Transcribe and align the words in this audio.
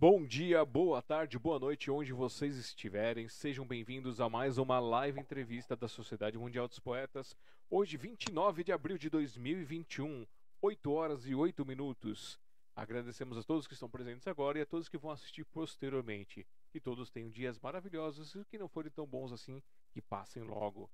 Bom 0.00 0.24
dia, 0.24 0.64
boa 0.64 1.02
tarde, 1.02 1.40
boa 1.40 1.58
noite, 1.58 1.90
onde 1.90 2.12
vocês 2.12 2.56
estiverem. 2.56 3.28
Sejam 3.28 3.66
bem-vindos 3.66 4.20
a 4.20 4.28
mais 4.28 4.56
uma 4.56 4.78
live 4.78 5.18
entrevista 5.18 5.74
da 5.74 5.88
Sociedade 5.88 6.38
Mundial 6.38 6.68
dos 6.68 6.78
Poetas. 6.78 7.36
Hoje, 7.68 7.96
29 7.96 8.62
de 8.62 8.70
abril 8.70 8.96
de 8.96 9.10
2021, 9.10 10.24
8 10.62 10.92
horas 10.92 11.26
e 11.26 11.34
8 11.34 11.66
minutos. 11.66 12.38
Agradecemos 12.76 13.36
a 13.36 13.42
todos 13.42 13.66
que 13.66 13.74
estão 13.74 13.90
presentes 13.90 14.28
agora 14.28 14.60
e 14.60 14.62
a 14.62 14.66
todos 14.66 14.88
que 14.88 14.96
vão 14.96 15.10
assistir 15.10 15.44
posteriormente. 15.46 16.46
Que 16.70 16.78
todos 16.78 17.10
tenham 17.10 17.28
dias 17.28 17.58
maravilhosos 17.58 18.36
e 18.36 18.44
que 18.44 18.56
não 18.56 18.68
forem 18.68 18.92
tão 18.92 19.04
bons 19.04 19.32
assim, 19.32 19.60
que 19.90 20.00
passem 20.00 20.44
logo. 20.44 20.88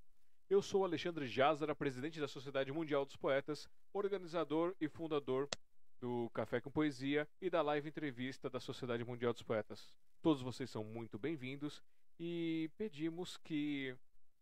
Eu 0.48 0.62
sou 0.62 0.82
Alexandre 0.82 1.26
Jazara, 1.26 1.76
presidente 1.76 2.18
da 2.18 2.26
Sociedade 2.26 2.72
Mundial 2.72 3.04
dos 3.04 3.16
Poetas, 3.16 3.68
organizador 3.92 4.74
e 4.80 4.88
fundador 4.88 5.46
do 6.04 6.28
Café 6.34 6.60
com 6.60 6.70
Poesia 6.70 7.26
e 7.40 7.48
da 7.48 7.62
live 7.62 7.88
entrevista 7.88 8.50
da 8.50 8.60
Sociedade 8.60 9.02
Mundial 9.02 9.32
dos 9.32 9.42
Poetas. 9.42 9.90
Todos 10.20 10.42
vocês 10.42 10.68
são 10.68 10.84
muito 10.84 11.18
bem-vindos 11.18 11.82
e 12.20 12.70
pedimos 12.76 13.38
que 13.38 13.96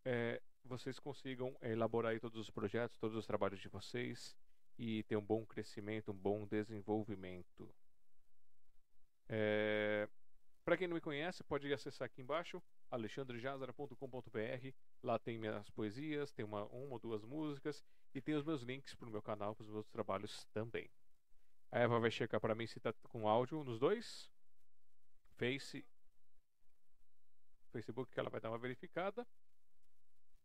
é, 0.05 0.43
vocês 0.65 0.99
consigam 0.99 1.57
elaborar 1.63 2.19
todos 2.19 2.37
os 2.37 2.51
projetos, 2.51 2.99
todos 2.99 3.17
os 3.17 3.29
trabalhos 3.29 3.61
de 3.61 3.69
vocês 3.69 4.37
e 4.77 5.05
ter 5.05 5.17
um 5.17 5.25
bom 5.25 5.47
crescimento, 5.47 6.11
um 6.11 6.17
bom 6.17 6.45
desenvolvimento. 6.47 7.73
É, 9.29 10.09
Para 10.65 10.77
quem 10.77 10.89
não 10.89 10.97
me 10.97 11.01
conhece, 11.01 11.45
pode 11.45 11.73
acessar 11.73 12.07
aqui 12.07 12.21
embaixo 12.23 12.61
alexandrejazara.com.br. 12.91 14.75
Lá 15.01 15.17
tem 15.17 15.39
minhas 15.39 15.71
poesias, 15.71 16.33
tem 16.33 16.45
uma, 16.45 16.65
uma 16.65 16.95
ou 16.95 16.99
duas 16.99 17.25
músicas 17.25 17.85
e 18.13 18.21
tem 18.21 18.35
os 18.35 18.43
meus 18.45 18.63
links 18.63 18.97
para 18.97 19.09
o 19.09 19.13
meu 19.13 19.23
canal, 19.23 19.55
para 19.55 19.63
os 19.63 19.71
meus 19.71 19.89
trabalhos 19.91 20.45
também. 20.53 20.91
A 21.73 21.81
Eva 21.81 21.99
vai 21.99 22.11
checar 22.11 22.39
para 22.39 22.55
mim 22.55 22.67
se 22.67 22.79
tá 22.79 22.93
com 23.05 23.27
áudio 23.27 23.65
nos 23.65 23.79
dois. 23.79 24.31
Face. 25.37 25.83
Facebook 27.71 28.13
que 28.13 28.21
ela 28.21 28.29
vai 28.29 28.43
dar 28.43 28.51
uma 28.51 28.59
verificada. 28.59 29.27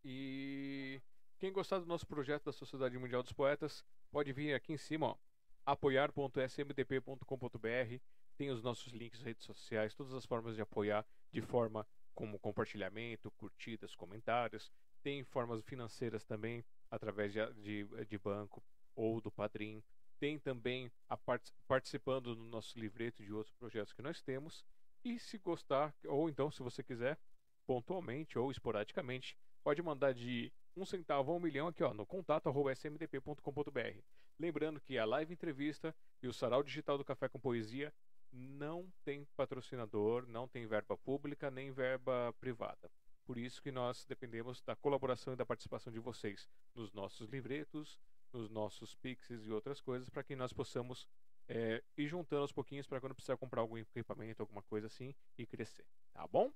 E 0.06 1.02
quem 1.38 1.52
gostar 1.52 1.80
do 1.80 1.86
nosso 1.86 2.08
projeto 2.08 2.46
da 2.46 2.54
Sociedade 2.54 2.98
Mundial 2.98 3.22
dos 3.22 3.34
Poetas, 3.34 3.84
pode 4.10 4.32
vir 4.32 4.54
aqui 4.54 4.72
em 4.72 4.78
cima, 4.78 5.08
ó, 5.08 5.18
apoiar.smdp.com.br. 5.66 8.02
Tem 8.38 8.50
os 8.50 8.64
nossos 8.64 8.94
links 8.94 9.22
redes 9.22 9.44
sociais, 9.44 9.94
todas 9.94 10.14
as 10.14 10.26
formas 10.26 10.56
de 10.56 10.62
apoiar, 10.62 11.06
de 11.30 11.42
forma 11.42 11.86
como 12.16 12.40
compartilhamento, 12.40 13.30
curtidas, 13.32 13.94
comentários. 13.94 14.72
Tem 15.04 15.26
formas 15.26 15.62
financeiras 15.66 16.24
também, 16.24 16.64
através 16.90 17.34
de, 17.34 17.46
de, 17.56 17.86
de 18.06 18.18
banco 18.18 18.64
ou 18.96 19.20
do 19.20 19.30
Padrim 19.30 19.84
tem 20.20 20.40
também 20.40 20.92
part 21.26 21.52
participando 21.68 22.36
do 22.36 22.44
nosso 22.44 22.78
livreto 22.80 23.24
de 23.24 23.34
outros 23.34 23.56
projetos 23.56 23.94
que 23.94 24.02
nós 24.02 24.22
temos. 24.22 24.66
E 25.04 25.20
se 25.20 25.38
gostar, 25.38 25.96
ou 26.06 26.30
então 26.30 26.52
se 26.52 26.62
você 26.62 26.84
quiser, 26.84 27.18
pontualmente 27.66 28.38
ou 28.38 28.52
esporadicamente, 28.52 29.38
pode 29.64 29.82
mandar 29.82 30.14
de 30.14 30.52
um 30.76 30.86
centavo 30.86 31.32
a 31.32 31.36
um 31.36 31.40
milhão 31.40 31.68
aqui 31.68 31.84
ó, 31.84 31.94
no 31.94 32.06
contato 32.06 32.50
smdp.com.br. 32.72 34.02
Lembrando 34.40 34.80
que 34.80 34.98
a 34.98 35.06
live 35.06 35.34
entrevista 35.34 35.96
e 36.22 36.28
o 36.28 36.34
sarau 36.34 36.62
digital 36.62 36.98
do 36.98 37.06
Café 37.06 37.28
com 37.28 37.40
Poesia 37.40 37.94
não 38.32 38.92
tem 39.04 39.26
patrocinador, 39.36 40.28
não 40.28 40.48
tem 40.48 40.68
verba 40.68 40.98
pública 40.98 41.50
nem 41.50 41.72
verba 41.72 42.34
privada. 42.40 42.92
Por 43.26 43.38
isso 43.38 43.62
que 43.62 43.72
nós 43.72 44.06
dependemos 44.06 44.62
da 44.62 44.76
colaboração 44.76 45.34
e 45.34 45.36
da 45.36 45.46
participação 45.46 45.92
de 45.92 46.00
vocês 46.00 46.48
nos 46.74 46.94
nossos 46.94 47.28
livretos, 47.30 48.00
nos 48.34 48.50
nossos 48.50 48.96
Pixies 48.96 49.46
e 49.46 49.52
outras 49.52 49.82
coisas 49.82 50.10
para 50.10 50.24
que 50.24 50.36
nós 50.36 50.54
possamos 50.54 51.08
é, 51.48 51.84
ir 51.98 52.08
juntando 52.08 52.42
aos 52.42 52.52
pouquinhos 52.52 52.88
para 52.88 53.00
quando 53.00 53.16
precisar 53.16 53.38
comprar 53.38 53.62
algum 53.62 53.78
equipamento, 53.78 54.42
alguma 54.42 54.62
coisa 54.64 54.88
assim 54.88 55.16
e 55.38 55.46
crescer, 55.46 55.86
tá 56.14 56.28
bom? 56.28 56.52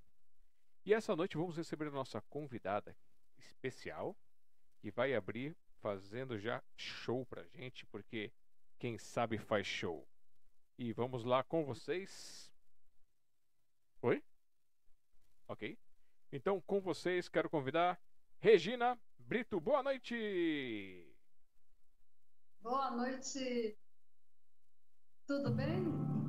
E 0.86 0.94
essa 0.94 1.16
noite 1.16 1.38
vamos 1.38 1.58
receber 1.58 1.88
a 1.88 1.92
nossa 1.92 2.22
convidada 2.22 2.96
especial 3.38 4.16
que 4.80 4.92
vai 4.92 5.14
abrir 5.14 5.56
fazendo 5.80 6.40
já 6.40 6.62
show 6.76 7.26
pra 7.26 7.44
gente, 7.44 7.86
porque 7.86 8.32
quem 8.80 8.98
sabe 8.98 9.38
faz 9.38 9.66
show. 9.66 10.08
E 10.78 10.92
vamos 10.94 11.24
lá 11.24 11.44
com 11.44 11.64
vocês. 11.64 12.52
Oi? 14.02 14.24
Ok. 15.48 15.78
Então, 16.32 16.60
com 16.62 16.82
vocês, 16.82 17.30
quero 17.30 17.50
convidar 17.50 18.02
Regina 18.40 19.00
Brito. 19.20 19.60
Boa 19.60 19.84
noite! 19.84 21.11
Boa 22.62 22.90
noite. 22.92 23.78
Tudo 25.26 25.50
bem? 25.56 26.21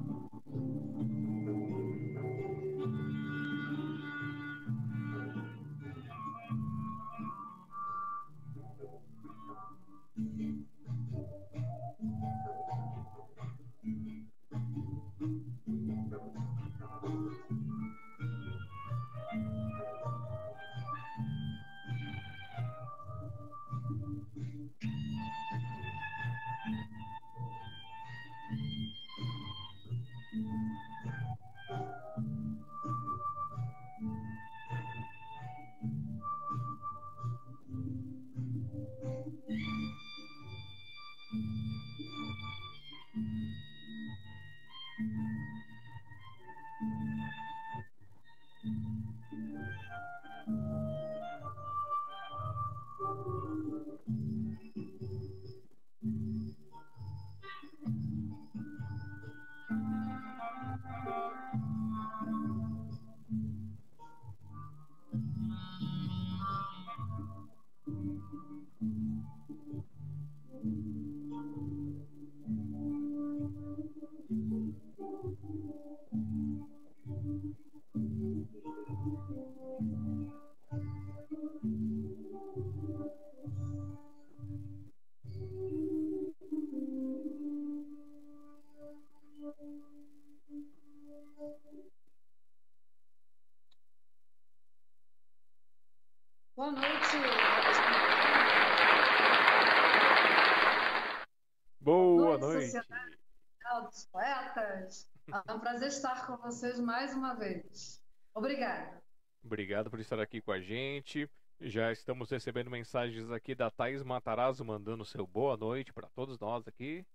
Estar 105.93 106.27
com 106.27 106.39
vocês 106.39 106.81
mais 106.81 107.15
uma 107.15 107.35
vez. 107.35 108.03
Obrigada. 108.35 109.03
Obrigado 109.45 109.91
por 109.91 110.01
estar 110.01 110.19
aqui 110.19 110.41
com 110.41 110.51
a 110.51 110.59
gente. 110.61 111.31
Já 111.61 111.93
estamos 111.93 112.31
recebendo 112.31 112.71
mensagens 112.71 113.31
aqui 113.31 113.55
da 113.55 113.71
Thaís 113.71 114.03
Matarazzo 114.03 114.65
mandando 114.65 115.05
seu 115.05 115.27
boa 115.27 115.55
noite 115.55 115.93
para 115.93 116.09
todos 116.09 116.39
nós 116.39 116.67
aqui. 116.67 117.07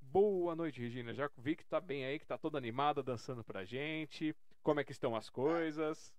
Boa 0.00 0.56
noite, 0.56 0.80
Regina. 0.80 1.12
Já 1.12 1.28
vi 1.36 1.54
que 1.54 1.66
tá 1.66 1.80
bem 1.80 2.06
aí, 2.06 2.18
que 2.18 2.26
tá 2.26 2.38
toda 2.38 2.56
animada 2.56 3.02
dançando 3.02 3.44
pra 3.44 3.64
gente. 3.64 4.34
Como 4.62 4.80
é 4.80 4.84
que 4.84 4.92
estão 4.92 5.14
as 5.14 5.28
coisas? 5.28 6.14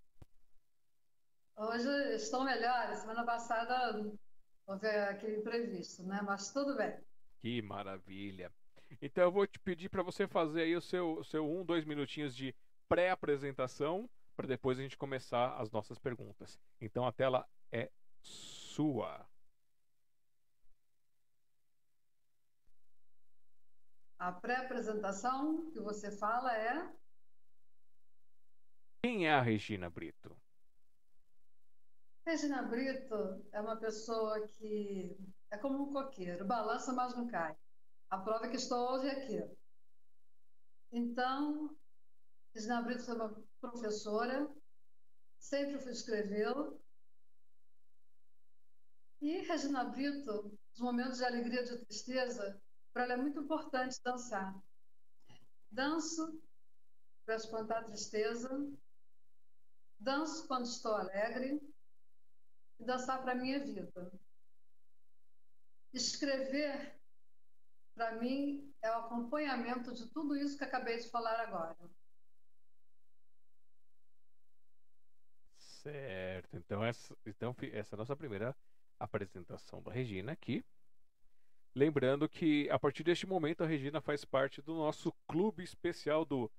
Hoje 1.60 2.16
estão 2.16 2.46
melhores. 2.46 3.00
Semana 3.00 3.26
passada 3.26 4.10
houve 4.66 4.88
aquele 4.88 5.40
imprevisto, 5.40 6.04
né? 6.04 6.22
Mas 6.22 6.54
tudo 6.54 6.74
bem. 6.78 6.98
Que 7.42 7.62
maravilha. 7.62 8.50
Então 9.02 9.26
eu 9.26 9.32
vou 9.32 9.46
te 9.46 9.60
pedir 9.60 9.90
para 9.90 10.02
você 10.02 10.26
fazer 10.26 10.62
aí 10.62 10.74
o 10.74 10.82
seu, 10.82 11.22
seu 11.26 11.46
um, 11.46 11.66
dois 11.66 11.84
minutinhos 11.84 12.34
de 12.34 12.56
pré-apresentação 12.88 14.10
para 14.38 14.48
depois 14.48 14.80
a 14.80 14.82
gente 14.82 14.98
começar 14.98 15.58
as 15.58 15.70
nossas 15.70 16.00
perguntas. 16.00 16.58
Então 16.80 17.06
a 17.06 17.12
tela 17.12 17.46
é 17.74 17.92
sua. 18.22 19.28
A 24.18 24.32
pré-apresentação 24.32 25.70
que 25.72 25.80
você 25.82 26.10
fala 26.10 26.56
é? 26.56 26.90
Quem 29.04 29.28
é 29.28 29.34
a 29.34 29.42
Regina 29.42 29.90
Brito? 29.90 30.34
Regina 32.25 32.62
Brito 32.63 33.45
é 33.51 33.60
uma 33.60 33.77
pessoa 33.77 34.48
que 34.48 35.18
é 35.50 35.57
como 35.57 35.83
um 35.83 35.94
coqueiro, 35.94 36.45
balança, 36.45 36.94
mas 36.94 37.16
não 37.16 37.27
cai. 37.27 37.56
A 38.10 38.18
prova 38.18 38.45
é 38.45 38.50
que 38.50 38.57
estou 38.57 38.92
hoje 38.92 39.10
aqui. 39.10 39.57
Então, 40.92 41.75
Regina 42.54 42.81
Brito 42.81 43.06
foi 43.06 43.16
uma 43.16 43.44
professora, 43.60 44.50
sempre 45.39 45.80
fui 45.80 45.92
escrevê-la. 45.92 46.74
E 49.22 49.42
Regina 49.42 49.83
Brito, 49.86 50.57
os 50.74 50.80
momentos 50.80 51.18
de 51.18 51.25
alegria 51.25 51.62
e 51.62 51.65
de 51.65 51.86
tristeza, 51.86 52.62
para 52.94 53.04
ela 53.04 53.13
é 53.13 53.18
muito 53.18 53.42
importante 53.42 54.00
dançar. 54.04 54.56
Danço 55.72 56.42
para 57.25 57.36
espantar 57.36 57.80
a 57.80 57.86
tristeza, 57.86 58.50
danço 60.00 60.48
quando 60.48 60.65
estou 60.65 60.94
alegre 60.95 61.62
e 62.80 62.86
dançar 62.86 63.22
para 63.22 63.34
a 63.34 63.36
minha 63.36 63.60
vida. 63.60 64.12
Escrever 65.94 67.00
para 68.00 68.14
mim, 68.14 68.74
é 68.81 68.90
o 68.92 69.00
acompanhamento 69.00 69.94
de 69.94 70.08
tudo 70.08 70.34
isso 70.34 70.58
que 70.58 70.64
acabei 70.64 70.98
de 71.00 71.10
falar 71.10 71.38
agora. 71.42 71.76
Certo. 75.58 76.56
Então 76.56 76.81
essa, 76.81 77.18
então, 77.26 77.54
essa 77.74 77.94
é 77.94 77.98
a 77.98 78.00
nossa 78.00 78.16
primeira 78.16 78.56
apresentação 78.98 79.84
da 79.84 79.92
Regina 79.92 80.32
aqui. 80.32 80.64
Lembrando 81.75 82.30
que 82.30 82.70
a 82.70 82.80
partir 82.80 83.04
deste 83.04 83.28
momento 83.28 83.66
a 83.66 83.68
Regina 83.68 84.00
faz 84.00 84.24
parte 84.24 84.62
do 84.62 84.75
nosso 84.75 85.12
clube 85.28 85.62
especial 85.62 86.24
do 86.24 86.50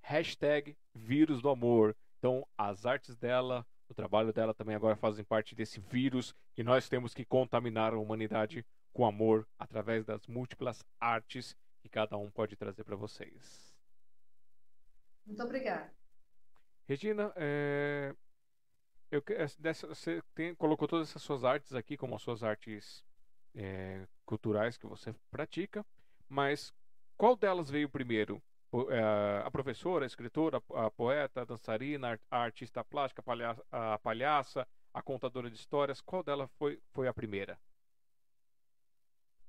hashtag 0.00 0.78
Vírus 0.94 1.42
do 1.42 1.50
Amor. 1.50 1.94
Então 2.18 2.46
as 2.56 2.86
artes 2.86 3.16
dela, 3.16 3.66
o 3.88 3.94
trabalho 3.94 4.32
dela 4.32 4.54
também 4.54 4.74
agora 4.74 4.96
fazem 4.96 5.24
parte 5.24 5.54
desse 5.54 5.80
vírus 5.80 6.34
que 6.54 6.62
nós 6.62 6.88
temos 6.88 7.14
que 7.14 7.24
contaminar 7.24 7.92
a 7.92 7.98
humanidade 7.98 8.64
com 8.92 9.06
amor 9.06 9.46
através 9.58 10.04
das 10.04 10.26
múltiplas 10.26 10.84
artes 10.98 11.56
que 11.80 11.88
cada 11.88 12.16
um 12.16 12.30
pode 12.30 12.56
trazer 12.56 12.82
para 12.84 12.96
vocês. 12.96 13.74
Muito 15.24 15.42
obrigada. 15.42 15.92
Regina, 16.88 17.32
é... 17.36 18.14
Eu, 19.10 19.22
dessa, 19.58 19.86
você 19.86 20.20
tem, 20.34 20.54
colocou 20.54 20.88
todas 20.88 21.08
essas 21.08 21.22
suas 21.22 21.44
artes 21.44 21.74
aqui 21.74 21.96
como 21.96 22.16
as 22.16 22.22
suas 22.22 22.42
artes 22.42 23.04
é, 23.54 24.06
culturais 24.24 24.76
que 24.76 24.86
você 24.86 25.14
pratica, 25.30 25.86
mas 26.28 26.74
qual 27.16 27.36
delas 27.36 27.70
veio 27.70 27.88
primeiro? 27.88 28.42
A 29.44 29.50
professora, 29.50 30.04
a 30.04 30.06
escritora, 30.06 30.62
a 30.74 30.90
poeta, 30.90 31.42
a 31.42 31.44
dançarina, 31.44 32.18
a 32.30 32.38
artista 32.38 32.84
plástica, 32.84 33.22
a 33.70 33.98
palhaça, 33.98 34.66
a 34.92 35.02
contadora 35.02 35.50
de 35.50 35.56
histórias, 35.56 36.00
qual 36.00 36.22
delas 36.22 36.50
foi, 36.58 36.80
foi 36.92 37.06
a 37.08 37.14
primeira? 37.14 37.58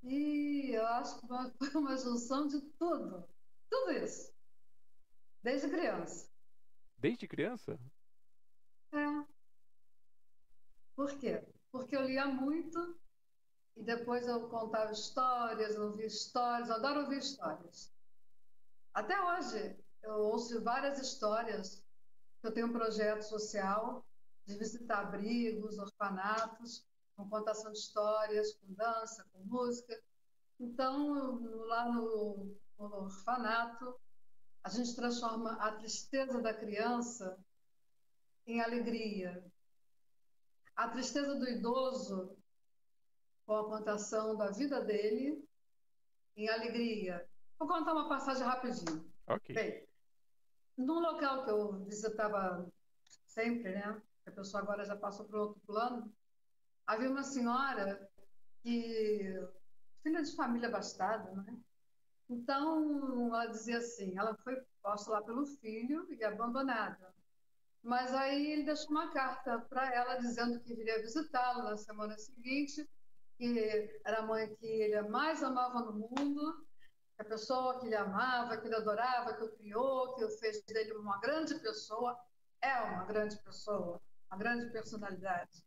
E 0.04 0.72
eu 0.74 0.86
acho 0.88 1.20
que 1.20 1.28
foi 1.28 1.70
uma 1.82 1.98
junção 1.98 2.48
de 2.48 2.62
tudo. 2.78 3.28
Tudo 3.70 3.92
isso. 3.92 4.34
Desde 5.44 5.70
criança. 5.70 6.30
Desde 6.98 7.28
criança? 7.28 7.80
É. 8.92 9.26
Por 10.96 11.18
quê? 11.20 11.44
Porque 11.72 11.96
eu 11.96 12.04
lia 12.04 12.26
muito 12.26 12.98
e 13.76 13.84
depois 13.84 14.28
eu 14.28 14.50
contava 14.50 14.92
histórias, 14.92 15.78
ouvia 15.78 16.08
histórias, 16.08 16.70
eu 16.70 16.76
adoro 16.76 17.02
ouvir 17.02 17.20
histórias. 17.20 17.94
Até 18.98 19.16
hoje 19.22 19.78
eu 20.02 20.16
ouço 20.16 20.60
várias 20.64 20.98
histórias. 20.98 21.86
Eu 22.42 22.52
tenho 22.52 22.66
um 22.66 22.74
projeto 22.74 23.22
social 23.22 24.04
de 24.44 24.58
visitar 24.58 25.02
abrigos, 25.02 25.78
orfanatos, 25.78 26.84
com 27.16 27.30
contação 27.30 27.72
de 27.72 27.78
histórias, 27.78 28.56
com 28.56 28.74
dança, 28.74 29.24
com 29.32 29.44
música. 29.44 30.02
Então, 30.60 31.40
lá 31.68 31.94
no, 31.94 32.58
no 32.80 32.86
orfanato, 33.04 33.96
a 34.64 34.70
gente 34.70 34.96
transforma 34.96 35.54
a 35.62 35.74
tristeza 35.74 36.42
da 36.42 36.52
criança 36.52 37.38
em 38.48 38.62
alegria. 38.62 39.46
A 40.76 40.90
tristeza 40.90 41.36
do 41.36 41.48
idoso, 41.48 42.36
com 43.46 43.58
a 43.58 43.70
contação 43.70 44.36
da 44.36 44.50
vida 44.50 44.82
dele, 44.82 45.48
em 46.36 46.50
alegria. 46.50 47.30
Vou 47.60 47.68
contar 47.68 47.94
uma 47.94 48.08
passagem 48.08 48.44
rapidinho. 48.44 49.06
Ok. 49.28 49.56
Bem, 49.56 49.88
num 50.78 51.00
local 51.00 51.44
que 51.44 51.52
eu 51.52 51.74
visitava 51.86 52.68
sempre, 53.26 53.74
né? 53.74 54.02
A 54.26 54.32
pessoa 54.32 54.62
agora 54.62 54.86
já 54.86 54.96
passou 54.96 55.26
para 55.26 55.42
outro 55.42 55.62
plano 55.66 56.14
havia 56.88 57.12
uma 57.12 57.24
senhora 57.24 58.10
que 58.64 59.36
filha 60.02 60.24
de 60.24 60.36
família 60.36 60.70
abastada, 60.70 61.30
né? 61.34 61.58
Então 62.30 63.28
ela 63.28 63.48
dizia 63.48 63.78
assim, 63.78 64.18
ela 64.18 64.36
foi 64.44 64.56
posta 64.82 65.12
lá 65.12 65.22
pelo 65.22 65.46
filho 65.46 66.08
e 66.10 66.24
abandonada. 66.24 67.14
Mas 67.84 68.14
aí 68.14 68.54
ele 68.54 68.64
deixou 68.64 68.90
uma 68.90 69.12
carta 69.12 69.60
para 69.70 69.94
ela 69.94 70.16
dizendo 70.16 70.60
que 70.62 70.74
viria 70.74 71.02
visitá-la 71.02 71.64
na 71.64 71.78
semana 71.78 72.18
seguinte, 72.18 72.90
que 73.38 74.02
era 74.04 74.20
a 74.20 74.26
mãe 74.26 74.54
que 74.56 74.66
ele 74.66 75.02
mais 75.10 75.44
amava 75.44 75.82
no 75.82 75.94
mundo, 75.94 76.66
a 77.18 77.24
pessoa 77.24 77.80
que 77.80 77.88
ele 77.88 77.96
amava, 77.96 78.58
que 78.58 78.68
ele 78.68 78.76
adorava, 78.76 79.34
que 79.34 79.44
o 79.44 79.52
criou, 79.58 80.14
que 80.16 80.24
o 80.24 80.30
fez 80.38 80.64
dele 80.64 80.94
uma 80.94 81.20
grande 81.20 81.56
pessoa, 81.56 82.18
é 82.62 82.80
uma 82.82 83.06
grande 83.06 83.38
pessoa, 83.38 84.00
uma 84.30 84.38
grande 84.38 84.72
personalidade. 84.72 85.64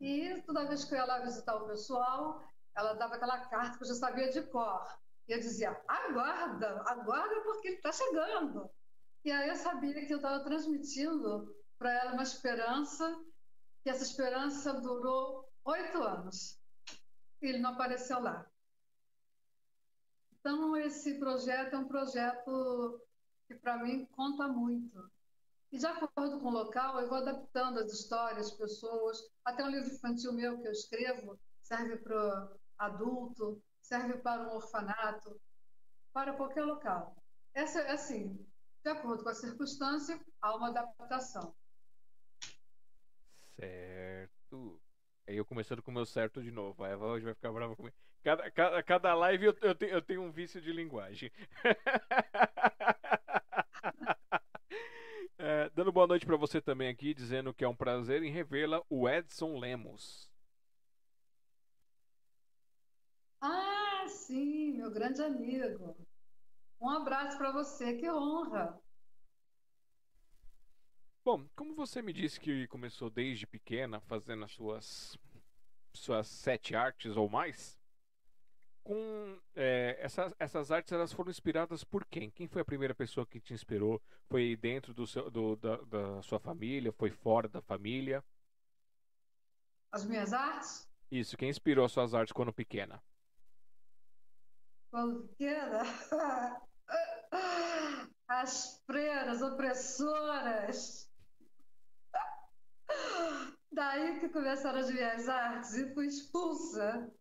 E 0.00 0.42
toda 0.46 0.66
vez 0.66 0.84
que 0.84 0.94
eu 0.94 0.98
ia 0.98 1.04
lá 1.04 1.18
visitar 1.20 1.54
o 1.56 1.66
pessoal, 1.66 2.42
ela 2.74 2.94
dava 2.94 3.16
aquela 3.16 3.46
carta 3.46 3.76
que 3.76 3.84
eu 3.84 3.88
já 3.88 3.94
sabia 3.94 4.30
de 4.30 4.42
cor. 4.42 4.86
E 5.28 5.32
eu 5.32 5.38
dizia: 5.38 5.78
aguarda, 5.86 6.82
aguarda 6.86 7.40
porque 7.42 7.68
ele 7.68 7.76
está 7.76 7.92
chegando. 7.92 8.70
E 9.22 9.30
aí 9.30 9.50
eu 9.50 9.56
sabia 9.56 10.06
que 10.06 10.12
eu 10.12 10.16
estava 10.16 10.42
transmitindo 10.42 11.54
para 11.78 11.92
ela 11.92 12.12
uma 12.14 12.22
esperança, 12.22 13.22
que 13.82 13.90
essa 13.90 14.02
esperança 14.02 14.72
durou 14.74 15.46
oito 15.64 16.02
anos. 16.02 16.58
E 17.42 17.46
ele 17.46 17.58
não 17.58 17.70
apareceu 17.70 18.20
lá. 18.20 18.49
Então, 20.40 20.74
esse 20.76 21.18
projeto 21.18 21.74
é 21.74 21.78
um 21.78 21.86
projeto 21.86 23.00
que, 23.46 23.54
para 23.54 23.76
mim, 23.82 24.06
conta 24.12 24.48
muito. 24.48 25.10
E 25.70 25.78
de 25.78 25.86
acordo 25.86 26.40
com 26.40 26.48
o 26.48 26.52
local, 26.52 26.98
eu 26.98 27.08
vou 27.08 27.18
adaptando 27.18 27.78
as 27.78 27.92
histórias, 27.92 28.50
pessoas. 28.50 29.18
Até 29.44 29.62
um 29.62 29.70
livro 29.70 29.92
infantil 29.92 30.32
meu 30.32 30.60
que 30.60 30.66
eu 30.66 30.72
escrevo 30.72 31.38
serve 31.62 31.98
para 31.98 32.52
adulto, 32.78 33.62
serve 33.80 34.14
para 34.18 34.42
um 34.42 34.56
orfanato, 34.56 35.40
para 36.12 36.32
qualquer 36.32 36.64
local. 36.64 37.14
Essa 37.54 37.80
é 37.82 37.92
assim, 37.92 38.44
de 38.82 38.90
acordo 38.90 39.22
com 39.22 39.28
a 39.28 39.34
circunstância, 39.34 40.18
há 40.40 40.56
uma 40.56 40.68
adaptação. 40.68 41.54
Certo. 43.56 44.80
Aí 45.28 45.36
eu 45.36 45.44
começando 45.44 45.82
com 45.82 45.90
o 45.90 45.94
meu 45.94 46.06
certo 46.06 46.42
de 46.42 46.50
novo. 46.50 46.82
A 46.82 46.88
Eva 46.88 47.06
hoje 47.06 47.26
vai 47.26 47.34
ficar 47.34 47.52
brava 47.52 47.76
comigo. 47.76 47.94
Cada, 48.22 48.50
cada, 48.50 48.82
cada 48.82 49.14
live 49.14 49.46
eu, 49.46 49.56
eu, 49.62 49.74
tenho, 49.74 49.92
eu 49.92 50.02
tenho 50.02 50.22
um 50.22 50.30
vício 50.30 50.60
de 50.60 50.70
linguagem. 50.72 51.32
é, 55.38 55.70
dando 55.70 55.90
boa 55.90 56.06
noite 56.06 56.26
para 56.26 56.36
você 56.36 56.60
também 56.60 56.88
aqui, 56.88 57.14
dizendo 57.14 57.54
que 57.54 57.64
é 57.64 57.68
um 57.68 57.74
prazer 57.74 58.22
em 58.22 58.30
revê-la, 58.30 58.82
o 58.90 59.08
Edson 59.08 59.58
Lemos. 59.58 60.30
Ah, 63.40 64.04
sim, 64.06 64.72
meu 64.72 64.90
grande 64.90 65.22
amigo. 65.22 65.96
Um 66.78 66.90
abraço 66.90 67.38
para 67.38 67.52
você, 67.52 67.96
que 67.96 68.10
honra. 68.10 68.78
Bom, 71.24 71.48
como 71.56 71.74
você 71.74 72.02
me 72.02 72.12
disse 72.12 72.38
que 72.38 72.68
começou 72.68 73.08
desde 73.08 73.46
pequena 73.46 73.98
fazendo 74.00 74.44
as 74.44 74.52
suas 74.52 75.18
suas 75.92 76.28
sete 76.28 76.76
artes 76.76 77.16
ou 77.16 77.28
mais, 77.28 77.79
com 78.82 79.38
é, 79.54 79.96
essas, 80.00 80.34
essas 80.38 80.72
artes 80.72 80.92
elas 80.92 81.12
foram 81.12 81.30
inspiradas 81.30 81.84
por 81.84 82.04
quem? 82.04 82.30
Quem 82.30 82.48
foi 82.48 82.62
a 82.62 82.64
primeira 82.64 82.94
pessoa 82.94 83.26
que 83.26 83.40
te 83.40 83.52
inspirou? 83.52 84.00
Foi 84.28 84.56
dentro 84.56 84.92
do 84.94 85.06
seu, 85.06 85.30
do, 85.30 85.56
da, 85.56 85.76
da 85.76 86.22
sua 86.22 86.38
família? 86.38 86.92
Foi 86.92 87.10
fora 87.10 87.48
da 87.48 87.60
família? 87.60 88.24
As 89.92 90.04
minhas 90.04 90.32
artes? 90.32 90.88
Isso, 91.10 91.36
quem 91.36 91.50
inspirou 91.50 91.84
as 91.84 91.92
suas 91.92 92.14
artes 92.14 92.32
quando 92.32 92.52
pequena? 92.52 93.02
Quando 94.90 95.28
pequena? 95.28 95.82
As 98.28 98.80
freiras 98.86 99.42
opressoras. 99.42 101.10
Daí 103.72 104.20
que 104.20 104.28
começaram 104.28 104.80
as 104.80 104.90
minhas 104.90 105.28
artes 105.28 105.74
e 105.74 105.92
fui 105.94 106.06
expulsa, 106.06 107.12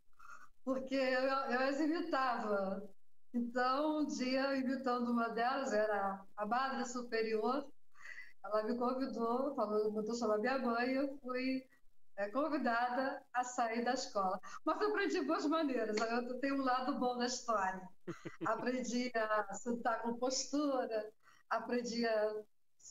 porque 0.69 0.93
eu, 0.93 1.23
eu 1.23 1.59
as 1.61 1.79
imitava. 1.79 2.87
Então, 3.33 4.01
um 4.01 4.05
dia, 4.05 4.55
imitando 4.55 5.11
uma 5.11 5.29
delas, 5.29 5.73
era 5.73 6.23
a 6.37 6.45
Madre 6.45 6.85
Superior, 6.85 7.67
ela 8.43 8.63
me 8.63 8.77
convidou, 8.77 9.55
falou, 9.55 9.91
mandou 9.91 10.15
chamar 10.15 10.37
minha 10.37 10.59
mãe, 10.59 10.91
eu 10.91 11.17
fui 11.23 11.67
é, 12.17 12.29
convidada 12.29 13.19
a 13.33 13.43
sair 13.43 13.83
da 13.83 13.93
escola. 13.93 14.39
Mas 14.63 14.79
eu 14.79 14.89
aprendi 14.89 15.21
boas 15.21 15.47
maneiras, 15.47 15.97
eu 15.97 16.39
tenho 16.39 16.61
um 16.61 16.63
lado 16.63 16.99
bom 16.99 17.17
na 17.17 17.25
história. 17.25 17.89
Aprendi 18.45 19.11
a 19.15 19.51
sentar 19.55 20.03
com 20.03 20.19
postura, 20.19 21.11
aprendi 21.49 22.05
a 22.05 22.43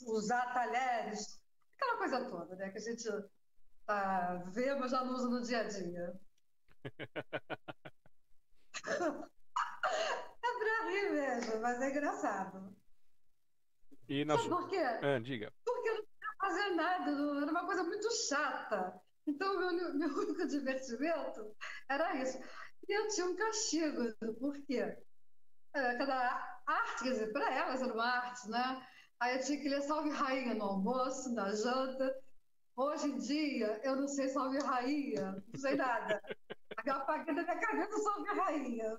usar 0.05 0.53
talheres, 0.53 1.41
aquela 1.77 1.97
coisa 1.99 2.25
toda, 2.29 2.57
né? 2.57 2.71
Que 2.71 2.79
a 2.79 2.81
gente 2.81 3.09
tá, 3.87 4.43
vê, 4.49 4.75
mas 4.75 4.91
já 4.91 5.05
não 5.05 5.15
usa 5.15 5.29
no 5.29 5.43
dia 5.43 5.61
a 5.61 5.69
dia. 5.69 6.21
é 10.45 10.59
pra 10.59 10.91
rir 10.91 11.13
mesmo, 11.13 11.61
mas 11.61 11.81
é 11.81 11.91
engraçado. 11.91 12.77
E 14.09 14.25
na 14.25 14.37
Sabe 14.37 14.49
por 14.49 14.69
quê? 14.69 14.79
Ah, 14.79 15.21
diga. 15.21 15.53
Porque 15.65 15.89
eu 15.89 15.95
não 15.95 16.03
queria 16.03 16.35
fazer 16.41 16.71
nada, 16.75 17.11
era 17.11 17.51
uma 17.51 17.67
coisa 17.67 17.85
muito 17.85 18.11
chata. 18.29 19.01
Então, 19.27 19.59
meu, 19.59 19.95
meu 19.95 20.09
único 20.09 20.47
divertimento 20.47 21.55
era 21.89 22.17
isso. 22.17 22.39
E 22.89 22.93
eu 22.93 23.09
tinha 23.09 23.27
um 23.27 23.37
castigo, 23.37 24.15
porque 24.41 24.97
é, 25.75 25.97
cada 25.97 26.61
arte, 26.67 27.03
quer 27.03 27.11
dizer, 27.11 27.33
para 27.33 27.55
elas 27.55 27.83
era 27.83 27.93
uma 27.93 28.07
arte, 28.07 28.49
né? 28.49 28.87
Aí 29.21 29.37
eu 29.37 29.45
tinha 29.45 29.61
que 29.61 29.69
ler 29.69 29.83
Salve 29.83 30.11
Rainha 30.11 30.55
no 30.55 30.65
almoço, 30.65 31.35
na 31.35 31.55
janta. 31.55 32.17
Hoje 32.75 33.09
em 33.09 33.19
dia, 33.19 33.81
eu 33.85 33.97
não 33.97 34.09
sei 34.09 34.29
Salve 34.29 34.59
Rainha, 34.61 35.45
não 35.47 35.61
sei 35.61 35.75
nada. 35.75 36.23
Apaguei 36.87 37.35
da 37.35 37.43
minha 37.43 37.59
cabeça 37.59 37.99
Salve 37.99 38.31
Rainha. 38.31 38.99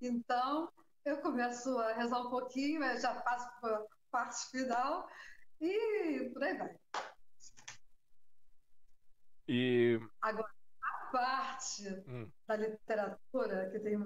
Então, 0.00 0.72
eu 1.04 1.20
começo 1.20 1.78
a 1.78 1.92
rezar 1.92 2.20
um 2.20 2.30
pouquinho, 2.30 2.80
já 2.98 3.14
passo 3.20 3.48
para 3.60 3.76
a 3.76 3.86
parte 4.10 4.50
final 4.50 5.08
e 5.60 6.30
por 6.32 6.42
aí 6.42 6.56
vai. 6.56 6.76
E... 9.46 10.00
Agora, 10.22 10.50
a 10.82 11.06
parte 11.12 11.88
hum. 12.08 12.30
da 12.46 12.56
literatura, 12.56 13.70
que 13.70 13.80
tem 13.80 13.96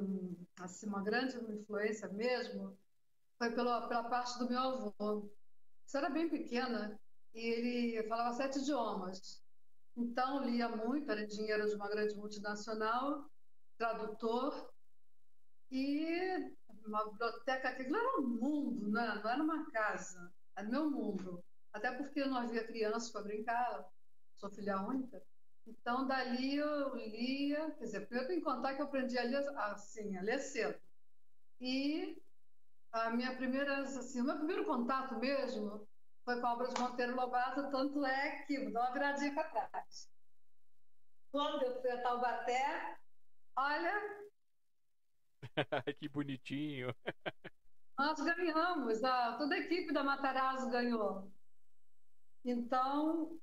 assim, 0.61 0.87
uma 0.87 1.03
grande 1.03 1.37
influência 1.37 2.09
mesmo, 2.09 2.77
foi 3.39 3.53
pela, 3.53 3.89
pela 3.89 4.05
parte 4.05 4.39
do 4.39 4.49
meu 4.49 4.59
avô. 4.59 5.31
Isso 5.87 5.97
era 5.97 6.11
bem 6.11 6.29
pequena 6.29 6.99
e 7.35 7.41
ele 7.41 8.09
falava 8.09 8.35
sete 8.35 8.59
idiomas. 8.59 9.46
Então, 9.97 10.45
lia 10.45 10.69
muito, 10.69 11.11
era 11.11 11.25
engenheiro 11.25 11.67
de 11.67 11.75
uma 11.75 11.89
grande 11.89 12.15
multinacional, 12.17 13.31
tradutor, 13.79 14.71
e 15.71 16.55
uma 16.87 17.11
biblioteca, 17.11 17.71
aquilo 17.71 17.97
era 17.97 18.21
um 18.21 18.29
mundo, 18.29 18.91
né? 18.91 19.21
não 19.23 19.31
era 19.31 19.43
uma 19.43 19.71
casa, 19.71 20.33
era 20.55 20.69
meu 20.69 20.91
mundo. 20.91 21.43
Até 21.73 21.91
porque 21.93 22.25
não 22.25 22.37
havia 22.37 22.67
criança 22.67 23.11
para 23.13 23.23
brincar, 23.23 23.87
sou 24.39 24.51
filha 24.51 24.81
única. 24.81 25.23
Então, 25.67 26.07
dali 26.07 26.57
eu 26.57 26.95
lia, 26.95 27.73
quer 27.73 27.85
dizer, 27.85 28.07
primeiro 28.07 28.29
tem 28.29 28.39
que 28.39 28.45
contar 28.45 28.75
que 28.75 28.83
eu 28.83 28.87
aprendi 28.87 29.19
a 29.19 29.25
ler, 29.25 29.49
assim, 29.59 30.17
a 30.17 30.23
ler 30.23 30.39
cedo. 30.39 30.79
E 31.61 32.23
a 32.93 33.11
minha 33.11 33.35
primeira, 33.37 33.81
assim, 33.81 34.21
o 34.21 34.25
meu 34.25 34.37
primeiro 34.37 34.65
contato 34.65 35.19
mesmo 35.19 35.87
foi 36.27 36.41
com 36.41 36.47
a 36.49 36.55
obra 36.55 36.67
de 36.67 36.81
Monteiro 36.81 37.15
Lobato, 37.15 37.71
tanto 37.71 38.05
é 38.05 38.43
que, 38.43 38.59
vou 38.59 38.73
dar 38.73 38.81
uma 38.81 38.93
viradinha 38.93 39.33
para 39.33 39.69
trás. 39.69 40.11
Quando 41.31 41.63
eu 41.63 41.81
fui 41.81 41.89
a 41.89 42.03
Taubaté, 42.03 42.99
olha... 43.55 44.27
que 46.01 46.09
bonitinho! 46.09 46.93
Nós 47.97 48.21
ganhamos, 48.21 49.05
a, 49.05 49.39
toda 49.39 49.55
a 49.55 49.59
equipe 49.59 49.93
da 49.93 50.03
Matarazzo 50.03 50.69
ganhou. 50.69 51.31
Então, 52.45 53.39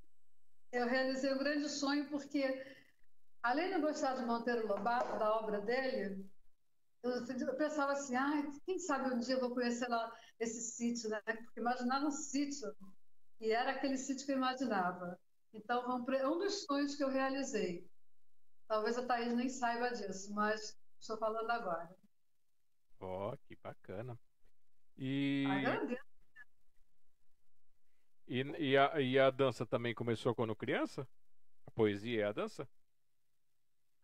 eu 0.70 0.86
realizei 0.86 1.34
um 1.34 1.38
grande 1.38 1.70
sonho 1.70 2.10
porque, 2.10 2.44
além 3.42 3.74
de 3.74 3.80
gostar 3.80 4.16
de 4.16 4.25
Monteiro 4.25 4.68
Lobato, 4.68 5.18
da 5.18 5.34
obra 5.36 5.62
dele, 5.62 6.30
eu, 7.04 7.56
pensava 7.58 7.92
assim, 7.92 8.16
ah, 8.16 8.44
quem 8.66 8.80
sabe 8.80 9.14
um 9.14 9.20
dia 9.20 9.36
eu 9.36 9.40
vou 9.42 9.54
conhecer 9.54 9.88
lá 9.90 10.12
esse 10.40 10.62
sítio, 10.62 11.10
né? 11.10 11.22
Porque 11.26 11.60
imaginava 11.60 12.06
um 12.06 12.12
sítio, 12.12 12.74
e 13.42 13.52
era 13.52 13.72
aquele 13.72 13.98
sítio 13.98 14.26
que 14.26 14.32
eu 14.32 14.38
imaginava. 14.38 15.20
Então, 15.54 15.84
um 15.98 16.40
dos 16.40 16.64
sonhos 16.64 16.96
que 16.96 17.04
eu 17.04 17.10
realizei. 17.10 17.86
Talvez 18.68 18.98
a 18.98 19.06
Thaís 19.06 19.36
nem 19.36 19.50
saiba 19.50 19.90
disso, 19.90 20.34
mas 20.34 20.78
estou 21.00 21.18
falando 21.18 21.50
agora. 21.52 21.94
Ó, 23.02 23.34
oh, 23.34 23.38
que 23.38 23.56
bacana. 23.58 24.18
E... 24.98 25.46
Agradeço. 25.48 26.14
E, 28.26 28.40
e, 28.40 28.78
a, 28.78 29.02
e 29.02 29.20
a 29.20 29.30
dança 29.30 29.66
também 29.66 29.94
começou 29.94 30.34
quando 30.34 30.56
criança? 30.56 31.08
A 31.68 31.72
poesia 31.72 32.22
e 32.22 32.24
a 32.24 32.32
dança? 32.32 32.68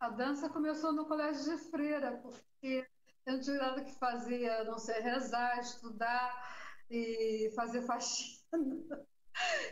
A 0.00 0.08
dança 0.08 0.48
começou 0.48 0.94
no 0.94 1.06
colégio 1.06 1.44
de 1.44 1.62
freira, 1.70 2.16
porque 2.22 2.88
eu 3.26 3.34
não 3.34 3.40
tinha 3.40 3.58
nada 3.58 3.84
que 3.84 3.92
fazer, 3.98 4.48
a 4.48 4.64
não 4.64 4.78
ser 4.78 5.00
rezar, 5.00 5.60
estudar 5.60 6.56
e 6.90 7.52
fazer 7.54 7.82
faxina. 7.82 8.40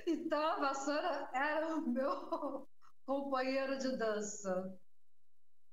Então 0.06 0.40
a 0.40 0.60
vassoura 0.60 1.28
era 1.34 1.74
o 1.74 1.90
meu 1.90 2.66
companheiro 3.04 3.76
de 3.76 3.98
dança. 3.98 4.78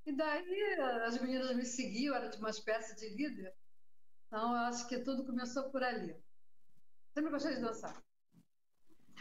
E 0.05 0.11
daí 0.11 0.73
as 1.05 1.21
meninas 1.21 1.55
me 1.55 1.65
seguiam, 1.65 2.15
era 2.15 2.27
de 2.27 2.37
uma 2.37 2.49
espécie 2.49 2.95
de 2.95 3.15
líder. 3.15 3.55
Então 4.27 4.51
eu 4.51 4.57
acho 4.63 4.89
que 4.89 4.99
tudo 4.99 5.25
começou 5.25 5.69
por 5.69 5.83
ali. 5.83 6.17
Sempre 7.13 7.31
gostei 7.31 7.55
de 7.55 7.61
dançar. 7.61 8.03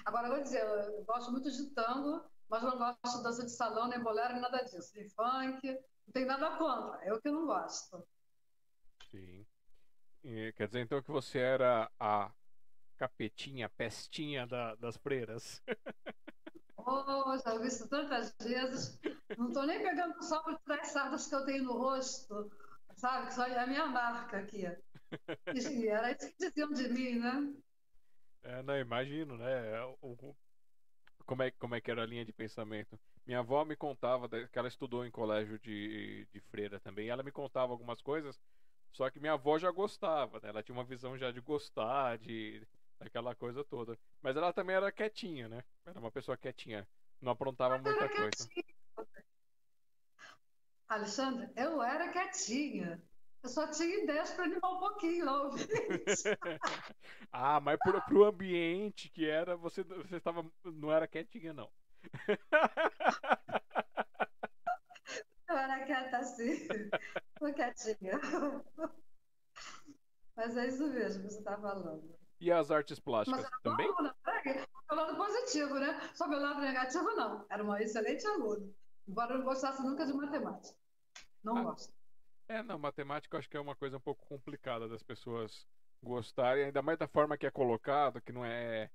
Agora, 0.05 0.29
vou 0.29 0.43
dizer, 0.43 0.64
eu 0.64 1.05
gosto 1.05 1.31
muito 1.31 1.50
de 1.50 1.71
tango, 1.71 2.25
mas 2.54 2.62
não 2.62 2.78
gosto 2.78 3.16
de 3.16 3.23
dança 3.25 3.44
de 3.44 3.50
salão, 3.50 3.88
nem 3.88 4.00
bolero, 4.00 4.32
nem 4.32 4.42
nada 4.42 4.62
disso. 4.62 4.92
Nem 4.94 5.08
funk, 5.08 5.66
não 6.06 6.12
tem 6.12 6.25
nada 6.25 6.56
contra, 6.56 7.04
eu 7.04 7.20
que 7.20 7.28
não 7.28 7.46
gosto. 7.46 8.06
Sim. 9.11 9.44
E, 10.23 10.52
quer 10.52 10.68
dizer, 10.68 10.80
então, 10.80 11.02
que 11.02 11.11
você 11.11 11.38
era 11.40 11.90
a 11.99 12.30
capetinha, 12.96 13.68
pestinha 13.68 14.46
da, 14.46 14.75
das 14.76 14.96
freiras. 14.96 15.62
Oh, 16.87 17.38
já 17.38 17.54
ouvi 17.54 17.68
isso 17.68 17.88
tantas 17.88 18.34
vezes. 18.42 19.00
Não 19.38 19.49
estou 19.49 19.64
nem 19.64 19.82
pegando 19.82 20.23
só 20.23 20.42
por 20.42 20.58
três 20.66 20.88
sardas 20.88 21.26
que 21.26 21.34
eu 21.34 21.42
tenho 21.46 21.64
no 21.64 21.73
rosto, 21.73 22.52
sabe? 22.94 23.28
Que 23.28 23.32
só 23.32 23.46
é 23.46 23.58
a 23.58 23.66
minha 23.66 23.87
marca 23.87 24.37
aqui. 24.37 24.64
E 25.54 25.88
era 25.88 26.12
isso 26.12 26.28
que 26.28 26.50
diziam 26.50 26.70
de 26.73 26.88
mim, 26.90 27.20
né? 27.20 27.54
É, 28.42 28.62
não, 28.62 28.76
imagino, 28.76 29.38
né? 29.38 29.82
O, 30.02 30.12
o, 30.12 30.37
como, 31.26 31.43
é, 31.43 31.50
como 31.52 31.75
é 31.75 31.81
que 31.81 31.90
era 31.90 32.02
a 32.02 32.07
linha 32.07 32.25
de 32.25 32.33
pensamento. 32.33 32.99
Minha 33.26 33.40
avó 33.40 33.64
me 33.64 33.76
contava, 33.76 34.28
que 34.28 34.59
ela 34.59 34.69
estudou 34.69 35.04
em 35.04 35.11
colégio 35.11 35.59
de, 35.59 36.26
de 36.33 36.40
freira 36.40 36.78
também, 36.81 37.09
ela 37.09 37.23
me 37.23 37.33
contava 37.33 37.73
algumas 37.73 38.00
coisas, 38.02 38.38
só 38.93 39.11
que 39.11 39.19
minha 39.19 39.33
avó 39.33 39.59
já 39.59 39.71
gostava, 39.71 40.38
né? 40.40 40.49
Ela 40.50 40.62
tinha 40.62 40.76
uma 40.76 40.85
visão 40.85 41.16
já 41.19 41.31
de 41.31 41.40
gostar, 41.40 42.19
de 42.19 42.66
aquela 43.00 43.35
coisa 43.35 43.64
toda. 43.64 43.99
Mas 44.23 44.37
ela 44.37 44.52
também 44.52 44.76
era 44.76 44.93
quietinha, 44.93 45.49
né? 45.49 45.64
Era 45.85 45.99
uma 45.99 46.11
pessoa 46.11 46.37
quietinha. 46.37 46.87
Não 47.21 47.33
aprontava 47.33 47.78
muita 47.78 48.09
coisa. 48.09 48.49
Alexandre, 50.88 51.50
eu 51.57 51.83
era 51.83 52.12
quietinha. 52.12 53.02
Eu 53.44 53.50
só 53.50 53.70
tinha 53.70 54.02
ideias 54.02 54.30
para 54.30 54.44
animar 54.44 54.72
um 54.72 54.78
pouquinho, 54.78 55.26
não, 55.26 55.50
Ah, 57.30 57.60
mas 57.60 57.78
pro, 57.78 58.00
pro 58.06 58.24
ambiente 58.24 59.10
que 59.10 59.28
era, 59.28 59.54
você, 59.54 59.84
você 59.84 60.16
estava, 60.16 60.50
não 60.64 60.90
era 60.90 61.06
quietinha, 61.06 61.52
não. 61.52 61.70
Eu 65.46 65.58
era 65.58 65.84
quieta 65.84 66.16
assim, 66.18 66.56
tô 67.38 67.52
quietinha. 67.52 68.18
Mas 70.34 70.56
é 70.56 70.66
isso 70.66 70.88
mesmo 70.88 71.24
que 71.24 71.30
você 71.30 71.38
está 71.38 71.58
falando. 71.58 72.16
E 72.40 72.50
as 72.50 72.70
artes 72.70 72.98
plásticas 72.98 73.42
Mas 73.42 73.52
era 73.52 73.60
também? 73.62 73.92
bom, 73.92 74.02
né? 74.02 74.14
Pelo 74.88 75.00
lado 75.02 75.16
positivo, 75.18 75.74
né? 75.74 76.00
Só 76.14 76.26
pelo 76.30 76.40
lado 76.40 76.60
negativo, 76.62 77.04
não. 77.14 77.44
Era 77.50 77.62
uma 77.62 77.80
excelente 77.82 78.26
aluna. 78.26 78.66
Embora 79.06 79.34
eu 79.34 79.38
não 79.38 79.44
gostasse 79.44 79.82
nunca 79.82 80.06
de 80.06 80.14
matemática. 80.14 80.74
Não 81.42 81.58
Ah. 81.58 81.62
gosto. 81.64 81.92
É, 82.48 82.62
não, 82.62 82.78
matemática 82.78 83.34
eu 83.36 83.38
acho 83.38 83.48
que 83.48 83.56
é 83.56 83.60
uma 83.60 83.74
coisa 83.76 83.96
um 83.96 84.00
pouco 84.00 84.26
complicada 84.26 84.86
das 84.88 85.02
pessoas 85.02 85.66
gostarem, 86.02 86.64
ainda 86.64 86.82
mais 86.82 86.98
da 86.98 87.08
forma 87.08 87.38
que 87.38 87.46
é 87.46 87.50
colocado, 87.50 88.20
que 88.22 88.32
não 88.32 88.44
é 88.44 88.90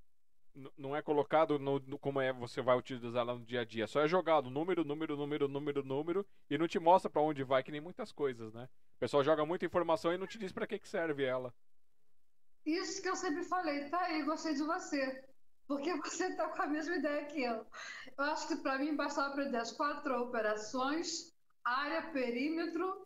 não 0.77 0.95
é 0.95 1.01
colocado 1.01 1.59
no, 1.59 1.79
no- 1.79 1.99
como 1.99 2.21
é 2.21 2.33
você 2.33 2.61
vai 2.61 2.77
utilizar 2.77 3.25
lá 3.25 3.35
no 3.35 3.45
dia 3.45 3.61
a 3.61 3.65
dia. 3.65 3.87
Só 3.87 4.01
é 4.01 4.07
jogado 4.07 4.49
número, 4.49 4.83
número, 4.85 5.15
número, 5.17 5.47
número, 5.47 5.83
número 5.83 6.27
e 6.49 6.57
não 6.57 6.67
te 6.67 6.79
mostra 6.79 7.09
pra 7.11 7.21
onde 7.21 7.43
vai, 7.43 7.63
que 7.63 7.71
nem 7.71 7.81
muitas 7.81 8.11
coisas, 8.11 8.53
né? 8.53 8.65
O 8.97 8.99
pessoal 8.99 9.23
joga 9.23 9.45
muita 9.45 9.65
informação 9.65 10.13
e 10.13 10.17
não 10.17 10.27
te 10.27 10.37
diz 10.39 10.51
pra 10.51 10.67
que 10.67 10.79
que 10.79 10.89
serve 10.89 11.23
ela. 11.25 11.55
Isso 12.65 13.01
que 13.01 13.09
eu 13.09 13.15
sempre 13.15 13.43
falei, 13.43 13.89
tá 13.89 14.01
aí, 14.01 14.23
gostei 14.23 14.53
de 14.53 14.63
você. 14.63 15.23
Porque 15.67 15.93
você 16.01 16.35
tá 16.35 16.49
com 16.49 16.61
a 16.61 16.67
mesma 16.67 16.95
ideia 16.95 17.25
que 17.25 17.41
eu. 17.43 17.65
Eu 18.17 18.23
acho 18.25 18.47
que 18.47 18.57
para 18.57 18.79
mim 18.79 18.95
bastava 18.95 19.29
aprender 19.29 19.57
as 19.57 19.71
quatro 19.71 20.21
operações, 20.23 21.35
área, 21.63 22.11
perímetro, 22.11 23.05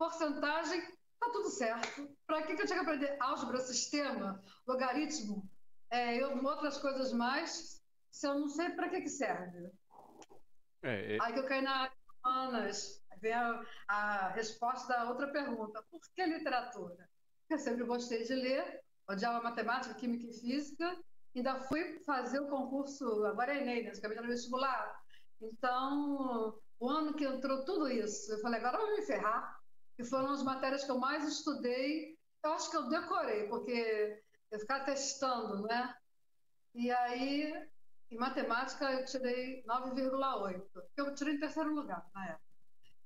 porcentagem, 0.00 0.80
tá 1.20 1.28
tudo 1.30 1.50
certo. 1.50 2.10
Para 2.26 2.42
que, 2.42 2.56
que 2.56 2.62
eu 2.62 2.66
tinha 2.66 2.78
que 2.78 2.84
aprender 2.86 3.16
álgebra, 3.20 3.60
sistema, 3.60 4.42
logaritmo, 4.66 5.46
é, 5.90 6.16
eu, 6.16 6.42
outras 6.42 6.78
coisas 6.78 7.12
mais, 7.12 7.82
se 8.10 8.26
eu 8.26 8.38
não 8.38 8.48
sei 8.48 8.70
para 8.70 8.88
que, 8.88 9.02
que 9.02 9.10
serve? 9.10 9.70
É, 10.82 11.16
é, 11.16 11.18
Aí 11.20 11.34
que 11.34 11.38
eu 11.40 11.46
caí 11.46 11.60
na 11.60 11.92
humanas, 12.24 13.02
vem 13.20 13.34
a, 13.34 13.62
a 13.88 14.28
resposta 14.28 14.88
da 14.88 15.10
outra 15.10 15.30
pergunta: 15.30 15.84
por 15.90 16.00
que 16.14 16.24
literatura? 16.24 17.08
Porque 17.40 17.54
eu 17.54 17.58
sempre 17.58 17.84
gostei 17.84 18.24
de 18.24 18.34
ler, 18.34 18.80
odiava 19.06 19.42
matemática, 19.42 19.94
química 19.94 20.26
e 20.26 20.32
física, 20.32 20.96
ainda 21.36 21.60
fui 21.60 22.02
fazer 22.04 22.40
o 22.40 22.48
concurso, 22.48 23.04
agora 23.26 23.54
é 23.54 23.60
Enem, 23.60 23.82
né? 23.82 23.90
antigamente 23.90 24.18
era 24.18 24.28
vestibular. 24.28 25.02
Então, 25.42 26.58
o 26.78 26.88
ano 26.88 27.14
que 27.14 27.24
entrou 27.24 27.64
tudo 27.66 27.88
isso, 27.88 28.32
eu 28.32 28.40
falei: 28.40 28.60
agora 28.60 28.78
eu 28.78 28.86
vou 28.86 28.96
me 28.96 29.02
ferrar. 29.02 29.59
E 30.00 30.04
foram 30.04 30.30
as 30.30 30.42
matérias 30.42 30.82
que 30.82 30.90
eu 30.90 30.98
mais 30.98 31.28
estudei. 31.28 32.18
Eu 32.42 32.52
acho 32.54 32.70
que 32.70 32.76
eu 32.78 32.88
decorei, 32.88 33.46
porque 33.48 34.22
eu 34.50 34.58
ficava 34.58 34.86
testando, 34.86 35.62
né? 35.64 35.94
E 36.74 36.90
aí, 36.90 37.68
em 38.10 38.16
matemática, 38.16 38.90
eu 38.90 39.04
tirei 39.04 39.62
9,8, 39.64 40.62
que 40.94 41.00
eu 41.02 41.14
tirei 41.14 41.34
em 41.34 41.38
terceiro 41.38 41.74
lugar 41.74 42.08
na 42.14 42.28
época. 42.28 42.44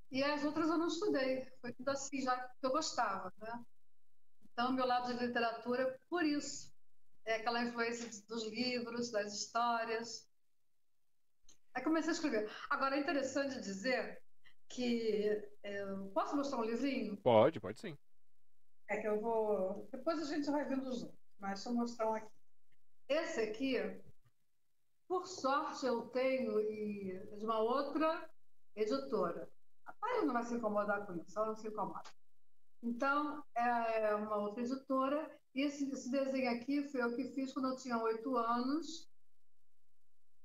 E 0.09 0.23
as 0.23 0.45
outras 0.45 0.69
eu 0.69 0.77
não 0.77 0.87
estudei, 0.87 1.45
foi 1.59 1.73
tudo 1.73 1.89
assim, 1.89 2.21
já 2.21 2.39
que 2.39 2.65
eu 2.65 2.71
gostava, 2.71 3.33
né? 3.39 3.65
Então, 4.45 4.71
meu 4.71 4.85
lado 4.85 5.13
de 5.13 5.25
literatura, 5.25 5.99
por 6.09 6.23
isso, 6.23 6.73
é 7.25 7.35
aquela 7.35 7.61
influência 7.61 8.09
dos 8.25 8.47
livros, 8.47 9.11
das 9.11 9.33
histórias. 9.33 10.29
Aí 11.73 11.83
comecei 11.83 12.11
a 12.11 12.13
escrever. 12.13 12.49
Agora, 12.69 12.95
é 12.95 13.01
interessante 13.01 13.59
dizer 13.59 14.23
que. 14.69 15.41
Eu 15.63 16.09
posso 16.13 16.35
mostrar 16.35 16.59
um 16.59 16.65
livrinho? 16.65 17.17
pode, 17.17 17.59
pode 17.59 17.79
sim. 17.79 17.97
É 18.87 18.97
que 18.97 19.07
eu 19.07 19.19
vou. 19.19 19.87
Depois 19.91 20.19
a 20.19 20.25
gente 20.25 20.49
vai 20.49 20.65
vendo 20.65 20.87
os 20.87 21.03
outros, 21.03 21.19
mas 21.39 21.55
deixa 21.55 21.69
eu 21.69 21.73
mostrar 21.73 22.09
um 22.09 22.15
aqui. 22.15 22.31
Esse 23.07 23.41
aqui, 23.41 23.75
por 25.07 25.27
sorte, 25.27 25.85
eu 25.85 26.07
tenho 26.09 26.59
e 26.59 27.11
é 27.11 27.35
de 27.35 27.45
uma 27.45 27.59
outra 27.59 28.29
editora. 28.75 29.49
A 29.85 29.93
Paula 29.93 30.25
não 30.25 30.33
vai 30.33 30.43
se 30.43 30.55
incomodar 30.55 31.05
com 31.05 31.15
isso, 31.15 31.37
ela 31.37 31.47
não 31.47 31.55
se 31.55 31.67
incomoda. 31.67 32.09
Então, 32.81 33.43
é 33.55 34.15
uma 34.15 34.37
outra 34.37 34.63
editora. 34.63 35.39
E 35.53 35.61
esse, 35.61 35.89
esse 35.89 36.11
desenho 36.11 36.51
aqui 36.51 36.87
foi 36.89 37.01
eu 37.01 37.15
que 37.15 37.31
fiz 37.33 37.53
quando 37.53 37.69
eu 37.69 37.77
tinha 37.77 37.97
oito 37.97 38.35
anos. 38.37 39.09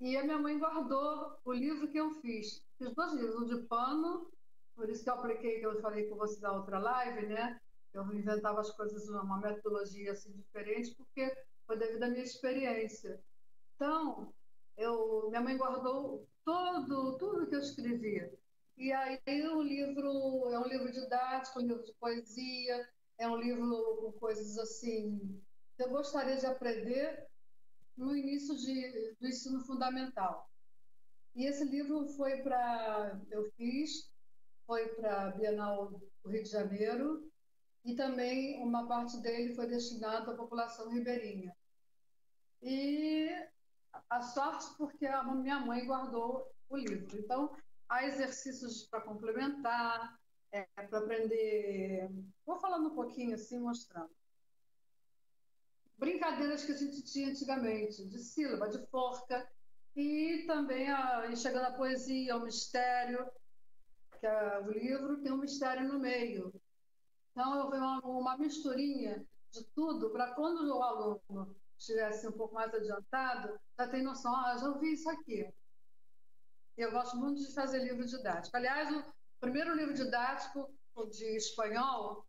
E 0.01 0.17
a 0.17 0.25
minha 0.25 0.39
mãe 0.39 0.59
guardou 0.59 1.39
o 1.45 1.53
livro 1.53 1.89
que 1.89 1.99
eu 1.99 2.11
fiz. 2.21 2.65
Fiz 2.81 2.95
dois 2.95 3.13
livros, 3.13 3.43
um 3.43 3.45
de 3.45 3.67
pano, 3.67 4.33
por 4.75 4.89
isso 4.89 5.05
que 5.05 5.11
eu 5.11 5.15
apliquei, 5.15 5.61
que 5.61 5.67
eu 5.67 5.83
falei 5.83 6.09
com 6.09 6.17
você 6.17 6.41
da 6.41 6.53
outra 6.53 6.79
live, 6.79 7.27
né? 7.27 7.61
Eu 7.93 8.11
inventava 8.15 8.61
as 8.61 8.71
coisas 8.71 9.07
uma 9.11 9.39
metodologia 9.39 10.13
assim 10.13 10.33
diferente, 10.33 10.95
porque 10.95 11.31
foi 11.67 11.77
devido 11.77 12.03
à 12.05 12.09
minha 12.09 12.25
experiência. 12.25 13.23
Então, 13.75 14.33
eu, 14.79 15.29
minha 15.29 15.43
mãe 15.43 15.59
guardou 15.59 16.27
todo, 16.43 17.19
tudo 17.19 17.47
que 17.47 17.55
eu 17.55 17.61
escrevia. 17.61 18.33
E 18.79 18.91
aí 18.93 19.21
o 19.49 19.61
livro 19.61 20.49
é 20.51 20.59
um 20.59 20.67
livro 20.67 20.91
didático, 20.91 21.59
um 21.61 21.67
livro 21.67 21.85
de 21.85 21.93
poesia, 22.01 22.89
é 23.19 23.29
um 23.29 23.37
livro 23.37 23.99
com 24.01 24.13
coisas 24.13 24.57
assim 24.57 25.39
eu 25.83 25.89
gostaria 25.89 26.37
de 26.37 26.47
aprender 26.47 27.27
no 27.97 28.15
início 28.15 28.57
de, 28.57 29.17
do 29.19 29.27
ensino 29.27 29.61
fundamental. 29.65 30.50
E 31.35 31.47
esse 31.47 31.65
livro 31.65 32.07
foi 32.09 32.43
para, 32.43 33.21
eu 33.31 33.51
fiz, 33.53 34.11
foi 34.67 34.89
para 34.89 35.27
a 35.27 35.31
Bienal 35.31 35.91
do 35.91 36.31
Rio 36.31 36.43
de 36.43 36.51
Janeiro, 36.51 37.31
e 37.85 37.95
também 37.95 38.63
uma 38.63 38.87
parte 38.87 39.17
dele 39.19 39.55
foi 39.55 39.67
destinado 39.67 40.31
à 40.31 40.35
população 40.35 40.91
ribeirinha. 40.91 41.55
E 42.63 43.31
a 44.09 44.21
sorte 44.21 44.67
porque 44.77 45.07
a 45.07 45.23
minha 45.25 45.61
mãe 45.61 45.87
guardou 45.87 46.53
o 46.69 46.77
livro. 46.77 47.19
Então, 47.19 47.57
há 47.89 48.05
exercícios 48.05 48.87
para 48.87 49.01
complementar, 49.01 50.19
é, 50.53 50.63
para 50.87 50.99
aprender. 50.99 52.11
Vou 52.45 52.61
falando 52.61 52.89
um 52.89 52.95
pouquinho 52.95 53.35
assim, 53.35 53.59
mostrando. 53.59 54.11
Brincadeiras 55.97 56.65
que 56.65 56.73
a 56.73 56.77
gente 56.77 57.03
tinha 57.03 57.29
antigamente, 57.29 58.05
de 58.07 58.19
sílaba, 58.19 58.69
de 58.69 58.85
forca, 58.87 59.51
e 59.97 60.45
também 60.47 60.91
a, 60.91 61.35
chegando 61.35 61.67
à 61.67 61.73
poesia, 61.73 62.35
ao 62.35 62.41
mistério, 62.41 63.31
que 64.19 64.27
é, 64.27 64.61
o 64.61 64.71
livro 64.71 65.21
tem 65.23 65.33
um 65.33 65.39
mistério 65.39 65.89
no 65.89 65.99
meio. 65.99 66.53
Então, 67.33 67.69
foi 67.69 67.79
uma, 67.79 68.01
uma 68.01 68.39
misturinha 68.39 69.25
de 69.51 69.65
tudo 69.75 70.11
para 70.11 70.35
quando 70.35 70.67
o 70.67 70.83
aluno 70.83 71.57
estivesse 71.79 72.29
um 72.29 72.33
pouco 72.33 72.55
mais 72.55 72.73
adiantado, 72.75 73.59
já 73.79 73.89
tem 73.89 74.03
noção, 74.03 74.35
ah, 74.37 74.57
já 74.59 74.69
ouvi 74.69 74.93
isso 74.93 75.09
aqui. 75.09 75.53
Eu 76.77 76.93
gosto 76.93 77.17
muito 77.17 77.41
de 77.41 77.53
fazer 77.55 77.83
livro 77.83 78.05
didático. 78.05 78.57
Aliás, 78.57 78.95
o 78.95 79.05
primeiro 79.41 79.75
livro 79.75 79.95
didático 79.95 80.71
de 81.11 81.37
espanhol 81.37 82.27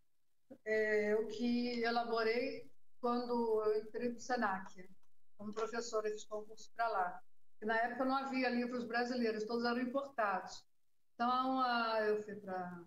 é 0.66 1.16
o 1.16 1.28
que 1.28 1.82
elaborei 1.82 2.70
quando 3.02 3.64
eu 3.64 3.82
entrei 3.82 4.10
para 4.10 4.18
o 4.18 4.22
SENAC, 4.22 4.90
como 5.38 5.54
professora, 5.54 6.10
fiz 6.10 6.24
concurso 6.26 6.72
para 6.76 6.88
lá. 6.88 7.22
Na 7.62 7.78
época 7.78 8.06
não 8.06 8.16
havia 8.16 8.50
livros 8.50 8.86
brasileiros, 8.86 9.46
todos 9.46 9.66
eram 9.66 9.82
importados. 9.82 10.66
Então, 11.14 11.64
eu 12.00 12.24
fui 12.24 12.36
para 12.36 12.84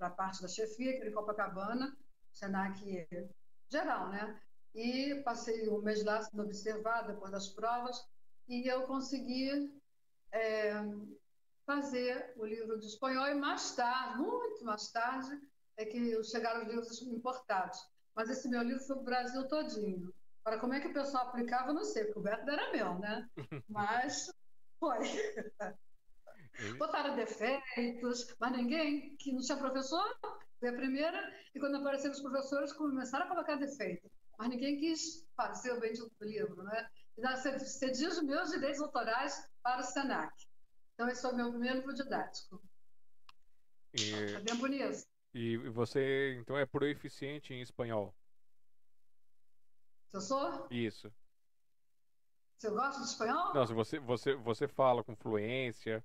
a 0.00 0.10
parte 0.10 0.40
da 0.40 0.48
chefia, 0.48 0.92
que 0.92 0.98
era 0.98 1.10
em 1.10 1.12
Copacabana, 1.12 1.96
SENAC 2.32 3.06
geral, 3.68 4.08
né? 4.08 4.40
E 4.74 5.22
passei 5.24 5.68
um 5.68 5.82
mês 5.82 6.04
lá 6.04 6.22
sendo 6.22 6.42
observada 6.42 7.12
depois 7.12 7.30
das 7.30 7.48
provas, 7.48 8.06
e 8.48 8.66
eu 8.66 8.82
consegui 8.82 9.74
é, 10.32 10.72
fazer 11.66 12.32
o 12.36 12.44
livro 12.44 12.78
de 12.78 12.86
espanhol, 12.86 13.26
e 13.26 13.34
mais 13.34 13.74
tarde, 13.74 14.18
muito 14.18 14.64
mais 14.64 14.90
tarde, 14.90 15.38
é 15.76 15.84
que 15.84 16.22
chegaram 16.24 16.62
os 16.62 16.68
livros 16.68 17.02
importados. 17.02 17.78
Mas 18.14 18.30
esse 18.30 18.48
meu 18.48 18.62
livro 18.62 18.82
foi 18.84 18.96
o 18.96 19.02
Brasil 19.02 19.46
todinho. 19.48 20.14
Agora, 20.46 20.60
como 20.60 20.74
é 20.74 20.80
que 20.80 20.86
o 20.86 20.92
pessoal 20.92 21.26
aplicava, 21.26 21.70
eu 21.70 21.74
não 21.74 21.82
sei, 21.82 22.04
porque 22.04 22.20
o 22.20 22.22
método 22.22 22.52
era 22.52 22.70
meu, 22.70 22.96
né? 23.00 23.28
Mas 23.68 24.30
foi. 24.78 24.98
Botaram 26.78 27.16
defeitos, 27.16 28.34
mas 28.38 28.52
ninguém, 28.52 29.16
que 29.16 29.32
não 29.32 29.40
tinha 29.40 29.58
professor, 29.58 30.04
foi 30.60 30.68
a 30.68 30.72
primeira, 30.72 31.20
e 31.52 31.58
quando 31.58 31.76
apareceram 31.76 32.12
os 32.14 32.22
professores, 32.22 32.72
começaram 32.72 33.26
a 33.26 33.28
colocar 33.28 33.56
defeito. 33.56 34.08
Mas 34.38 34.48
ninguém 34.48 34.78
quis 34.78 35.26
fazer 35.36 35.72
o 35.72 35.80
bendito 35.80 36.10
do 36.18 36.24
livro, 36.24 36.62
né? 36.62 36.88
E 37.18 37.36
cedi 37.58 38.06
os 38.06 38.22
meus 38.22 38.50
direitos 38.50 38.80
autorais 38.80 39.50
para 39.62 39.80
o 39.80 39.84
SENAC. 39.84 40.32
Então, 40.94 41.08
esse 41.08 41.22
foi 41.22 41.32
o 41.32 41.36
meu 41.36 41.50
primeiro 41.50 41.78
livro 41.78 41.92
didático. 41.92 42.62
E, 43.92 44.32
Tá 44.32 44.40
bem 44.40 44.56
bonito. 44.56 45.04
e 45.34 45.56
você, 45.56 46.38
então, 46.40 46.56
é 46.56 46.64
proeficiente 46.64 47.52
em 47.52 47.60
espanhol? 47.60 48.14
Eu 50.12 50.20
sou? 50.20 50.66
Isso. 50.70 51.12
Se 52.58 52.68
eu 52.68 52.74
gosto 52.74 53.02
de 53.02 53.08
espanhol? 53.08 53.54
Não, 53.54 53.66
se 53.66 53.74
você, 53.74 53.98
você, 53.98 54.34
você 54.34 54.66
fala 54.66 55.04
com 55.04 55.14
fluência. 55.14 56.02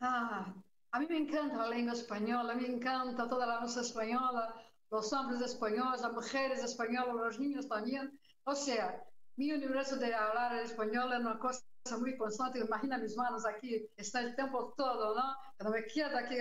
Ah, 0.00 0.52
a 0.92 1.00
mí 1.00 1.06
me 1.08 1.18
encanta 1.18 1.56
la 1.56 1.68
lengua 1.68 1.94
española, 1.94 2.54
me 2.54 2.66
encanta 2.68 3.26
toda 3.26 3.46
la 3.46 3.60
música 3.60 3.80
española, 3.80 4.54
los 4.90 5.12
hombres 5.12 5.40
españoles, 5.40 6.02
las 6.02 6.12
mujeres 6.12 6.62
españolas, 6.62 7.14
los 7.14 7.40
niños 7.40 7.66
también. 7.66 8.18
O 8.44 8.54
sea, 8.54 9.02
mi 9.36 9.50
universo 9.50 9.96
de 9.96 10.14
hablar 10.14 10.54
español 10.56 11.12
es 11.12 11.20
una 11.20 11.38
cosa 11.38 11.64
muy 11.98 12.16
constante. 12.16 12.60
Imagina 12.60 12.98
mis 12.98 13.16
manos 13.16 13.46
aquí, 13.46 13.88
está 13.96 14.20
el 14.20 14.36
tiempo 14.36 14.74
todo, 14.76 15.14
¿no? 15.14 15.34
No 15.64 15.70
me 15.70 15.86
quedo 15.86 16.16
aquí 16.18 16.36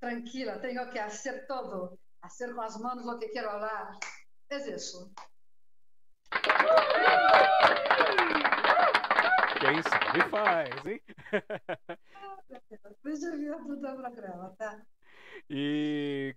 tranquila, 0.00 0.60
tengo 0.60 0.90
que 0.90 1.00
hacer 1.00 1.46
todo, 1.46 1.98
hacer 2.20 2.54
con 2.54 2.64
las 2.64 2.78
manos 2.80 3.04
lo 3.04 3.18
que 3.18 3.30
quiero 3.30 3.52
hablar. 3.52 3.98
Es 4.50 4.66
eso. 4.66 5.12
Quem 9.60 9.82
sabe 9.82 10.30
faz, 10.30 10.86
hein? 10.86 11.00
Deixa 13.02 13.26
eu 13.26 13.38
ver 13.38 13.76
do 13.76 13.96
programa, 13.96 14.54
tá? 14.58 14.84
E, 15.48 16.36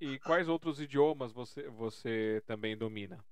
e 0.00 0.18
quais 0.20 0.48
outros 0.48 0.80
idiomas 0.80 1.32
você, 1.32 1.68
você 1.68 2.42
também 2.46 2.76
domina? 2.76 3.24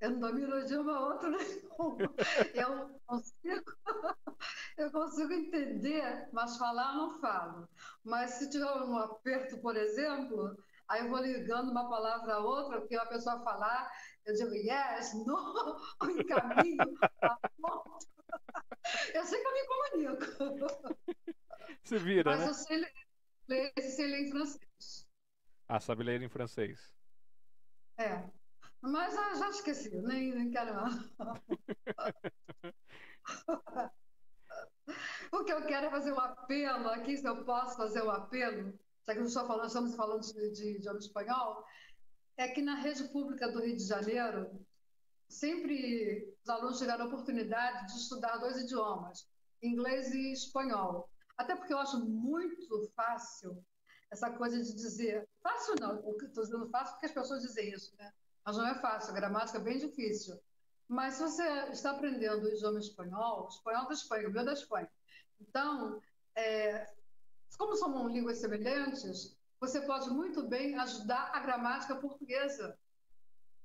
Eu 0.00 0.10
não 0.10 0.20
domino 0.20 0.60
idioma 0.60 1.00
outro 1.00 1.30
nenhum. 1.30 1.96
Eu 2.54 3.00
consigo, 3.06 3.72
eu 4.78 4.92
consigo 4.92 5.32
entender, 5.32 6.28
mas 6.32 6.56
falar 6.56 6.94
não 6.94 7.18
falo. 7.20 7.68
Mas 8.04 8.32
se 8.32 8.50
tiver 8.50 8.66
um 8.66 8.96
aperto, 8.96 9.58
por 9.58 9.76
exemplo, 9.76 10.56
aí 10.88 11.02
eu 11.02 11.10
vou 11.10 11.18
ligando 11.18 11.70
uma 11.70 11.88
palavra 11.88 12.34
a 12.34 12.38
outra, 12.38 12.80
porque 12.80 12.96
a 12.96 13.06
pessoa 13.06 13.42
falar, 13.44 13.90
eu 14.24 14.34
digo 14.34 14.54
yes, 14.54 15.14
no, 15.26 15.36
ou 16.00 16.10
encaminho, 16.10 16.98
Eu 19.14 19.24
sei 19.24 19.40
que 19.40 19.46
eu 19.46 19.52
me 19.52 19.66
comunico. 19.66 20.24
Se 21.84 21.98
vira, 21.98 22.30
mas 22.30 22.40
né? 22.40 22.48
eu 22.48 22.54
sei 22.54 22.78
ler, 23.48 23.72
sei 23.80 24.06
ler 24.06 24.20
em 24.22 24.30
francês. 24.30 25.06
Ah, 25.68 25.80
sabe 25.80 26.04
ler 26.04 26.22
em 26.22 26.28
francês. 26.28 26.92
É. 27.98 28.24
Mas 28.80 29.14
já 29.14 29.48
esqueci, 29.48 29.90
nem, 30.02 30.32
nem 30.32 30.50
quero. 30.50 30.72
o 35.32 35.44
que 35.44 35.52
eu 35.52 35.66
quero 35.66 35.86
é 35.86 35.90
fazer 35.90 36.12
um 36.12 36.20
apelo 36.20 36.88
aqui, 36.90 37.16
se 37.16 37.26
eu 37.26 37.44
posso 37.44 37.76
fazer 37.76 38.02
um 38.02 38.10
apelo, 38.10 38.78
já 39.08 39.14
que 39.14 39.22
estou 39.22 39.46
falando, 39.46 39.66
estamos 39.66 39.94
falando 39.94 40.20
de, 40.20 40.78
de 40.78 40.98
espanhol, 40.98 41.64
é 42.36 42.46
que 42.46 42.60
na 42.60 42.74
rede 42.74 43.04
pública 43.08 43.50
do 43.50 43.60
Rio 43.60 43.74
de 43.74 43.84
Janeiro, 43.84 44.50
sempre 45.26 46.36
os 46.42 46.48
alunos 46.48 46.78
tiveram 46.78 47.06
a 47.06 47.08
oportunidade 47.08 47.86
de 47.86 48.00
estudar 48.00 48.36
dois 48.36 48.58
idiomas, 48.58 49.26
inglês 49.62 50.12
e 50.12 50.32
espanhol. 50.32 51.08
Até 51.38 51.56
porque 51.56 51.72
eu 51.72 51.78
acho 51.78 52.04
muito 52.04 52.92
fácil 52.94 53.64
essa 54.10 54.30
coisa 54.30 54.62
de 54.62 54.74
dizer. 54.74 55.26
Fácil 55.42 55.76
não, 55.80 55.96
estou 55.96 56.44
dizendo 56.44 56.68
fácil 56.68 56.92
porque 56.94 57.06
as 57.06 57.12
pessoas 57.12 57.42
dizem 57.42 57.70
isso, 57.70 57.96
né? 57.96 58.12
Mas 58.44 58.58
não 58.58 58.66
é 58.66 58.78
fácil, 58.78 59.10
a 59.10 59.16
gramática 59.16 59.58
é 59.58 59.62
bem 59.62 59.78
difícil. 59.78 60.38
Mas 60.86 61.14
se 61.14 61.22
você 61.22 61.48
está 61.70 61.92
aprendendo 61.92 62.44
o 62.44 62.48
idioma 62.48 62.78
espanhol, 62.78 63.48
espanhol 63.48 63.86
da 63.86 63.94
Espanha, 63.94 64.28
o 64.28 64.32
meu 64.32 64.44
da 64.44 64.52
Espanha. 64.52 64.90
Então, 65.40 66.00
é, 66.34 66.86
como 67.56 67.76
são 67.76 68.08
línguas 68.08 68.38
semelhantes, 68.38 69.36
você 69.60 69.80
pode 69.80 70.10
muito 70.10 70.46
bem 70.46 70.78
ajudar 70.78 71.30
a 71.34 71.40
gramática 71.40 71.96
portuguesa. 71.96 72.78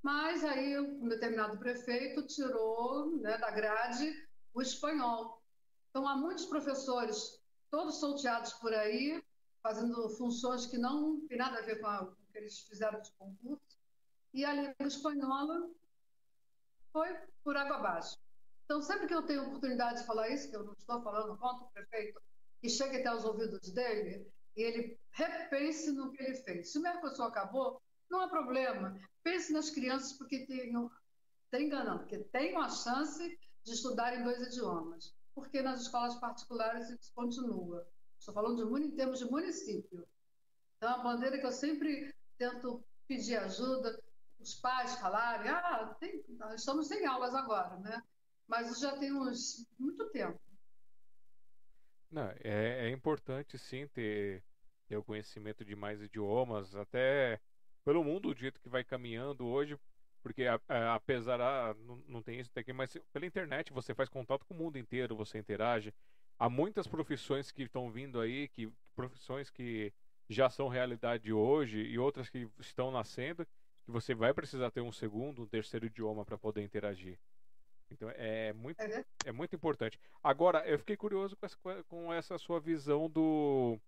Mas 0.02 0.43
aí 0.43 0.80
um 0.80 1.08
determinado 1.08 1.58
prefeito 1.58 2.26
tirou 2.26 3.15
né, 3.17 3.38
da 3.38 3.52
grade 3.52 4.28
o 4.54 4.62
espanhol. 4.62 5.41
Então, 5.89 6.08
há 6.08 6.15
muitos 6.15 6.46
professores, 6.46 7.39
todos 7.69 8.00
solteados 8.00 8.54
por 8.54 8.74
aí, 8.74 9.24
fazendo 9.62 10.10
funções 10.10 10.65
que 10.65 10.78
não 10.78 11.19
tem 11.28 11.38
nada 11.38 11.60
a 11.60 11.62
ver 11.62 11.80
com, 11.80 11.88
a, 11.88 12.00
com 12.00 12.12
o 12.12 12.32
que 12.32 12.38
eles 12.38 12.60
fizeram 12.62 13.02
de 13.02 13.12
concurso, 13.13 13.78
e 14.34 14.43
a 14.43 14.54
língua 14.54 14.76
espanhola 14.82 15.69
foi 16.91 17.15
por 17.43 17.56
água 17.56 17.78
abaixo. 17.78 18.17
Então, 18.65 18.82
sempre 18.82 19.08
que 19.08 19.13
eu 19.13 19.22
tenho 19.24 19.43
oportunidade 19.43 20.02
de 20.02 20.08
falar 20.08 20.30
isso, 20.30 20.50
que 20.50 20.56
eu 20.56 20.63
não 20.63 20.74
estou 20.74 21.02
falando 21.02 21.38
contra 21.38 21.65
o 21.65 21.72
prefeito, 21.72 22.22
e 22.63 22.69
chegue 22.69 22.97
até 22.97 23.13
os 23.13 23.26
ouvidos 23.26 23.71
dele, 23.71 24.26
e 24.56 24.62
ele 24.62 24.99
repense 25.12 25.91
no 25.91 26.12
que 26.12 26.23
ele 26.23 26.36
fez. 26.38 26.71
Se 26.71 26.80
o 26.80 26.82
Mercosul 26.82 27.26
acabou, 27.26 27.82
não 28.10 28.21
há 28.21 28.30
problema. 28.30 28.97
Pense 29.21 29.52
nas 29.52 29.69
crianças 29.69 30.13
porque 30.13 30.45
tenham, 30.45 30.89
tem 31.52 31.67
enganando, 31.67 31.99
porque 31.99 32.19
tenham 32.19 32.62
a 32.62 32.69
chance 32.69 33.38
de 33.63 33.71
estudar 33.71 34.17
em 34.17 34.23
dois 34.23 34.41
idiomas. 34.47 35.13
Porque 35.36 35.62
nas 35.62 35.82
escolas 35.82 36.15
particulares 36.19 36.89
isso 36.89 37.12
continua. 37.13 37.86
Estou 38.19 38.34
falando 38.34 38.65
de, 38.65 38.86
em 38.86 38.91
termos 38.91 39.19
de 39.19 39.26
município. 39.26 40.08
Então, 40.78 40.89
a 40.89 40.97
bandeira 40.99 41.39
que 41.39 41.45
eu 41.45 41.52
sempre 41.52 42.13
tento 42.38 42.84
pedir 43.08 43.38
ajuda, 43.38 43.99
os 44.39 44.56
pais 44.56 44.95
falarem, 44.95 45.49
ah, 45.49 45.95
tem, 45.99 46.23
estamos 46.56 46.88
sem 46.88 47.06
aulas 47.06 47.34
agora, 47.34 47.78
né? 47.80 48.02
Mas 48.47 48.80
já 48.80 48.97
tem 48.97 49.12
uns, 49.13 49.65
muito 49.80 50.10
tempo. 50.12 50.39
Não, 52.13 52.32
é, 52.43 52.89
é 52.89 52.89
importante 52.91 53.58
sim 53.58 53.88
ter, 53.88 54.43
ter 54.88 54.95
o 54.95 55.04
conhecimento 55.04 55.65
de 55.65 55.76
mais 55.76 55.99
idiomas, 55.99 56.76
até 56.76 57.39
pelo 57.84 58.04
mundo 58.04 58.32
do 58.32 58.39
jeito 58.39 58.62
que 58.62 58.69
vai 58.69 58.84
caminhando 58.84 59.47
hoje, 59.47 59.76
porque 60.21 60.45
a, 60.45 60.62
a, 60.69 60.93
apesar 60.93 61.41
a, 61.41 61.73
não, 61.73 62.04
não 62.08 62.21
tem 62.21 62.39
isso 62.39 62.52
aqui, 62.56 62.71
mas 62.71 62.95
pela 63.12 63.26
internet 63.26 63.73
você 63.73 63.95
faz 63.95 64.10
contato 64.10 64.45
com 64.45 64.54
o 64.54 64.58
mundo 64.58 64.78
inteiro, 64.78 65.15
você 65.15 65.39
interage. 65.39 65.91
Há 66.38 66.47
muitas 66.47 66.86
profissões 66.86 67.49
que 67.49 67.63
estão 67.63 67.89
vindo 67.89 68.21
aí, 68.21 68.47
que 68.47 68.71
profissões 68.95 69.49
que 69.49 69.91
já 70.30 70.52
são 70.52 70.67
realidade 70.67 71.34
hoje 71.34 71.80
e 71.80 71.97
outras 71.97 72.30
que 72.30 72.47
estão 72.60 72.91
nascendo, 72.91 73.43
que 73.84 73.91
você 73.91 74.13
vai 74.13 74.36
precisar 74.36 74.69
ter 74.69 74.82
um 74.82 74.91
segundo, 74.91 75.41
um 75.41 75.47
terceiro 75.47 75.88
idioma 75.88 76.23
para 76.23 76.38
poder 76.38 76.62
interagir. 76.62 77.17
Então 77.93 78.10
é 78.15 78.53
muito, 78.53 78.79
é, 78.79 79.06
é 79.25 79.32
muito 79.32 79.56
importante. 79.56 79.99
Agora, 80.23 80.67
eu 80.67 80.77
fiquei 80.79 80.97
curioso 80.97 81.36
com 81.36 81.45
essa, 81.45 81.58
com 81.88 82.13
essa 82.13 82.38
sua 82.38 82.60
visão 82.60 83.10
do, 83.10 83.79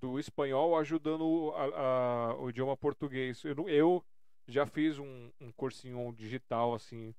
do 0.00 0.18
espanhol 0.18 0.78
ajudando 0.78 1.52
a, 1.56 1.64
a, 1.64 2.36
o 2.36 2.50
idioma 2.50 2.76
português. 2.76 3.42
Eu, 3.44 3.68
eu 3.68 4.04
já 4.46 4.66
fiz 4.66 4.98
um, 4.98 5.30
um 5.40 5.50
cursinho 5.52 6.12
digital 6.12 6.74
assim 6.74 7.14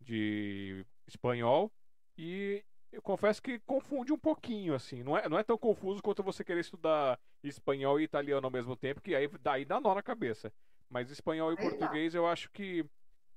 de 0.00 0.84
espanhol 1.06 1.70
e 2.16 2.64
eu 2.90 3.02
confesso 3.02 3.42
que 3.42 3.58
confunde 3.60 4.12
um 4.12 4.18
pouquinho 4.18 4.74
assim. 4.74 5.02
Não 5.02 5.16
é, 5.16 5.28
não 5.28 5.38
é 5.38 5.44
tão 5.44 5.58
confuso 5.58 6.02
quanto 6.02 6.22
você 6.22 6.42
querer 6.42 6.60
estudar 6.60 7.18
espanhol 7.42 8.00
e 8.00 8.04
italiano 8.04 8.46
ao 8.46 8.50
mesmo 8.50 8.74
tempo, 8.74 9.00
que 9.00 9.14
aí 9.14 9.28
daí 9.40 9.64
dá 9.64 9.80
nó 9.80 9.94
na 9.94 10.02
cabeça. 10.02 10.52
Mas 10.88 11.10
espanhol 11.10 11.52
e 11.52 11.56
Aí 11.58 11.62
português 11.62 12.14
eu 12.14 12.26
acho 12.26 12.50
que 12.50 12.84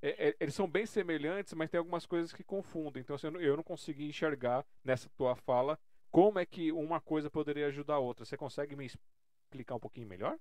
é, 0.04 0.28
é, 0.28 0.36
eles 0.38 0.54
são 0.54 0.68
bem 0.68 0.86
semelhantes, 0.86 1.54
mas 1.54 1.70
tem 1.70 1.78
algumas 1.78 2.06
coisas 2.06 2.34
que 2.34 2.44
confundem. 2.44 3.02
Então 3.02 3.16
assim, 3.16 3.28
eu, 3.28 3.32
não, 3.32 3.42
eu 3.42 3.56
não 3.56 3.64
consegui 3.64 4.06
enxergar 4.06 4.66
nessa 4.84 5.10
tua 5.16 5.34
fala 5.34 5.80
como 6.12 6.38
é 6.40 6.46
que 6.46 6.74
uma 6.74 7.00
coisa 7.00 7.30
poderia 7.30 7.68
ajudar 7.68 7.96
a 7.96 8.00
outra. 8.00 8.26
Você 8.26 8.36
consegue 8.36 8.76
me 8.76 8.86
explicar 8.86 9.76
um 9.76 9.80
pouquinho 9.80 10.08
melhor? 10.08 10.38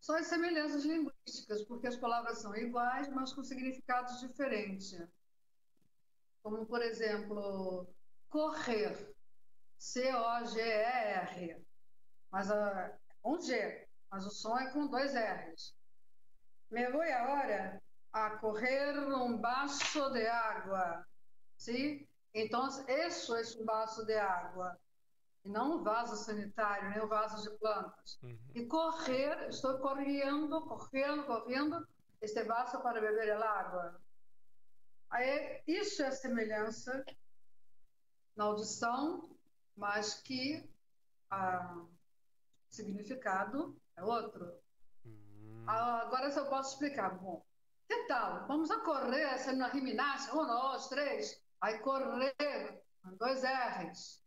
Só 0.00 0.18
as 0.18 0.26
semelhanças 0.26 0.84
linguísticas, 0.84 1.62
porque 1.64 1.86
as 1.86 1.96
palavras 1.96 2.38
são 2.38 2.56
iguais, 2.56 3.08
mas 3.10 3.32
com 3.32 3.44
significados 3.44 4.18
diferentes. 4.20 4.98
Como, 6.42 6.64
por 6.66 6.80
exemplo, 6.82 7.86
correr. 8.28 9.14
C-O-G-E-R. 9.78 11.62
Mas 12.30 12.50
uh, 12.50 12.92
um 13.24 13.40
G 13.40 13.86
mas 14.10 14.26
o 14.26 14.30
som 14.30 14.58
é 14.58 14.70
com 14.70 14.86
dois 14.86 15.14
R's. 15.14 15.74
Me 16.72 16.90
vou 16.90 17.02
agora 17.02 17.82
a 18.14 18.30
correr 18.38 18.98
um 18.98 19.38
vaso 19.38 20.10
de 20.10 20.26
água, 20.26 21.06
sim? 21.58 22.08
Então, 22.32 22.66
isso 22.88 23.36
é 23.36 23.42
um 23.60 23.66
vaso 23.66 24.06
de 24.06 24.16
água, 24.16 24.80
e 25.44 25.50
não 25.50 25.76
um 25.76 25.82
vaso 25.82 26.16
sanitário, 26.16 26.88
nem 26.88 27.02
um 27.02 27.08
vaso 27.08 27.42
de 27.42 27.58
plantas. 27.58 28.18
Uhum. 28.22 28.38
E 28.54 28.64
correr, 28.64 29.48
estou 29.50 29.80
correndo, 29.80 30.62
correndo, 30.62 31.26
correndo, 31.26 31.86
este 32.22 32.42
vaso 32.44 32.80
para 32.80 33.02
beber 33.02 33.32
a 33.32 33.50
água. 33.50 34.00
Aí, 35.10 35.62
isso 35.66 36.02
é 36.02 36.10
semelhança 36.10 37.04
na 38.34 38.44
audição, 38.44 39.36
mas 39.76 40.14
que 40.14 40.66
ah, 41.30 41.84
significado 42.70 43.76
é 43.94 44.02
outro. 44.02 44.61
Hum. 45.62 45.68
Agora, 45.68 46.30
se 46.30 46.38
eu 46.38 46.46
posso 46.46 46.72
explicar, 46.72 47.18
bom, 47.18 47.44
que 47.88 48.06
tal? 48.06 48.46
Vamos 48.46 48.70
a 48.70 48.80
correr, 48.80 49.38
sendo 49.38 49.58
na 49.58 49.70
gimnasia, 49.70 50.34
um, 50.34 50.46
dois, 50.46 50.88
três, 50.88 51.42
aí 51.60 51.78
correr, 51.78 52.82
dois 53.18 53.42
R's. 53.44 54.22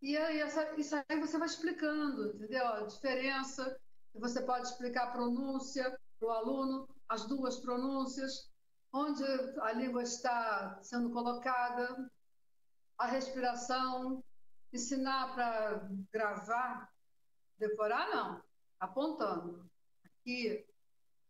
E 0.00 0.16
aí, 0.16 0.40
essa, 0.40 0.78
isso 0.78 0.94
aí 1.08 1.20
você 1.20 1.38
vai 1.38 1.48
explicando, 1.48 2.34
entendeu? 2.34 2.66
A 2.66 2.86
diferença. 2.86 3.80
você 4.14 4.42
pode 4.42 4.66
explicar 4.68 5.08
a 5.08 5.12
pronúncia 5.12 5.98
para 6.18 6.28
o 6.28 6.30
aluno, 6.30 6.88
as 7.08 7.26
duas 7.26 7.58
pronúncias, 7.58 8.50
onde 8.92 9.24
a 9.60 9.72
língua 9.72 10.02
está 10.02 10.78
sendo 10.82 11.10
colocada, 11.10 12.10
a 12.98 13.06
respiração, 13.06 14.22
ensinar 14.72 15.34
para 15.34 15.88
gravar, 16.12 16.88
decorar 17.58 18.08
não, 18.10 18.42
apontando. 18.78 19.68
Aqui, 20.24 20.66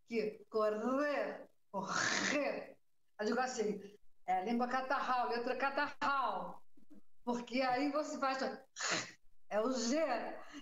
aqui, 0.05 0.47
correr, 0.49 1.49
correr. 1.73 2.77
Eu 3.19 3.27
digo 3.27 3.41
assim, 3.41 3.83
é 4.25 4.45
língua 4.45 4.69
catarral, 4.69 5.31
letra 5.31 5.57
catarral. 5.57 6.63
Porque 7.25 7.61
aí 7.61 7.91
você 7.91 8.17
faz. 8.21 8.39
É 9.51 9.61
o 9.61 9.73
G. 9.73 9.97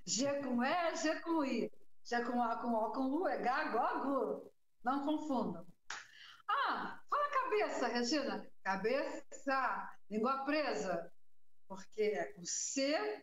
G 0.06 0.42
com 0.42 0.64
E, 0.64 0.96
G 0.96 1.20
com 1.20 1.44
I. 1.44 1.70
G 2.02 2.24
com 2.24 2.42
A, 2.42 2.56
com 2.56 2.72
O, 2.72 2.92
com 2.92 3.02
U, 3.02 3.28
é 3.28 3.36
gago, 3.36 4.50
Não 4.82 5.04
confundam. 5.04 5.66
Ah, 6.48 7.02
fala 7.10 7.28
cabeça, 7.28 7.86
Regina. 7.86 8.50
Cabeça, 8.62 9.94
língua 10.08 10.42
presa. 10.46 11.12
Porque 11.68 12.34
o 12.38 12.46
C 12.46 13.22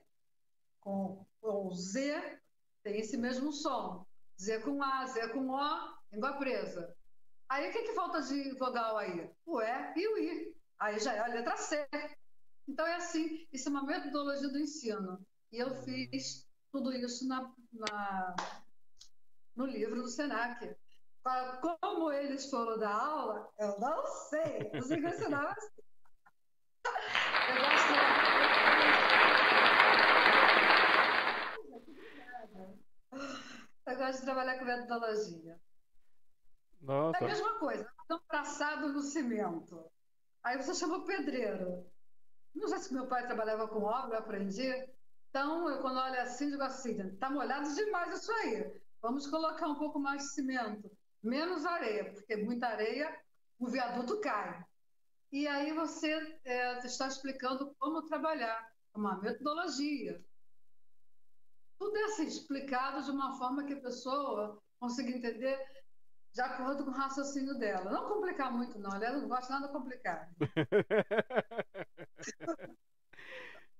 com 0.79 1.25
o 1.41 1.73
Z 1.73 2.39
tem 2.83 2.99
esse 2.99 3.17
mesmo 3.17 3.51
som. 3.51 4.05
Z 4.39 4.61
com 4.61 4.81
A, 4.81 5.05
Z 5.07 5.29
com 5.29 5.49
O, 5.49 5.97
língua 6.11 6.33
presa. 6.33 6.95
Aí 7.49 7.69
o 7.69 7.71
que, 7.71 7.83
que 7.83 7.93
falta 7.93 8.21
de 8.21 8.57
vogal 8.57 8.97
aí? 8.97 9.29
O 9.45 9.61
E 9.61 9.93
e 9.95 10.07
o 10.07 10.17
I. 10.17 10.55
Aí 10.79 10.99
já 10.99 11.13
é 11.13 11.19
a 11.19 11.27
letra 11.27 11.57
C. 11.57 11.87
Então 12.67 12.85
é 12.85 12.95
assim, 12.95 13.47
isso 13.51 13.67
é 13.67 13.71
uma 13.71 13.83
metodologia 13.83 14.47
do 14.47 14.59
ensino. 14.59 15.25
E 15.51 15.57
eu 15.57 15.73
fiz 15.83 16.47
tudo 16.71 16.93
isso 16.93 17.27
na, 17.27 17.51
na 17.73 18.35
no 19.55 19.65
livro 19.65 20.01
do 20.01 20.07
Senac. 20.07 20.75
Como 21.81 22.11
eles 22.11 22.49
foram 22.49 22.77
da 22.77 22.93
aula, 22.93 23.51
eu 23.59 23.79
não 23.79 24.05
sei. 24.29 24.71
Os 24.79 24.89
ensinavam 24.89 25.51
assim. 25.51 25.81
Eu 27.49 27.59
gosto 27.59 27.93
Eu 33.89 33.97
gosto 33.97 34.19
de 34.19 34.25
trabalhar 34.25 34.59
com 34.59 34.65
metodologia. 34.65 35.59
Nossa. 36.79 37.17
É 37.17 37.23
a 37.23 37.27
mesma 37.27 37.59
coisa, 37.59 37.91
estão 38.01 38.19
traçado 38.29 38.93
no 38.93 39.01
cimento. 39.01 39.83
Aí 40.43 40.57
você 40.57 40.75
chama 40.75 40.97
o 40.97 41.05
pedreiro. 41.05 41.85
Não 42.53 42.67
sei 42.67 42.77
se 42.77 42.93
meu 42.93 43.07
pai 43.07 43.25
trabalhava 43.25 43.67
com 43.67 43.83
obra, 43.83 44.17
eu 44.17 44.19
aprendi. 44.19 44.71
Então, 45.29 45.67
eu 45.69 45.81
quando 45.81 45.97
olho 45.97 46.21
assim, 46.21 46.51
digo 46.51 46.61
assim, 46.61 47.01
está 47.01 47.29
molhado 47.29 47.73
demais 47.73 48.21
isso 48.21 48.31
aí. 48.31 48.79
Vamos 49.01 49.27
colocar 49.27 49.67
um 49.67 49.75
pouco 49.75 49.99
mais 49.99 50.23
de 50.23 50.29
cimento, 50.29 50.91
menos 51.23 51.65
areia, 51.65 52.11
porque 52.13 52.35
muita 52.35 52.67
areia, 52.67 53.17
o 53.57 53.67
viaduto 53.67 54.19
cai. 54.19 54.63
E 55.31 55.47
aí 55.47 55.73
você 55.73 56.39
é, 56.43 56.79
está 56.85 57.07
explicando 57.07 57.75
como 57.79 58.05
trabalhar, 58.05 58.71
uma 58.93 59.19
metodologia. 59.19 60.23
Tudo 61.79 61.97
é 61.97 62.03
assim, 62.03 62.27
explicado 62.27 63.03
de 63.03 63.09
uma 63.09 63.35
forma 63.37 63.63
que 63.63 63.73
a 63.73 63.81
pessoa 63.81 64.61
consiga 64.79 65.09
entender 65.09 65.57
de 66.33 66.41
acordo 66.41 66.83
com 66.83 66.91
o 66.91 66.93
raciocínio 66.93 67.57
dela. 67.57 67.89
Não 67.89 68.07
complicar 68.07 68.51
muito, 68.51 68.77
não. 68.77 68.91
Aliás, 68.91 69.15
eu 69.15 69.21
não 69.21 69.29
gosto 69.29 69.49
nada 69.49 69.69
complicado. 69.69 70.29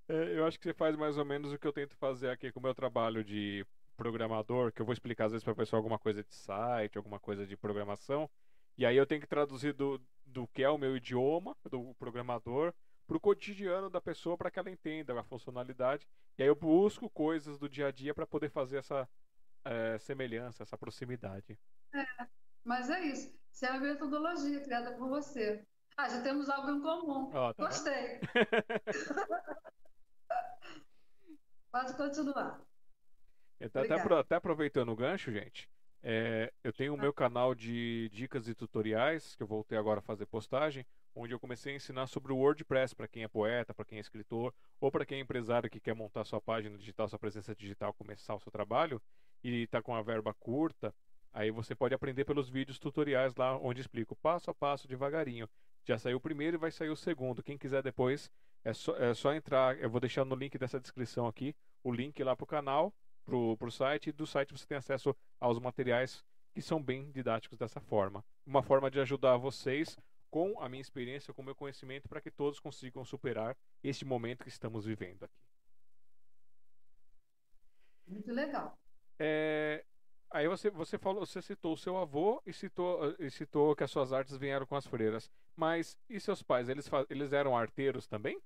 é, 0.08 0.38
eu 0.38 0.46
acho 0.46 0.58
que 0.58 0.64
você 0.64 0.74
faz 0.74 0.96
mais 0.96 1.18
ou 1.18 1.26
menos 1.26 1.52
o 1.52 1.60
que 1.60 1.68
eu 1.68 1.74
tento 1.74 1.96
fazer 1.98 2.30
aqui 2.30 2.52
com 2.52 2.60
o 2.60 2.64
meu 2.64 2.74
trabalho 2.74 3.24
de 3.24 3.66
programador, 3.98 4.72
que 4.72 4.82
eu 4.82 4.86
vou 4.86 4.94
explicar 4.94 5.26
às 5.26 5.34
vezes 5.34 5.44
para 5.44 5.52
a 5.52 5.58
pessoa 5.58 5.78
alguma 5.78 6.00
coisa 6.00 6.24
de 6.24 6.34
site, 6.34 6.98
alguma 6.98 7.20
coisa 7.20 7.46
de 7.46 7.58
programação. 7.58 8.30
E 8.78 8.86
aí 8.86 8.96
eu 8.96 9.06
tenho 9.06 9.20
que 9.20 9.28
traduzir 9.28 9.74
do, 9.74 10.02
do 10.26 10.48
que 10.48 10.64
é 10.64 10.70
o 10.70 10.78
meu 10.78 10.96
idioma, 10.96 11.54
do 11.70 11.94
programador, 11.96 12.74
para 13.10 13.18
o 13.18 13.20
cotidiano 13.20 13.90
da 13.90 14.00
pessoa 14.00 14.38
para 14.38 14.50
que 14.52 14.60
ela 14.60 14.70
entenda 14.70 15.20
a 15.20 15.24
funcionalidade. 15.24 16.08
E 16.38 16.44
aí 16.44 16.48
eu 16.48 16.56
busco 16.56 17.10
coisas 17.10 17.58
do 17.58 17.68
dia 17.68 17.88
a 17.88 17.92
dia 17.92 18.14
para 18.14 18.28
poder 18.28 18.52
fazer 18.52 18.78
essa 18.78 19.10
é, 19.66 19.98
semelhança, 19.98 20.62
essa 20.62 20.78
proximidade. 20.78 21.60
É, 21.92 22.06
mas 22.64 22.88
é 22.88 23.02
isso. 23.02 23.36
Isso 23.52 23.66
é 23.66 23.70
a 23.70 23.80
metodologia 23.80 24.62
criada 24.62 24.92
por 24.92 25.10
você. 25.10 25.66
Ah, 25.98 26.08
já 26.08 26.22
temos 26.22 26.48
algo 26.52 26.70
em 26.70 26.82
comum. 26.82 27.30
Oh, 27.30 27.52
tá 27.52 27.66
Gostei. 27.66 28.20
Pode 31.72 31.96
continuar. 31.96 32.62
Então, 33.60 33.82
até, 33.82 33.96
até, 33.96 34.36
aproveitando 34.36 34.90
o 34.90 34.96
gancho, 34.96 35.32
gente, 35.32 35.68
é, 36.04 36.54
eu 36.64 36.72
tenho 36.72 36.94
o 36.94 36.98
meu 36.98 37.12
canal 37.12 37.56
de 37.56 38.08
dicas 38.14 38.48
e 38.48 38.54
tutoriais, 38.54 39.36
que 39.36 39.42
eu 39.42 39.48
voltei 39.48 39.80
agora 39.80 39.98
a 40.00 40.04
fazer 40.04 40.28
postagem, 40.28 40.86
onde 41.20 41.34
eu 41.34 41.40
comecei 41.40 41.74
a 41.74 41.76
ensinar 41.76 42.08
sobre 42.08 42.32
o 42.32 42.38
WordPress 42.38 42.96
para 42.96 43.08
quem 43.08 43.24
é 43.24 43.28
poeta, 43.28 43.74
para 43.74 43.84
quem 43.84 43.98
é 43.98 44.02
escritor, 44.02 44.54
ou 44.80 44.90
para 44.90 45.06
quem 45.06 45.18
é 45.18 45.22
empresário 45.22 45.70
que 45.70 45.80
quer 45.80 45.94
montar 45.94 46.24
sua 46.24 46.40
página 46.40 46.78
digital, 46.78 47.10
sua 47.10 47.20
presença 47.20 47.54
digital, 47.54 47.94
começar 47.94 48.36
o 48.36 48.40
seu 48.40 48.52
trabalho 48.52 49.02
e 49.44 49.64
está 49.64 49.82
com 49.82 49.94
a 49.94 50.02
verba 50.02 50.34
curta. 50.34 50.94
Aí 51.34 51.52
você 51.52 51.76
pode 51.76 51.94
aprender 51.94 52.24
pelos 52.24 52.50
vídeos 52.50 52.80
tutoriais 52.80 53.36
lá, 53.36 53.58
onde 53.58 53.82
explico 53.82 54.16
passo 54.16 54.50
a 54.50 54.54
passo, 54.54 54.88
devagarinho. 54.88 55.48
Já 55.84 55.98
saiu 55.98 56.18
o 56.18 56.22
primeiro 56.22 56.56
e 56.56 56.60
vai 56.60 56.72
sair 56.72 56.90
o 56.90 56.96
segundo. 56.96 57.44
Quem 57.44 57.58
quiser 57.58 57.84
depois, 57.84 58.32
é 58.64 58.74
só, 58.74 58.96
é 58.96 59.14
só 59.14 59.34
entrar. 59.34 59.78
Eu 59.78 59.90
vou 59.90 60.00
deixar 60.00 60.24
no 60.24 60.36
link 60.36 60.58
dessa 60.58 60.80
descrição 60.80 61.28
aqui 61.28 61.56
o 61.84 61.92
link 61.92 62.22
lá 62.24 62.36
para 62.36 62.44
o 62.44 62.48
canal 62.48 62.94
pro, 63.26 63.58
pro 63.58 63.72
site 63.72 64.10
e 64.10 64.12
do 64.12 64.26
site 64.26 64.52
você 64.52 64.66
tem 64.66 64.78
acesso 64.78 65.16
aos 65.40 65.60
materiais 65.60 66.24
que 66.54 66.62
são 66.62 66.82
bem 66.82 67.12
didáticos 67.12 67.58
dessa 67.58 67.80
forma. 67.80 68.24
Uma 68.46 68.64
forma 68.64 68.90
de 68.90 69.00
ajudar 69.00 69.38
vocês 69.38 69.98
com 70.30 70.60
a 70.62 70.70
minha 70.70 70.82
experiência, 70.82 71.34
com 71.34 71.42
o 71.42 71.46
meu 71.46 71.56
conhecimento, 71.56 72.08
para 72.08 72.22
que 72.22 72.32
todos 72.32 72.60
consigam 72.60 73.04
superar 73.04 73.58
este 73.84 74.06
momento 74.06 74.44
que 74.44 74.50
estamos 74.50 74.86
vivendo 74.86 75.26
aqui. 75.26 75.42
Muito 78.08 78.32
legal. 78.32 78.78
É, 79.20 79.86
aí 80.32 80.48
você, 80.48 80.70
você 80.70 80.98
falou, 80.98 81.26
você 81.26 81.42
citou 81.42 81.74
o 81.74 81.78
seu 81.78 81.98
avô 81.98 82.42
e 82.46 82.54
citou, 82.54 83.16
e 83.20 83.30
citou 83.30 83.76
que 83.76 83.84
as 83.84 83.92
suas 83.92 84.12
artes 84.12 84.36
vieram 84.38 84.66
com 84.66 84.76
as 84.76 84.88
freiras. 84.88 85.30
Mas 85.56 85.98
e 86.10 86.20
seus 86.20 86.42
pais? 86.42 86.70
Eles, 86.70 86.90
eles 87.10 87.34
eram 87.34 87.58
arteiros 87.58 88.08
também? 88.08 88.42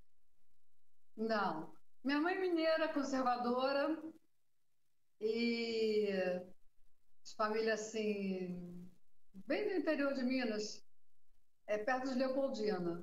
Não. 1.15 1.73
Minha 2.03 2.19
mãe 2.19 2.39
mineira, 2.39 2.91
conservadora, 2.91 3.97
e 5.21 6.09
família 7.37 7.75
assim, 7.75 8.89
bem 9.33 9.69
do 9.69 9.75
interior 9.75 10.13
de 10.13 10.23
Minas, 10.23 10.83
é 11.67 11.77
perto 11.77 12.09
de 12.09 12.15
Leopoldina. 12.15 13.01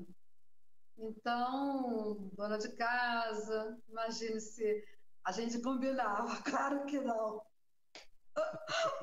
Então, 0.97 2.31
dona 2.35 2.59
de 2.59 2.71
casa, 2.77 3.79
imagine 3.89 4.41
se 4.41 4.85
a 5.25 5.33
gente 5.33 5.61
combinava, 5.61 6.41
claro 6.45 6.85
que 6.85 7.01
não. 7.01 7.43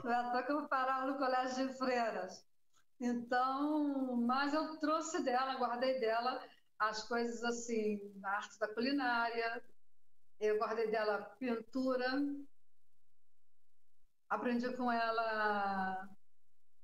Não 0.04 0.38
é 0.38 0.44
que 0.44 0.52
eu 0.52 0.68
parava 0.68 1.08
no 1.08 1.18
colégio 1.18 1.68
de 1.68 1.78
freiras. 1.78 2.46
Então, 3.00 4.16
mas 4.18 4.54
eu 4.54 4.78
trouxe 4.80 5.24
dela, 5.24 5.56
guardei 5.56 6.00
dela 6.00 6.42
as 6.80 7.08
coisas 7.08 7.44
assim, 7.44 8.00
a 8.24 8.30
arte 8.30 8.60
da 8.60 8.68
culinária, 8.68 9.64
eu 10.40 10.58
guardei 10.58 10.90
dela 10.90 11.22
pintura, 11.40 12.08
aprendi 14.30 14.72
com 14.76 14.92
ela 14.92 16.10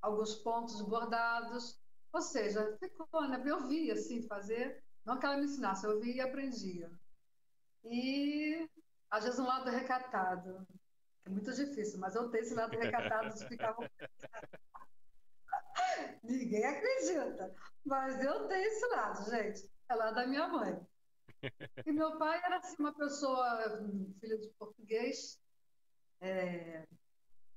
alguns 0.01 0.35
pontos 0.35 0.81
bordados, 0.81 1.79
ou 2.13 2.21
seja, 2.21 2.77
ficou, 2.77 3.27
né? 3.27 3.41
Eu 3.43 3.67
via 3.67 3.93
assim 3.93 4.21
fazer, 4.21 4.81
não 5.03 5.19
que 5.19 5.25
ela 5.25 5.37
me 5.37 5.45
ensinasse, 5.45 5.85
eu 5.85 5.99
via 5.99 6.15
e 6.15 6.21
aprendia. 6.21 6.91
E 7.83 8.69
às 9.09 9.23
vezes 9.23 9.39
um 9.39 9.47
lado 9.47 9.69
recatado, 9.69 10.65
é 11.25 11.29
muito 11.29 11.51
difícil, 11.51 11.99
mas 11.99 12.15
eu 12.15 12.29
tenho 12.29 12.43
esse 12.43 12.53
lado 12.53 12.77
recatado 12.77 13.33
de 13.33 13.47
ficar. 13.47 13.75
Ninguém 16.23 16.63
acredita, 16.63 17.53
mas 17.83 18.23
eu 18.23 18.47
tenho 18.47 18.67
esse 18.67 18.85
lado, 18.87 19.29
gente. 19.29 19.69
É 19.89 19.95
lá 19.95 20.11
da 20.11 20.27
minha 20.27 20.47
mãe. 20.47 20.79
E 21.85 21.91
meu 21.91 22.17
pai 22.17 22.39
era 22.45 22.57
assim, 22.57 22.75
uma 22.79 22.93
pessoa, 22.93 23.81
filho 24.19 24.39
de 24.39 24.49
português, 24.51 25.41
é, 26.21 26.87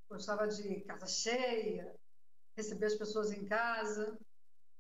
gostava 0.09 0.49
de 0.49 0.81
casa 0.81 1.07
cheia, 1.07 1.95
receber 2.57 2.87
as 2.87 2.95
pessoas 2.95 3.31
em 3.31 3.45
casa, 3.45 4.19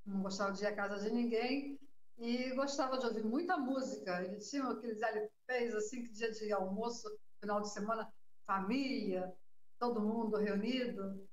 não 0.06 0.22
gostava 0.22 0.52
de 0.52 0.62
ir 0.62 0.66
à 0.66 0.74
casa 0.74 1.00
de 1.00 1.10
ninguém 1.10 1.78
e 2.18 2.54
gostava 2.54 2.98
de 2.98 3.06
ouvir 3.06 3.24
muita 3.24 3.56
música. 3.56 4.22
Ele 4.22 4.38
tinha 4.38 4.64
aqueles 4.64 5.02
LPs 5.02 5.74
assim, 5.74 6.02
que 6.02 6.12
dia 6.12 6.30
de 6.30 6.52
almoço, 6.52 7.08
final 7.40 7.60
de 7.60 7.72
semana, 7.72 8.10
família, 8.46 9.32
todo 9.78 10.00
mundo 10.00 10.36
reunido. 10.36 11.26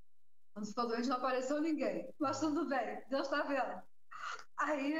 Quando 0.53 0.67
ficou 0.67 0.87
doente 0.87 1.07
não 1.07 1.17
apareceu 1.17 1.61
ninguém, 1.61 2.13
mas 2.19 2.39
tudo 2.39 2.67
bem, 2.67 3.01
Deus 3.09 3.23
está 3.23 3.43
vendo. 3.43 3.81
Aí 4.59 4.93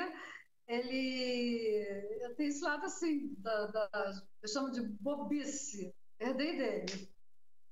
ele, 0.67 2.19
eu 2.21 2.35
tenho 2.35 2.49
esse 2.49 2.63
lado 2.63 2.85
assim, 2.85 3.35
da, 3.37 3.67
da, 3.67 4.23
eu 4.41 4.47
chamo 4.47 4.71
de 4.71 4.81
bobice, 4.81 5.93
herdei 6.19 6.57
dele. 6.57 7.13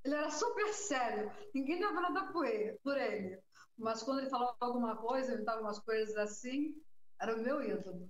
Ele 0.04 0.16
era 0.16 0.30
super 0.30 0.74
sério, 0.74 1.32
ninguém 1.54 1.80
dava 1.80 2.02
nada 2.02 2.32
por 2.32 2.46
ele, 2.46 2.78
por 2.84 2.98
ele. 2.98 3.40
Mas 3.82 4.04
quando 4.04 4.20
ele 4.20 4.30
falava 4.30 4.56
alguma 4.60 4.96
coisa, 4.96 5.34
inventava 5.34 5.62
umas 5.62 5.80
coisas 5.80 6.16
assim, 6.16 6.80
era 7.20 7.36
o 7.36 7.42
meu 7.42 7.62
ídolo. 7.64 8.10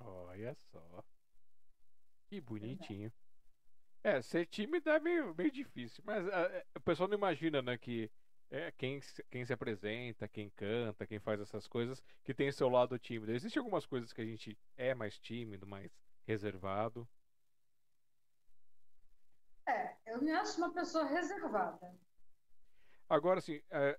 Olha 0.00 0.54
só. 0.54 1.04
Que 2.28 2.40
bonitinho. 2.40 3.12
É, 4.04 4.22
ser 4.22 4.46
tímido 4.46 4.90
é 4.90 5.00
meio, 5.00 5.34
meio 5.34 5.50
difícil, 5.50 6.02
mas 6.06 6.26
é, 6.28 6.64
o 6.76 6.80
pessoal 6.80 7.08
não 7.08 7.16
imagina, 7.16 7.62
né, 7.62 7.76
que 7.78 8.10
é, 8.50 8.70
quem, 8.72 9.00
quem 9.30 9.44
se 9.44 9.52
apresenta, 9.52 10.28
quem 10.28 10.50
canta, 10.50 11.06
quem 11.06 11.18
faz 11.18 11.40
essas 11.40 11.66
coisas, 11.66 12.02
que 12.22 12.34
tem 12.34 12.52
seu 12.52 12.68
lado 12.68 12.98
tímido. 12.98 13.32
Existem 13.32 13.58
algumas 13.58 13.86
coisas 13.86 14.12
que 14.12 14.20
a 14.20 14.24
gente 14.24 14.56
é 14.76 14.94
mais 14.94 15.18
tímido, 15.18 15.66
mais 15.66 15.90
reservado. 16.24 17.08
É, 19.66 19.96
eu 20.06 20.22
me 20.22 20.30
acho 20.30 20.58
uma 20.58 20.72
pessoa 20.72 21.04
reservada. 21.04 21.92
Agora, 23.08 23.38
assim, 23.38 23.60
é, 23.70 23.98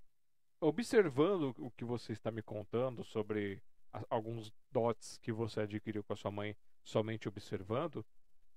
observando 0.67 1.53
o 1.59 1.69
que 1.69 1.85
você 1.85 2.11
está 2.11 2.31
me 2.31 2.41
contando 2.41 3.03
sobre 3.03 3.61
alguns 4.09 4.51
dots 4.71 5.17
que 5.19 5.31
você 5.31 5.61
adquiriu 5.61 6.03
com 6.03 6.13
a 6.13 6.15
sua 6.15 6.31
mãe 6.31 6.57
somente 6.83 7.27
observando, 7.27 8.05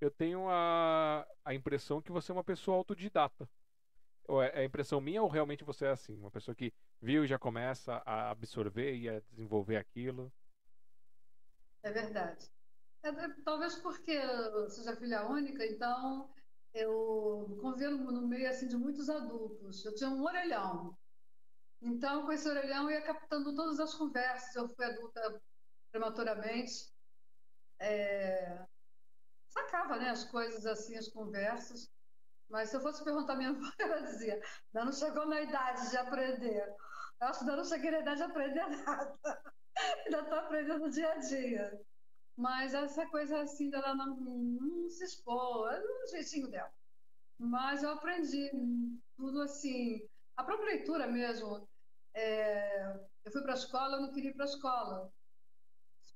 eu 0.00 0.10
tenho 0.10 0.48
a, 0.48 1.26
a 1.44 1.54
impressão 1.54 2.00
que 2.00 2.10
você 2.10 2.32
é 2.32 2.34
uma 2.34 2.44
pessoa 2.44 2.76
autodidata. 2.76 3.48
Ou 4.26 4.42
é, 4.42 4.50
é 4.54 4.64
impressão 4.64 5.00
minha 5.00 5.22
ou 5.22 5.28
realmente 5.28 5.64
você 5.64 5.84
é 5.86 5.90
assim? 5.90 6.18
Uma 6.18 6.30
pessoa 6.30 6.54
que 6.54 6.72
viu 7.00 7.24
e 7.24 7.28
já 7.28 7.38
começa 7.38 8.02
a 8.04 8.30
absorver 8.30 8.94
e 8.96 9.08
a 9.08 9.20
desenvolver 9.20 9.76
aquilo? 9.76 10.32
É 11.82 11.92
verdade. 11.92 12.50
É, 13.02 13.08
é 13.08 13.28
talvez 13.44 13.76
porque 13.76 14.12
eu 14.12 14.68
seja 14.68 14.96
filha 14.96 15.26
única, 15.28 15.64
então 15.64 16.30
eu 16.74 17.58
convivo 17.60 18.10
no 18.10 18.26
meio 18.26 18.48
assim 18.48 18.66
de 18.66 18.76
muitos 18.76 19.08
adultos. 19.08 19.84
Eu 19.84 19.94
tinha 19.94 20.10
um 20.10 20.22
orelhão. 20.24 20.97
Então, 21.80 22.24
com 22.24 22.32
esse 22.32 22.48
orelhão, 22.48 22.90
eu 22.90 22.98
ia 22.98 23.02
captando 23.02 23.54
todas 23.54 23.78
as 23.80 23.94
conversas. 23.94 24.54
Eu 24.54 24.68
fui 24.68 24.84
adulta 24.84 25.40
prematuramente. 25.90 26.92
É... 27.78 28.58
Sacava 29.48 29.96
né, 29.96 30.10
as 30.10 30.24
coisas 30.24 30.66
assim, 30.66 30.96
as 30.96 31.08
conversas. 31.08 31.90
Mas 32.48 32.70
se 32.70 32.76
eu 32.76 32.80
fosse 32.80 33.04
perguntar 33.04 33.34
à 33.34 33.36
minha 33.36 33.52
mãe, 33.54 33.72
ela 33.78 34.00
dizia: 34.00 34.40
não 34.72 34.92
chegou 34.92 35.26
na 35.26 35.40
idade 35.40 35.90
de 35.90 35.96
aprender. 35.96 36.66
Eu 37.20 37.26
acho 37.28 37.40
que 37.40 37.44
não 37.46 37.64
cheguei 37.64 37.90
na 37.90 38.00
idade 38.00 38.18
de 38.18 38.22
aprender 38.24 38.66
nada. 38.84 39.18
Ainda 40.04 40.20
estou 40.20 40.38
aprendendo 40.38 40.90
dia 40.90 41.12
a 41.12 41.16
dia. 41.16 41.80
Mas 42.36 42.72
essa 42.74 43.06
coisa 43.08 43.40
assim 43.42 43.68
dela 43.68 43.94
não, 43.94 44.16
não 44.16 44.88
se 44.88 45.04
expor, 45.04 45.72
é 45.72 45.80
do 45.80 46.06
jeitinho 46.10 46.48
dela. 46.48 46.72
Mas 47.38 47.82
eu 47.82 47.90
aprendi 47.90 48.50
tudo 49.16 49.42
assim. 49.42 50.08
A 50.38 50.44
própria 50.44 50.76
leitura 50.76 51.06
mesmo. 51.08 51.68
É, 52.14 52.94
eu 53.24 53.32
fui 53.32 53.42
para 53.42 53.52
a 53.52 53.56
escola, 53.56 53.96
eu 53.96 54.02
não 54.02 54.12
queria 54.12 54.30
ir 54.30 54.34
para 54.34 54.44
a 54.44 54.48
escola. 54.48 55.12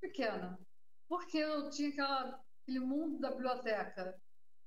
Pequena. 0.00 0.58
Porque 1.08 1.38
eu 1.38 1.70
tinha 1.70 1.90
aquela, 1.90 2.40
aquele 2.62 2.80
mundo 2.80 3.18
da 3.18 3.32
biblioteca. 3.32 4.16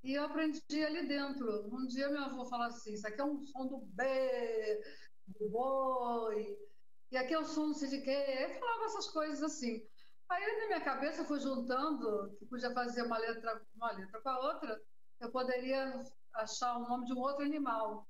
E 0.04 0.13
eu 0.13 0.26
aprendi 0.26 0.84
ali 0.86 1.08
dentro. 1.08 1.74
Um 1.74 1.88
dia 1.88 2.10
meu 2.10 2.24
avô 2.26 2.46
falou 2.46 2.68
assim: 2.68 2.94
Isso 2.94 3.08
aqui 3.08 3.22
é 3.22 3.24
um 3.24 3.41
som 3.46 3.65
do 3.68 3.80
B, 3.94 4.84
do 5.28 5.50
boi, 5.50 6.58
e 7.12 7.18
aqui 7.18 7.34
é 7.34 7.39
o 7.39 7.46
som 7.46 7.68
não 7.68 7.74
sei 7.74 7.89
de 7.89 8.02
quê. 8.02 8.26
Eu 8.41 8.60
falava 8.60 8.86
essas 8.86 9.10
coisas 9.10 9.41
assim. 9.41 9.88
Aí 10.30 10.62
na 10.62 10.68
minha 10.68 10.82
cabeça 10.82 11.22
eu 11.22 11.26
fui 11.26 11.39
juntando, 11.39 12.36
que 12.38 12.46
podia 12.46 12.74
fazer 12.74 13.04
uma 13.04 13.18
letra, 13.18 13.65
uma 13.76 13.91
letra 13.94 14.22
com 14.22 14.30
a 14.30 14.39
outra, 14.54 14.82
eu 15.22 15.32
poderia 15.32 15.94
achar 16.34 16.78
o 16.78 16.88
nome 16.88 17.06
de 17.06 17.13
um 17.13 17.20
outro 17.20 17.46
animal. 17.46 18.06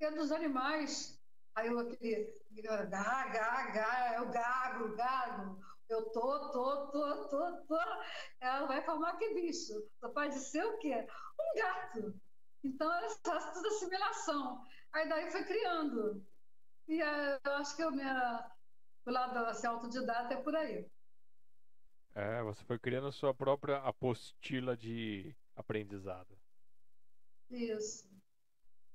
É 0.00 0.10
dos 0.12 0.30
animais, 0.30 1.20
aí 1.54 1.66
eu 1.66 1.78
aquele 1.80 2.34
gá, 2.62 2.84
gá, 2.86 3.70
gá, 3.70 4.12
é 4.14 4.20
o 4.20 4.30
gago, 4.30 4.94
gago, 4.94 5.60
eu 5.88 6.04
tô, 6.10 6.50
tô, 6.50 6.86
tô, 6.88 7.28
tô, 7.28 7.56
tô. 7.66 7.78
Ela 8.40 8.66
vai 8.66 8.82
falar 8.82 9.16
que 9.16 9.34
bicho. 9.34 9.72
Só 9.98 10.08
pode 10.10 10.38
ser 10.38 10.64
o 10.64 10.78
quê? 10.78 11.06
Um 11.40 11.58
gato. 11.58 12.20
Então, 12.62 12.92
essa 12.94 13.52
tudo 13.52 13.68
assimilação. 13.68 14.64
Aí 14.92 15.08
daí 15.08 15.30
foi 15.30 15.44
criando. 15.44 16.24
E 16.86 17.02
uh, 17.02 17.40
eu 17.44 17.52
acho 17.54 17.76
que 17.76 17.84
o 17.84 17.90
meu 17.90 18.06
lado 19.06 19.38
assim, 19.46 19.66
autodidata 19.66 20.34
é 20.34 20.42
por 20.42 20.54
aí. 20.54 20.86
É, 22.14 22.42
você 22.42 22.62
foi 22.64 22.78
criando 22.78 23.06
a 23.06 23.12
sua 23.12 23.32
própria 23.32 23.78
apostila 23.78 24.76
de 24.76 25.34
aprendizado. 25.56 26.36
Isso. 27.50 28.07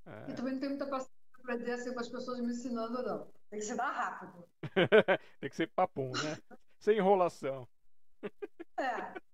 É. 0.05 0.31
E 0.31 0.35
também 0.35 0.53
não 0.53 0.59
tem 0.59 0.69
muita 0.69 0.87
paciência 0.87 1.13
para 1.31 1.53
aprender 1.53 1.71
assim 1.71 1.93
com 1.93 1.99
as 1.99 2.09
pessoas 2.09 2.39
me 2.39 2.51
ensinando, 2.51 3.01
não. 3.03 3.31
Tem 3.49 3.59
que 3.59 3.65
ser 3.65 3.75
dar 3.75 3.91
rápido. 3.91 4.47
tem 5.39 5.49
que 5.49 5.55
ser 5.55 5.67
papum, 5.69 6.11
né? 6.11 6.37
Sem 6.79 6.97
enrolação. 6.97 7.67
É. 8.77 9.13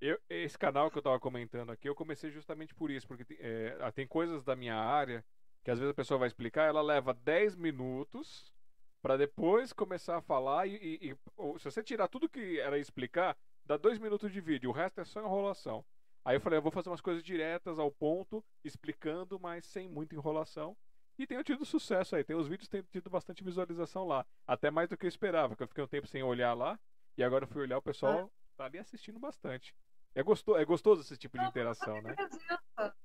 Eu, 0.00 0.18
esse 0.28 0.58
canal 0.58 0.90
que 0.90 0.98
eu 0.98 1.02
tava 1.02 1.20
comentando 1.20 1.70
aqui, 1.70 1.88
eu 1.88 1.94
comecei 1.94 2.28
justamente 2.28 2.74
por 2.74 2.90
isso, 2.90 3.06
porque 3.06 3.24
é, 3.38 3.78
tem 3.92 4.04
coisas 4.04 4.42
da 4.42 4.56
minha 4.56 4.74
área 4.74 5.24
que 5.62 5.70
às 5.70 5.78
vezes 5.78 5.92
a 5.92 5.94
pessoa 5.94 6.18
vai 6.18 6.26
explicar, 6.26 6.64
ela 6.64 6.82
leva 6.82 7.14
10 7.14 7.54
minutos 7.54 8.52
para 9.00 9.16
depois 9.16 9.72
começar 9.72 10.16
a 10.16 10.20
falar 10.20 10.66
e, 10.66 10.74
e, 10.74 11.10
e 11.10 11.58
se 11.58 11.64
você 11.64 11.84
tirar 11.84 12.08
tudo 12.08 12.28
que 12.28 12.58
era 12.58 12.78
explicar, 12.78 13.36
dá 13.64 13.76
dois 13.76 13.98
minutos 14.00 14.32
de 14.32 14.40
vídeo, 14.40 14.70
o 14.70 14.72
resto 14.72 15.00
é 15.00 15.04
só 15.04 15.20
enrolação. 15.20 15.84
Aí 16.24 16.36
eu 16.36 16.40
falei, 16.40 16.58
eu 16.58 16.62
vou 16.62 16.70
fazer 16.70 16.88
umas 16.88 17.00
coisas 17.00 17.22
diretas 17.22 17.78
ao 17.78 17.90
ponto, 17.90 18.44
explicando, 18.64 19.40
mas 19.40 19.66
sem 19.66 19.88
muita 19.88 20.14
enrolação. 20.14 20.76
E 21.18 21.26
tenho 21.26 21.42
tido 21.42 21.64
sucesso 21.64 22.16
aí. 22.16 22.24
Tem 22.24 22.36
os 22.36 22.48
vídeos 22.48 22.68
têm 22.68 22.82
tido 22.82 23.10
bastante 23.10 23.44
visualização 23.44 24.06
lá. 24.06 24.24
Até 24.46 24.70
mais 24.70 24.88
do 24.88 24.96
que 24.96 25.04
eu 25.04 25.08
esperava, 25.08 25.48
porque 25.48 25.64
eu 25.64 25.68
fiquei 25.68 25.84
um 25.84 25.88
tempo 25.88 26.06
sem 26.06 26.22
olhar 26.22 26.54
lá. 26.54 26.78
E 27.16 27.22
agora 27.22 27.44
eu 27.44 27.48
fui 27.48 27.62
olhar, 27.62 27.78
o 27.78 27.82
pessoal 27.82 28.30
ah. 28.32 28.56
tá 28.56 28.64
ali 28.64 28.78
assistindo 28.78 29.18
bastante. 29.18 29.74
É 30.14 30.22
gostoso, 30.22 30.58
é 30.58 30.64
gostoso 30.64 31.02
esse 31.02 31.16
tipo 31.16 31.38
de 31.38 31.44
interação, 31.44 32.00
né? 32.02 32.14
Presença. 32.14 32.96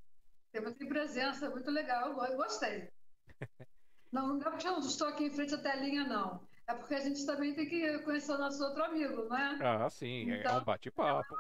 Tem 0.52 0.62
muita 0.62 0.86
presença, 0.86 1.50
muito 1.50 1.72
legal. 1.72 2.10
Eu 2.26 2.38
gostei. 2.38 2.90
Não, 4.10 4.36
não 4.36 4.48
é 4.48 4.52
porque 4.52 4.66
eu 4.66 4.80
estou 4.80 5.06
aqui 5.06 5.26
em 5.26 5.32
frente 5.32 5.54
à 5.54 5.58
telinha, 5.58 6.06
não. 6.06 6.42
É 6.70 6.74
porque 6.74 6.96
a 6.96 7.00
gente 7.00 7.26
também 7.26 7.54
tem 7.54 7.66
que 7.66 8.00
conhecer 8.00 8.34
o 8.34 8.38
nosso 8.38 8.62
outro 8.62 8.84
amigo, 8.84 9.24
né? 9.30 9.58
Ah, 9.62 9.90
sim, 9.90 10.30
então, 10.30 10.58
é 10.58 10.60
um 10.60 10.64
bate-papo. 10.66 11.34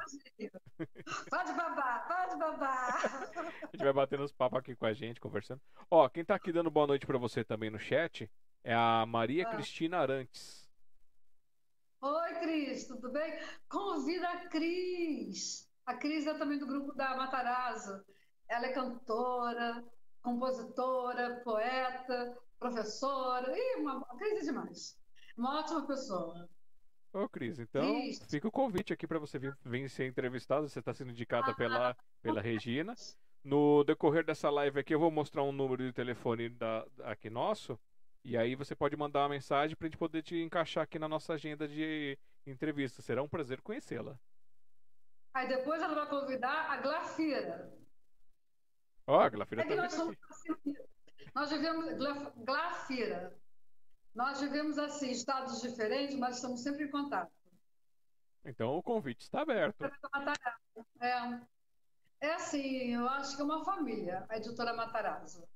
Pode 1.30 1.54
babar, 1.54 2.08
pode 2.08 2.40
babar. 2.40 3.30
A 3.62 3.70
gente 3.74 3.84
vai 3.84 3.92
batendo 3.92 4.24
os 4.24 4.32
papos 4.32 4.60
aqui 4.60 4.74
com 4.74 4.86
a 4.86 4.94
gente, 4.94 5.20
conversando. 5.20 5.60
Ó, 5.92 6.08
quem 6.08 6.24
tá 6.24 6.34
aqui 6.36 6.54
dando 6.54 6.72
boa 6.72 6.88
noite 6.88 7.06
para 7.06 7.18
você 7.18 7.44
também 7.44 7.70
no 7.70 7.78
chat 7.78 8.32
é 8.64 8.74
a 8.74 9.06
Maria 9.06 9.46
ah. 9.46 9.52
Cristina 9.52 9.98
Arantes. 9.98 10.66
Oi, 12.00 12.34
Cris, 12.36 12.88
tudo 12.88 13.12
bem? 13.12 13.38
Convida 13.68 14.30
a 14.30 14.48
Cris. 14.48 15.70
A 15.86 15.96
Cris 15.96 16.26
é 16.26 16.36
também 16.36 16.58
do 16.58 16.68
grupo 16.68 16.94
da 16.94 17.18
Matarazzo. 17.18 18.02
Ela 18.48 18.68
é 18.68 18.72
cantora, 18.72 19.84
compositora, 20.22 21.42
poeta, 21.44 22.38
professora, 22.58 23.52
e 23.54 23.82
uma, 23.82 24.06
a 24.10 24.16
Cris 24.16 24.38
é 24.38 24.46
demais. 24.46 25.07
Uma 25.38 25.60
ótima 25.60 25.86
pessoa. 25.86 26.50
Ô, 27.14 27.30
Cris, 27.30 27.60
então 27.60 28.02
fica 28.30 28.48
o 28.48 28.52
convite 28.52 28.92
aqui 28.92 29.08
para 29.08 29.20
você 29.20 29.38
vir, 29.38 29.58
vir 29.64 29.90
ser 29.90 30.08
entrevistado. 30.08 30.68
Você 30.68 30.80
está 30.80 30.94
sendo 30.94 31.12
indicada 31.12 31.52
ah, 31.52 31.56
pela, 31.56 31.98
pela 32.22 32.42
Regina. 32.42 32.94
No 33.44 33.84
decorrer 33.84 34.26
dessa 34.26 34.50
live 34.50 34.80
aqui, 34.80 34.94
eu 34.94 35.00
vou 35.00 35.12
mostrar 35.12 35.44
um 35.44 35.52
número 35.52 35.86
de 35.86 35.94
telefone 35.94 36.50
da, 36.50 36.86
aqui 37.04 37.30
nosso. 37.30 37.80
E 38.26 38.36
aí 38.36 38.56
você 38.56 38.76
pode 38.76 38.98
mandar 38.98 39.22
uma 39.22 39.30
mensagem 39.30 39.76
para 39.76 39.88
a 39.88 39.90
gente 39.90 39.98
poder 39.98 40.22
te 40.22 40.36
encaixar 40.36 40.84
aqui 40.84 41.00
na 41.00 41.08
nossa 41.08 41.34
agenda 41.34 41.68
de 41.68 42.18
entrevista. 42.46 43.02
Será 43.02 43.22
um 43.24 43.30
prazer 43.30 43.62
conhecê-la. 43.62 44.20
Aí 45.34 45.48
depois 45.48 45.82
ela 45.82 45.94
vai 45.94 46.10
convidar 46.10 46.72
a 46.72 46.78
Glafira. 46.78 47.72
Ó, 49.06 49.18
oh, 49.18 49.20
a 49.22 49.30
Glafira 49.30 49.62
é 49.62 49.64
também. 49.64 49.78
Nós, 49.78 49.94
somos, 49.94 50.18
nós 51.34 51.50
vivemos 51.52 51.86
Glafira. 52.44 53.34
Nós 54.18 54.42
vivemos 54.42 54.80
assim, 54.80 55.12
estados 55.12 55.62
diferentes, 55.62 56.18
mas 56.18 56.38
estamos 56.38 56.64
sempre 56.64 56.86
em 56.86 56.90
contato. 56.90 57.32
Então 58.44 58.76
o 58.76 58.82
convite 58.82 59.22
está 59.22 59.44
aberto. 59.44 59.86
É, 61.00 61.40
é 62.22 62.34
assim, 62.34 62.96
eu 62.96 63.08
acho 63.08 63.36
que 63.36 63.44
é 63.44 63.46
uma 63.46 63.64
família, 63.64 64.26
a 64.28 64.38
editora 64.38 64.74
Matarazzo. 64.74 65.48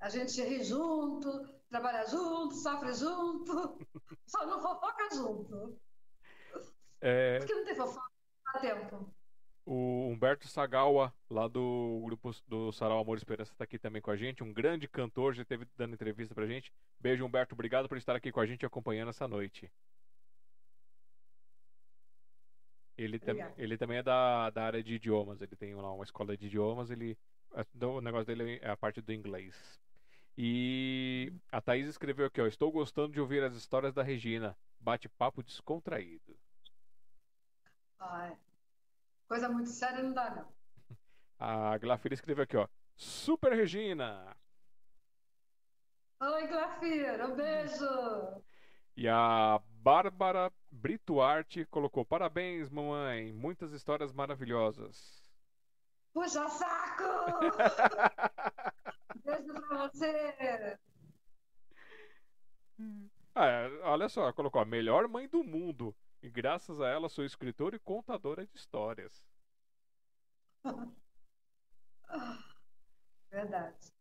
A 0.00 0.08
gente 0.08 0.42
ri 0.42 0.64
junto, 0.64 1.46
trabalha 1.68 2.06
junto, 2.06 2.54
sofre 2.54 2.94
junto, 2.94 3.78
só 4.26 4.46
não 4.46 4.62
fofoca 4.62 5.14
junto. 5.14 5.78
É... 6.98 7.40
Porque 7.40 7.54
não 7.54 7.64
tem 7.66 7.76
fofoca, 7.76 8.10
não 8.46 8.52
dá 8.54 8.60
tempo. 8.60 9.14
O 9.64 10.08
Humberto 10.08 10.48
Sagawa, 10.48 11.14
lá 11.30 11.46
do 11.46 12.02
grupo 12.04 12.32
do 12.48 12.72
Sarau 12.72 12.98
Amor 12.98 13.16
e 13.16 13.18
Esperança, 13.18 13.52
está 13.52 13.62
aqui 13.62 13.78
também 13.78 14.02
com 14.02 14.10
a 14.10 14.16
gente. 14.16 14.42
Um 14.42 14.52
grande 14.52 14.88
cantor, 14.88 15.34
já 15.34 15.42
esteve 15.42 15.66
dando 15.76 15.94
entrevista 15.94 16.34
pra 16.34 16.46
gente. 16.46 16.72
Beijo, 16.98 17.24
Humberto. 17.24 17.54
Obrigado 17.54 17.88
por 17.88 17.96
estar 17.96 18.16
aqui 18.16 18.32
com 18.32 18.40
a 18.40 18.46
gente 18.46 18.66
acompanhando 18.66 19.10
essa 19.10 19.28
noite. 19.28 19.70
Ele, 22.98 23.18
tam, 23.18 23.36
ele 23.56 23.78
também 23.78 23.98
é 23.98 24.02
da, 24.02 24.50
da 24.50 24.64
área 24.64 24.82
de 24.82 24.94
idiomas. 24.94 25.40
Ele 25.40 25.56
tem 25.56 25.74
lá 25.74 25.92
uma 25.92 26.04
escola 26.04 26.36
de 26.36 26.46
idiomas. 26.46 26.90
Ele 26.90 27.16
O 27.80 28.00
negócio 28.00 28.26
dele 28.26 28.58
é 28.62 28.70
a 28.70 28.76
parte 28.76 29.00
do 29.00 29.12
inglês. 29.12 29.80
E 30.36 31.32
a 31.50 31.60
Thaís 31.60 31.86
escreveu 31.86 32.26
aqui, 32.26 32.40
ó. 32.40 32.46
Estou 32.46 32.72
gostando 32.72 33.12
de 33.12 33.20
ouvir 33.20 33.42
as 33.42 33.54
histórias 33.54 33.94
da 33.94 34.02
Regina. 34.02 34.56
Bate-papo 34.80 35.42
descontraído. 35.42 36.36
Ai, 38.00 38.36
coisa 39.32 39.48
muito 39.48 39.70
séria 39.70 40.02
não 40.02 40.12
dá, 40.12 40.28
não. 40.34 40.46
A 41.38 41.78
Glafira 41.78 42.12
escreveu 42.12 42.44
aqui, 42.44 42.54
ó. 42.54 42.68
Super 42.94 43.54
Regina! 43.54 44.36
Oi, 46.20 46.46
Glafira, 46.46 47.28
um 47.28 47.34
beijo! 47.34 48.42
E 48.94 49.08
a 49.08 49.58
Bárbara 49.70 50.52
Brituarte 50.70 51.64
colocou: 51.64 52.04
Parabéns, 52.04 52.68
mamãe. 52.68 53.32
Muitas 53.32 53.72
histórias 53.72 54.12
maravilhosas. 54.12 55.32
Puxa 56.12 56.46
saco! 56.50 57.02
Beijo 59.24 59.54
pra 59.54 59.88
você! 59.88 60.78
Ah, 63.34 63.70
olha 63.84 64.10
só, 64.10 64.30
colocou 64.34 64.60
a 64.60 64.66
melhor 64.66 65.08
mãe 65.08 65.26
do 65.26 65.42
mundo. 65.42 65.96
E 66.22 66.30
graças 66.30 66.80
a 66.80 66.86
ela 66.88 67.08
sou 67.08 67.24
escritora 67.24 67.74
e 67.74 67.80
contadora 67.80 68.46
de 68.46 68.56
histórias. 68.56 69.24
Verdade. 73.28 73.92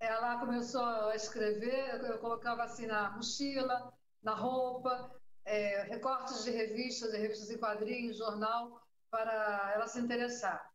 Ela 0.00 0.40
começou 0.40 0.82
a 0.82 1.14
escrever, 1.14 2.02
eu 2.04 2.18
colocava 2.18 2.64
assim 2.64 2.86
na 2.86 3.10
mochila, 3.12 3.92
na 4.22 4.34
roupa, 4.34 5.14
é, 5.44 5.82
recortes 5.82 6.42
de 6.42 6.50
revistas, 6.50 7.12
de 7.12 7.18
revistas 7.18 7.50
em 7.50 7.58
quadrinhos, 7.58 8.18
jornal, 8.18 8.84
para 9.08 9.72
ela 9.74 9.86
se 9.86 10.00
interessar. 10.00 10.68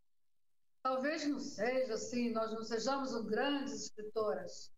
Talvez 0.82 1.28
não 1.28 1.39
seja 1.39 1.95
assim, 1.95 2.32
nós 2.32 2.53
não 2.53 2.64
sejamos 2.64 3.14
grandes 3.26 3.74
escritoras, 3.74 4.72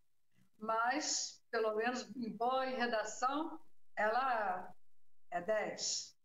mas, 0.58 1.44
pelo 1.52 1.76
menos 1.76 2.10
em 2.16 2.36
boa 2.36 2.66
em 2.66 2.78
redação, 2.78 3.60
ela 3.96 4.74
é 5.32 5.42
10. 5.42 6.18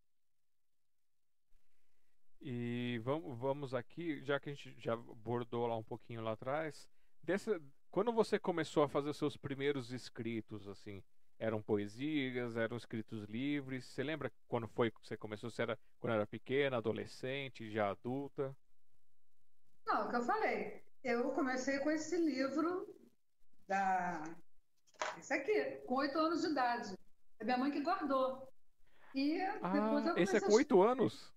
E 2.41 3.01
vamos, 3.05 3.39
vamos 3.39 3.75
aqui, 3.75 4.23
já 4.25 4.41
que 4.41 4.51
a 4.51 4.55
gente 4.55 4.75
já 4.81 4.95
abordou 4.95 5.67
lá 5.67 5.77
um 5.77 5.85
pouquinho 5.85 6.23
lá 6.23 6.33
atrás, 6.33 6.89
dessa, 7.23 7.61
quando 7.91 8.13
você 8.13 8.39
começou 8.39 8.83
a 8.83 8.89
fazer 8.89 9.11
os 9.11 9.17
seus 9.17 9.37
primeiros 9.37 9.93
escritos, 9.93 10.67
assim, 10.67 11.03
eram 11.39 11.63
poesias, 11.63 12.57
eram 12.57 12.77
escritos 12.77 13.25
livres? 13.25 13.87
Você 13.87 14.03
lembra 14.03 14.33
quando 14.49 14.69
foi 14.69 14.91
que 14.91 15.01
você 15.03 15.17
começou? 15.17 15.51
Você 15.51 15.63
era 15.63 15.79
quando 16.01 16.15
era 16.15 16.27
pequena, 16.27 16.77
adolescente, 16.77 17.71
já 17.71 17.91
adulta? 17.91 18.57
Não, 19.87 20.03
é 20.03 20.05
o 20.05 20.11
que 20.11 20.17
eu 20.17 20.23
falei. 20.23 20.85
Eu 21.03 21.33
comecei 21.33 21.79
com 21.81 21.91
esse 21.91 22.17
livro 22.17 22.87
da 23.67 24.23
esse 25.19 25.35
aqui, 25.35 25.83
com 25.87 25.97
oito 25.97 26.17
anos 26.19 26.43
de 26.43 26.49
idade. 26.49 26.95
É 27.41 27.45
minha 27.45 27.59
mãe 27.59 27.71
que 27.71 27.83
guardou. 27.83 28.52
E 29.15 29.39
depois 29.39 30.07
ah, 30.07 30.09
eu 30.11 30.17
esse 30.17 30.37
é 30.37 30.41
com 30.41 30.53
oito 30.53 30.83
anos? 30.83 31.33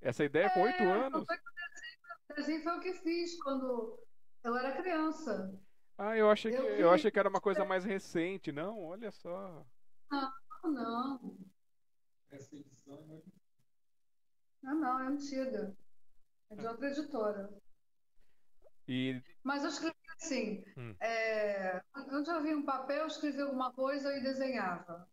Essa 0.00 0.24
ideia 0.24 0.46
é 0.46 0.50
com 0.50 0.62
oito 0.62 0.82
anos? 0.82 1.24
Foi 1.26 1.36
o 1.36 2.34
desenho 2.34 2.62
foi 2.62 2.76
o 2.76 2.80
que 2.80 2.92
fiz 2.92 3.42
quando 3.42 3.98
eu 4.44 4.56
era 4.56 4.76
criança. 4.80 5.58
Ah, 5.98 6.16
eu 6.16 6.30
achei 6.30 6.52
que, 6.52 6.58
eu, 6.58 6.64
eu 6.64 6.90
achei 6.90 7.10
que 7.10 7.18
era 7.18 7.28
uma 7.28 7.40
coisa 7.40 7.64
mais 7.64 7.84
recente. 7.84 8.52
Não, 8.52 8.84
olha 8.84 9.10
só. 9.10 9.66
Não, 10.10 10.32
não. 10.64 11.38
Essa 12.30 12.54
edição 12.54 12.98
é 13.10 13.22
Não, 14.62 14.74
não, 14.74 15.00
é 15.00 15.06
antiga. 15.06 15.74
É 16.50 16.56
de 16.56 16.66
outra 16.66 16.90
editora. 16.90 17.50
E... 18.86 19.20
Mas 19.42 19.62
eu 19.62 19.70
escrevi 19.70 19.96
assim. 20.20 20.64
Hum. 20.76 20.94
É, 21.00 21.82
onde 22.12 22.30
eu 22.30 22.42
via 22.42 22.56
um 22.56 22.64
papel, 22.64 22.98
eu 22.98 23.06
escrevia 23.06 23.44
alguma 23.44 23.72
coisa 23.72 24.16
e 24.16 24.22
desenhava. 24.22 25.08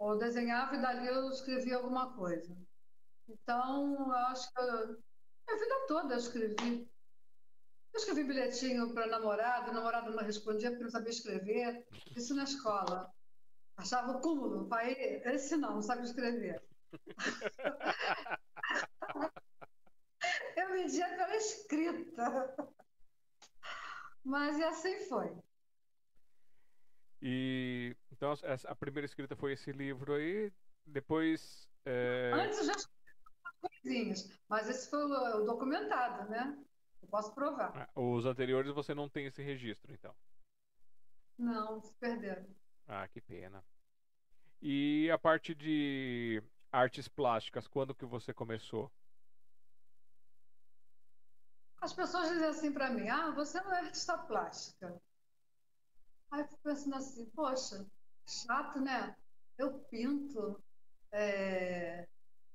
Ou 0.00 0.16
desenhava 0.16 0.74
e 0.74 0.80
dali 0.80 1.06
eu 1.06 1.28
escrevia 1.28 1.76
alguma 1.76 2.14
coisa. 2.14 2.56
Então, 3.28 4.08
eu 4.08 4.12
acho 4.12 4.50
que 4.50 4.58
a 4.58 5.56
vida 5.56 5.84
toda 5.86 6.14
eu 6.14 6.18
escrevi. 6.18 6.90
Eu 7.92 7.98
escrevi 7.98 8.24
bilhetinho 8.24 8.94
para 8.94 9.06
namorado, 9.06 9.70
o 9.70 9.74
namorado 9.74 10.10
não 10.10 10.24
respondia 10.24 10.70
porque 10.70 10.84
não 10.84 10.90
sabia 10.90 11.10
escrever. 11.10 11.86
Isso 12.16 12.34
na 12.34 12.44
escola. 12.44 13.12
Achava 13.76 14.12
o 14.12 14.22
cúmulo. 14.22 14.66
Pai, 14.68 14.94
esse 15.26 15.58
não, 15.58 15.74
não 15.74 15.82
sabe 15.82 16.04
escrever. 16.04 16.62
eu 20.56 20.70
media 20.70 21.10
pela 21.10 21.36
escrita. 21.36 22.56
Mas 24.24 24.58
e 24.58 24.64
assim 24.64 24.98
foi. 25.08 25.30
E 27.22 27.94
então 28.12 28.32
a 28.66 28.74
primeira 28.74 29.06
escrita 29.06 29.36
foi 29.36 29.52
esse 29.52 29.72
livro 29.72 30.14
aí. 30.14 30.52
Depois. 30.86 31.68
É... 31.84 32.30
Antes 32.34 32.58
eu 32.58 32.64
já 32.66 32.74
coisinhas. 33.60 34.30
Mas 34.48 34.68
esse 34.68 34.88
foi 34.88 35.04
o, 35.04 35.42
o 35.42 35.44
documentado, 35.44 36.28
né? 36.30 36.58
Eu 37.02 37.08
posso 37.08 37.34
provar. 37.34 37.72
Ah, 37.74 38.00
os 38.00 38.24
anteriores 38.24 38.72
você 38.72 38.94
não 38.94 39.08
tem 39.08 39.26
esse 39.26 39.42
registro, 39.42 39.92
então? 39.92 40.14
Não, 41.38 41.80
se 41.80 41.92
perderam. 41.94 42.46
Ah, 42.86 43.06
que 43.08 43.20
pena. 43.20 43.64
E 44.60 45.10
a 45.10 45.18
parte 45.18 45.54
de 45.54 46.42
artes 46.70 47.08
plásticas, 47.08 47.66
quando 47.66 47.94
que 47.94 48.04
você 48.04 48.32
começou? 48.34 48.90
As 51.80 51.94
pessoas 51.94 52.28
dizem 52.28 52.48
assim 52.48 52.72
para 52.72 52.90
mim: 52.90 53.08
ah, 53.08 53.30
você 53.30 53.60
não 53.62 53.72
é 53.72 53.80
artista 53.80 54.18
plástica. 54.18 55.00
Aí 56.30 56.40
eu 56.40 56.48
fico 56.48 56.60
pensando 56.62 56.96
assim: 56.96 57.26
poxa, 57.30 57.86
chato, 58.28 58.80
né? 58.80 59.16
Eu 59.58 59.80
pinto, 59.90 60.62
é, 61.12 62.06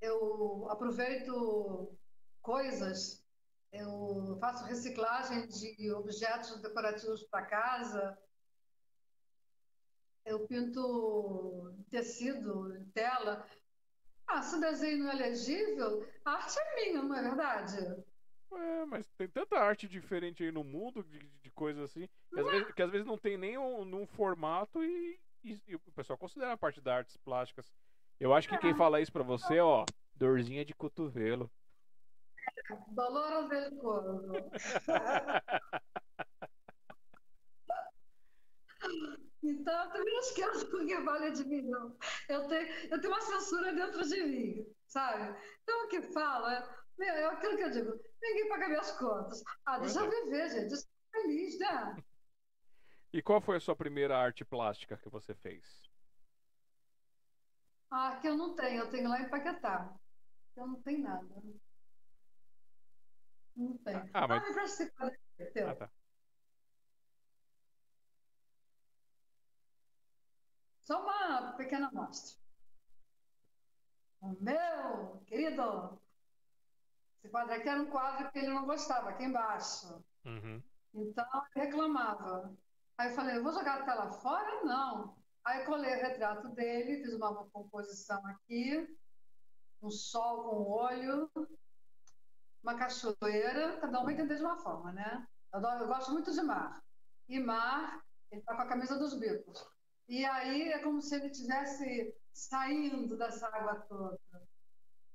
eu 0.01 0.67
aproveito 0.69 1.95
coisas, 2.41 3.23
eu 3.71 4.37
faço 4.39 4.65
reciclagem 4.65 5.47
de 5.47 5.91
objetos 5.91 6.61
decorativos 6.61 7.23
para 7.23 7.45
casa, 7.45 8.17
eu 10.25 10.47
pinto 10.47 11.75
tecido, 11.89 12.83
tela. 12.93 13.47
Ah, 14.27 14.41
se 14.41 14.55
o 14.55 14.59
desenho 14.59 15.03
não 15.03 15.11
é 15.11 15.15
legível, 15.15 16.07
a 16.25 16.31
arte 16.31 16.57
é 16.57 16.75
minha, 16.75 17.03
não 17.03 17.15
é 17.15 17.21
verdade? 17.21 17.77
É, 18.51 18.85
mas 18.85 19.05
tem 19.17 19.27
tanta 19.27 19.59
arte 19.59 19.87
diferente 19.87 20.43
aí 20.43 20.51
no 20.51 20.63
mundo, 20.63 21.03
de, 21.03 21.19
de 21.55 21.57
coisas 21.57 21.83
assim, 21.83 22.07
que 22.33 22.39
às, 22.39 22.47
é? 22.47 22.51
vezes, 22.51 22.73
que 22.73 22.81
às, 22.81 22.91
vezes, 22.91 23.07
não 23.07 23.17
tem 23.17 23.37
nem 23.37 23.57
um, 23.57 23.85
num 23.85 24.05
formato 24.05 24.83
e, 24.83 25.19
e, 25.43 25.61
e, 25.67 25.75
o 25.75 25.79
pessoal 25.95 26.17
considera 26.17 26.51
a 26.51 26.57
parte 26.57 26.81
das 26.81 26.93
artes 26.93 27.17
plásticas 27.17 27.71
eu 28.19 28.33
acho 28.33 28.47
que 28.47 28.57
quem 28.57 28.71
é. 28.71 28.75
fala 28.75 29.01
isso 29.01 29.11
pra 29.11 29.23
você, 29.23 29.59
ó, 29.59 29.85
dorzinha 30.15 30.63
de 30.63 30.73
cotovelo. 30.73 31.51
Dolor 32.87 33.47
del 33.49 33.75
corvo. 33.77 34.33
Então, 39.43 39.83
eu 39.83 39.91
também 39.91 40.11
não 40.11 40.19
esqueço 40.21 40.75
o 40.75 40.85
que 40.87 40.99
vale 41.01 41.31
de 41.31 41.45
mim, 41.45 41.61
não. 41.61 41.95
Eu 42.27 42.47
tenho, 42.47 42.67
eu 42.89 42.99
tenho 42.99 43.13
uma 43.13 43.21
censura 43.21 43.73
dentro 43.73 44.03
de 44.03 44.23
mim, 44.23 44.75
sabe? 44.87 45.37
Então, 45.61 45.85
o 45.85 45.87
que 45.87 46.01
fala 46.01 46.67
é, 46.99 47.05
é 47.05 47.25
aquilo 47.25 47.55
que 47.55 47.63
eu 47.63 47.69
digo: 47.69 47.99
ninguém 48.21 48.49
paga 48.49 48.67
minhas 48.67 48.91
contas. 48.93 49.43
Ah, 49.67 49.77
deixa 49.77 49.99
eu 49.99 50.09
viver, 50.09 50.49
gente. 50.49 50.71
Eu 50.71 50.77
sou 50.77 50.94
feliz, 51.25 51.59
né? 51.59 52.03
E 53.11 53.21
qual 53.21 53.41
foi 53.41 53.57
a 53.57 53.59
sua 53.59 53.75
primeira 53.75 54.17
arte 54.17 54.45
plástica 54.45 54.97
que 54.97 55.09
você 55.09 55.33
fez? 55.33 55.81
Ah, 57.89 58.17
que 58.21 58.27
eu 58.27 58.37
não 58.37 58.55
tenho, 58.55 58.83
eu 58.83 58.89
tenho 58.89 59.09
lá 59.09 59.21
em 59.21 59.29
Paquetá. 59.29 59.93
Eu 60.55 60.67
não 60.67 60.81
tenho 60.81 60.99
nada. 60.99 61.27
Não 63.55 63.77
tenho. 63.77 64.09
Ah, 64.13 64.27
mas... 64.27 64.43
Ah, 64.97 65.05
me 65.05 65.61
ah, 65.61 65.75
tá. 65.75 65.89
Só 70.81 71.01
uma 71.01 71.53
pequena 71.53 71.87
amostra. 71.87 72.39
O 74.21 74.35
meu 74.41 75.23
querido, 75.25 75.99
esse 77.17 77.29
quadro 77.29 77.53
aqui 77.53 77.69
era 77.69 77.81
um 77.81 77.89
quadro 77.89 78.31
que 78.31 78.39
ele 78.39 78.49
não 78.49 78.65
gostava, 78.65 79.09
aqui 79.09 79.23
embaixo. 79.23 80.03
Uhum. 80.25 80.61
Então, 80.95 81.25
ele 81.55 81.65
reclamava. 81.65 82.55
Aí 82.97 83.09
eu 83.09 83.15
falei, 83.15 83.37
eu 83.37 83.43
vou 83.43 83.51
jogar 83.51 83.81
a 83.81 83.83
tela 83.83 84.09
fora? 84.09 84.63
Não. 84.63 85.17
Aí 85.43 85.65
colei 85.65 85.93
o 85.93 86.01
retrato 86.01 86.47
dele, 86.49 87.03
fiz 87.03 87.13
uma 87.13 87.45
composição 87.49 88.25
aqui, 88.25 88.87
um 89.81 89.91
sol 89.91 90.43
com 90.43 90.55
o 90.55 90.71
olho, 90.71 91.29
uma 92.63 92.75
cachoeira, 92.75 93.77
cada 93.79 93.99
um 93.99 94.05
vai 94.05 94.13
entender 94.13 94.37
de 94.37 94.41
uma 94.41 94.57
forma, 94.57 94.93
né? 94.93 95.27
Eu, 95.53 95.61
eu 95.61 95.87
gosto 95.87 96.11
muito 96.13 96.31
de 96.31 96.41
mar. 96.41 96.81
E 97.27 97.39
mar, 97.39 98.01
ele 98.31 98.41
está 98.41 98.55
com 98.55 98.61
a 98.61 98.67
camisa 98.67 98.97
dos 98.97 99.13
bicos. 99.19 99.67
E 100.07 100.25
aí 100.25 100.71
é 100.71 100.79
como 100.79 101.01
se 101.01 101.15
ele 101.15 101.27
estivesse 101.27 102.15
saindo 102.33 103.17
dessa 103.17 103.47
água 103.47 103.75
toda. 103.81 104.19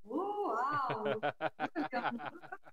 Uau! 0.05 1.05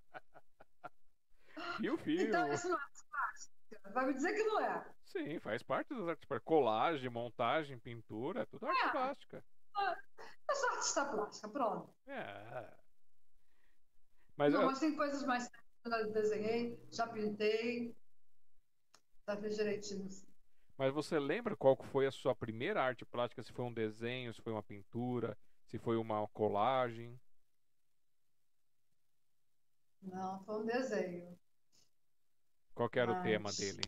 Fio, 1.78 1.98
fio. 1.98 2.22
Então 2.28 2.52
isso 2.54 2.68
não 2.70 2.78
é 2.78 2.82
arte 2.82 3.04
plástica. 3.10 3.92
Vai 3.94 4.06
me 4.08 4.14
dizer 4.14 4.34
que 4.34 4.44
não 4.44 4.60
é. 4.62 4.86
Sim, 5.06 5.40
faz 5.40 5.64
parte 5.64 5.90
das 5.94 6.08
artes 6.08 6.26
plásticas. 6.26 6.46
Colagem, 6.46 7.10
montagem, 7.10 7.80
pintura, 7.80 8.42
é 8.42 8.46
tudo 8.46 8.66
arte 8.68 8.82
É. 8.86 8.90
plástica. 8.92 9.46
Eu 10.50 10.56
sou 10.56 10.70
artista 10.72 11.06
plástica, 11.06 11.50
pronto. 11.50 11.94
É. 12.08 12.74
Mas 14.36 14.54
não, 14.54 14.62
eu- 14.62 14.68
mas 14.68 14.80
tem 14.80 14.96
coisas 14.96 15.24
mais 15.26 15.50
eu 15.86 16.12
desenhei, 16.12 16.78
já 16.92 17.08
pintei. 17.08 17.96
Já 19.28 19.38
fiz 19.38 19.56
direitinho. 19.56 20.06
assim. 20.06 20.28
Mas 20.78 20.94
você 20.94 21.18
lembra 21.18 21.56
qual 21.56 21.76
foi 21.76 22.06
a 22.08 22.12
sua 22.12 22.36
primeira 22.36 22.82
arte 22.84 23.06
plástica? 23.06 23.42
Se 23.42 23.52
foi 23.54 23.66
um 23.66 23.74
desenho, 23.74 24.34
se 24.34 24.42
foi 24.42 24.52
uma 24.54 24.62
pintura, 24.64 25.38
se 25.66 25.78
foi 25.80 25.98
uma 25.98 26.28
colagem? 26.30 27.20
Não, 30.02 30.44
foi 30.46 30.62
um 30.62 30.66
desenho. 30.66 31.38
Qual 32.78 32.88
que 32.90 33.00
era 33.00 33.12
o 33.12 33.16
Mas- 33.16 33.24
tema 33.24 33.52
dele? 33.52 33.82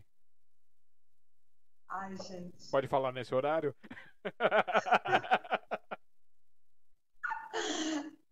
Ai, 1.89 2.15
gente. 2.17 2.69
Pode 2.71 2.87
falar 2.87 3.11
nesse 3.11 3.33
horário? 3.35 3.75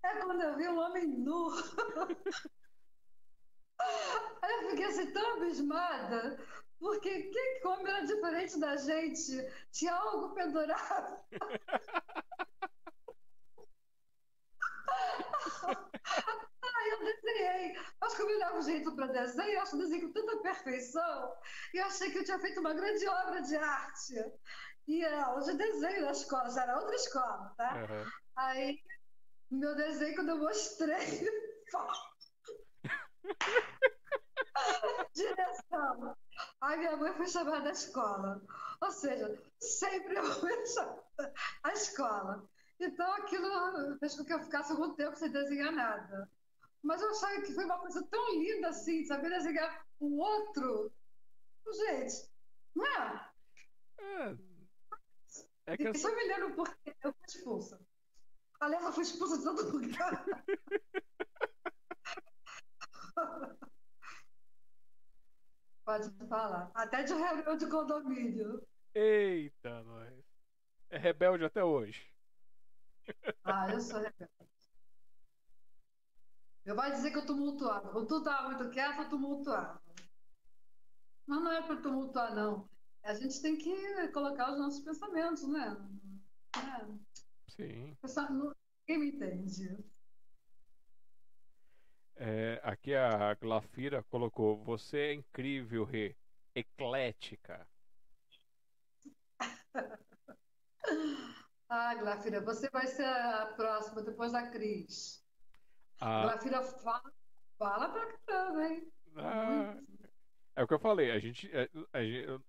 É 0.03 0.15
quando 0.21 0.41
eu 0.41 0.55
vi 0.57 0.67
um 0.67 0.79
homem 0.79 1.05
nu. 1.07 1.49
Aí 4.41 4.51
eu 4.63 4.69
fiquei 4.71 4.85
assim 4.85 5.11
tão 5.13 5.35
abismada, 5.37 6.39
porque 6.79 7.23
que 7.23 7.59
como 7.61 7.87
era 7.87 8.05
diferente 8.05 8.59
da 8.59 8.75
gente? 8.77 9.31
Tinha 9.71 9.93
algo 9.93 10.33
pendurado. 10.33 11.19
Aí 16.77 16.89
eu 16.91 16.99
desenhei. 17.03 17.75
Acho 18.01 18.15
que 18.15 18.21
eu 18.21 18.27
me 18.27 18.35
levo 18.35 18.61
jeito 18.61 18.95
para 18.95 19.07
desenho, 19.07 19.51
eu 19.51 19.61
acho 19.61 19.75
o 19.75 19.79
desenho 19.79 20.07
com 20.07 20.13
tanta 20.13 20.37
perfeição, 20.41 21.33
e 21.73 21.77
eu 21.77 21.85
achei 21.85 22.11
que 22.11 22.19
eu 22.19 22.23
tinha 22.23 22.39
feito 22.39 22.59
uma 22.59 22.73
grande 22.73 23.07
obra 23.07 23.41
de 23.41 23.55
arte. 23.55 24.13
E 24.87 25.03
é, 25.03 25.27
hoje 25.29 25.55
desenho 25.55 26.05
na 26.05 26.11
escola, 26.11 26.49
já 26.49 26.63
era 26.63 26.79
outra 26.79 26.95
escola, 26.95 27.53
tá? 27.57 27.75
Aham. 27.75 28.05
Aí, 28.37 28.79
meu 29.51 29.75
desenho, 29.75 30.15
quando 30.15 30.29
eu 30.29 30.37
mostrei, 30.37 31.29
direção. 35.13 36.15
Aí 36.61 36.77
minha 36.77 36.95
mãe 36.97 37.13
foi 37.13 37.27
chamada 37.27 37.61
da 37.61 37.71
escola. 37.71 38.41
Ou 38.81 38.91
seja, 38.91 39.41
sempre 39.59 40.17
eu 40.17 40.23
fui 40.23 40.53
chamada 40.67 41.33
à 41.63 41.73
escola. 41.73 42.47
Então 42.79 43.11
aquilo 43.13 43.97
fez 43.99 44.15
com 44.15 44.23
que 44.23 44.33
eu 44.33 44.43
ficasse 44.43 44.71
algum 44.71 44.93
tempo 44.93 45.15
sem 45.15 45.31
desenhar 45.31 45.71
nada. 45.71 46.29
Mas 46.83 47.01
eu 47.01 47.09
achava 47.09 47.41
que 47.41 47.53
foi 47.53 47.65
uma 47.65 47.79
coisa 47.79 48.05
tão 48.09 48.39
linda 48.39 48.69
assim, 48.69 49.03
saber 49.05 49.29
desenhar 49.29 49.83
o 49.99 50.19
outro. 50.19 50.93
Gente, 51.73 52.29
não 52.75 52.85
é? 52.85 53.31
É, 53.99 54.37
é 55.65 55.75
que 55.77 55.87
eu 55.87 56.15
me 56.15 56.27
lembro 56.27 56.53
porque 56.55 56.95
eu 57.03 57.11
fui 57.11 57.25
expulsa. 57.27 57.79
Aliás, 58.59 58.85
eu 58.85 58.93
fui 58.93 59.03
expulsa 59.03 59.37
de 59.37 59.43
todo 59.43 59.77
lugar. 59.77 60.25
Pode 65.83 66.09
falar. 66.27 66.71
Até 66.73 67.03
de 67.03 67.13
reunião 67.13 67.57
de 67.57 67.69
condomínio. 67.69 68.65
Eita, 68.93 69.83
nós. 69.83 70.25
É 70.89 70.97
rebelde 70.97 71.43
até 71.45 71.63
hoje. 71.63 72.11
Ah, 73.43 73.69
eu 73.71 73.79
sou 73.79 73.99
rebelde. 73.99 74.31
Eu 76.65 76.75
vai 76.75 76.91
dizer 76.91 77.11
que 77.11 77.17
eu 77.17 77.25
tumultuava. 77.25 77.89
Quando 77.91 78.07
tu 78.07 78.17
estava 78.17 78.49
muito 78.49 78.69
quieto, 78.71 79.01
eu 79.03 79.09
tumultuava. 79.09 79.81
Mas 81.25 81.41
não 81.41 81.51
é 81.51 81.61
para 81.61 81.81
tumultuar, 81.81 82.35
não. 82.35 82.69
A 83.03 83.13
gente 83.13 83.41
tem 83.41 83.57
que 83.57 84.07
colocar 84.09 84.51
os 84.51 84.59
nossos 84.59 84.83
pensamentos, 84.83 85.47
né? 85.47 85.77
É. 86.57 86.85
Sim. 87.47 87.95
Pessoal, 88.01 88.27
Quem 88.85 88.99
me 88.99 89.11
entende? 89.11 89.77
É, 92.17 92.59
aqui 92.63 92.93
a 92.93 93.33
Glafira 93.35 94.03
colocou: 94.03 94.61
Você 94.63 94.97
é 94.97 95.13
incrível, 95.13 95.85
Rê. 95.85 96.15
Eclética. 96.53 97.65
Ah, 101.69 101.95
Glafira, 101.95 102.39
você 102.41 102.69
vai 102.69 102.87
ser 102.87 103.05
a 103.05 103.53
próxima, 103.55 104.01
depois 104.01 104.31
da 104.31 104.49
Cris. 104.49 105.23
A, 105.99 106.23
Glafira 106.23 106.63
fala, 106.63 107.11
fala 107.57 107.89
pra 107.89 108.17
caramba, 108.25 108.67
hein? 108.67 108.91
a- 109.17 109.77
é 110.55 110.63
o 110.63 110.67
que 110.67 110.73
eu 110.73 110.79
falei. 110.79 111.11
A 111.11 111.19
gente, 111.19 111.49
é, 111.53 111.69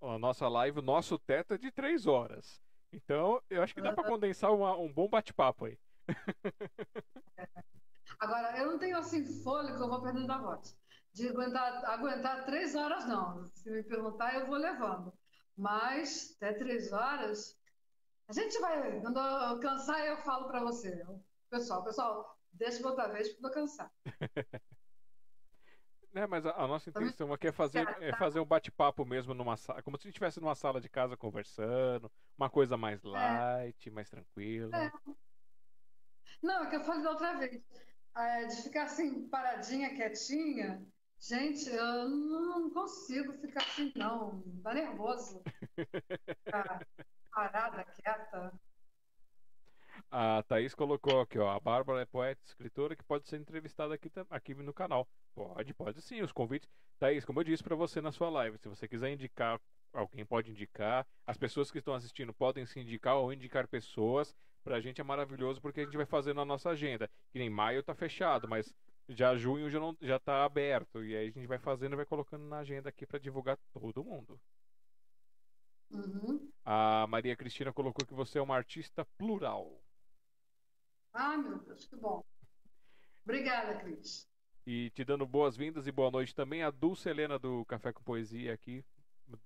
a, 0.00 0.14
a 0.14 0.18
nossa 0.18 0.48
live, 0.48 0.78
o 0.78 0.82
nosso 0.82 1.18
teto 1.18 1.54
é 1.54 1.58
de 1.58 1.70
três 1.70 2.06
horas. 2.06 2.62
Então, 2.92 3.42
eu 3.50 3.62
acho 3.62 3.74
que 3.74 3.82
dá 3.82 3.92
para 3.92 4.04
condensar 4.04 4.52
uma- 4.52 4.76
um 4.76 4.90
bom 4.92 5.08
bate-papo 5.08 5.66
aí. 5.66 5.78
Agora, 8.18 8.56
eu 8.58 8.66
não 8.72 8.78
tenho 8.78 8.96
assim 8.98 9.24
fôlego, 9.42 9.82
eu 9.82 9.88
vou 9.88 10.02
perdendo 10.02 10.32
a 10.32 10.38
voz. 10.38 10.76
De 11.12 11.28
aguentar, 11.28 11.84
aguentar 11.86 12.44
três 12.46 12.74
horas, 12.74 13.04
não. 13.06 13.44
Se 13.46 13.70
me 13.70 13.82
perguntar, 13.82 14.34
eu 14.36 14.46
vou 14.46 14.56
levando. 14.56 15.12
Mas 15.56 16.34
até 16.36 16.52
três 16.54 16.92
horas, 16.92 17.57
a 18.28 18.32
gente 18.32 18.58
vai. 18.60 19.00
Quando 19.00 19.18
eu 19.18 19.60
cansar, 19.60 20.06
eu 20.06 20.18
falo 20.18 20.46
para 20.46 20.62
você. 20.62 21.02
Pessoal, 21.50 21.82
pessoal, 21.82 22.38
deixa 22.52 22.80
pra 22.80 22.90
outra 22.90 23.08
vez, 23.08 23.28
porque 23.28 23.46
eu 23.46 23.48
tô 23.48 23.54
cansar. 23.54 23.90
Né, 26.10 26.26
mas 26.26 26.46
a, 26.46 26.52
a 26.52 26.66
nossa 26.66 26.90
Tá 26.90 27.02
intenção 27.02 27.30
aqui 27.34 27.48
é 27.48 27.52
fazer, 27.52 27.86
é 28.00 28.10
tá. 28.12 28.16
fazer 28.16 28.40
um 28.40 28.44
bate-papo 28.44 29.04
mesmo 29.04 29.34
numa 29.34 29.58
sala, 29.58 29.82
como 29.82 29.98
se 29.98 30.02
a 30.02 30.04
gente 30.04 30.14
estivesse 30.14 30.40
numa 30.40 30.54
sala 30.54 30.80
de 30.80 30.88
casa 30.88 31.18
conversando, 31.18 32.10
uma 32.36 32.48
coisa 32.48 32.78
mais 32.78 33.02
light, 33.02 33.90
mais 33.90 34.08
tranquila. 34.08 34.74
É. 34.74 34.90
Não, 36.42 36.64
é 36.64 36.70
que 36.70 36.76
eu 36.76 36.84
falei 36.84 37.02
da 37.02 37.10
outra 37.10 37.36
vez. 37.36 37.62
É, 38.16 38.46
de 38.46 38.56
ficar 38.62 38.84
assim, 38.84 39.28
paradinha, 39.28 39.94
quietinha. 39.94 40.82
Gente, 41.20 41.68
eu 41.68 42.08
não 42.08 42.70
consigo 42.70 43.34
ficar 43.34 43.60
assim, 43.60 43.92
não. 43.94 44.42
Dá 44.46 44.72
nervoso. 44.72 45.42
Ficar 45.74 46.86
parada, 47.32 47.84
quieta. 47.84 48.52
A 50.10 50.42
Thaís 50.44 50.74
colocou 50.74 51.20
aqui, 51.20 51.38
ó, 51.38 51.50
a 51.50 51.60
Bárbara 51.60 52.02
é 52.02 52.06
poeta, 52.06 52.40
escritora 52.44 52.96
que 52.96 53.04
pode 53.04 53.28
ser 53.28 53.36
entrevistada 53.36 53.94
aqui, 53.94 54.10
aqui 54.30 54.54
no 54.54 54.72
canal. 54.72 55.06
Pode, 55.34 55.74
pode 55.74 56.00
sim, 56.00 56.22
os 56.22 56.32
convites. 56.32 56.68
Thaís, 56.98 57.24
como 57.24 57.40
eu 57.40 57.44
disse 57.44 57.62
pra 57.62 57.76
você 57.76 58.00
na 58.00 58.12
sua 58.12 58.30
live, 58.30 58.58
se 58.58 58.68
você 58.68 58.88
quiser 58.88 59.12
indicar, 59.12 59.60
alguém 59.92 60.24
pode 60.24 60.50
indicar. 60.50 61.06
As 61.26 61.36
pessoas 61.36 61.70
que 61.70 61.78
estão 61.78 61.94
assistindo 61.94 62.32
podem 62.32 62.66
se 62.66 62.80
indicar 62.80 63.16
ou 63.16 63.32
indicar 63.32 63.66
pessoas. 63.68 64.34
Pra 64.64 64.80
gente 64.80 65.00
é 65.00 65.04
maravilhoso 65.04 65.60
porque 65.60 65.80
a 65.80 65.84
gente 65.84 65.96
vai 65.96 66.06
fazer 66.06 66.34
na 66.34 66.44
nossa 66.44 66.70
agenda. 66.70 67.08
Que 67.30 67.38
nem 67.38 67.48
maio 67.48 67.82
tá 67.82 67.94
fechado, 67.94 68.48
mas 68.48 68.74
já 69.08 69.36
junho 69.36 69.70
já, 69.70 69.80
não, 69.80 69.96
já 70.00 70.18
tá 70.18 70.44
aberto. 70.44 71.04
E 71.04 71.16
aí 71.16 71.28
a 71.28 71.30
gente 71.30 71.46
vai 71.46 71.58
fazendo 71.58 71.94
e 71.94 71.96
vai 71.96 72.04
colocando 72.04 72.44
na 72.44 72.58
agenda 72.58 72.88
aqui 72.88 73.06
pra 73.06 73.18
divulgar 73.18 73.56
todo 73.72 74.04
mundo. 74.04 74.38
Uhum. 75.90 76.50
A 76.64 77.06
Maria 77.08 77.36
Cristina 77.36 77.72
colocou 77.72 78.06
que 78.06 78.14
você 78.14 78.38
é 78.38 78.42
uma 78.42 78.56
artista 78.56 79.04
plural. 79.16 79.80
Ah, 81.12 81.36
meu 81.36 81.58
Deus, 81.58 81.86
que 81.86 81.96
bom. 81.96 82.22
Obrigada, 83.24 83.78
Cris. 83.80 84.28
E 84.66 84.90
te 84.90 85.04
dando 85.04 85.26
boas-vindas 85.26 85.86
e 85.86 85.92
boa 85.92 86.10
noite 86.10 86.34
também 86.34 86.62
a 86.62 86.70
Dulce 86.70 87.08
Helena 87.08 87.38
do 87.38 87.64
Café 87.64 87.92
com 87.92 88.02
Poesia 88.02 88.52
aqui, 88.52 88.84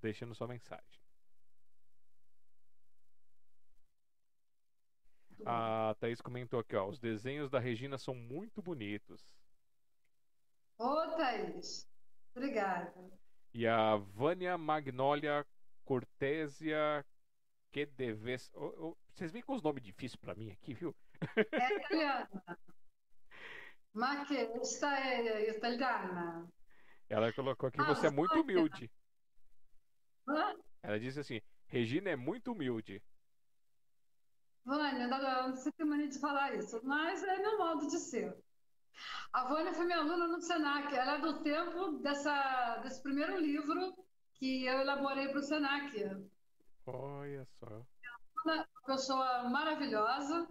deixando 0.01 0.35
sua 0.35 0.49
mensagem. 0.49 1.01
A 5.45 5.97
Thaís 5.99 6.21
comentou 6.21 6.61
aqui, 6.61 6.77
ó, 6.77 6.89
os 6.89 6.99
desenhos 6.99 7.51
da 7.51 7.59
Regina 7.59 7.99
são 7.99 8.15
muito 8.15 8.63
bonitos. 8.63 9.35
Ô, 10.79 11.17
Thaís. 11.17 11.89
Obrigada. 12.35 12.93
E 13.55 13.67
a 13.67 13.97
Vânia 13.97 14.57
Magnólia 14.57 15.47
Cortésia 15.85 17.05
que 17.71 17.87
deves... 17.87 18.51
Ô, 18.55 18.67
ô, 18.89 18.99
vocês 19.15 19.31
vêm 19.33 19.43
com 19.43 19.55
os 19.55 19.63
nomes 19.63 19.83
difíceis 19.83 20.17
pra 20.17 20.35
mim 20.35 20.51
aqui, 20.51 20.75
viu? 20.75 20.95
É 21.53 21.77
italiana. 21.77 22.59
Ma 23.95 24.25
che 24.25 24.47
questa 24.49 24.97
è 24.97 25.51
italiana. 25.51 26.49
Ela 27.09 27.33
colocou 27.33 27.69
aqui, 27.69 27.81
Ah, 27.81 27.85
você 27.85 28.07
é 28.07 28.11
muito 28.11 28.31
Vânia. 28.31 28.43
humilde. 28.43 28.91
Hã? 30.27 30.55
Ela 30.83 30.99
disse 30.99 31.21
assim, 31.21 31.41
Regina 31.67 32.11
é 32.11 32.17
muito 32.17 32.53
humilde. 32.53 33.03
Vânia, 34.65 35.09
não 35.09 35.49
não 35.49 35.57
sei 35.57 35.73
ter 35.73 35.85
mania 35.85 36.09
de 36.09 36.19
falar 36.19 36.55
isso, 36.55 36.81
mas 36.85 37.23
é 37.23 37.39
meu 37.39 37.59
modo 37.59 37.87
de 37.89 37.99
ser. 37.99 38.35
A 39.33 39.45
Vânia 39.49 39.75
foi 39.75 39.85
minha 39.85 39.99
aluna 39.99 40.27
no 40.29 40.41
Senac. 40.41 40.95
Ela 40.95 41.17
é 41.17 41.21
do 41.21 41.43
tempo 41.43 41.99
dessa, 41.99 42.79
desse 42.79 43.03
primeiro 43.03 43.39
livro 43.39 43.95
que 44.43 44.67
eu 44.67 44.81
elaborei 44.81 45.29
para 45.29 45.39
o 45.39 45.43
Senac. 45.43 45.97
Olha 46.85 47.47
só. 47.61 47.87
Uma 48.45 48.67
pessoa 48.85 49.49
maravilhosa. 49.49 50.49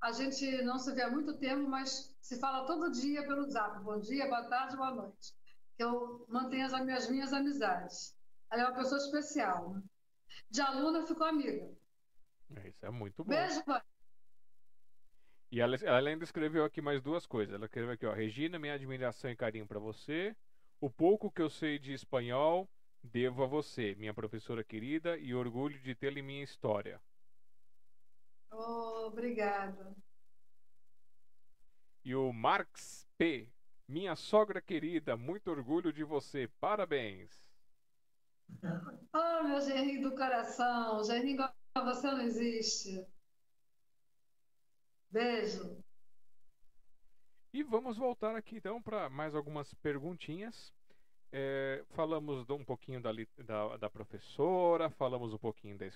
A 0.00 0.12
gente 0.12 0.62
não 0.62 0.78
se 0.78 0.94
vê 0.94 1.02
há 1.02 1.10
muito 1.10 1.36
tempo, 1.36 1.68
mas 1.68 2.16
se 2.22 2.40
fala 2.40 2.66
todo 2.66 2.90
dia 2.90 3.22
pelo 3.26 3.46
zap. 3.50 3.84
Bom 3.84 4.00
dia, 4.00 4.26
boa 4.28 4.44
tarde, 4.44 4.78
boa 4.78 4.92
noite. 4.92 5.34
eu 5.78 6.24
mantenho 6.26 6.64
as 6.64 6.84
minhas, 6.86 7.10
minhas 7.10 7.34
amizades. 7.34 8.16
Ela 8.50 8.62
é 8.62 8.64
uma 8.64 8.76
pessoa 8.76 8.96
especial. 8.96 9.76
De 10.48 10.62
aluna 10.62 11.06
ficou 11.06 11.26
amiga. 11.26 11.70
Isso 12.64 12.86
é 12.86 12.90
muito 12.90 13.22
bom. 13.22 13.28
Beijo, 13.28 13.62
pai. 13.64 13.82
E 15.52 15.60
ela, 15.60 15.76
ela 15.82 16.08
ainda 16.08 16.24
escreveu 16.24 16.64
aqui 16.64 16.80
mais 16.80 17.02
duas 17.02 17.26
coisas. 17.26 17.54
Ela 17.54 17.66
escreveu 17.66 17.92
aqui, 17.92 18.06
ó, 18.06 18.12
Regina, 18.14 18.58
minha 18.58 18.72
admiração 18.72 19.30
e 19.30 19.36
carinho 19.36 19.66
para 19.66 19.78
você. 19.78 20.34
O 20.80 20.88
pouco 20.88 21.30
que 21.30 21.42
eu 21.42 21.50
sei 21.50 21.78
de 21.78 21.92
espanhol 21.92 22.66
devo 23.04 23.44
a 23.44 23.46
você, 23.46 23.94
minha 23.94 24.14
professora 24.14 24.64
querida, 24.64 25.16
e 25.18 25.34
orgulho 25.34 25.78
de 25.80 25.94
tê-la 25.94 26.18
em 26.18 26.22
minha 26.22 26.42
história. 26.42 27.00
Oh, 28.50 29.06
obrigada. 29.06 29.94
E 32.04 32.14
o 32.14 32.32
Marx 32.32 33.06
P. 33.18 33.48
Minha 33.86 34.16
sogra 34.16 34.62
querida, 34.62 35.16
muito 35.16 35.50
orgulho 35.50 35.92
de 35.92 36.02
você. 36.02 36.48
Parabéns. 36.58 37.30
Oh, 39.12 39.42
meu 39.44 39.60
genrinho 39.60 40.08
do 40.08 40.16
coração. 40.16 41.04
Genrinho 41.04 41.34
igual 41.34 41.54
a 41.74 41.84
você 41.84 42.10
não 42.10 42.22
existe. 42.22 43.06
Beijo. 45.10 45.78
E 47.52 47.62
vamos 47.62 47.96
voltar 47.96 48.34
aqui 48.34 48.56
então 48.56 48.82
para 48.82 49.08
mais 49.10 49.34
algumas 49.34 49.72
perguntinhas. 49.74 50.72
É, 51.36 51.82
falamos 51.88 52.48
um 52.48 52.64
pouquinho 52.64 53.02
da, 53.02 53.10
da, 53.38 53.76
da, 53.76 53.90
professora, 53.90 54.88
falamos 54.88 55.34
um 55.34 55.38
pouquinho 55.38 55.76
da, 55.76 55.86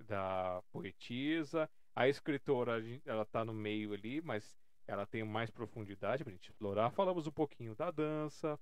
da 0.00 0.62
poetisa. 0.72 1.68
A 1.94 2.08
escritora, 2.08 2.82
ela 3.04 3.24
está 3.24 3.44
no 3.44 3.52
meio 3.52 3.92
ali, 3.92 4.22
mas 4.22 4.56
ela 4.86 5.04
tem 5.04 5.22
mais 5.22 5.50
profundidade 5.50 6.24
para 6.24 6.30
a 6.30 6.34
gente 6.34 6.48
explorar. 6.48 6.90
Falamos 6.92 7.26
um 7.26 7.30
pouquinho 7.30 7.74
da 7.74 7.90
dança, 7.90 8.58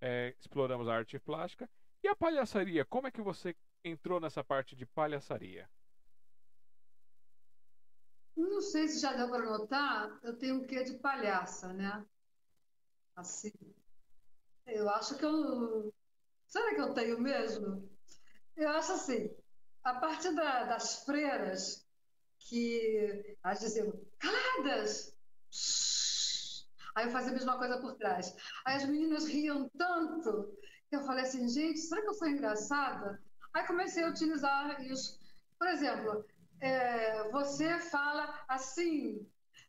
é, 0.00 0.34
exploramos 0.40 0.88
a 0.88 0.94
arte 0.96 1.20
plástica. 1.20 1.70
E 2.02 2.08
a 2.08 2.16
palhaçaria, 2.16 2.84
como 2.84 3.06
é 3.06 3.12
que 3.12 3.22
você 3.22 3.54
entrou 3.84 4.18
nessa 4.18 4.42
parte 4.42 4.74
de 4.74 4.84
palhaçaria? 4.84 5.70
Não 8.36 8.60
sei 8.60 8.88
se 8.88 9.00
já 9.00 9.12
deu 9.12 9.30
para 9.30 9.44
notar, 9.44 10.18
eu 10.24 10.36
tenho 10.36 10.56
um 10.56 10.66
quê 10.66 10.82
de 10.82 10.98
palhaça, 10.98 11.72
né? 11.72 12.04
Assim. 13.14 13.52
Eu 14.66 14.88
acho 14.90 15.16
que 15.16 15.24
eu. 15.24 15.92
Será 16.46 16.74
que 16.74 16.80
eu 16.80 16.94
tenho 16.94 17.20
mesmo? 17.20 17.88
Eu 18.56 18.68
acho 18.70 18.92
assim, 18.92 19.30
a 19.84 19.94
partir 19.94 20.34
da, 20.34 20.64
das 20.64 21.04
freiras, 21.04 21.86
que 22.38 23.36
elas 23.44 23.60
diziam, 23.60 23.92
caladas! 24.18 25.14
Aí 26.94 27.06
eu 27.06 27.12
fazia 27.12 27.30
a 27.30 27.34
mesma 27.34 27.56
coisa 27.56 27.80
por 27.80 27.94
trás. 27.96 28.34
Aí 28.64 28.76
as 28.76 28.84
meninas 28.84 29.26
riam 29.26 29.68
tanto 29.78 30.52
que 30.88 30.96
eu 30.96 31.02
falei 31.02 31.24
assim, 31.24 31.48
gente, 31.48 31.78
será 31.78 32.02
que 32.02 32.08
eu 32.08 32.14
sou 32.14 32.28
engraçada? 32.28 33.22
Aí 33.54 33.66
comecei 33.66 34.02
a 34.02 34.08
utilizar 34.08 34.82
isso. 34.84 35.18
Por 35.58 35.68
exemplo, 35.68 36.24
é, 36.60 37.30
você 37.30 37.78
fala 37.78 38.44
assim, 38.48 39.24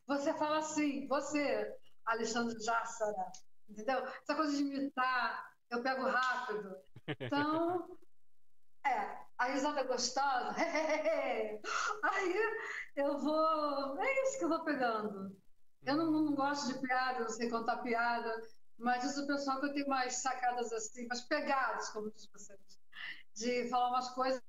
você 0.06 0.34
fala 0.34 0.58
assim, 0.58 1.06
você, 1.06 1.72
Alexandre 2.04 2.58
Jássara, 2.60 3.32
entendeu? 3.72 4.04
Essa 4.06 4.34
coisa 4.34 4.56
de 4.56 4.62
imitar, 4.62 5.52
eu 5.70 5.82
pego 5.82 6.04
rápido. 6.04 6.76
Então, 7.20 7.98
é, 8.86 9.18
a 9.38 9.46
risada 9.46 9.80
é 9.80 9.84
gostosa, 9.84 10.54
aí 12.04 12.34
eu 12.96 13.18
vou, 13.18 13.98
é 13.98 14.22
isso 14.22 14.38
que 14.38 14.44
eu 14.44 14.48
vou 14.48 14.64
pegando. 14.64 15.36
Eu 15.84 15.96
não, 15.96 16.10
não 16.10 16.34
gosto 16.34 16.72
de 16.72 16.80
piada, 16.80 17.20
não 17.20 17.28
sei 17.28 17.50
contar 17.50 17.78
piada, 17.78 18.40
mas 18.78 19.02
isso 19.04 19.20
é 19.20 19.24
o 19.24 19.26
pessoal 19.26 19.60
que 19.60 19.66
eu 19.66 19.72
tenho 19.74 19.88
mais 19.88 20.22
sacadas 20.22 20.72
assim, 20.72 21.06
mais 21.08 21.22
pegadas, 21.22 21.88
como 21.90 22.10
diz 22.12 22.28
vocês 22.32 22.82
de 23.34 23.68
falar 23.68 23.88
umas 23.88 24.10
coisas 24.10 24.42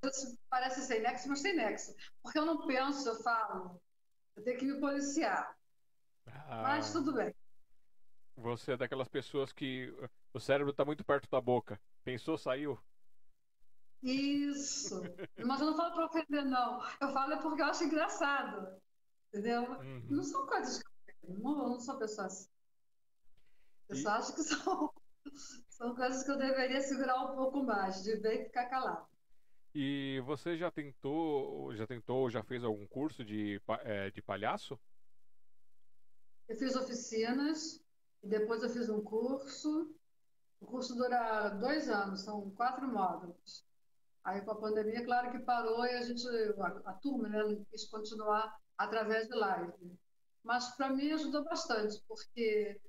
parece 0.50 0.82
sem 0.82 1.02
nexo, 1.02 1.30
mas 1.30 1.42
tem 1.42 1.56
nexo. 1.56 1.96
Porque 2.22 2.38
eu 2.38 2.46
não 2.46 2.68
penso, 2.68 3.08
eu 3.08 3.16
falo. 3.24 3.82
Eu 4.36 4.44
tenho 4.44 4.60
que 4.60 4.66
me 4.66 4.80
policiar. 4.80 5.56
Ah, 6.28 6.62
mas 6.64 6.92
tudo 6.92 7.14
bem. 7.14 7.34
Você 8.36 8.74
é 8.74 8.78
daquelas 8.78 9.08
pessoas 9.08 9.52
que 9.52 9.94
o 10.34 10.40
cérebro 10.40 10.72
está 10.72 10.84
muito 10.84 11.04
perto 11.04 11.30
da 11.30 11.40
boca. 11.40 11.80
Pensou, 12.04 12.38
saiu? 12.38 12.80
Isso. 14.02 15.02
Mas 15.46 15.62
eu 15.62 15.68
não 15.68 15.78
falo 15.78 15.94
para 15.94 16.06
ofender, 16.06 16.44
não. 16.44 16.82
Eu 17.00 17.10
falo 17.14 17.34
é 17.34 17.42
porque 17.42 17.62
eu 17.62 17.66
acho 17.66 17.84
engraçado. 17.84 18.82
Entendeu? 19.30 19.64
Uhum. 19.64 20.08
Não 20.10 20.24
são 20.24 20.46
coisas 20.46 20.82
que 20.82 20.90
eu 21.24 21.40
não, 21.40 21.70
não 21.70 21.80
sou 21.80 21.98
pessoa 21.98 22.28
assim. 22.28 22.50
Eu 23.90 23.96
e... 23.96 24.02
só 24.02 24.10
acho 24.10 24.36
que 24.36 24.44
são 24.44 24.94
são 25.70 25.96
coisas 25.96 26.24
que 26.24 26.32
eu 26.32 26.38
deveria 26.38 26.82
segurar 26.82 27.24
um 27.24 27.36
pouco 27.36 27.64
mais, 27.64 28.04
de 28.04 28.16
ver 28.18 28.42
e 28.42 28.46
ficar 28.46 28.66
calado. 28.66 29.08
E 29.74 30.22
você 30.26 30.56
já 30.56 30.70
tentou, 30.70 31.74
já 31.76 31.88
tentou, 31.88 32.30
já 32.30 32.44
fez 32.44 32.64
algum 32.64 32.86
curso 32.86 33.24
de, 33.26 33.60
é, 33.84 34.12
de 34.12 34.22
palhaço? 34.22 34.80
Eu 36.48 36.56
fiz 36.56 36.76
oficinas 36.76 37.83
e 38.24 38.28
depois 38.28 38.64
eu 38.64 38.70
fiz 38.70 38.90
um 38.90 39.02
curso. 39.02 39.94
O 40.60 40.66
curso 40.66 40.96
dura 40.96 41.50
dois 41.50 41.90
anos, 41.90 42.24
são 42.24 42.50
quatro 42.52 42.88
módulos. 42.88 43.66
Aí 44.24 44.42
com 44.42 44.52
a 44.52 44.60
pandemia, 44.60 45.04
claro 45.04 45.32
que 45.32 45.40
parou 45.40 45.86
e 45.86 45.90
a 45.90 46.02
gente, 46.02 46.26
a, 46.60 46.92
a 46.92 46.94
turma, 46.94 47.28
né, 47.28 47.40
quis 47.70 47.86
continuar 47.90 48.56
através 48.78 49.28
de 49.28 49.36
live. 49.36 49.74
Mas 50.42 50.76
para 50.76 50.90
mim 50.90 51.12
ajudou 51.12 51.44
bastante, 51.44 52.02
porque 52.08 52.80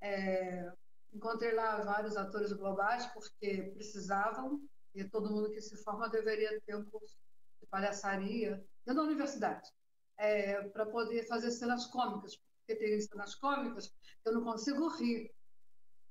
é, 0.00 0.72
Encontrei 1.12 1.52
lá 1.52 1.82
vários 1.82 2.16
atores 2.16 2.52
globais 2.52 3.06
porque 3.06 3.72
precisavam 3.74 4.60
e 4.94 5.04
todo 5.04 5.30
mundo 5.30 5.50
que 5.50 5.60
se 5.60 5.76
forma 5.82 6.08
deveria 6.08 6.60
ter 6.60 6.76
um 6.76 6.84
curso 6.84 7.16
de 7.60 7.66
palhaçaria 7.66 8.64
dentro 8.86 9.02
da 9.02 9.08
universidade 9.08 9.68
é, 10.16 10.62
para 10.68 10.86
poder 10.86 11.26
fazer 11.26 11.50
cenas 11.50 11.86
cômicas, 11.86 12.40
porque 12.70 12.76
tem 12.76 13.00
cenas 13.00 13.34
cômicas 13.34 13.92
eu 14.24 14.32
não 14.32 14.44
consigo 14.44 14.86
rir. 14.96 15.32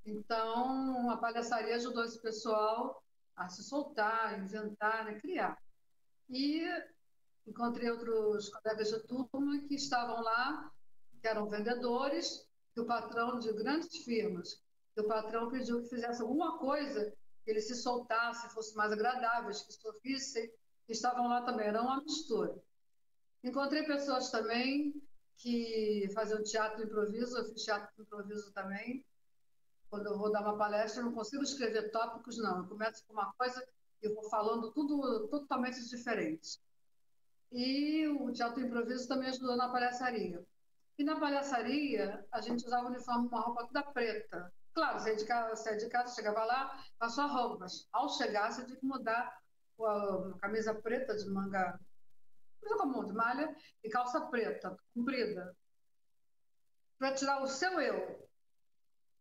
Então, 0.06 1.10
a 1.10 1.18
palhaçaria 1.18 1.76
ajudou 1.76 2.04
esse 2.04 2.22
pessoal 2.22 3.04
a 3.36 3.48
se 3.48 3.64
soltar, 3.64 4.40
inventar, 4.40 5.06
né, 5.06 5.20
criar. 5.20 5.58
E 6.30 6.66
encontrei 7.48 7.90
outros 7.90 8.50
colegas 8.50 8.90
de 8.90 9.00
turma 9.08 9.60
que 9.68 9.76
estavam 9.76 10.22
lá, 10.22 10.72
que 11.22 11.28
eram 11.28 11.48
vendedores, 11.48 12.48
que 12.74 12.82
o 12.82 12.86
patrão 12.86 13.40
de 13.40 13.54
grandes 13.54 14.04
firmas 14.04 14.62
que 14.94 15.02
o 15.02 15.08
patrão 15.08 15.50
pediu 15.50 15.82
que 15.82 15.90
fizesse 15.90 16.22
alguma 16.22 16.58
coisa, 16.58 17.14
que 17.46 17.52
ele 17.52 17.62
se 17.62 17.76
soltasse, 17.76 18.54
fosse 18.54 18.76
mais 18.76 18.92
agradável, 18.92 19.50
que 19.50 19.74
sorrissem, 19.74 20.52
estavam 20.90 21.28
lá 21.28 21.44
também, 21.44 21.68
era 21.68 21.82
uma 21.82 22.02
mistura. 22.02 22.60
Encontrei 23.44 23.84
pessoas 23.84 24.32
também 24.32 25.02
que 25.40 26.10
faziam 26.14 26.44
teatro 26.44 26.84
improviso, 26.84 27.38
eu 27.38 27.46
fiz 27.46 27.64
teatro 27.64 27.90
improviso 28.02 28.52
também. 28.52 29.04
Quando 29.90 30.06
eu 30.08 30.18
vou 30.18 30.32
dar 30.32 30.42
uma 30.42 30.58
palestra, 30.58 31.02
eu 31.02 31.06
não 31.06 31.14
consigo 31.14 31.44
escrever 31.44 31.92
tópicos, 31.92 32.38
não. 32.38 32.60
Eu 32.60 32.68
começo 32.68 33.04
com 33.08 33.14
uma 33.14 33.34
coisa 33.34 33.66
e 34.04 34.10
vou 34.10 34.30
falando 34.30 34.72
tudo 34.72 35.28
totalmente 35.30 35.88
diferente. 35.90 36.60
E 37.52 38.08
o 38.08 38.32
teatro 38.32 38.62
improviso 38.62 39.08
também 39.08 39.30
ajudou 39.30 39.56
na 39.56 39.70
palhaçaria. 39.70 40.46
E 40.98 41.04
na 41.04 41.20
palhaçaria, 41.20 42.26
a 42.32 42.42
gente 42.42 42.66
usava 42.66 42.88
o 42.88 42.90
uniforme, 42.90 43.28
uma 43.30 43.42
roupa 43.42 43.66
toda 43.66 43.84
preta. 43.84 44.54
Claro, 44.74 45.00
saía 45.00 45.16
de 45.16 45.26
casa, 45.26 45.56
saía 45.56 45.78
de 45.78 45.90
casa 45.90 46.14
chegava 46.14 46.44
lá, 46.44 46.86
passou 47.00 47.24
a 47.24 47.28
roupa, 47.28 47.60
mas 47.62 47.88
ao 47.92 48.10
chegar 48.10 48.52
você 48.52 48.66
tinha 48.66 48.78
que 48.78 48.86
mudar 48.86 49.40
a, 49.82 50.38
camisa 50.42 50.76
preta 50.76 51.16
de 51.16 51.30
manga, 51.30 51.80
camisa 52.60 52.78
comum, 52.78 53.06
de 53.06 53.14
malha, 53.14 53.56
e 53.84 53.90
calça 53.90 54.22
preta, 54.28 54.78
comprida, 54.94 55.56
para 56.98 57.14
tirar 57.14 57.42
o 57.42 57.48
seu 57.48 57.80
eu. 57.80 58.30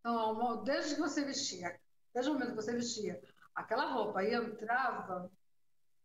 Então, 0.01 0.62
desde 0.64 0.95
que 0.95 1.01
você 1.01 1.24
vestia, 1.24 1.78
desde 2.12 2.30
o 2.30 2.34
momento 2.34 2.51
que 2.51 2.57
você 2.57 2.74
vestia 2.74 3.20
aquela 3.55 3.86
roupa 3.86 4.22
e 4.22 4.34
entrava 4.34 5.30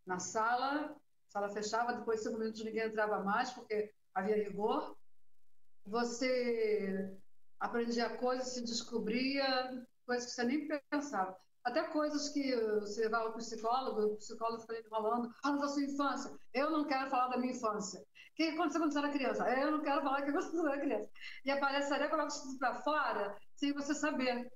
na 0.06 0.20
sala, 0.20 0.96
sala 1.28 1.50
fechava, 1.50 1.94
depois 1.94 2.20
de 2.20 2.28
cinco 2.28 2.40
minutos 2.40 2.64
ninguém 2.64 2.84
entrava 2.84 3.24
mais, 3.24 3.52
porque 3.52 3.94
havia 4.14 4.36
rigor. 4.36 4.98
Você 5.86 7.18
aprendia 7.60 8.18
coisas, 8.18 8.54
se 8.54 8.64
descobria 8.64 9.86
coisas 10.06 10.30
que 10.30 10.36
você 10.36 10.44
nem 10.44 10.68
pensava. 10.90 11.38
Até 11.64 11.84
coisas 11.88 12.30
que 12.30 12.56
você 12.82 13.08
vai 13.08 13.22
ao 13.22 13.34
psicólogo, 13.34 14.02
o 14.02 14.18
psicólogo 14.18 14.62
fica 14.62 14.84
enrolando, 14.86 15.34
fala 15.42 15.60
da 15.60 15.68
sua 15.70 15.84
infância. 15.84 16.32
Eu 16.54 16.70
não 16.70 16.86
quero 16.86 17.10
falar 17.10 17.30
da 17.30 17.38
minha 17.38 17.54
infância. 17.54 18.02
O 18.02 18.36
que 18.36 18.50
aconteceu 18.50 18.82
quando 18.82 18.92
você 18.92 19.00
era 19.00 19.12
criança? 19.12 19.50
Eu 19.50 19.72
não 19.72 19.82
quero 19.82 20.02
falar 20.02 20.20
o 20.20 20.24
que 20.24 20.30
aconteceu 20.30 20.52
quando 20.52 20.74
era 20.74 20.82
criança. 20.82 21.10
E 21.46 21.52
a 21.52 21.60
palhaçaria 21.60 22.10
coloca 22.10 22.28
isso 22.28 22.44
tudo 22.44 22.58
para 22.58 22.82
fora 22.82 23.38
sem 23.56 23.72
você 23.72 23.94
saber. 23.94 24.52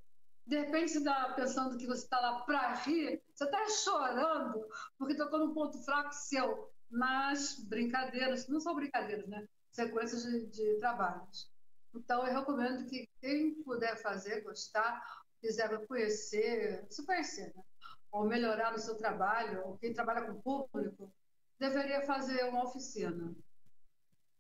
De 0.46 0.58
repente, 0.58 0.92
você 0.92 0.98
está 0.98 1.34
pensando 1.34 1.78
que 1.78 1.88
você 1.88 2.04
está 2.04 2.20
lá 2.20 2.42
para 2.42 2.74
rir, 2.76 3.22
você 3.34 3.46
está 3.46 3.70
chorando 3.70 4.68
porque 4.98 5.16
tocou 5.16 5.40
num 5.40 5.54
ponto 5.54 5.82
fraco 5.84 6.14
seu. 6.14 6.70
Mas 6.90 7.60
brincadeiras, 7.66 8.48
não 8.48 8.60
são 8.60 8.76
brincadeiras, 8.76 9.28
né? 9.28 9.48
Sequências 9.72 10.24
de, 10.24 10.46
de 10.48 10.80
trabalhos. 10.80 11.52
Então, 11.94 12.26
eu 12.26 12.34
recomendo 12.34 12.86
que 12.86 13.10
quem 13.20 13.62
puder 13.64 13.98
fazer, 14.02 14.42
gostar, 14.42 15.04
quiser 15.42 15.86
conhecer, 15.88 16.86
se 16.90 17.06
conhecer, 17.06 17.54
né? 17.56 17.64
ou 18.12 18.26
melhorar 18.26 18.72
no 18.72 18.80
seu 18.80 18.98
trabalho, 18.98 19.66
ou 19.66 19.78
quem 19.78 19.94
trabalha 19.94 20.26
com 20.26 20.42
público, 20.42 21.14
deveria 21.60 22.02
fazer 22.02 22.44
uma 22.46 22.64
oficina. 22.64 23.36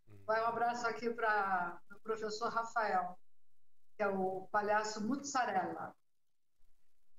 Hum. 0.09 0.23
Vai 0.25 0.41
um 0.41 0.47
abraço 0.47 0.87
aqui 0.87 1.09
para 1.09 1.79
o 1.95 1.99
professor 1.99 2.49
Rafael, 2.49 3.17
que 3.95 4.03
é 4.03 4.07
o 4.07 4.47
palhaço 4.51 5.05
Mussarela. 5.05 5.95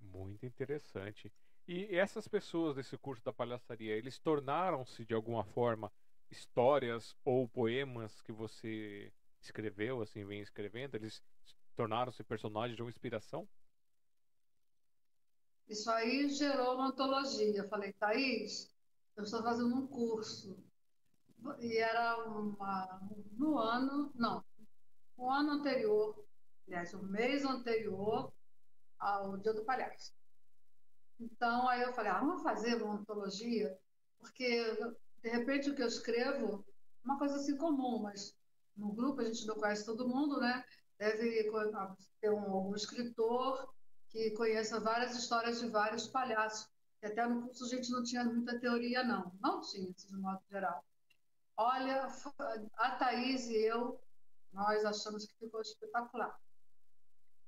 Muito 0.00 0.46
interessante. 0.46 1.32
E 1.66 1.94
essas 1.94 2.26
pessoas 2.26 2.76
desse 2.76 2.96
curso 2.96 3.22
da 3.22 3.32
palhaçaria, 3.32 3.94
eles 3.94 4.18
tornaram-se 4.18 5.04
de 5.04 5.12
alguma 5.12 5.44
forma 5.44 5.92
histórias 6.30 7.14
ou 7.24 7.46
poemas 7.48 8.20
que 8.22 8.32
você 8.32 9.12
escreveu, 9.40 10.00
assim, 10.00 10.24
vem 10.24 10.40
escrevendo? 10.40 10.94
Eles 10.94 11.22
tornaram-se 11.76 12.24
personagens 12.24 12.76
de 12.76 12.82
uma 12.82 12.90
inspiração? 12.90 13.46
Isso 15.68 15.90
aí 15.90 16.28
gerou 16.30 16.76
uma 16.76 16.88
antologia. 16.88 17.58
Eu 17.58 17.68
falei, 17.68 17.92
Thaís, 17.92 18.74
eu 19.16 19.24
estou 19.24 19.42
fazendo 19.42 19.74
um 19.74 19.86
curso. 19.86 20.56
E 21.60 21.76
era 21.76 22.26
uma, 22.26 23.00
no 23.32 23.58
ano, 23.58 24.10
não, 24.14 24.44
o 25.16 25.30
ano 25.30 25.52
anterior, 25.52 26.24
aliás, 26.66 26.92
o 26.94 27.02
mês 27.02 27.44
anterior 27.44 28.32
ao 28.98 29.36
Dia 29.36 29.52
do 29.52 29.64
Palhaço. 29.64 30.12
Então, 31.20 31.68
aí 31.68 31.82
eu 31.82 31.92
falei, 31.92 32.10
ah, 32.10 32.20
vamos 32.20 32.42
fazer 32.42 32.82
uma 32.82 32.94
antologia, 32.94 33.76
porque, 34.18 34.76
de 35.22 35.28
repente, 35.28 35.70
o 35.70 35.74
que 35.74 35.82
eu 35.82 35.86
escrevo 35.86 36.64
é 36.64 37.04
uma 37.04 37.18
coisa 37.18 37.36
assim 37.36 37.56
comum, 37.56 38.00
mas 38.00 38.36
no 38.76 38.92
grupo 38.92 39.20
a 39.20 39.24
gente 39.24 39.46
não 39.46 39.56
conhece 39.56 39.84
todo 39.84 40.08
mundo, 40.08 40.40
né? 40.40 40.64
Deve 40.98 41.50
ter 42.20 42.30
um, 42.30 42.68
um 42.68 42.74
escritor 42.74 43.68
que 44.08 44.30
conheça 44.32 44.80
várias 44.80 45.14
histórias 45.16 45.60
de 45.60 45.68
vários 45.68 46.08
palhaços, 46.08 46.68
que 47.00 47.06
até 47.06 47.26
no 47.26 47.42
curso 47.42 47.64
a 47.64 47.68
gente 47.68 47.90
não 47.90 48.02
tinha 48.02 48.24
muita 48.24 48.58
teoria, 48.58 49.04
não. 49.04 49.32
Não 49.40 49.60
tinha, 49.60 49.92
de 49.92 50.16
modo 50.16 50.42
geral. 50.50 50.84
Olha, 51.56 52.08
a 52.76 52.90
Thaís 52.92 53.48
e 53.48 53.56
eu, 53.56 54.00
nós 54.52 54.84
achamos 54.84 55.26
que 55.26 55.34
ficou 55.38 55.60
espetacular. 55.60 56.38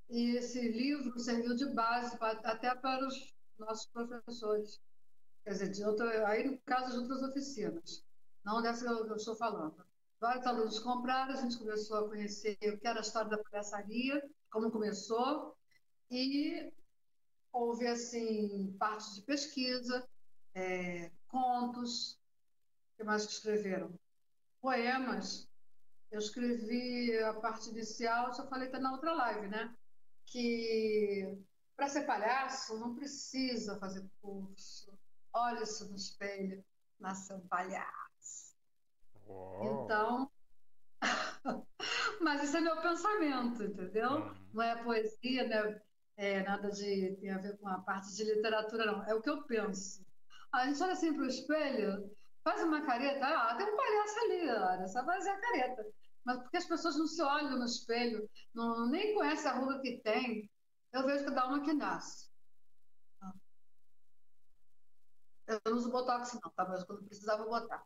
E 0.08 0.36
esse 0.36 0.60
livro 0.60 1.18
serviu 1.18 1.54
de 1.54 1.66
base 1.66 2.18
para, 2.18 2.38
até 2.40 2.74
para 2.74 3.06
os 3.06 3.32
nossos 3.58 3.86
professores. 3.86 4.80
Quer 5.44 5.50
dizer, 5.50 5.70
de 5.70 5.84
aí 6.26 6.48
no 6.48 6.58
caso 6.58 6.92
de 6.92 6.98
outras 6.98 7.22
oficinas, 7.22 8.04
não 8.44 8.60
dessa 8.60 8.84
que 8.84 8.90
eu, 8.90 9.16
estou 9.16 9.36
falando. 9.36 9.84
Vários 10.20 10.46
alunos 10.46 10.78
compraram, 10.80 11.32
a 11.32 11.36
gente 11.36 11.56
começou 11.56 11.98
a 11.98 12.08
conhecer 12.08 12.58
o 12.62 12.78
que 12.78 12.86
era 12.86 12.98
a 12.98 13.02
história 13.02 13.30
da 13.30 13.38
palhaçaria, 13.38 14.22
como 14.50 14.70
começou, 14.70 15.56
e 16.10 16.72
houve, 17.52 17.86
assim, 17.86 18.74
parte 18.78 19.14
de 19.14 19.22
pesquisa, 19.22 20.08
é, 20.54 21.10
contos, 21.28 22.18
que 22.96 23.04
mais 23.04 23.26
que 23.26 23.32
escreveram? 23.32 23.92
Poemas. 24.60 25.48
Eu 26.10 26.18
escrevi 26.18 27.16
a 27.22 27.34
parte 27.34 27.70
inicial, 27.70 28.34
já 28.34 28.44
falei 28.46 28.68
até 28.68 28.78
na 28.78 28.92
outra 28.92 29.12
live, 29.12 29.46
né? 29.46 29.74
Que 30.26 31.38
para 31.76 31.88
ser 31.88 32.02
palhaço, 32.02 32.78
não 32.78 32.94
precisa 32.94 33.78
fazer 33.78 34.04
curso. 34.20 34.92
Olha 35.32 35.62
isso 35.62 35.88
no 35.88 35.96
espelho, 35.96 36.62
nasceu 36.98 37.36
um 37.36 37.46
palhaço. 37.46 38.56
Uou. 39.26 39.84
Então, 39.84 40.30
mas 42.20 42.44
esse 42.44 42.56
é 42.56 42.60
meu 42.60 42.80
pensamento, 42.82 43.62
entendeu? 43.62 44.10
Uhum. 44.10 44.34
Não 44.52 44.62
é 44.62 44.82
poesia, 44.82 45.46
né? 45.46 45.80
É 46.16 46.42
nada 46.42 46.70
de 46.70 47.16
tem 47.20 47.30
a 47.30 47.38
ver 47.38 47.56
com 47.58 47.68
a 47.68 47.80
parte 47.80 48.14
de 48.14 48.24
literatura, 48.24 48.86
não. 48.86 49.04
É 49.04 49.14
o 49.14 49.22
que 49.22 49.30
eu 49.30 49.42
penso. 49.44 50.04
A 50.52 50.66
gente 50.66 50.82
olha 50.82 50.92
assim 50.92 51.14
para 51.14 51.22
o 51.22 51.26
espelho, 51.26 52.10
faz 52.42 52.62
uma 52.62 52.84
careta, 52.84 53.26
ah, 53.26 53.54
tem 53.56 53.66
um 53.66 53.76
palhaço 53.76 54.18
ali, 54.20 54.48
olha, 54.50 54.86
só 54.88 55.04
fazer 55.04 55.30
a 55.30 55.40
careta. 55.40 55.86
Mas 56.24 56.38
porque 56.42 56.56
as 56.56 56.66
pessoas 56.66 56.96
não 56.96 57.06
se 57.06 57.22
olham 57.22 57.58
no 57.58 57.64
espelho, 57.64 58.28
não, 58.54 58.86
nem 58.88 59.14
conhecem 59.14 59.50
a 59.50 59.54
ruga 59.54 59.80
que 59.80 59.98
tem, 60.02 60.50
eu 60.92 61.06
vejo 61.06 61.24
que 61.24 61.30
dá 61.30 61.46
uma 61.46 61.62
que 61.62 61.72
nasce. 61.72 62.30
Eu 65.46 65.60
não 65.66 65.76
uso 65.76 65.90
botox, 65.90 66.32
não, 66.34 66.50
tá? 66.52 66.64
Mas 66.68 66.84
quando 66.84 67.04
precisava 67.04 67.44
botar. 67.44 67.84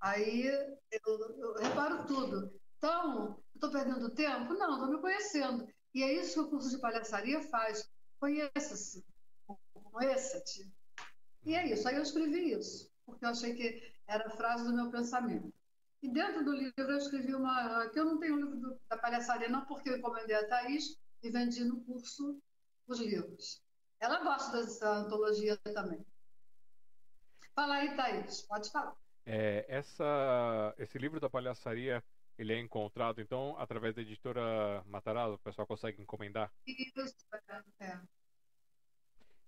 Aí 0.00 0.46
eu, 0.46 0.78
eu 0.90 1.54
reparo 1.54 2.04
tudo. 2.06 2.52
Então, 2.78 3.40
estou 3.54 3.70
perdendo 3.70 4.10
tempo? 4.10 4.54
Não, 4.54 4.74
estou 4.74 4.88
me 4.88 5.00
conhecendo. 5.00 5.68
E 5.96 6.02
é 6.02 6.12
isso 6.12 6.34
que 6.34 6.40
o 6.40 6.50
curso 6.50 6.68
de 6.68 6.76
palhaçaria 6.76 7.40
faz. 7.40 7.90
Conheça-se. 8.20 9.02
Conheça-te. 9.72 10.70
E 11.42 11.54
é 11.54 11.72
isso. 11.72 11.88
Aí 11.88 11.96
eu 11.96 12.02
escrevi 12.02 12.52
isso, 12.52 12.92
porque 13.06 13.24
eu 13.24 13.30
achei 13.30 13.54
que 13.54 13.94
era 14.06 14.26
a 14.26 14.36
frase 14.36 14.64
do 14.64 14.74
meu 14.74 14.90
pensamento. 14.90 15.50
E 16.02 16.12
dentro 16.12 16.44
do 16.44 16.52
livro 16.52 16.74
eu 16.76 16.98
escrevi 16.98 17.34
uma. 17.34 17.88
que 17.88 17.98
eu 17.98 18.04
não 18.04 18.20
tenho 18.20 18.34
o 18.34 18.36
livro 18.36 18.56
do, 18.58 18.78
da 18.90 18.98
palhaçaria, 18.98 19.48
não 19.48 19.64
porque 19.64 19.88
eu 19.88 19.96
encomendei 19.96 20.36
a 20.36 20.46
Thaís, 20.46 20.98
e 21.22 21.30
vendi 21.30 21.64
no 21.64 21.80
curso 21.80 22.38
os 22.86 23.00
livros. 23.00 23.62
Ela 23.98 24.22
gosta 24.22 24.58
dessa 24.58 24.98
antologia 24.98 25.56
também. 25.56 26.04
Fala 27.54 27.76
aí, 27.76 27.96
Thaís, 27.96 28.42
pode 28.42 28.70
falar. 28.70 28.94
É, 29.24 29.64
essa, 29.66 30.74
esse 30.76 30.98
livro 30.98 31.18
da 31.18 31.30
palhaçaria, 31.30 32.04
ele 32.38 32.52
é 32.52 32.60
encontrado, 32.60 33.20
então, 33.20 33.56
através 33.58 33.94
da 33.94 34.02
editora 34.02 34.82
Matarazzo, 34.86 35.34
o 35.34 35.38
pessoal 35.38 35.66
consegue 35.66 36.00
encomendar? 36.00 36.52
Isso, 36.66 37.00
é. 37.80 38.00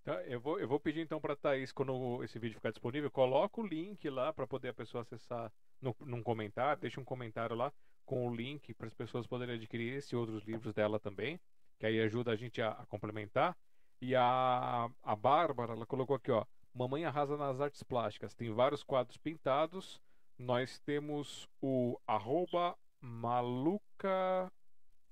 Então, 0.03 0.21
eu, 0.23 0.41
vou, 0.41 0.59
eu 0.59 0.67
vou 0.67 0.81
pedir 0.81 1.01
então 1.01 1.21
para 1.21 1.37
Thaís, 1.37 1.71
quando 1.71 2.23
esse 2.25 2.39
vídeo 2.39 2.57
ficar 2.57 2.71
disponível, 2.71 3.11
coloca 3.11 3.61
o 3.61 3.67
link 3.67 4.09
lá 4.09 4.33
para 4.33 4.47
poder 4.47 4.69
a 4.69 4.75
pessoa 4.75 5.03
acessar 5.03 5.53
no, 5.81 5.95
num 6.01 6.23
comentário, 6.23 6.81
deixa 6.81 7.01
um 7.01 7.05
comentário 7.05 7.55
lá 7.55 7.73
com 8.07 8.27
o 8.27 8.35
link 8.35 8.73
para 8.73 8.87
as 8.87 8.95
pessoas 8.95 9.27
poderem 9.27 9.57
adquirir 9.57 9.99
esse 9.99 10.15
e 10.15 10.17
outros 10.17 10.43
livros 10.45 10.73
dela 10.73 10.99
também 10.99 11.39
que 11.79 11.87
aí 11.87 12.01
ajuda 12.01 12.33
a 12.33 12.37
gente 12.37 12.61
a, 12.61 12.71
a 12.71 12.87
complementar. 12.87 13.57
E 14.01 14.15
a, 14.15 14.89
a 15.03 15.17
Bárbara, 15.17 15.73
ela 15.73 15.87
colocou 15.87 16.17
aqui, 16.17 16.31
ó. 16.31 16.45
Mamãe 16.75 17.05
arrasa 17.05 17.37
nas 17.37 17.61
artes 17.61 17.83
plásticas. 17.83 18.35
Tem 18.35 18.53
vários 18.53 18.83
quadros 18.83 19.17
pintados. 19.17 20.01
Nós 20.39 20.79
temos 20.81 21.49
o 21.61 22.01
arroba 22.07 22.77
maluca 23.01 24.51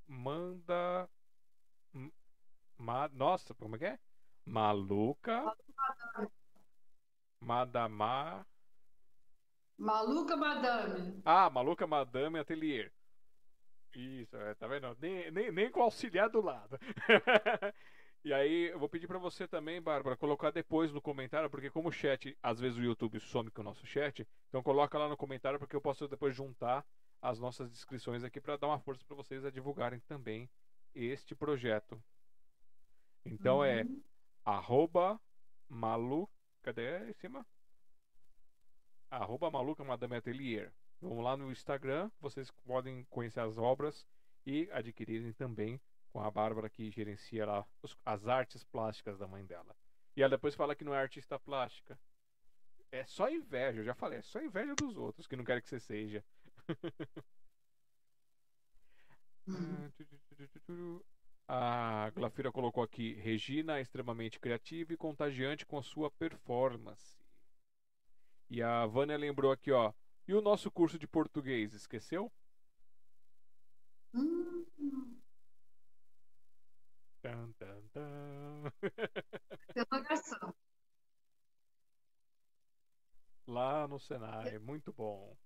manda. 0.06 1.08
Ma, 2.78 3.08
nossa, 3.08 3.54
como 3.54 3.76
é 3.76 3.78
que 3.78 3.84
é? 3.86 3.98
Maluca. 4.44 5.52
Madama. 7.40 8.46
Maluca 9.78 10.36
Madame. 10.36 11.20
Ah, 11.24 11.50
Maluca 11.50 11.86
Madame 11.86 12.38
Atelier. 12.38 12.92
Isso, 13.94 14.36
é, 14.36 14.54
tá 14.54 14.66
vendo? 14.66 14.96
Nem, 15.00 15.30
nem, 15.30 15.50
nem 15.50 15.70
com 15.70 15.82
auxiliar 15.82 16.28
do 16.28 16.40
lado. 16.40 16.78
e 18.26 18.34
aí, 18.34 18.70
eu 18.70 18.78
vou 18.80 18.88
pedir 18.88 19.06
para 19.06 19.20
você 19.20 19.46
também, 19.46 19.80
Bárbara, 19.80 20.16
colocar 20.16 20.50
depois 20.50 20.92
no 20.92 21.00
comentário, 21.00 21.48
porque 21.48 21.70
como 21.70 21.90
o 21.90 21.92
chat, 21.92 22.36
às 22.42 22.58
vezes 22.58 22.76
o 22.76 22.82
YouTube 22.82 23.20
some 23.20 23.52
com 23.52 23.60
o 23.60 23.64
nosso 23.64 23.86
chat, 23.86 24.26
então 24.48 24.64
coloca 24.64 24.98
lá 24.98 25.08
no 25.08 25.16
comentário, 25.16 25.60
porque 25.60 25.76
eu 25.76 25.80
posso 25.80 26.08
depois 26.08 26.34
juntar 26.34 26.84
as 27.22 27.38
nossas 27.38 27.70
descrições 27.70 28.24
aqui 28.24 28.40
para 28.40 28.56
dar 28.56 28.66
uma 28.66 28.80
força 28.80 29.04
para 29.04 29.14
vocês 29.14 29.44
a 29.44 29.50
divulgarem 29.52 30.00
também 30.08 30.50
este 30.92 31.36
projeto. 31.36 32.02
Então 33.24 33.64
é 33.64 33.84
uhum. 33.84 34.02
é 34.44 34.50
arroba 34.50 35.20
malu, 35.68 36.28
cadê 36.64 37.08
em 37.08 37.12
cima? 37.12 37.46
Arroba 39.08 39.52
maluca 39.52 39.84
madame 39.84 40.16
atelier. 40.16 40.72
Vamos 41.00 41.22
lá 41.22 41.36
no 41.36 41.52
Instagram, 41.52 42.10
vocês 42.20 42.50
podem 42.50 43.04
conhecer 43.04 43.38
as 43.38 43.56
obras 43.56 44.04
e 44.44 44.68
adquirirem 44.72 45.32
também 45.32 45.80
com 46.16 46.22
a 46.22 46.30
Bárbara 46.30 46.70
que 46.70 46.90
gerencia 46.90 47.44
lá 47.44 47.66
os, 47.82 47.94
as 48.02 48.26
artes 48.26 48.64
plásticas 48.64 49.18
da 49.18 49.28
mãe 49.28 49.44
dela. 49.44 49.76
E 50.16 50.22
ela 50.22 50.30
depois 50.30 50.54
fala 50.54 50.74
que 50.74 50.82
não 50.82 50.94
é 50.94 50.98
artista 50.98 51.38
plástica. 51.38 52.00
É 52.90 53.04
só 53.04 53.28
inveja, 53.28 53.80
eu 53.80 53.84
já 53.84 53.94
falei, 53.94 54.20
é 54.20 54.22
só 54.22 54.40
inveja 54.40 54.74
dos 54.74 54.96
outros 54.96 55.26
que 55.26 55.36
não 55.36 55.44
querem 55.44 55.60
que 55.60 55.68
você 55.68 55.78
seja. 55.78 56.24
a 61.46 62.10
Glafira 62.14 62.50
colocou 62.50 62.82
aqui: 62.82 63.12
Regina 63.12 63.76
é 63.76 63.82
extremamente 63.82 64.40
criativa 64.40 64.94
e 64.94 64.96
contagiante 64.96 65.66
com 65.66 65.76
a 65.76 65.82
sua 65.82 66.10
performance. 66.10 67.18
E 68.48 68.62
a 68.62 68.86
Vânia 68.86 69.18
lembrou 69.18 69.52
aqui, 69.52 69.70
ó. 69.70 69.92
E 70.26 70.32
o 70.32 70.40
nosso 70.40 70.70
curso 70.70 70.98
de 70.98 71.06
português, 71.06 71.74
esqueceu? 71.74 72.32
Hum. 74.14 74.65
Tan, 77.26 77.52
tan, 77.58 77.82
tan. 77.92 78.72
Lá 83.48 83.88
no 83.88 83.98
Senai, 83.98 84.58
muito 84.60 84.92
bom. 84.92 85.36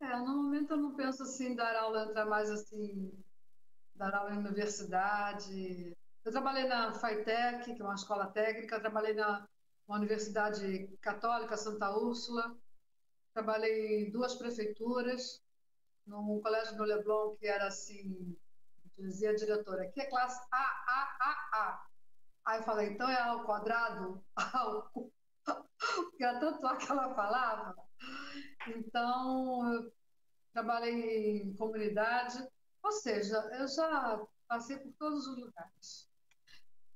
É, 0.00 0.16
no 0.20 0.42
momento 0.42 0.70
eu 0.70 0.78
não 0.78 0.94
penso 0.94 1.22
assim, 1.22 1.54
dar 1.54 1.76
aula, 1.76 2.04
entrar 2.04 2.24
mais 2.24 2.50
assim, 2.50 3.12
dar 3.94 4.14
aula 4.14 4.34
em 4.34 4.38
universidade. 4.38 5.94
Eu 6.24 6.32
trabalhei 6.32 6.64
na 6.64 6.94
FAITEC, 6.94 7.74
que 7.74 7.82
é 7.82 7.84
uma 7.84 7.94
escola 7.94 8.26
técnica, 8.28 8.80
trabalhei 8.80 9.12
na 9.12 9.46
Universidade 9.86 10.88
Católica 11.02 11.58
Santa 11.58 11.94
Úrsula, 11.94 12.56
trabalhei 13.34 14.06
em 14.06 14.10
duas 14.10 14.34
prefeituras, 14.34 15.42
num 16.06 16.40
colégio 16.40 16.74
do 16.74 16.84
Leblon 16.84 17.36
que 17.36 17.46
era 17.46 17.66
assim, 17.66 18.34
dizia 19.00 19.30
a 19.30 19.34
diretora, 19.34 19.84
aqui 19.84 20.00
é 20.00 20.06
classe 20.06 20.46
A, 20.50 20.58
A, 20.58 21.16
A, 21.20 21.50
A. 21.52 21.86
Aí 22.46 22.58
eu 22.60 22.64
falei, 22.64 22.90
então 22.90 23.08
é 23.08 23.20
ao 23.20 23.44
quadrado? 23.44 24.24
Ao... 24.36 24.90
Porque 25.44 26.24
era 26.24 26.38
tanto 26.38 26.66
A 26.66 26.76
que 26.76 26.90
ela 26.90 27.14
falava. 27.14 27.76
Então, 28.68 29.72
eu 29.72 29.92
trabalhei 30.52 31.42
em 31.42 31.54
comunidade, 31.56 32.46
ou 32.82 32.92
seja, 32.92 33.36
eu 33.58 33.66
já 33.68 34.20
passei 34.48 34.78
por 34.78 34.92
todos 34.98 35.26
os 35.26 35.38
lugares. 35.38 36.10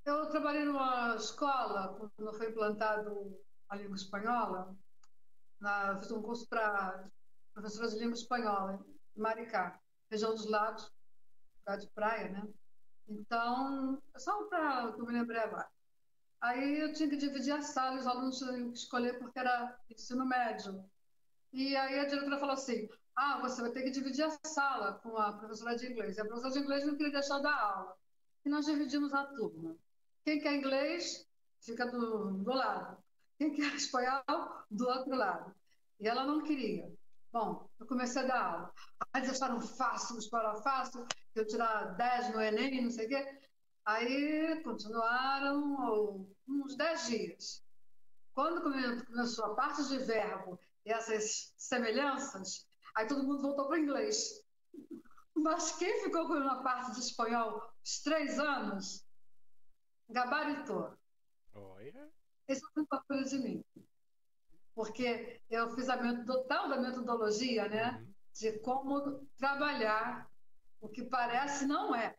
Eu 0.04 0.28
trabalhei 0.28 0.64
numa 0.64 1.16
escola, 1.16 2.10
quando 2.16 2.34
foi 2.34 2.50
implantado 2.50 3.38
a 3.68 3.76
língua 3.76 3.96
espanhola, 3.96 4.76
na, 5.60 5.98
fiz 5.98 6.10
um 6.10 6.20
curso 6.20 6.46
para 6.48 7.08
professora 7.54 7.88
de 7.88 7.98
língua 7.98 8.14
espanhola, 8.14 8.84
em 9.16 9.20
Maricá, 9.20 9.80
região 10.10 10.34
dos 10.34 10.46
lagos, 10.46 10.92
de 11.78 11.86
praia, 11.88 12.30
né? 12.30 12.46
Então, 13.08 14.00
só 14.16 14.44
para 14.44 14.92
que 14.92 15.00
eu 15.00 15.06
me 15.06 15.12
lembrei 15.12 15.40
agora. 15.40 15.68
Aí 16.40 16.80
eu 16.80 16.92
tinha 16.92 17.08
que 17.08 17.16
dividir 17.16 17.52
a 17.52 17.62
sala, 17.62 17.98
os 17.98 18.06
alunos 18.06 18.38
tinham 18.38 18.70
que 18.70 18.78
escolher 18.78 19.18
porque 19.18 19.38
era 19.38 19.78
ensino 19.90 20.26
médio. 20.26 20.84
E 21.52 21.74
aí 21.76 21.98
a 21.98 22.04
diretora 22.04 22.38
falou 22.38 22.54
assim: 22.54 22.88
ah, 23.16 23.38
você 23.40 23.62
vai 23.62 23.70
ter 23.70 23.82
que 23.82 23.90
dividir 23.90 24.24
a 24.24 24.38
sala 24.46 24.94
com 25.02 25.16
a 25.16 25.32
professora 25.32 25.76
de 25.76 25.90
inglês. 25.90 26.16
E 26.16 26.20
a 26.20 26.24
professora 26.24 26.52
de 26.52 26.58
inglês 26.60 26.86
não 26.86 26.96
queria 26.96 27.12
deixar 27.12 27.38
da 27.38 27.54
aula. 27.54 27.96
E 28.44 28.48
nós 28.48 28.66
dividimos 28.66 29.12
a 29.14 29.24
turma. 29.24 29.76
Quem 30.24 30.40
quer 30.40 30.54
inglês, 30.54 31.26
fica 31.60 31.86
do, 31.86 32.32
do 32.32 32.52
lado. 32.52 32.98
Quem 33.38 33.54
quer 33.54 33.72
espanhol, 33.76 34.22
do 34.70 34.86
outro 34.86 35.14
lado. 35.14 35.54
E 36.00 36.08
ela 36.08 36.24
não 36.24 36.42
queria. 36.42 36.92
Bom, 37.32 37.68
eu 37.80 37.86
comecei 37.86 38.22
a 38.22 38.26
dar 38.26 38.44
aula. 38.44 38.72
Aí 39.12 39.22
eles 39.22 39.30
acharam 39.30 39.60
fácil, 39.60 40.18
escola 40.18 40.60
fácil, 40.62 41.06
eu 41.40 41.46
tirar 41.46 41.94
10 41.96 42.34
no 42.34 42.40
Enem, 42.40 42.82
não 42.82 42.90
sei 42.90 43.06
o 43.06 43.08
quê. 43.08 43.38
Aí 43.84 44.62
continuaram 44.62 46.26
uns 46.48 46.76
10 46.76 47.06
dias. 47.06 47.64
Quando 48.32 48.62
começou 48.62 49.44
a 49.46 49.54
parte 49.54 49.86
de 49.88 49.98
verbo 49.98 50.58
e 50.84 50.92
essas 50.92 51.54
semelhanças, 51.56 52.66
aí 52.94 53.06
todo 53.06 53.24
mundo 53.24 53.42
voltou 53.42 53.66
para 53.66 53.76
o 53.76 53.80
inglês. 53.80 54.44
Mas 55.34 55.76
quem 55.76 56.02
ficou 56.02 56.26
com 56.26 56.34
a 56.34 56.62
parte 56.62 56.92
de 56.92 57.00
espanhol 57.00 57.62
os 57.84 58.00
três 58.00 58.38
anos, 58.38 59.06
gabaritou. 60.08 60.96
Olha. 61.52 62.10
Isso 62.48 62.66
foi 62.72 62.84
uma 62.90 63.02
coisa 63.04 63.36
de 63.36 63.38
mim 63.38 63.64
porque 64.74 65.40
eu 65.48 65.70
fiz 65.74 65.88
a 65.88 66.24
total 66.24 66.68
da 66.68 66.80
metodologia, 66.80 67.68
né? 67.68 67.98
Uhum. 67.98 68.14
De 68.34 68.58
como 68.58 69.26
trabalhar 69.38 70.28
o 70.84 70.88
que 70.88 71.02
parece 71.02 71.66
não 71.66 71.94
é. 71.94 72.14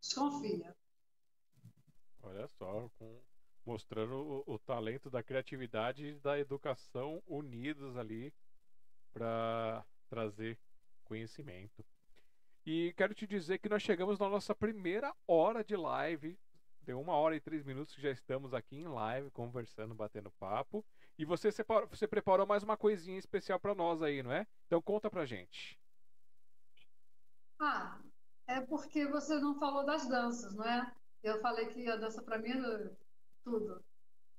Desconfia. 0.00 0.74
Olha 2.22 2.48
só, 2.48 2.88
com, 2.98 3.20
mostrando 3.66 4.14
o, 4.14 4.54
o, 4.54 4.58
talento 4.58 5.10
da 5.10 5.22
criatividade 5.22 6.06
e 6.06 6.14
da 6.14 6.38
educação 6.38 7.22
unidos 7.26 7.96
ali 7.98 8.32
para 9.12 9.84
trazer 10.08 10.58
conhecimento. 11.04 11.84
E 12.64 12.94
quero 12.96 13.14
te 13.14 13.26
dizer 13.26 13.58
que 13.58 13.68
nós 13.68 13.82
chegamos 13.82 14.18
na 14.18 14.30
nossa 14.30 14.54
primeira 14.54 15.14
hora 15.28 15.62
de 15.62 15.76
live. 15.76 16.38
Deu 16.80 16.98
uma 16.98 17.14
hora 17.14 17.36
e 17.36 17.40
três 17.40 17.62
minutos 17.64 17.94
que 17.94 18.00
já 18.00 18.10
estamos 18.10 18.54
aqui 18.54 18.76
em 18.76 18.88
live, 18.88 19.30
conversando, 19.30 19.94
batendo 19.94 20.30
papo. 20.32 20.82
E 21.18 21.24
você, 21.26 21.52
separou, 21.52 21.86
você 21.88 22.08
preparou 22.08 22.46
mais 22.46 22.62
uma 22.62 22.78
coisinha 22.78 23.18
especial 23.18 23.60
para 23.60 23.74
nós 23.74 24.02
aí, 24.02 24.22
não 24.22 24.32
é? 24.32 24.46
Então 24.66 24.80
conta 24.80 25.10
pra 25.10 25.26
gente. 25.26 25.78
Ah, 27.60 28.00
é 28.46 28.60
porque 28.60 29.06
você 29.06 29.38
não 29.38 29.58
falou 29.58 29.84
das 29.84 30.08
danças, 30.08 30.54
não 30.54 30.64
é? 30.64 30.92
Eu 31.22 31.40
falei 31.40 31.66
que 31.68 31.88
a 31.88 31.96
dança 31.96 32.22
para 32.22 32.38
mim 32.38 32.50
é 32.50 32.90
tudo. 33.44 33.82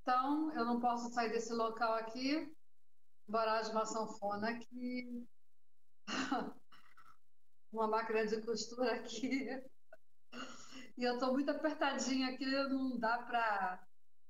Então, 0.02 0.54
eu 0.54 0.66
não 0.66 0.80
posso 0.80 1.12
sair 1.14 1.32
desse 1.32 1.54
local 1.54 1.94
aqui, 1.96 2.54
embora 3.28 3.62
de 3.62 3.72
uma 3.72 3.86
sanfona 3.86 4.52
aqui, 4.52 5.28
uma 7.72 7.88
máquina 7.88 8.26
de 8.28 8.42
costura 8.42 8.96
aqui. 8.96 9.48
E 10.98 11.04
eu 11.04 11.16
estou 11.16 11.34
muito 11.34 11.50
apertadinha 11.50 12.30
aqui, 12.30 12.46
não 12.46 12.98
dá 12.98 13.18
para 13.24 13.84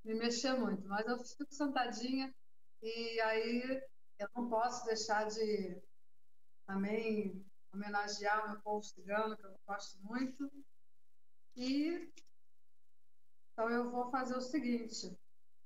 me 0.04 0.16
mexer 0.16 0.54
muito, 0.54 0.88
mas 0.88 1.06
eu 1.08 1.18
fico 1.18 1.54
sentadinha 1.54 2.34
e 2.82 3.20
aí 3.22 3.82
eu 4.20 4.30
não 4.36 4.50
posso 4.50 4.86
deixar 4.86 5.28
de 5.28 5.82
também 6.66 7.46
homenagear 7.76 8.45
o 8.45 8.51
meu 8.51 8.61
povo 8.61 8.84
cigano, 8.84 9.38
que 9.38 9.45
eu 9.45 9.59
gosto 9.67 10.01
muito. 10.03 10.51
E 11.55 12.11
então 13.51 13.69
eu 13.69 13.89
vou 13.89 14.09
fazer 14.11 14.36
o 14.36 14.41
seguinte, 14.41 15.17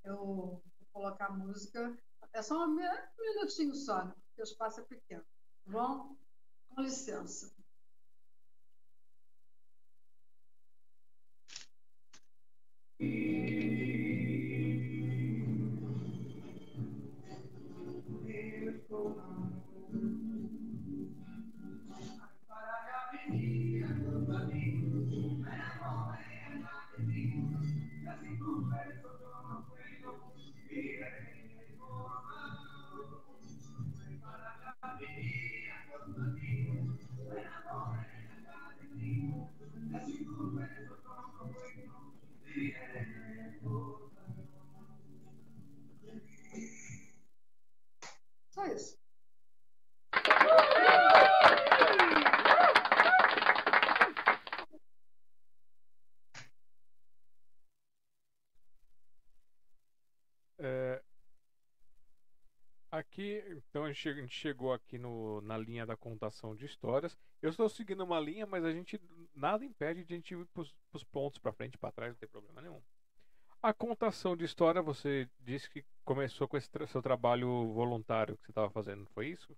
eu 0.04 0.16
vou 0.16 0.62
colocar 0.92 1.26
a 1.26 1.32
música, 1.32 1.98
é 2.32 2.42
só 2.42 2.64
um 2.64 2.76
minutinho 3.18 3.74
só, 3.74 4.04
né? 4.04 4.14
porque 4.26 4.42
o 4.42 4.44
espaço 4.44 4.80
é 4.80 4.84
pequeno, 4.84 5.24
tá 5.64 5.70
bom? 5.72 6.16
Com 6.68 6.82
licença. 6.82 7.52
Só 12.98 13.69
então 63.70 63.84
a 63.84 63.92
gente 63.92 64.28
chegou 64.28 64.72
aqui 64.72 64.98
no, 64.98 65.40
na 65.42 65.56
linha 65.56 65.86
da 65.86 65.96
contação 65.96 66.56
de 66.56 66.66
histórias. 66.66 67.16
Eu 67.40 67.50
estou 67.50 67.68
seguindo 67.68 68.02
uma 68.02 68.18
linha, 68.18 68.44
mas 68.44 68.64
a 68.64 68.72
gente 68.72 69.00
nada 69.32 69.64
impede 69.64 70.04
de 70.04 70.12
a 70.12 70.16
gente 70.16 70.34
ir 70.34 70.44
para 70.46 70.62
os 70.92 71.04
pontos 71.04 71.38
para 71.38 71.52
frente 71.52 71.78
para 71.78 71.92
trás, 71.92 72.12
não 72.12 72.18
tem 72.18 72.28
problema 72.28 72.60
nenhum. 72.60 72.82
A 73.62 73.72
contação 73.72 74.36
de 74.36 74.44
história, 74.44 74.82
você 74.82 75.30
disse 75.38 75.70
que 75.70 75.84
começou 76.04 76.48
com 76.48 76.56
esse 76.56 76.68
seu 76.88 77.00
trabalho 77.00 77.72
voluntário 77.72 78.36
que 78.38 78.46
você 78.46 78.50
estava 78.50 78.70
fazendo, 78.70 79.06
foi 79.14 79.28
isso? 79.28 79.56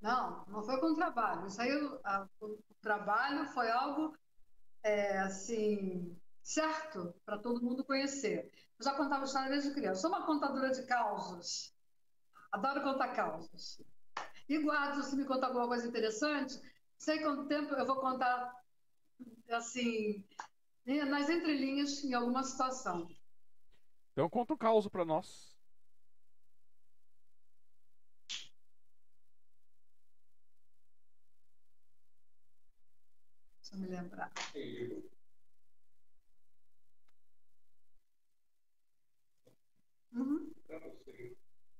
Não, 0.00 0.44
não 0.48 0.62
foi 0.62 0.80
com 0.80 0.94
trabalho. 0.94 1.46
Isso 1.46 1.60
aí, 1.60 1.70
a, 2.02 2.26
o 2.40 2.58
trabalho 2.80 3.46
foi 3.50 3.70
algo 3.70 4.16
é, 4.82 5.18
assim 5.18 6.16
certo 6.42 7.14
para 7.24 7.38
todo 7.38 7.62
mundo 7.62 7.84
conhecer. 7.84 8.50
Eu 8.78 8.84
já 8.84 8.94
contava 8.94 9.24
história 9.24 9.50
desde 9.50 9.74
criança. 9.74 10.00
Sou 10.00 10.10
uma 10.10 10.26
contadora 10.26 10.70
de 10.70 10.82
causos. 10.86 11.72
Adoro 12.52 12.82
contar 12.82 13.08
causos. 13.14 13.80
E 14.48 14.58
guardo, 14.58 15.02
se 15.02 15.16
me 15.16 15.24
contar 15.24 15.46
alguma 15.48 15.68
coisa 15.68 15.86
interessante, 15.86 16.60
sei 16.98 17.20
quanto 17.20 17.46
tempo 17.46 17.74
eu 17.74 17.86
vou 17.86 17.96
contar 17.96 18.52
assim 19.48 20.24
nas 20.84 21.28
entrelinhas 21.28 22.02
em 22.02 22.14
alguma 22.14 22.42
situação. 22.42 23.08
Então 24.12 24.28
conta 24.28 24.54
um 24.54 24.56
caos 24.56 24.88
para 24.88 25.04
nós. 25.04 25.56
Deixa 33.60 33.74
eu 33.74 33.78
me 33.78 33.86
lembrar. 33.86 34.32
Uhum. 40.12 40.52
Mas, 40.58 40.66
para 40.66 40.78
você, 40.80 40.80
Barata 40.80 40.98
tecto. 40.98 41.00
Barata 41.00 41.00
tecto. 41.00 41.00
Tecto. 41.00 41.00
Barata. 41.00 41.00
Barata 41.00 41.00
tecto. 41.00 41.00
Tecto. 41.00 41.00
Barata. 41.00 41.00
Barata 41.00 41.00
tecto. 41.00 41.00
Tecto. 41.00 41.00
Barata. 41.00 41.00
Barata 41.00 41.00
tecto. 41.04 41.20
Tecto. 41.20 41.38
Barata. 41.38 41.79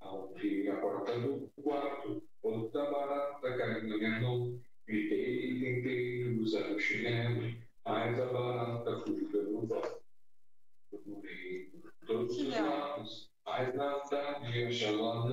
abrir 0.00 0.70
a 0.70 0.76
porta 0.76 1.18
do 1.18 1.50
quarto, 1.62 2.22
outra 2.42 2.90
barata 2.90 3.56
caiu 3.56 3.88
na 3.88 3.96
minha 3.96 4.20
mão. 4.20 4.60
Gritei 4.86 5.50
e 5.50 5.60
tentei 5.60 6.38
usar 6.38 6.70
o 6.70 6.78
chinelo, 6.78 7.54
mas 7.84 8.20
a 8.20 8.26
barata 8.26 9.00
fugiu 9.00 9.28
pelo 9.30 9.66
vó. 9.66 10.00
Procurei 10.90 11.72
todos 12.06 12.36
os 12.36 12.48
lados, 12.48 13.30
mas 13.46 13.74
nada 13.74 14.38
de 14.40 14.64
achá-la 14.64 15.26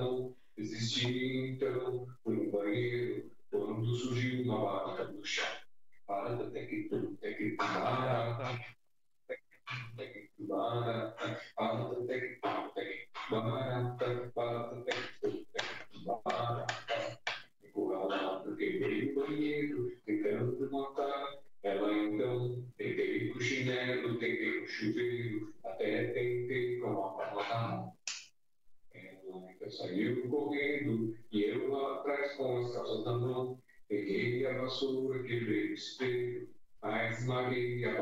então, 0.56 2.06
fui 2.22 2.36
no 2.36 2.50
banheiro, 2.50 3.30
quando 3.50 3.94
surgiu 3.94 4.44
uma 4.44 4.64
barata 4.64 5.12
no 5.12 5.24
chão. 5.24 5.61
Thank 6.12 6.52
you. 15.24 15.71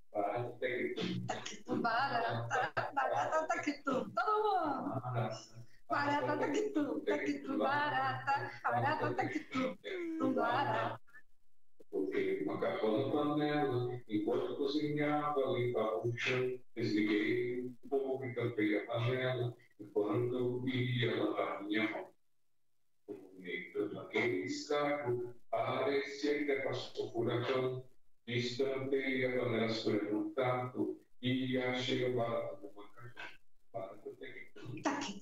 Barata 32.13 32.69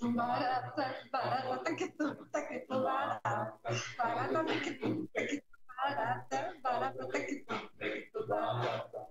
barata. 0.10 0.96
Barata 1.10 1.64
tecto. 1.64 2.28
Tecto 2.32 2.84
barata. 2.84 3.60
Barata 3.98 4.44
tecto. 4.44 5.08
Tecto 5.14 5.58
barata. 5.66 6.54
Barata 6.62 7.08
tecto. 7.08 7.72
tecto, 7.78 8.28
barata. 8.28 9.08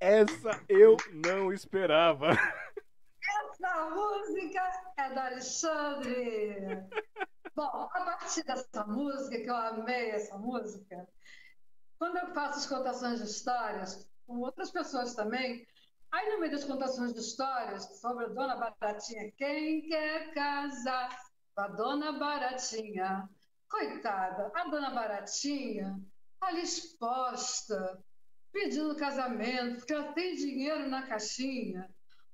Essa 0.00 0.62
eu 0.68 0.96
não 1.12 1.52
esperava. 1.52 2.30
Essa 2.30 3.90
música 3.90 4.62
é 4.98 5.10
do 5.10 5.18
Alexandre. 5.18 6.84
Bom, 7.54 7.88
a 7.92 8.04
partir 8.04 8.42
dessa 8.42 8.84
música, 8.84 9.40
que 9.40 9.48
eu 9.48 9.54
amei 9.54 10.10
essa 10.10 10.36
música, 10.36 11.06
quando 11.96 12.16
eu 12.16 12.34
faço 12.34 12.58
as 12.58 12.66
contações 12.66 13.20
de 13.20 13.26
histórias, 13.26 14.10
com 14.26 14.40
outras 14.40 14.72
pessoas 14.72 15.14
também, 15.14 15.64
aí 16.10 16.32
no 16.32 16.40
meio 16.40 16.50
das 16.50 16.64
contações 16.64 17.14
de 17.14 17.20
histórias 17.20 18.00
sobre 18.00 18.24
a 18.24 18.28
Dona 18.28 18.56
Baratinha, 18.56 19.30
quem 19.38 19.86
quer 19.88 20.34
casar 20.34 21.16
com 21.54 21.60
a 21.60 21.68
Dona 21.68 22.18
Baratinha? 22.18 23.28
Coitada, 23.70 24.50
a 24.52 24.64
Dona 24.68 24.90
Baratinha, 24.90 25.96
ali 26.40 26.62
exposta, 26.62 28.02
pedindo 28.50 28.96
casamento, 28.96 29.78
porque 29.78 29.94
ela 29.94 30.12
tem 30.12 30.34
dinheiro 30.34 30.88
na 30.88 31.06
caixinha. 31.06 31.88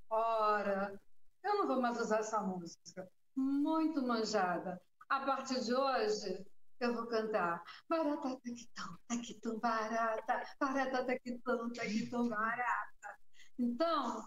Ora, 0.09 0.99
eu 1.45 1.59
não 1.59 1.67
vou 1.67 1.81
mais 1.81 2.01
usar 2.01 2.21
essa 2.21 2.41
música. 2.41 3.07
Muito 3.37 4.03
manjada. 4.03 4.81
A 5.11 5.19
partir 5.27 5.61
de 5.65 5.75
hoje, 5.75 6.47
eu 6.79 6.95
vou 6.95 7.07
cantar 7.09 7.65
Barata 7.89 8.31
taquitum, 8.37 8.97
taquitum, 9.09 9.59
barata, 9.59 10.43
barata 10.61 11.05
taquitum, 11.05 11.73
taquitum, 11.73 12.29
barata. 12.29 13.19
Então, 13.59 14.25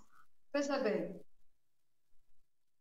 veja 0.53 0.79
bem, 0.79 1.23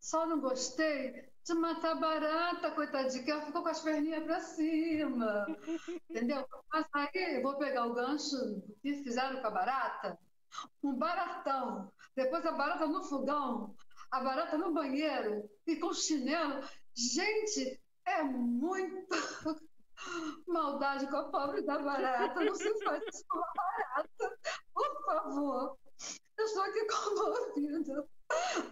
só 0.00 0.26
não 0.26 0.40
gostei 0.40 1.30
de 1.44 1.54
matar 1.54 1.94
barata, 1.94 2.72
coitadinha, 2.72 3.22
que 3.22 3.30
ela 3.30 3.46
ficou 3.46 3.62
com 3.62 3.68
as 3.68 3.80
perninhas 3.80 4.24
para 4.24 4.40
cima. 4.40 5.46
Entendeu? 6.10 6.44
Mas 6.72 6.86
aí 6.92 7.36
eu 7.36 7.42
vou 7.42 7.56
pegar 7.56 7.86
o 7.86 7.94
gancho 7.94 8.62
que 8.82 9.04
fizeram 9.04 9.40
com 9.40 9.46
a 9.46 9.50
barata, 9.50 10.18
um 10.82 10.94
baratão, 10.96 11.92
depois 12.16 12.44
a 12.44 12.50
barata 12.50 12.86
no 12.88 13.04
fogão, 13.04 13.76
a 14.10 14.20
barata 14.20 14.58
no 14.58 14.74
banheiro 14.74 15.48
e 15.68 15.76
com 15.76 15.92
chinelo. 15.92 16.62
Gente, 16.94 17.80
é 18.06 18.22
muita 18.22 19.16
maldade 20.46 21.06
com 21.08 21.16
a 21.16 21.30
pobre 21.30 21.62
da 21.62 21.78
barata. 21.78 22.44
Não 22.44 22.54
se 22.54 22.84
faz 22.84 23.02
isso 23.12 23.24
com 23.28 23.38
a 23.38 23.52
barata. 23.54 24.38
Por 24.74 25.04
favor. 25.04 25.78
Eu 26.38 26.44
estou 26.44 26.62
aqui 26.62 26.86
comovida. 26.86 28.08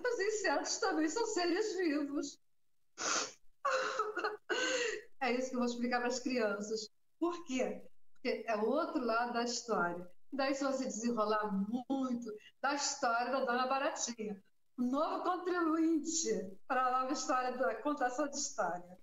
Os 0.04 0.20
insetos 0.20 0.78
também 0.78 1.08
são 1.08 1.26
seres 1.26 1.76
vivos. 1.76 2.38
É 5.20 5.32
isso 5.32 5.50
que 5.50 5.56
eu 5.56 5.60
vou 5.60 5.68
explicar 5.68 5.98
para 5.98 6.08
as 6.08 6.20
crianças. 6.20 6.88
Por 7.18 7.44
quê? 7.44 7.82
Porque 8.14 8.44
é 8.46 8.56
o 8.56 8.64
outro 8.64 9.04
lado 9.04 9.34
da 9.34 9.44
história. 9.44 10.10
Daí, 10.32 10.54
se 10.54 10.64
você 10.64 10.84
desenrolar 10.84 11.50
muito 11.88 12.32
da 12.62 12.74
história 12.74 13.30
da 13.32 13.44
Dona 13.44 13.66
Baratinha, 13.66 14.42
novo 14.78 15.22
contribuinte 15.22 16.56
para 16.66 16.86
a 16.86 17.00
nova 17.00 17.12
história 17.12 17.56
da 17.56 17.74
contação 17.82 18.28
de 18.28 18.36
história. 18.36 18.98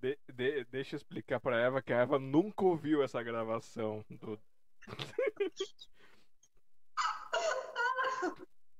De- 0.00 0.18
de- 0.32 0.64
deixa 0.64 0.94
eu 0.94 0.96
explicar 0.96 1.38
pra 1.40 1.58
Eva 1.60 1.82
que 1.82 1.92
a 1.92 1.98
Eva 1.98 2.18
nunca 2.18 2.64
ouviu 2.64 3.02
essa 3.02 3.22
gravação 3.22 4.04
do. 4.08 4.40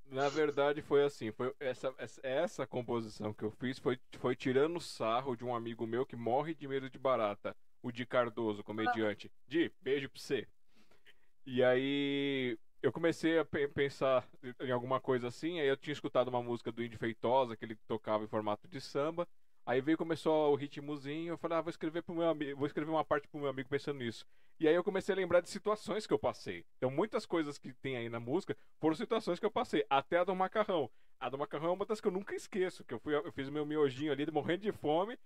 Na 0.07 0.29
verdade 0.29 0.83
foi 0.83 1.05
assim, 1.05 1.31
foi 1.31 1.55
essa, 1.61 1.95
essa, 1.97 2.21
essa 2.25 2.67
composição 2.67 3.33
que 3.33 3.45
eu 3.45 3.51
fiz 3.53 3.79
foi, 3.79 4.01
foi 4.19 4.35
tirando 4.35 4.81
sarro 4.81 5.37
de 5.37 5.45
um 5.45 5.55
amigo 5.55 5.87
meu 5.87 6.05
que 6.05 6.17
morre 6.17 6.53
de 6.53 6.67
medo 6.67 6.91
de 6.91 6.99
barata, 6.99 7.57
o 7.81 7.93
Di 7.93 8.05
Cardoso, 8.05 8.65
comediante. 8.65 9.31
Di, 9.47 9.71
beijo 9.81 10.09
pra 10.09 10.21
você. 10.21 10.49
E 11.47 11.63
aí 11.63 12.59
eu 12.83 12.93
comecei 12.93 13.39
a 13.39 13.45
pensar 13.45 14.27
em 14.61 14.71
alguma 14.71 15.01
coisa 15.01 15.29
assim, 15.29 15.61
aí 15.61 15.69
eu 15.69 15.77
tinha 15.77 15.93
escutado 15.93 16.29
uma 16.29 16.43
música 16.43 16.73
do 16.73 16.83
Indy 16.83 16.97
Feitosa, 16.97 17.57
que 17.57 17.65
ele 17.65 17.77
tocava 17.87 18.25
em 18.25 18.29
formato 18.29 18.67
de 18.69 18.81
samba. 18.81 19.29
Aí 19.67 19.81
veio 19.81 19.99
começou 19.99 20.53
o 20.53 20.57
ritmozinho, 20.57 21.33
eu 21.33 21.39
falei, 21.39 21.59
ah, 21.59 21.61
vou 21.61 21.71
escrever 21.71 22.03
pro 22.03 22.15
meu 22.15 22.29
amigo, 22.29 22.59
vou 22.59 22.67
escrever 22.67 22.91
uma 22.91 23.05
parte 23.05 23.29
pro 23.29 23.41
meu 23.41 23.51
amigo 23.51 23.69
pensando 23.69 23.99
nisso. 23.99 24.25
E 24.59 24.67
aí 24.67 24.75
eu 24.75 24.83
comecei 24.85 25.15
a 25.15 25.17
lembrar 25.17 25.41
de 25.41 25.51
situações 25.51 26.07
que 26.07 26.13
eu 26.13 26.19
passei. 26.19 26.65
Então 26.77 26.91
muitas 26.91 27.27
coisas 27.27 27.59
que 27.59 27.73
tem 27.75 27.97
aí 27.97 28.09
na 28.09 28.21
música 28.21 28.57
foram 28.79 28.95
situações 28.95 29.39
que 29.39 29.47
eu 29.47 29.51
passei, 29.51 29.85
até 29.89 30.19
a 30.19 30.25
do 30.25 30.35
macarrão. 30.35 30.91
A 31.19 31.29
do 31.29 31.39
macarrão 31.39 31.71
é 31.71 31.73
uma 31.73 31.85
das 31.85 32.01
que 32.01 32.09
eu 32.09 32.13
nunca 32.13 32.35
esqueço, 32.35 32.85
que 32.85 32.95
eu 32.95 32.99
fui 32.99 33.15
eu 33.15 33.33
fiz 33.33 33.49
o 33.49 33.53
meu 33.53 33.67
miojinho 33.67 34.13
ali, 34.13 34.31
morrendo 34.31 34.63
de 34.63 34.73
fome. 34.73 35.19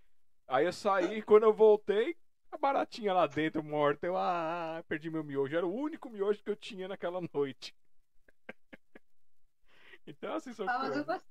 Aí 0.47 0.67
eu 0.67 0.73
saí, 0.73 1.23
quando 1.23 1.45
eu 1.45 1.53
voltei, 1.53 2.17
a 2.55 2.59
baratinha 2.59 3.13
lá 3.13 3.27
dentro 3.27 3.63
morta, 3.63 4.07
eu 4.07 4.17
ah, 4.17 4.83
perdi 4.89 5.11
meu 5.11 5.25
miojo, 5.25 5.57
era 5.57 5.67
o 5.67 5.75
único 5.75 6.09
miojo 6.09 6.43
que 6.43 6.51
eu 6.51 6.57
tinha 6.57 6.89
naquela 6.89 7.21
noite. 7.33 7.75
então 10.07 10.35
assim, 10.35 10.53
são 10.53 10.69
ah, 10.69 10.81
coisas. 10.81 11.23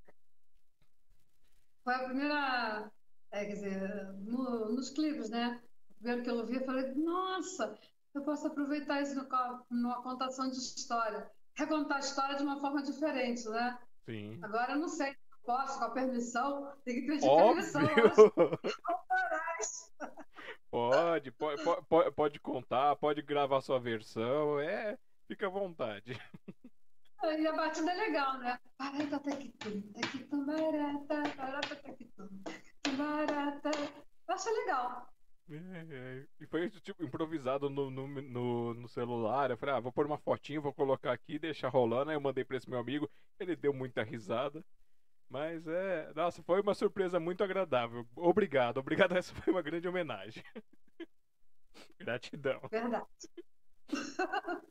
Foi 1.83 1.93
a 1.93 2.05
primeira 2.05 2.91
é, 3.33 3.45
quer 3.45 3.53
dizer, 3.53 4.13
no, 4.19 4.71
nos 4.73 4.91
clipes, 4.91 5.29
né? 5.31 5.59
O 5.89 5.93
primeiro 5.95 6.23
que 6.23 6.29
eu 6.29 6.45
vi, 6.45 6.55
eu 6.57 6.65
falei, 6.65 6.93
nossa, 6.93 7.75
eu 8.13 8.21
posso 8.21 8.45
aproveitar 8.45 9.01
isso 9.01 9.15
no, 9.15 9.27
numa 9.71 10.03
contação 10.03 10.47
de 10.47 10.57
história. 10.57 11.27
Recontar 11.55 11.97
a 11.97 11.99
história 11.99 12.35
de 12.35 12.43
uma 12.43 12.59
forma 12.59 12.83
diferente, 12.83 13.49
né? 13.49 13.79
Sim. 14.05 14.37
Agora 14.43 14.73
eu 14.73 14.79
não 14.79 14.87
sei, 14.87 15.15
posso, 15.43 15.79
com 15.79 15.85
a 15.85 15.89
permissão, 15.89 16.71
tem 16.85 17.01
que 17.01 17.07
pedir 17.07 17.27
Óbvio. 17.27 17.63
permissão. 17.73 18.31
Pode, 20.73 21.31
pode, 21.31 21.63
pode, 21.87 22.11
pode 22.11 22.39
contar, 22.39 22.95
pode 22.95 23.21
gravar 23.21 23.61
sua 23.61 23.79
versão, 23.79 24.59
é, 24.59 24.97
fica 25.27 25.47
à 25.47 25.49
vontade. 25.49 26.19
E 27.23 27.47
a 27.47 27.53
batida 27.53 27.89
é 27.89 27.95
legal, 27.95 28.37
né? 28.39 28.59
Barata, 28.77 29.19
taquitum, 29.19 29.81
taquitum, 29.93 30.45
barata, 30.45 31.23
barata, 31.37 31.75
taquitum 31.77 32.27
barata. 32.97 33.71
Eu 34.27 34.35
achei 34.35 34.51
legal. 34.51 35.07
É, 35.49 35.55
é. 35.55 36.25
E 36.39 36.47
foi 36.47 36.69
tipo 36.69 37.03
improvisado 37.03 37.69
no, 37.69 37.89
no, 37.89 38.07
no, 38.07 38.73
no, 38.73 38.87
celular. 38.87 39.51
Eu 39.51 39.57
falei, 39.57 39.75
ah, 39.75 39.79
vou 39.79 39.91
pôr 39.91 40.05
uma 40.05 40.17
fotinha, 40.17 40.61
vou 40.61 40.73
colocar 40.73 41.11
aqui, 41.11 41.37
deixar 41.37 41.69
rolando. 41.69 42.11
Aí 42.11 42.15
eu 42.15 42.21
mandei 42.21 42.43
pra 42.43 42.57
esse 42.57 42.69
meu 42.69 42.79
amigo, 42.79 43.09
ele 43.39 43.55
deu 43.55 43.73
muita 43.73 44.03
risada. 44.03 44.63
Mas 45.33 45.65
é. 45.67 46.13
Nossa, 46.13 46.43
foi 46.43 46.61
uma 46.61 46.75
surpresa 46.75 47.19
muito 47.19 47.43
agradável. 47.43 48.07
Obrigado, 48.15 48.77
obrigado. 48.77 49.13
Essa 49.17 49.33
foi 49.33 49.51
uma 49.51 49.63
grande 49.63 49.87
homenagem. 49.87 50.43
Gratidão. 51.97 52.61
Verdade. 52.69 53.07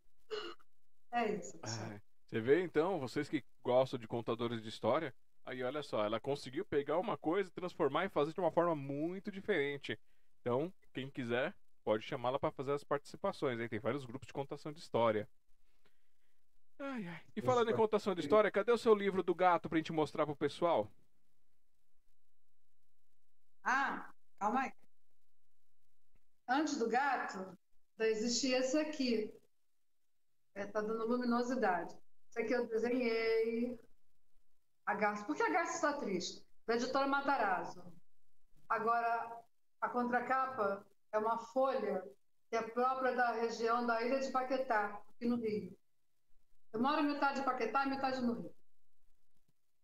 é 1.10 1.34
isso. 1.34 1.58
Ah, 1.64 2.00
você 2.24 2.40
vê 2.40 2.62
então, 2.62 3.00
vocês 3.00 3.28
que 3.28 3.42
gostam 3.64 3.98
de 3.98 4.06
contadores 4.06 4.62
de 4.62 4.68
história, 4.68 5.12
Aí 5.44 5.60
olha 5.64 5.82
só, 5.82 6.04
ela 6.04 6.20
conseguiu 6.20 6.64
pegar 6.64 7.00
uma 7.00 7.16
coisa, 7.16 7.50
transformar 7.50 8.04
e 8.04 8.08
fazer 8.08 8.32
de 8.32 8.38
uma 8.38 8.52
forma 8.52 8.76
muito 8.76 9.28
diferente. 9.32 9.98
Então, 10.40 10.72
quem 10.94 11.10
quiser, 11.10 11.52
pode 11.82 12.04
chamá-la 12.04 12.38
para 12.38 12.52
fazer 12.52 12.70
as 12.70 12.84
participações. 12.84 13.58
Aí 13.58 13.68
tem 13.68 13.80
vários 13.80 14.04
grupos 14.04 14.28
de 14.28 14.32
contação 14.32 14.72
de 14.72 14.78
história. 14.78 15.28
Ai, 16.84 17.06
ai. 17.06 17.22
E 17.36 17.40
falando 17.40 17.70
em 17.70 17.76
contação 17.76 18.12
de 18.12 18.22
história, 18.22 18.50
cadê 18.50 18.72
o 18.72 18.76
seu 18.76 18.92
livro 18.92 19.22
do 19.22 19.32
gato 19.32 19.68
pra 19.68 19.78
gente 19.78 19.92
mostrar 19.92 20.26
pro 20.26 20.34
pessoal? 20.34 20.90
Ah, 23.62 24.10
calma 24.36 24.62
aí. 24.62 24.72
Antes 26.48 26.76
do 26.78 26.88
gato, 26.88 27.56
existia 28.00 28.58
esse 28.58 28.76
aqui. 28.76 29.32
É, 30.56 30.66
tá 30.66 30.80
dando 30.80 31.06
luminosidade. 31.06 31.96
Esse 32.28 32.40
aqui 32.40 32.52
eu 32.52 32.66
desenhei, 32.66 33.78
a 34.84 34.94
Garça. 34.94 35.24
Por 35.24 35.36
que 35.36 35.42
a 35.42 35.50
Garça 35.50 35.74
está 35.74 36.00
triste? 36.00 36.44
Da 36.66 36.74
editora 36.74 37.06
Matarazzo. 37.06 37.80
Agora, 38.68 39.40
a 39.80 39.88
contracapa 39.88 40.84
é 41.12 41.18
uma 41.18 41.38
folha 41.38 42.02
que 42.50 42.56
é 42.56 42.62
própria 42.62 43.14
da 43.14 43.30
região 43.32 43.86
da 43.86 44.02
Ilha 44.02 44.18
de 44.18 44.32
Paquetá, 44.32 45.00
aqui 45.14 45.26
no 45.26 45.36
Rio. 45.36 45.76
Eu 46.72 46.80
moro 46.80 47.02
metade 47.02 47.40
em 47.40 47.44
Paquetá 47.44 47.84
e 47.84 47.90
metade 47.90 48.20
no 48.22 48.40
Rio. 48.40 48.54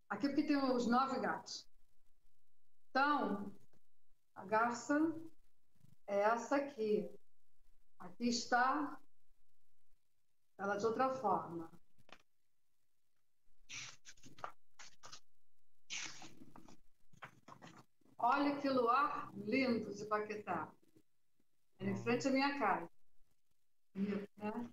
Aqui 0.08 0.28
porque 0.28 0.44
tem 0.44 0.56
os 0.56 0.86
nove 0.86 1.20
gatos. 1.20 1.68
Então, 2.88 3.52
a 4.34 4.44
garça 4.46 5.14
é 6.06 6.20
essa 6.20 6.56
aqui. 6.56 7.10
Aqui 7.98 8.28
está 8.28 8.98
ela 10.56 10.76
de 10.76 10.86
outra 10.86 11.14
forma. 11.14 11.70
Olha 18.18 18.60
que 18.60 18.68
luar 18.68 19.30
lindo 19.36 19.94
de 19.94 20.04
Paquetá. 20.06 20.72
em 21.80 21.94
frente 22.02 22.26
à 22.26 22.30
minha 22.30 22.58
casa. 22.58 22.90
Né? 23.94 24.70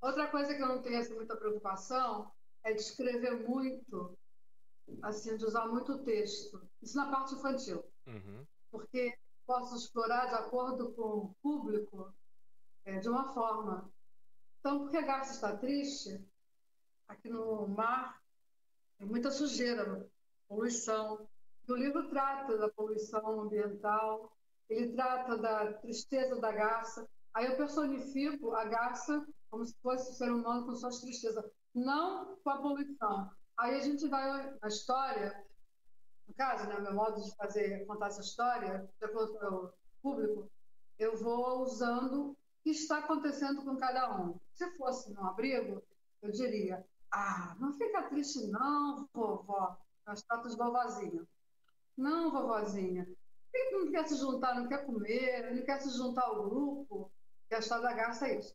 Outra 0.00 0.28
coisa 0.28 0.54
que 0.54 0.62
eu 0.62 0.68
não 0.68 0.80
tenho 0.80 1.00
assim, 1.00 1.14
muita 1.14 1.36
preocupação 1.36 2.30
é 2.62 2.72
de 2.72 2.80
escrever 2.80 3.48
muito, 3.48 4.16
assim, 5.02 5.36
de 5.36 5.44
usar 5.44 5.66
muito 5.66 6.04
texto. 6.04 6.60
Isso 6.80 6.96
na 6.96 7.10
parte 7.10 7.34
infantil. 7.34 7.84
Uhum. 8.06 8.46
Porque 8.70 9.16
posso 9.46 9.76
explorar 9.76 10.26
de 10.26 10.34
acordo 10.34 10.92
com 10.92 11.02
o 11.02 11.34
público 11.42 12.14
é, 12.84 12.98
de 12.98 13.08
uma 13.08 13.32
forma. 13.32 13.90
Então, 14.60 14.80
porque 14.80 14.96
a 14.96 15.02
garça 15.02 15.32
está 15.32 15.56
triste, 15.56 16.24
aqui 17.08 17.28
no 17.28 17.66
mar 17.68 18.20
tem 18.98 19.06
muita 19.06 19.30
sujeira 19.30 20.06
poluição. 20.48 21.28
O 21.68 21.74
livro 21.74 22.08
trata 22.08 22.56
da 22.56 22.68
poluição 22.70 23.42
ambiental, 23.42 24.32
ele 24.68 24.92
trata 24.92 25.36
da 25.36 25.72
tristeza 25.74 26.40
da 26.40 26.52
garça. 26.52 27.08
Aí 27.34 27.46
eu 27.46 27.56
personifico 27.56 28.54
a 28.54 28.64
garça 28.64 29.26
como 29.50 29.64
se 29.64 29.74
fosse 29.82 30.10
o 30.10 30.14
ser 30.14 30.30
humano 30.30 30.66
com 30.66 30.74
suas 30.74 31.00
tristezas, 31.00 31.44
não 31.74 32.36
com 32.36 32.50
a 32.50 32.60
poluição. 32.60 33.30
Aí 33.58 33.74
a 33.74 33.80
gente 33.80 34.06
vai 34.08 34.56
na 34.60 34.68
história, 34.68 35.44
no 36.26 36.34
caso, 36.34 36.68
né, 36.68 36.78
meu 36.80 36.94
modo 36.94 37.20
de 37.20 37.34
fazer, 37.36 37.86
contar 37.86 38.08
essa 38.08 38.20
história, 38.20 38.88
de 38.98 39.04
acordo 39.04 39.38
com 39.38 39.46
o 39.46 39.72
público, 40.02 40.50
eu 40.98 41.16
vou 41.16 41.62
usando 41.62 42.30
o 42.30 42.36
que 42.62 42.70
está 42.70 42.98
acontecendo 42.98 43.64
com 43.64 43.76
cada 43.76 44.20
um. 44.20 44.38
Se 44.54 44.70
fosse 44.76 45.12
num 45.12 45.26
abrigo, 45.26 45.82
eu 46.22 46.30
diria: 46.30 46.84
Ah, 47.10 47.56
não 47.58 47.72
fica 47.72 48.08
triste, 48.08 48.46
não, 48.48 49.08
vovó 49.12 49.78
as 50.08 50.22
pratas 50.22 50.56
vovozinha. 50.56 51.26
Não, 51.96 52.30
vovozinha. 52.30 53.06
Não 53.72 53.90
quer 53.90 54.06
se 54.06 54.16
juntar, 54.16 54.54
não 54.54 54.68
quer 54.68 54.86
comer, 54.86 55.54
não 55.54 55.62
quer 55.64 55.80
se 55.80 55.90
juntar 55.96 56.22
ao 56.22 56.48
grupo. 56.48 57.10
E 57.50 57.54
a 57.54 57.58
história 57.58 57.84
da 57.84 57.94
garça 57.94 58.28
é 58.28 58.38
isso. 58.38 58.54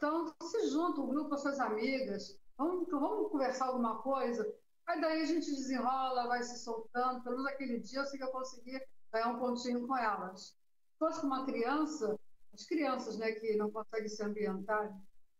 Então, 0.00 0.34
se 0.44 0.70
junta 0.70 0.98
o 0.98 1.06
grupo, 1.06 1.34
as 1.34 1.42
suas 1.42 1.60
amigas, 1.60 2.34
vamos, 2.56 2.88
vamos 2.88 3.30
conversar 3.30 3.66
alguma 3.66 4.00
coisa. 4.00 4.50
Aí 4.86 4.98
daí 4.98 5.20
a 5.20 5.26
gente 5.26 5.50
desenrola, 5.50 6.26
vai 6.26 6.42
se 6.42 6.58
soltando. 6.64 7.22
Pelo 7.22 7.36
menos 7.36 7.52
aquele 7.52 7.80
dia 7.80 8.00
eu 8.00 8.06
sei 8.06 8.18
que 8.18 8.24
eu 8.24 8.30
consegui 8.30 8.80
ganhar 9.12 9.28
um 9.28 9.38
pontinho 9.38 9.86
com 9.86 9.94
elas. 9.94 10.56
Se 10.92 10.98
fosse 10.98 11.20
com 11.20 11.26
uma 11.26 11.44
criança, 11.44 12.18
as 12.54 12.64
crianças 12.64 13.18
né, 13.18 13.32
que 13.32 13.56
não 13.56 13.70
conseguem 13.70 14.08
se 14.08 14.22
ambientar, 14.22 14.90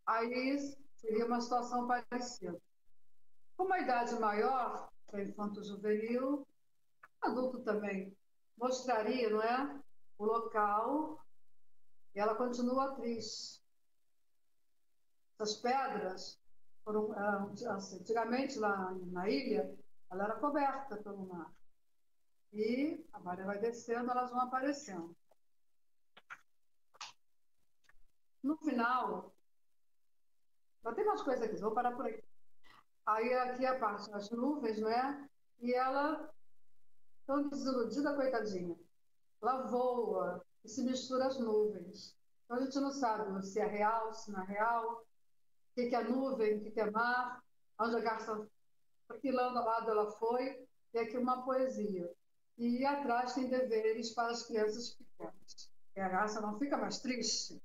aí 0.05 0.59
seria 0.95 1.25
uma 1.25 1.41
situação 1.41 1.87
parecida. 1.87 2.61
Com 3.57 3.63
uma 3.63 3.79
idade 3.79 4.13
maior, 4.19 4.91
infanto 5.15 5.63
juvenil, 5.63 6.45
adulto 7.19 7.63
também, 7.63 8.15
mostraria, 8.55 9.27
não 9.31 9.41
é? 9.41 9.81
O 10.19 10.25
local 10.25 11.19
e 12.13 12.19
ela 12.19 12.35
continua 12.35 12.91
atriz. 12.91 13.60
Essas 15.41 15.55
pedras 15.55 16.39
foram, 16.83 17.11
assim, 17.71 17.97
antigamente 17.97 18.59
lá 18.59 18.91
na 19.11 19.27
ilha, 19.27 19.75
ela 20.11 20.25
era 20.25 20.39
coberta 20.39 20.97
pelo 20.97 21.25
mar. 21.25 21.51
E 22.53 23.03
a 23.11 23.19
maré 23.19 23.43
vai 23.43 23.57
descendo, 23.57 24.11
elas 24.11 24.29
vão 24.29 24.41
aparecendo. 24.41 25.15
No 28.43 28.55
final, 28.57 29.33
vai 30.83 30.93
ter 30.93 31.05
mais 31.05 31.23
coisas 31.23 31.43
aqui, 31.43 31.59
vou 31.59 31.73
parar 31.73 31.95
por 31.95 32.05
aqui. 32.05 32.23
Aí 33.07 33.33
aqui 33.33 33.65
a 33.65 33.79
parte 33.79 34.11
das 34.11 34.29
nuvens, 34.29 34.79
né? 34.79 35.27
E 35.59 35.73
ela, 35.73 36.31
tão 37.25 37.49
desiludida, 37.49 38.13
coitadinha, 38.13 38.77
ela 39.41 39.63
voa 39.63 40.45
e 40.63 40.69
se 40.69 40.83
mistura 40.83 41.25
às 41.25 41.39
nuvens. 41.39 42.15
Então 42.45 42.57
a 42.57 42.61
gente 42.61 42.79
não 42.79 42.91
sabe 42.91 43.43
se 43.43 43.59
é 43.59 43.65
real, 43.65 44.13
se 44.13 44.31
não 44.31 44.43
é 44.43 44.45
real, 44.45 45.03
o 45.85 45.89
que, 45.89 45.95
é 45.95 46.03
nuvem, 46.03 46.57
o 46.57 46.71
que, 46.71 46.79
é 46.79 46.89
mar, 46.89 47.41
onde 47.79 47.95
a 47.95 47.99
garça, 47.99 48.47
lado 49.61 49.91
ela 49.91 50.11
foi, 50.11 50.67
e 50.93 50.99
aqui 50.99 51.17
uma 51.17 51.43
poesia. 51.43 52.11
E 52.57 52.85
atrás 52.85 53.33
tem 53.33 53.49
deveres 53.49 54.13
para 54.13 54.31
as 54.31 54.43
crianças 54.43 54.95
pequenas. 54.95 55.71
E 55.95 55.99
a 55.99 56.09
garça 56.09 56.41
não 56.41 56.57
fica 56.59 56.77
mais 56.77 56.99
triste. 56.99 57.61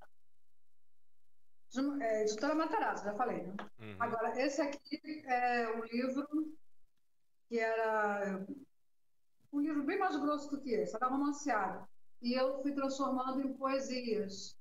é, 2.01 2.23
editora 2.23 2.55
Matarazzo, 2.55 3.03
já 3.03 3.13
falei, 3.13 3.43
né? 3.43 3.55
Uhum. 3.79 3.95
Agora, 3.99 4.41
esse 4.41 4.61
aqui 4.61 5.23
é 5.25 5.69
um 5.75 5.83
livro 5.83 6.57
que 7.47 7.59
era 7.59 8.45
um 9.51 9.59
livro 9.59 9.83
bem 9.83 9.97
mais 9.97 10.15
grosso 10.17 10.49
do 10.49 10.61
que 10.61 10.71
esse, 10.71 10.95
era 10.95 11.07
romanceado. 11.07 11.87
E 12.21 12.33
eu 12.33 12.61
fui 12.61 12.73
transformando 12.73 13.41
em 13.41 13.53
poesias. 13.53 14.57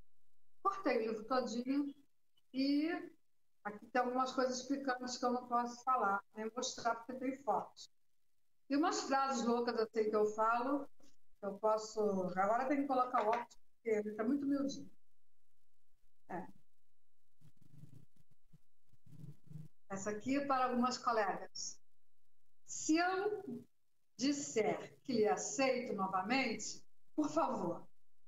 Cortei 0.62 0.98
o 0.98 1.00
livro 1.10 1.24
todinho 1.24 1.94
e 2.52 2.90
aqui 3.66 3.84
tem 3.86 4.00
algumas 4.00 4.32
coisas 4.32 4.62
picantes 4.62 5.18
que 5.18 5.24
eu 5.24 5.32
não 5.32 5.46
posso 5.46 5.82
falar, 5.82 6.22
nem 6.36 6.50
mostrar 6.54 6.94
porque 6.94 7.14
tem 7.14 7.36
fotos. 7.42 7.90
E 8.70 8.76
umas 8.76 9.02
frases 9.02 9.44
loucas 9.44 9.78
assim 9.78 10.08
que 10.08 10.16
eu 10.16 10.26
falo, 10.26 10.88
eu 11.42 11.54
posso. 11.58 12.00
Agora 12.36 12.66
tem 12.66 12.82
que 12.82 12.86
colocar 12.86 13.24
o 13.24 13.28
óculos, 13.28 13.58
porque 13.74 13.90
ele 13.90 14.10
está 14.10 14.24
muito 14.24 14.46
miudinho. 14.46 14.90
É. 16.28 16.46
Essa 19.88 20.10
aqui 20.10 20.36
é 20.36 20.46
para 20.46 20.66
algumas 20.66 20.98
colegas. 20.98 21.80
Se 22.66 22.96
eu 22.96 23.64
disser 24.16 24.96
que 25.02 25.12
lhe 25.12 25.28
aceito 25.28 25.92
novamente, 25.94 26.82
por 27.14 27.28
favor, 27.30 27.86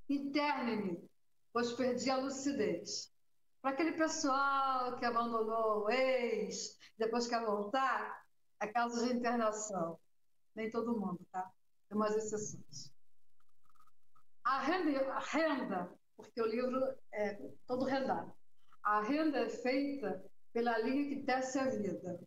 interne-me, 0.09 1.09
pois 1.53 1.73
perdi 1.73 2.11
a 2.11 2.17
lucidez. 2.17 3.13
Para 3.61 3.73
aquele 3.73 3.93
pessoal 3.93 4.97
que 4.97 5.05
abandonou 5.05 5.85
o 5.85 5.91
ex, 5.91 6.79
depois 6.97 7.27
quer 7.27 7.45
voltar, 7.45 8.25
é 8.61 8.67
caso 8.69 9.05
de 9.05 9.15
internação. 9.15 9.99
Nem 10.55 10.71
todo 10.71 10.99
mundo, 10.99 11.21
tá? 11.33 11.51
Tem 11.89 11.97
umas 11.97 12.17
exceções. 12.17 12.93
A 14.45 14.61
renda, 14.61 15.13
a 15.13 15.19
renda, 15.19 15.93
porque 16.17 16.41
o 16.41 16.47
livro 16.47 16.81
é 17.13 17.35
todo 17.67 17.85
rendado, 17.85 18.33
a 18.83 19.03
renda 19.03 19.39
é 19.39 19.49
feita 19.49 20.25
pela 20.53 20.79
linha 20.79 21.09
que 21.09 21.25
tece 21.25 21.59
a 21.59 21.69
vida. 21.69 22.21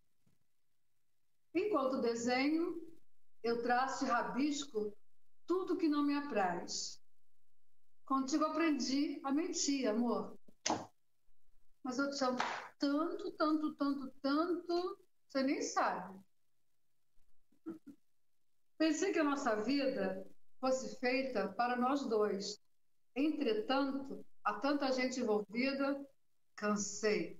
Enquanto 1.53 2.01
desenho, 2.01 2.81
eu 3.43 3.61
traço 3.61 4.05
e 4.05 4.07
rabisco 4.07 4.95
tudo 5.47 5.77
que 5.77 5.87
não 5.87 6.03
me 6.03 6.15
apraz. 6.15 7.01
Contigo 8.05 8.45
aprendi 8.45 9.19
a 9.23 9.31
mentir, 9.31 9.87
amor. 9.87 10.37
Mas 11.83 11.97
eu 11.97 12.09
te 12.11 12.23
amo 12.23 12.37
tanto, 12.77 13.31
tanto, 13.31 13.73
tanto, 13.73 14.13
tanto, 14.21 14.99
você 15.27 15.43
nem 15.43 15.61
sabe. 15.61 16.19
Pensei 18.77 19.11
que 19.11 19.19
a 19.19 19.23
nossa 19.23 19.55
vida 19.57 20.25
fosse 20.59 20.99
feita 20.99 21.49
para 21.49 21.75
nós 21.75 22.05
dois. 22.07 22.59
Entretanto, 23.15 24.25
há 24.43 24.53
tanta 24.55 24.91
gente 24.91 25.19
envolvida, 25.19 26.03
cansei. 26.55 27.39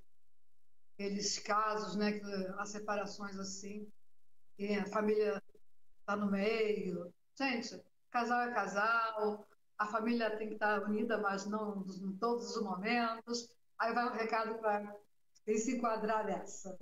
Aqueles 0.93 1.39
casos, 1.39 1.95
né, 1.95 2.19
as 2.57 2.69
separações 2.69 3.38
assim, 3.39 3.88
e 4.57 4.76
a 4.76 4.85
família 4.85 5.41
está 5.99 6.15
no 6.15 6.30
meio. 6.30 7.11
Gente, 7.35 7.81
casal 8.11 8.41
é 8.41 8.53
casal, 8.53 9.47
a 9.77 9.88
família 9.88 10.38
tem 10.38 10.49
que 10.49 10.53
estar 10.53 10.84
unida, 10.84 11.18
mas 11.18 11.45
não 11.47 11.84
em 11.88 12.15
todos 12.18 12.55
os 12.55 12.63
momentos. 12.63 13.49
Aí 13.82 13.94
vai 13.95 14.06
um 14.06 14.14
recado 14.14 14.60
para 14.60 14.95
se 15.58 15.76
enquadrar 15.76 16.24
nessa. 16.24 16.78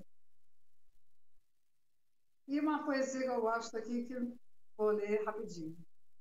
E 2.46 2.60
uma 2.60 2.84
poesia 2.84 3.22
que 3.22 3.30
eu 3.30 3.40
gosto 3.40 3.78
aqui, 3.78 4.04
que 4.04 4.38
vou 4.76 4.90
ler 4.90 5.24
rapidinho. 5.24 5.78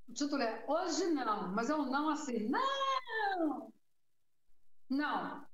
O 0.09 0.13
título 0.13 0.41
é 0.41 0.65
Hoje 0.69 1.07
Não, 1.07 1.49
mas 1.53 1.69
é 1.69 1.75
um 1.75 1.91
não 1.91 2.09
assim. 2.11 2.49
Não! 2.49 3.73
Não. 4.89 5.49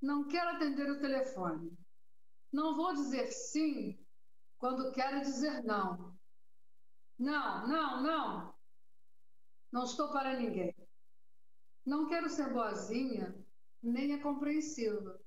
Não 0.00 0.28
quero 0.28 0.50
atender 0.50 0.88
o 0.88 1.00
telefone. 1.00 1.76
Não 2.52 2.76
vou 2.76 2.94
dizer 2.94 3.32
sim 3.32 3.98
quando 4.56 4.92
quero 4.92 5.20
dizer 5.20 5.64
não. 5.64 6.16
Não, 7.18 7.66
não, 7.66 8.02
não. 8.04 8.54
Não 9.72 9.82
estou 9.82 10.12
para 10.12 10.38
ninguém. 10.38 10.72
Não 11.84 12.06
quero 12.06 12.30
ser 12.30 12.52
boazinha, 12.52 13.34
nem 13.82 14.12
é 14.12 14.18
compreensiva. 14.18 15.20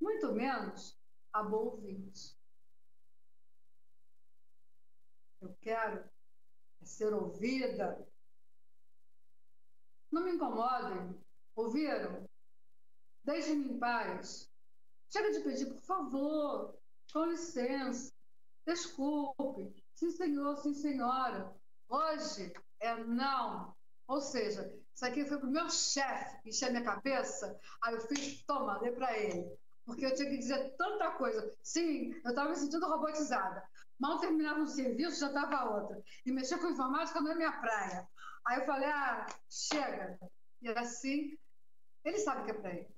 Muito 0.00 0.32
menos 0.32 0.98
a 1.32 1.42
boa 1.42 1.72
ouvinte. 1.72 2.36
Eu 5.40 5.54
quero 5.60 6.08
ser 6.82 7.12
ouvida. 7.12 8.06
Não 10.10 10.24
me 10.24 10.32
incomodem. 10.32 11.20
Ouviram? 11.54 12.28
Deixem-me 13.24 13.72
em 13.74 13.78
paz. 13.78 14.50
Chega 15.10 15.30
de 15.32 15.40
pedir, 15.40 15.66
por 15.66 15.80
favor, 15.80 16.78
com 17.12 17.26
licença, 17.26 18.12
desculpe. 18.66 19.72
Sim, 19.94 20.10
senhor, 20.10 20.56
sim, 20.56 20.74
senhora. 20.74 21.54
Hoje 21.88 22.52
é 22.80 22.96
não. 23.04 23.74
Ou 24.06 24.20
seja, 24.20 24.76
isso 24.94 25.04
aqui 25.04 25.24
foi 25.24 25.38
o 25.38 25.46
meu 25.46 25.68
chefe 25.68 26.48
encher 26.48 26.70
minha 26.70 26.84
cabeça. 26.84 27.58
Aí 27.82 27.94
eu 27.94 28.00
fiz, 28.02 28.42
toma, 28.44 28.78
dei 28.78 28.92
para 28.92 29.18
ele. 29.18 29.44
Porque 29.84 30.06
eu 30.06 30.14
tinha 30.14 30.30
que 30.30 30.38
dizer 30.38 30.74
tanta 30.78 31.10
coisa. 31.12 31.52
Sim, 31.62 32.14
eu 32.24 32.30
estava 32.30 32.50
me 32.50 32.56
sentindo 32.56 32.86
robotizada. 32.86 33.62
Mal 33.98 34.18
terminava 34.18 34.60
um 34.60 34.66
serviço, 34.66 35.20
já 35.20 35.26
estava 35.26 35.70
outra. 35.70 36.02
E 36.24 36.32
mexer 36.32 36.58
com 36.58 36.70
informática 36.70 37.20
não 37.20 37.32
é 37.32 37.34
minha 37.34 37.52
praia. 37.52 38.08
Aí 38.46 38.60
eu 38.60 38.66
falei, 38.66 38.88
ah, 38.88 39.26
chega. 39.50 40.18
E 40.62 40.68
assim, 40.70 41.36
ele 42.04 42.18
sabe 42.18 42.44
que 42.44 42.50
é 42.52 42.54
para 42.54 42.74
ele. 42.74 42.88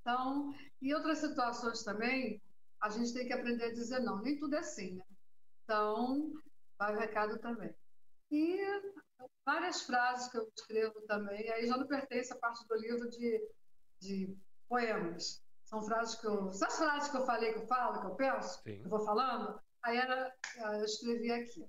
Então, 0.00 0.54
em 0.82 0.92
outras 0.92 1.18
situações 1.18 1.82
também, 1.82 2.42
a 2.80 2.90
gente 2.90 3.14
tem 3.14 3.26
que 3.26 3.32
aprender 3.32 3.64
a 3.64 3.72
dizer 3.72 4.00
não. 4.00 4.20
Nem 4.20 4.38
tudo 4.38 4.54
é 4.54 4.58
assim, 4.58 4.96
né? 4.96 5.04
Então, 5.62 6.32
vai 6.78 6.94
o 6.94 6.98
recado 6.98 7.38
também. 7.38 7.74
E 8.34 8.58
várias 9.46 9.82
frases 9.82 10.28
que 10.28 10.36
eu 10.36 10.50
escrevo 10.56 11.00
também, 11.02 11.48
aí 11.52 11.68
já 11.68 11.76
não 11.76 11.86
pertence 11.86 12.32
a 12.32 12.36
parte 12.36 12.66
do 12.66 12.74
livro 12.74 13.08
de, 13.08 13.48
de 14.00 14.36
poemas. 14.68 15.40
São 15.62 15.80
frases 15.82 16.16
que 16.16 16.26
eu. 16.26 16.48
Essas 16.48 16.76
frases 16.76 17.10
que 17.12 17.16
eu 17.16 17.24
falei, 17.24 17.52
que 17.52 17.60
eu 17.60 17.66
falo, 17.68 18.00
que 18.00 18.06
eu 18.06 18.16
penso, 18.16 18.60
Sim. 18.64 18.80
que 18.80 18.86
eu 18.86 18.90
vou 18.90 19.04
falando, 19.04 19.60
aí 19.84 19.98
era, 19.98 20.34
eu 20.56 20.84
escrevi 20.84 21.30
aqui. 21.30 21.64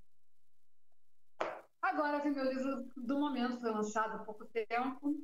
Agora 1.83 2.19
que 2.19 2.31
meu 2.31 2.45
livro 2.45 2.91
do 2.97 3.19
momento 3.19 3.59
foi 3.59 3.69
lançado 3.69 4.15
há 4.15 4.25
pouco 4.25 4.45
tempo, 4.45 5.15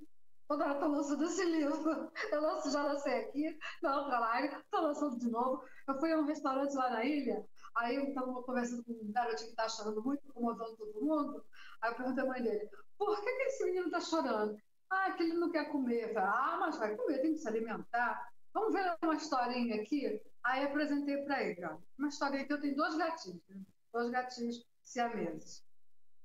Agora 0.51 0.73
estou 0.73 0.89
lançando 0.89 1.23
esse 1.23 1.45
livro. 1.45 2.11
Eu 2.29 2.41
lanço, 2.41 2.71
já 2.71 2.83
lancei 2.83 3.13
aqui, 3.13 3.57
na 3.81 4.01
outra 4.01 4.19
live, 4.19 4.53
estou 4.53 4.81
lançando 4.81 5.17
de 5.17 5.29
novo. 5.29 5.63
Eu 5.87 5.97
fui 5.97 6.11
a 6.11 6.17
um 6.19 6.25
restaurante 6.25 6.75
lá 6.75 6.89
na 6.89 7.05
ilha, 7.05 7.45
aí 7.75 7.95
eu 7.95 8.03
estava 8.09 8.43
conversando 8.43 8.83
com 8.83 8.91
um 8.91 9.11
garotinho 9.13 9.47
que 9.47 9.53
está 9.53 9.69
chorando 9.69 10.03
muito, 10.03 10.27
incomodando 10.27 10.75
todo 10.75 11.01
mundo. 11.01 11.45
Aí 11.81 11.91
eu 11.91 11.95
perguntei 11.95 12.23
à 12.23 12.27
mãe 12.27 12.43
dele, 12.43 12.69
por 12.97 13.21
que, 13.21 13.31
que 13.31 13.43
esse 13.43 13.63
menino 13.63 13.85
está 13.85 14.01
chorando? 14.01 14.57
Ah, 14.89 15.11
que 15.11 15.23
ele 15.23 15.35
não 15.35 15.51
quer 15.51 15.71
comer. 15.71 16.09
Eu 16.09 16.13
falei, 16.13 16.29
ah, 16.29 16.57
mas 16.59 16.77
vai 16.77 16.95
comer, 16.97 17.21
tem 17.21 17.33
que 17.33 17.39
se 17.39 17.47
alimentar. 17.47 18.29
Vamos 18.53 18.73
ver 18.73 18.93
uma 19.01 19.15
historinha 19.15 19.81
aqui? 19.81 20.21
Aí 20.43 20.65
apresentei 20.65 21.23
para 21.23 21.43
ele, 21.43 21.63
ó. 21.63 21.77
Uma 21.97 22.09
historinha 22.09 22.45
que 22.45 22.51
eu 22.51 22.59
tenho 22.59 22.75
dois 22.75 22.97
gatinhos, 22.97 23.41
né? 23.47 23.61
dois 23.93 24.09
gatinhos 24.09 24.67
siameses. 24.83 25.63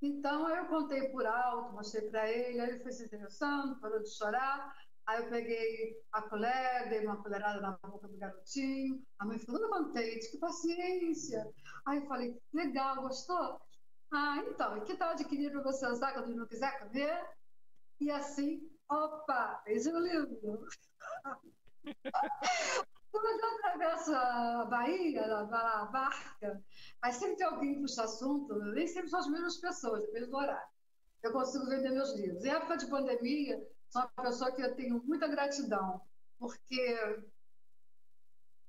Então, 0.06 0.48
eu 0.48 0.66
contei 0.66 1.08
por 1.08 1.26
alto, 1.26 1.74
mostrei 1.74 2.08
para 2.08 2.30
ele, 2.30 2.60
aí 2.60 2.70
ele 2.70 2.78
foi 2.80 2.92
se 2.92 3.04
interessando, 3.04 3.80
parou 3.80 4.00
de 4.00 4.16
chorar. 4.16 4.72
Aí 5.04 5.22
eu 5.22 5.28
peguei 5.28 5.96
a 6.12 6.22
colher, 6.22 6.88
dei 6.88 7.04
uma 7.04 7.20
colherada 7.20 7.60
na 7.60 7.72
boca 7.82 8.06
do 8.06 8.16
garotinho. 8.16 9.04
A 9.18 9.24
mãe 9.24 9.38
ficou 9.38 9.58
toda 9.58 9.68
contente, 9.68 10.30
que 10.30 10.38
paciência. 10.38 11.44
Aí 11.86 11.98
eu 11.98 12.06
falei, 12.06 12.40
legal, 12.52 13.02
gostou? 13.02 13.60
Ah, 14.12 14.44
então, 14.46 14.76
e 14.76 14.82
que 14.82 14.96
tal 14.96 15.10
adquirir 15.10 15.50
para 15.50 15.62
você 15.62 15.86
usar 15.88 16.12
quando 16.12 16.36
não 16.36 16.46
quiser 16.46 16.78
comer? 16.78 17.28
E 18.00 18.08
assim, 18.10 18.60
opa, 18.88 19.60
fez 19.64 19.86
o 19.86 19.98
livro. 19.98 20.66
Quando 23.20 23.40
eu 23.40 23.56
atravesso 23.56 24.14
a 24.14 24.64
Bahia, 24.66 25.24
a 25.24 25.84
barca, 25.86 26.62
aí 27.00 27.12
sempre 27.12 27.36
tem 27.36 27.46
alguém 27.46 27.74
que 27.74 27.80
puxa 27.80 28.04
assunto, 28.04 28.54
nem 28.72 28.86
sempre 28.86 29.08
são 29.08 29.20
as 29.20 29.28
mesmas 29.28 29.56
pessoas, 29.56 30.04
depende 30.04 30.26
do 30.26 30.36
horário. 30.36 30.68
Eu 31.22 31.32
consigo 31.32 31.66
vender 31.66 31.90
meus 31.90 32.14
livros. 32.14 32.44
Em 32.44 32.50
época 32.50 32.76
de 32.76 32.86
pandemia, 32.88 33.66
sou 33.88 34.02
uma 34.02 34.24
pessoa 34.24 34.52
que 34.52 34.62
eu 34.62 34.74
tenho 34.74 35.02
muita 35.04 35.28
gratidão, 35.28 36.00
porque 36.38 36.80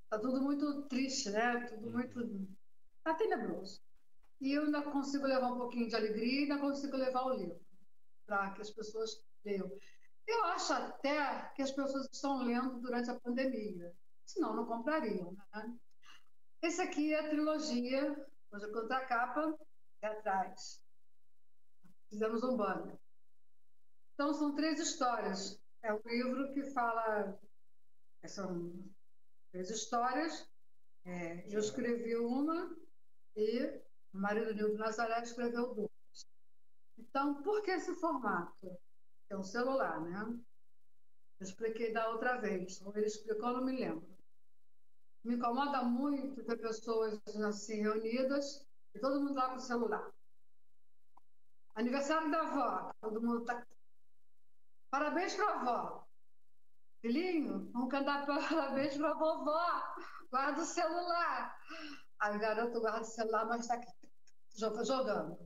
está 0.03 0.17
tudo 0.19 0.41
muito 0.41 0.83
triste, 0.83 1.29
né? 1.29 1.65
Tudo 1.67 1.91
muito. 1.91 2.47
Está 2.99 3.13
tenebroso. 3.15 3.81
E 4.39 4.53
eu 4.53 4.63
ainda 4.63 4.81
consigo 4.81 5.25
levar 5.25 5.51
um 5.51 5.57
pouquinho 5.57 5.89
de 5.89 5.95
alegria 5.95 6.39
e 6.39 6.43
ainda 6.43 6.59
consigo 6.59 6.95
levar 6.95 7.25
o 7.25 7.33
livro 7.33 7.59
para 8.25 8.51
que 8.51 8.61
as 8.61 8.69
pessoas 8.69 9.21
leiam. 9.43 9.69
Eu 10.25 10.43
acho 10.45 10.73
até 10.73 11.51
que 11.55 11.61
as 11.61 11.71
pessoas 11.71 12.07
estão 12.11 12.43
lendo 12.43 12.79
durante 12.79 13.09
a 13.09 13.19
pandemia 13.19 13.93
senão 14.27 14.55
não 14.55 14.65
comprariam. 14.65 15.35
Né? 15.53 15.77
Esse 16.61 16.81
aqui 16.81 17.13
é 17.13 17.19
a 17.19 17.29
trilogia, 17.29 18.27
hoje 18.51 18.65
a 18.65 19.05
capa 19.05 19.57
é 20.01 20.07
atrás. 20.07 20.83
Fizemos 22.09 22.43
um 22.43 22.55
banner. 22.55 22.97
Então, 24.13 24.33
são 24.33 24.55
três 24.55 24.79
histórias. 24.79 25.59
É 25.81 25.93
um 25.93 26.01
livro 26.05 26.53
que 26.53 26.63
fala 26.71 27.39
São 28.25 28.73
três 29.51 29.69
histórias. 29.69 30.49
É, 31.05 31.45
eu 31.47 31.59
escrevi 31.59 32.17
uma 32.17 32.75
e 33.35 33.81
o 34.13 34.17
marido 34.17 34.53
Nildo 34.53 34.77
Nazaré 34.77 35.21
escreveu 35.21 35.73
duas. 35.73 36.27
Então, 36.97 37.41
por 37.43 37.61
que 37.61 37.71
esse 37.71 37.93
formato? 37.95 38.77
É 39.29 39.37
um 39.37 39.43
celular, 39.43 40.01
né? 40.01 40.39
Eu 41.39 41.45
expliquei 41.45 41.93
da 41.93 42.09
outra 42.09 42.37
vez, 42.37 42.81
ou 42.81 42.95
ele 42.97 43.05
explicou, 43.05 43.53
não 43.53 43.63
me 43.63 43.77
lembro. 43.77 44.16
Me 45.27 45.35
incomoda 45.35 45.83
muito 45.83 46.41
ter 46.41 46.55
pessoas 46.55 47.19
assim 47.43 47.81
reunidas 47.81 48.65
e 48.95 48.99
todo 48.99 49.19
mundo 49.19 49.33
lá 49.33 49.49
com 49.49 49.57
o 49.57 49.59
celular. 49.59 50.09
Aniversário 51.75 52.31
da 52.31 52.43
avó, 52.43 52.93
todo 53.01 53.21
mundo 53.21 53.43
tá. 53.43 53.61
Parabéns 54.89 55.35
para 55.35 55.49
a 55.49 55.59
avó. 55.59 56.07
Filhinho, 57.01 57.69
vamos 57.73 57.91
cantar 57.91 58.23
parabéns 58.25 58.95
para 58.95 59.11
a 59.11 59.15
vovó. 59.15 59.95
Guarda 60.31 60.61
o 60.61 60.65
celular. 60.65 61.59
Aí 62.19 62.37
o 62.37 62.39
garoto 62.39 62.79
guarda 62.79 63.01
o 63.01 63.03
celular, 63.03 63.45
mas 63.47 63.61
está 63.61 63.73
aqui 63.73 63.91
jogando. 64.55 65.37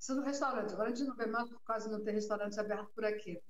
Isso 0.00 0.16
no 0.16 0.22
restaurante. 0.22 0.72
Agora 0.72 0.90
a 0.90 0.92
gente 0.92 1.06
não 1.06 1.14
vê 1.14 1.26
mais, 1.26 1.48
quase 1.64 1.88
não 1.88 2.02
tem 2.02 2.14
restaurante 2.14 2.58
aberto 2.58 2.90
por 2.92 3.04
aqui. 3.04 3.40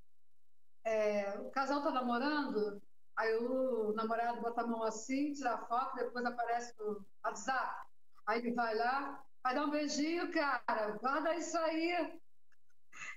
É, 0.84 1.38
o 1.38 1.50
casal 1.50 1.78
está 1.78 1.90
namorando, 1.92 2.82
aí 3.16 3.34
o 3.36 3.92
namorado 3.94 4.40
bota 4.40 4.62
a 4.62 4.66
mão 4.66 4.82
assim, 4.82 5.32
tira 5.32 5.54
a 5.54 5.66
foto, 5.66 5.96
depois 5.96 6.24
aparece 6.24 6.74
no 6.78 7.04
WhatsApp. 7.24 7.86
Aí 8.26 8.40
ele 8.40 8.52
vai 8.52 8.74
lá, 8.74 9.22
vai 9.42 9.54
dar 9.54 9.66
um 9.66 9.70
beijinho, 9.70 10.32
cara, 10.32 10.98
guarda 11.00 11.34
isso 11.36 11.56
aí. 11.58 12.20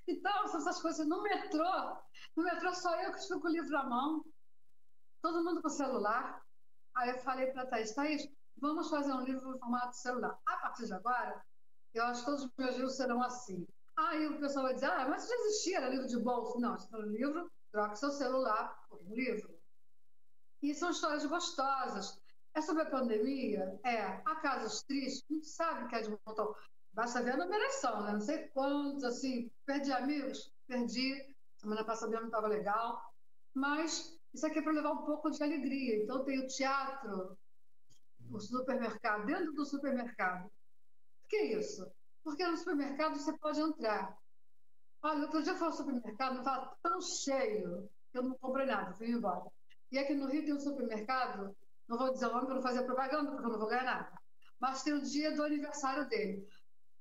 Então, 0.06 0.44
essas 0.44 0.80
coisas. 0.80 1.06
No 1.06 1.22
metrô, 1.22 1.96
no 2.36 2.42
metrô 2.42 2.74
só 2.74 3.00
eu 3.02 3.12
que 3.12 3.18
estou 3.18 3.40
com 3.40 3.48
o 3.48 3.50
livro 3.50 3.70
na 3.70 3.84
mão, 3.84 4.24
todo 5.22 5.44
mundo 5.44 5.60
com 5.62 5.68
o 5.68 5.70
celular. 5.70 6.42
Aí 6.94 7.10
eu 7.10 7.18
falei 7.20 7.46
para 7.52 7.62
a 7.62 7.66
Thaís, 7.66 7.94
Thaís, 7.94 8.28
vamos 8.60 8.90
fazer 8.90 9.12
um 9.12 9.22
livro 9.22 9.50
no 9.50 9.58
formato 9.58 9.96
celular. 9.96 10.38
A 10.46 10.56
partir 10.56 10.86
de 10.86 10.94
agora, 10.94 11.42
eu 11.94 12.04
acho 12.04 12.20
que 12.20 12.26
todos 12.26 12.44
os 12.44 12.52
meus 12.56 12.74
livros 12.74 12.96
serão 12.96 13.22
assim. 13.22 13.66
Aí 13.96 14.26
o 14.28 14.38
pessoal 14.38 14.66
vai 14.66 14.74
dizer, 14.74 14.86
ah, 14.86 15.08
mas 15.08 15.28
já 15.28 15.34
existia, 15.34 15.78
era 15.78 15.88
livro 15.88 16.06
de 16.06 16.18
bolso. 16.18 16.60
Não, 16.60 16.74
isso 16.74 16.88
é 16.94 16.98
um 16.98 17.02
livro, 17.02 17.50
troca 17.72 17.96
seu 17.96 18.10
celular 18.10 18.84
por 18.88 19.00
um 19.02 19.14
livro. 19.14 19.57
E 20.62 20.74
são 20.74 20.90
histórias 20.90 21.24
gostosas. 21.24 22.20
É 22.54 22.60
sobre 22.60 22.82
a 22.82 22.90
pandemia? 22.90 23.78
É. 23.84 24.20
Há 24.24 24.36
casos 24.36 24.82
tristes? 24.82 25.24
A 25.30 25.34
gente 25.34 25.46
sabe 25.46 25.88
que 25.88 25.94
é 25.94 26.02
de 26.02 26.18
montão. 26.26 26.54
Basta 26.92 27.22
ver 27.22 27.32
a 27.32 27.36
numeração, 27.36 28.02
né? 28.02 28.12
Não 28.12 28.20
sei 28.20 28.48
quantos, 28.48 29.04
assim. 29.04 29.50
Perdi 29.64 29.92
amigos? 29.92 30.52
Perdi. 30.66 31.34
Semana 31.56 31.84
passada 31.84 32.18
não 32.18 32.26
estava 32.26 32.48
legal. 32.48 33.12
Mas 33.54 34.18
isso 34.32 34.46
aqui 34.46 34.58
é 34.58 34.62
para 34.62 34.72
levar 34.72 34.92
um 34.92 35.04
pouco 35.04 35.30
de 35.30 35.42
alegria. 35.42 36.02
Então 36.02 36.24
tem 36.24 36.38
o 36.38 36.46
teatro, 36.48 37.36
o 38.30 38.40
supermercado, 38.40 39.26
dentro 39.26 39.52
do 39.52 39.64
supermercado. 39.64 40.44
Por 40.44 41.28
que 41.28 41.42
isso? 41.54 41.90
Porque 42.24 42.46
no 42.46 42.56
supermercado 42.56 43.18
você 43.18 43.36
pode 43.38 43.60
entrar. 43.60 44.16
Olha, 45.02 45.22
outro 45.22 45.42
dia 45.42 45.52
eu 45.52 45.56
fui 45.56 45.66
ao 45.66 45.72
supermercado, 45.72 46.38
estava 46.38 46.76
tão 46.82 47.00
cheio 47.00 47.88
que 48.10 48.18
eu 48.18 48.22
não 48.22 48.34
comprei 48.38 48.66
nada, 48.66 48.94
fui 48.94 49.10
embora. 49.10 49.50
E 49.90 49.98
aqui 49.98 50.14
no 50.14 50.26
Rio 50.26 50.44
tem 50.44 50.54
um 50.54 50.60
supermercado, 50.60 51.56
não 51.88 51.96
vou 51.96 52.12
dizer 52.12 52.26
o 52.26 52.32
nome 52.32 52.46
para 52.46 52.54
não 52.56 52.62
fazer 52.62 52.82
propaganda, 52.82 53.30
porque 53.30 53.46
eu 53.46 53.50
não 53.50 53.58
vou 53.58 53.68
ganhar 53.68 53.84
nada. 53.84 54.12
Mas 54.60 54.82
tem 54.82 54.92
o 54.92 55.02
dia 55.02 55.34
do 55.34 55.42
aniversário 55.42 56.08
dele. 56.08 56.46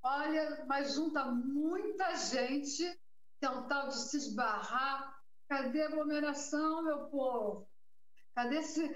Olha, 0.02 0.66
mas 0.68 0.94
junta 0.94 1.26
muita 1.26 2.16
gente, 2.16 2.98
tem 3.40 3.50
um 3.50 3.68
tal 3.68 3.90
de 3.90 4.00
se 4.00 4.18
esbarrar. 4.18 5.16
Cadê 5.50 5.82
a 5.82 5.88
aglomeração, 5.88 6.84
meu 6.84 7.08
povo? 7.08 7.68
Cadê 8.34 8.58
esse, 8.58 8.96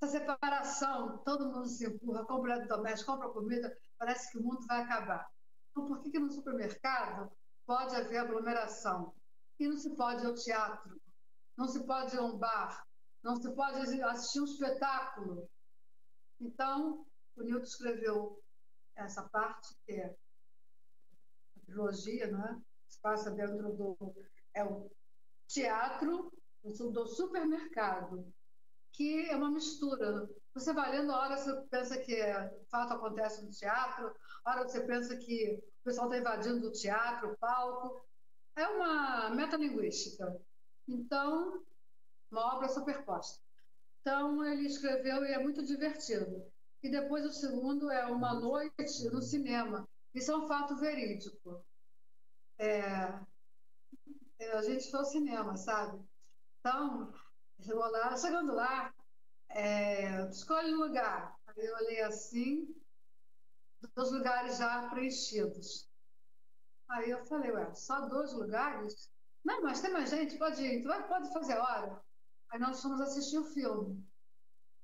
essa 0.00 0.18
separação? 0.18 1.18
Todo 1.18 1.50
mundo 1.50 1.66
se 1.68 1.86
empurra, 1.86 2.24
compra 2.26 2.66
doméstico, 2.66 3.12
compra 3.12 3.30
comida, 3.30 3.74
parece 3.98 4.30
que 4.30 4.38
o 4.38 4.42
mundo 4.42 4.66
vai 4.66 4.82
acabar. 4.82 5.30
Então, 5.70 5.86
por 5.86 6.00
que, 6.02 6.10
que 6.10 6.18
no 6.18 6.30
supermercado 6.30 7.30
pode 7.64 7.94
haver 7.94 8.18
aglomeração? 8.18 9.14
E 9.58 9.68
não 9.68 9.76
se 9.76 9.94
pode 9.94 10.22
ir 10.22 10.26
ao 10.26 10.34
teatro, 10.34 11.00
não 11.56 11.68
se 11.68 11.86
pode 11.86 12.14
ir 12.14 12.18
a 12.18 12.22
um 12.22 12.36
bar, 12.36 12.84
não 13.22 13.36
se 13.36 13.50
pode 13.52 14.02
assistir 14.02 14.40
um 14.40 14.44
espetáculo. 14.44 15.48
Então, 16.40 17.06
o 17.36 17.42
Newton 17.42 17.64
escreveu 17.64 18.42
essa 18.96 19.28
parte 19.28 19.74
que 19.84 19.92
é 19.92 20.06
a 21.56 21.60
trilogia, 21.66 22.30
né? 22.30 22.60
se 22.88 23.00
passa 23.00 23.30
dentro 23.30 23.72
do 23.72 23.96
é 24.52 24.64
o 24.64 24.90
teatro 25.46 26.32
do 26.62 27.06
supermercado, 27.06 28.26
que 28.92 29.30
é 29.30 29.36
uma 29.36 29.50
mistura. 29.50 30.28
Você 30.52 30.72
vai 30.72 30.90
lendo, 30.90 31.12
hora 31.12 31.36
você 31.36 31.54
pensa 31.70 31.98
que 31.98 32.20
o 32.60 32.64
fato 32.66 32.92
acontece 32.92 33.42
no 33.44 33.50
teatro, 33.50 34.14
hora 34.44 34.68
você 34.68 34.80
pensa 34.80 35.16
que 35.16 35.58
o 35.80 35.84
pessoal 35.84 36.08
está 36.08 36.18
invadindo 36.18 36.66
o 36.68 36.72
teatro, 36.72 37.32
o 37.32 37.38
palco. 37.38 38.04
É 38.56 38.66
uma 38.66 39.30
metalinguística. 39.30 40.36
Então, 40.86 41.62
uma 42.30 42.56
obra 42.56 42.68
superposta. 42.68 43.40
Então, 44.00 44.44
ele 44.44 44.66
escreveu 44.66 45.24
e 45.24 45.32
é 45.32 45.38
muito 45.38 45.64
divertido. 45.64 46.44
E 46.82 46.90
depois 46.90 47.24
o 47.24 47.32
segundo 47.32 47.90
é 47.90 48.06
Uma 48.06 48.34
Noite 48.34 49.08
no 49.12 49.20
Cinema. 49.20 49.86
Isso 50.14 50.32
é 50.32 50.36
um 50.36 50.46
fato 50.46 50.76
verídico. 50.76 51.64
É, 52.58 52.80
é 54.38 54.52
a 54.52 54.62
gente 54.62 54.90
foi 54.90 55.00
ao 55.00 55.04
cinema, 55.04 55.56
sabe? 55.56 56.02
Então, 56.60 57.12
lá, 57.66 58.16
chegando 58.16 58.54
lá, 58.54 58.94
é, 59.50 60.28
escolhe 60.28 60.74
um 60.74 60.78
lugar. 60.78 61.36
Aí 61.46 61.64
eu 61.64 61.74
olhei 61.76 62.00
assim, 62.02 62.74
dois 63.94 64.10
lugares 64.10 64.58
já 64.58 64.88
preenchidos. 64.88 65.88
Aí 66.88 67.10
eu 67.10 67.24
falei, 67.24 67.50
ué, 67.52 67.74
só 67.74 68.08
dois 68.08 68.32
lugares? 68.32 69.10
Não, 69.44 69.62
mas 69.62 69.80
tem 69.80 69.92
mais 69.92 70.10
gente, 70.10 70.36
pode 70.36 70.62
ir, 70.62 70.82
pode 71.08 71.32
fazer 71.32 71.56
hora. 71.56 72.02
Aí 72.50 72.58
nós 72.58 72.82
fomos 72.82 73.00
assistir 73.00 73.38
o 73.38 73.44
filme. 73.44 74.04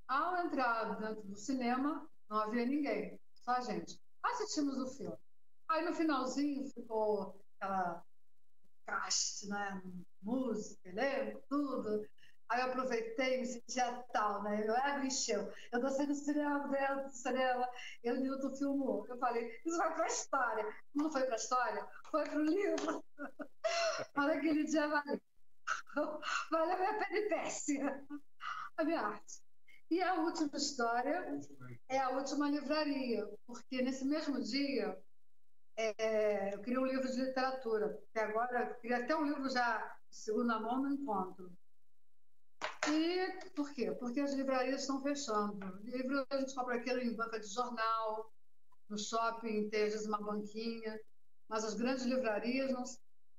Ao 0.09 0.36
entrar 0.36 0.94
dentro 1.01 1.22
do 1.22 1.36
cinema, 1.36 2.09
não 2.28 2.38
havia 2.38 2.64
ninguém, 2.64 3.20
só 3.34 3.52
a 3.52 3.60
gente. 3.60 4.01
Assistimos 4.22 4.78
o 4.78 4.97
filme. 4.97 5.16
Aí 5.68 5.84
no 5.84 5.94
finalzinho 5.94 6.68
ficou 6.70 7.40
aquela 7.56 8.05
cast, 8.86 9.48
né? 9.48 9.82
Música, 10.22 10.88
elenco, 10.88 11.43
tudo. 11.48 12.06
Aí 12.48 12.60
eu 12.60 12.66
aproveitei 12.66 13.40
me 13.40 13.47
sentia 13.47 14.05
tal, 14.12 14.44
né? 14.44 14.64
Eu 14.64 14.74
era 14.74 15.05
encheu. 15.05 15.52
Eu 15.72 15.80
dancei 15.80 16.06
no 16.06 16.14
cinema, 16.14 16.68
dentro 16.68 17.09
do 17.09 17.12
cinema, 17.12 17.68
e 18.05 18.12
o 18.12 18.20
Newton 18.20 18.55
filmou. 18.55 19.06
Eu 19.09 19.18
falei, 19.18 19.60
isso 19.64 19.76
vai 19.76 19.93
para 19.93 20.05
a 20.05 20.09
história. 20.09 20.76
Não 20.94 21.10
foi 21.10 21.24
para 21.24 21.34
a 21.34 21.36
história, 21.36 21.88
foi 22.10 22.24
para 22.24 22.38
o 22.38 22.44
livro. 22.44 23.05
Mas 24.14 24.30
aquele 24.30 24.64
dia 24.64 24.86
valeu. 24.86 25.20
Valeu 26.51 26.74
a 26.74 26.78
minha 26.78 26.98
peripécia, 26.98 28.05
a 28.76 28.84
minha 28.84 29.01
arte. 29.01 29.40
E 29.90 30.02
a 30.02 30.14
última 30.14 30.56
história 30.56 31.40
é 31.88 31.98
a 31.98 32.10
última 32.10 32.51
livraria, 32.51 33.28
porque 33.47 33.82
nesse 33.82 34.05
mesmo 34.05 34.43
dia 34.43 34.98
é, 35.76 36.55
eu 36.55 36.60
queria 36.60 36.80
um 36.80 36.86
livro 36.86 37.06
de 37.06 37.20
literatura, 37.20 38.02
até 38.10 38.24
agora 38.24 38.70
eu 38.70 38.74
queria 38.80 38.98
até 38.98 39.16
um 39.16 39.24
livro 39.24 39.48
já 39.48 39.78
de 40.10 40.16
segunda 40.16 40.59
mão, 40.59 40.82
não 40.82 40.93
encontro. 40.93 41.52
E 42.88 43.51
por 43.55 43.72
quê? 43.72 43.93
Porque 43.93 44.20
as 44.20 44.32
livrarias 44.32 44.80
estão 44.80 45.02
fechando. 45.02 45.80
Livro 45.84 46.26
a 46.30 46.38
gente 46.38 46.55
compra 46.55 46.76
aquilo 46.76 47.01
em 47.01 47.14
banca 47.14 47.38
de 47.38 47.47
jornal, 47.47 48.32
no 48.88 48.98
shopping 48.98 49.68
tem 49.68 49.84
às 49.84 49.93
vezes 49.93 50.06
uma 50.06 50.20
banquinha, 50.20 50.98
mas 51.48 51.64
as 51.64 51.74
grandes 51.74 52.05
livrarias 52.05 52.72
não, 52.72 52.84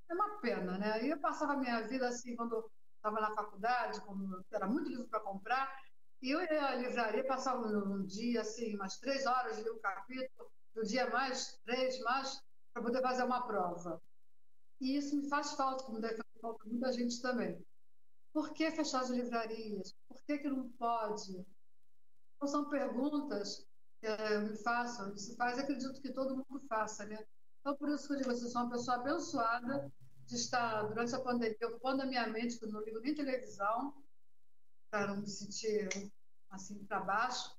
é 0.09 0.13
uma 0.13 0.39
pena, 0.39 0.77
né? 0.77 1.05
Eu 1.05 1.19
passava 1.19 1.53
a 1.53 1.57
minha 1.57 1.81
vida 1.87 2.07
assim, 2.07 2.35
quando 2.35 2.69
estava 2.95 3.19
na 3.19 3.35
faculdade, 3.35 4.01
quando 4.01 4.43
era 4.51 4.67
muito 4.67 4.89
livro 4.89 5.07
para 5.07 5.19
comprar, 5.19 5.73
e 6.21 6.31
eu 6.31 6.41
ia 6.41 6.65
à 6.65 6.75
livraria, 6.75 7.25
passava 7.27 7.67
um 7.67 8.05
dia, 8.05 8.41
assim, 8.41 8.75
umas 8.75 8.97
três 8.97 9.25
horas, 9.25 9.59
lia 9.59 9.73
um 9.73 9.79
capítulo, 9.79 10.51
no 10.75 10.83
dia 10.83 11.09
mais 11.09 11.59
três, 11.63 11.99
mais, 12.01 12.41
para 12.73 12.81
poder 12.83 13.01
fazer 13.01 13.23
uma 13.23 13.45
prova. 13.45 14.01
E 14.79 14.95
isso 14.97 15.15
me 15.15 15.27
faz 15.29 15.53
falta, 15.53 15.83
como 15.83 15.99
deve 15.99 16.17
fazer 16.17 16.41
falta 16.41 16.65
muita 16.65 16.91
gente 16.91 17.21
também. 17.21 17.63
Por 18.33 18.53
que 18.53 18.69
fechar 18.71 19.01
as 19.01 19.09
livrarias? 19.09 19.93
Por 20.07 20.21
que, 20.23 20.37
que 20.39 20.49
não 20.49 20.69
pode? 20.69 21.45
Então, 22.35 22.47
são 22.47 22.69
perguntas 22.69 23.67
que 23.99 24.07
é, 24.07 24.39
me 24.39 24.55
façam, 24.57 25.15
se 25.17 25.35
faz, 25.35 25.57
acredito 25.57 25.99
que 26.01 26.13
todo 26.13 26.35
mundo 26.35 26.65
faça, 26.67 27.05
né? 27.05 27.17
Então, 27.67 27.75
por 27.75 27.89
isso 27.89 28.07
que 28.07 28.13
eu 28.13 28.17
digo, 28.19 28.31
você 28.31 28.47
sou 28.47 28.61
uma 28.61 28.71
pessoa 28.71 28.95
abençoada 28.95 29.91
de 30.25 30.35
estar, 30.35 30.83
durante 30.83 31.13
a 31.13 31.19
pandemia, 31.19 31.67
ocupando 31.67 32.01
a 32.01 32.05
minha 32.05 32.25
mente, 32.27 32.57
que 32.57 32.63
eu 32.63 32.71
não 32.71 32.79
ligo 32.79 33.01
nem 33.01 33.13
televisão, 33.13 33.93
para 34.89 35.07
não 35.07 35.17
me 35.17 35.27
sentir 35.27 35.89
assim 36.49 36.81
para 36.85 37.01
baixo. 37.01 37.57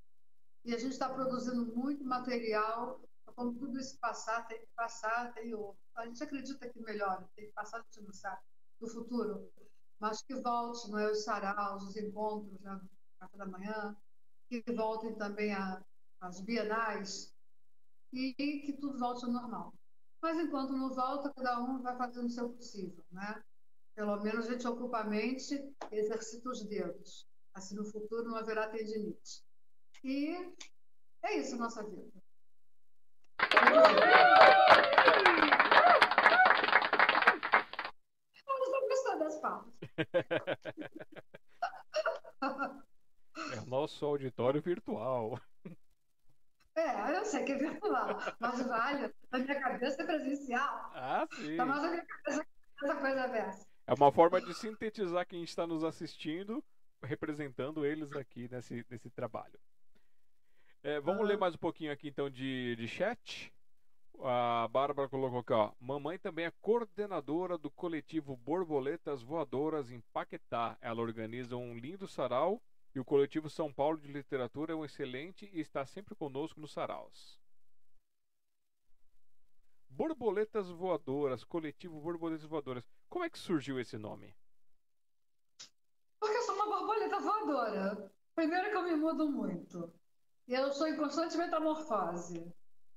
E 0.64 0.74
a 0.74 0.78
gente 0.78 0.93
está 0.93 1.10
produzindo 1.10 1.76
muito 1.76 2.02
material. 2.06 3.02
Como 3.36 3.52
tudo 3.52 3.78
isso 3.78 3.98
passar, 3.98 4.47
tem 4.47 4.59
que 4.59 4.68
passar, 4.74 5.35
tem 5.35 5.55
o... 5.55 5.76
A 5.94 6.06
gente 6.06 6.24
acredita 6.24 6.66
que 6.66 6.80
melhora, 6.80 7.28
tem 7.36 7.44
que 7.44 7.52
passar, 7.52 7.76
a 7.76 7.82
gente 7.82 8.01
não 8.01 8.14
sabe, 8.14 8.40
do 8.80 8.89
futuro. 8.89 9.52
mas 10.01 10.22
que 10.22 10.35
volte 10.36 10.90
não 10.90 11.01
é, 11.01 11.10
os 11.10 11.22
saraus, 11.22 11.82
os 11.82 11.97
encontros 11.97 12.59
né, 12.60 12.80
café 13.20 13.36
da 13.36 13.44
manhã, 13.44 13.94
que 14.48 14.64
voltem 14.72 15.14
também 15.16 15.52
a, 15.52 15.85
as 16.18 16.40
bienais 16.40 17.35
e 18.10 18.32
que 18.32 18.72
tudo 18.80 18.98
volte 18.98 19.26
ao 19.26 19.32
normal. 19.32 19.74
Mas 20.20 20.38
enquanto 20.38 20.72
não 20.72 20.94
volta, 20.94 21.32
cada 21.32 21.60
um 21.60 21.80
vai 21.80 21.96
fazendo 21.96 22.26
o 22.26 22.30
seu 22.30 22.50
possível, 22.50 23.04
né? 23.10 23.42
Pelo 23.94 24.20
menos 24.22 24.46
a 24.46 24.52
gente 24.52 24.66
ocupa 24.66 24.98
a 24.98 25.04
mente 25.04 25.54
exercita 25.90 26.50
os 26.50 26.62
dedos. 26.64 27.26
Assim, 27.54 27.74
no 27.74 27.84
futuro 27.84 28.28
não 28.28 28.36
haverá 28.36 28.68
tendinite. 28.68 29.42
E 30.04 30.52
é 31.22 31.36
isso 31.36 31.56
nossa 31.56 31.82
vida. 31.82 32.22
Eu 38.46 38.54
estou 38.64 38.88
gostando 38.88 39.18
das 39.18 39.40
palmas. 39.40 39.74
É 43.54 43.60
o 43.60 43.66
nosso 43.66 44.04
auditório 44.04 44.60
virtual. 44.60 45.40
É, 46.78 47.18
eu 47.18 47.24
sei 47.24 47.42
que 47.42 47.52
é 47.52 47.56
virtual, 47.56 48.20
mas 48.38 48.64
vale. 48.64 49.12
Na 49.32 49.38
minha 49.40 49.60
cabeça 49.60 50.00
é 50.00 50.06
presencial. 50.06 50.90
Ah, 50.94 51.26
sim. 51.32 51.56
Tá 51.56 51.66
mais 51.66 51.82
na 51.82 51.90
minha 51.90 52.05
cabeça 52.06 52.46
essa 52.80 52.94
coisa 52.94 53.26
dessa. 53.26 53.66
É 53.84 53.94
uma 53.94 54.12
forma 54.12 54.40
de 54.40 54.55
sintetizar 54.55 55.26
quem 55.26 55.42
está 55.42 55.66
nos 55.66 55.82
assistindo, 55.82 56.62
representando 57.02 57.84
eles 57.84 58.12
aqui 58.12 58.48
nesse, 58.48 58.86
nesse 58.88 59.10
trabalho. 59.10 59.59
É, 60.84 61.00
vamos 61.00 61.26
ler 61.26 61.36
mais 61.36 61.56
um 61.56 61.59
pouquinho 61.59 61.90
aqui 61.90 62.09
então 62.09 62.30
de, 62.30 62.76
de 62.76 62.86
chat. 62.86 63.52
A 64.22 64.68
Bárbara 64.70 65.09
colocou 65.09 65.40
aqui, 65.40 65.52
ó. 65.52 65.72
Mamãe 65.80 66.16
também 66.16 66.44
é 66.44 66.52
coordenadora 66.60 67.59
do 67.59 67.70
coletivo 67.70 68.36
Borboletas 68.36 69.20
Voadoras 69.20 69.90
em 69.90 70.00
Paquetá. 70.12 70.78
Ela 70.80 71.02
organiza 71.02 71.56
um 71.56 71.74
lindo 71.74 72.06
sarau 72.06 72.62
e 72.94 73.01
o 73.01 73.05
coletivo 73.05 73.48
São 73.51 73.73
Paulo 73.73 73.98
de 73.98 74.10
Literatura 74.10 74.73
é 74.73 74.77
um 74.77 74.85
excelente 74.85 75.48
e 75.52 75.60
está 75.60 75.85
sempre 75.86 76.15
conosco 76.15 76.60
nos 76.60 76.73
saraus. 76.73 77.40
Borboletas 79.89 80.69
Voadoras, 80.69 81.44
coletivo 81.44 82.01
Borboletas 82.01 82.44
Voadoras. 82.44 82.85
Como 83.09 83.24
é 83.24 83.31
que 83.31 83.39
surgiu 83.39 83.81
esse 83.81 83.98
nome? 83.98 84.35
Porque 86.20 86.36
eu 86.36 86.43
sou 86.43 86.55
uma 86.55 86.66
borboleta 86.66 87.20
voadora. 87.20 88.12
Primeiro 88.35 88.70
que 88.70 88.77
eu 88.77 88.82
me 88.82 88.97
mudo 88.97 89.31
muito. 89.31 89.93
E 90.47 90.55
eu 90.55 90.73
sou 90.73 90.86
em 90.86 90.97
constante 90.97 91.36
metamorfose. 91.36 92.52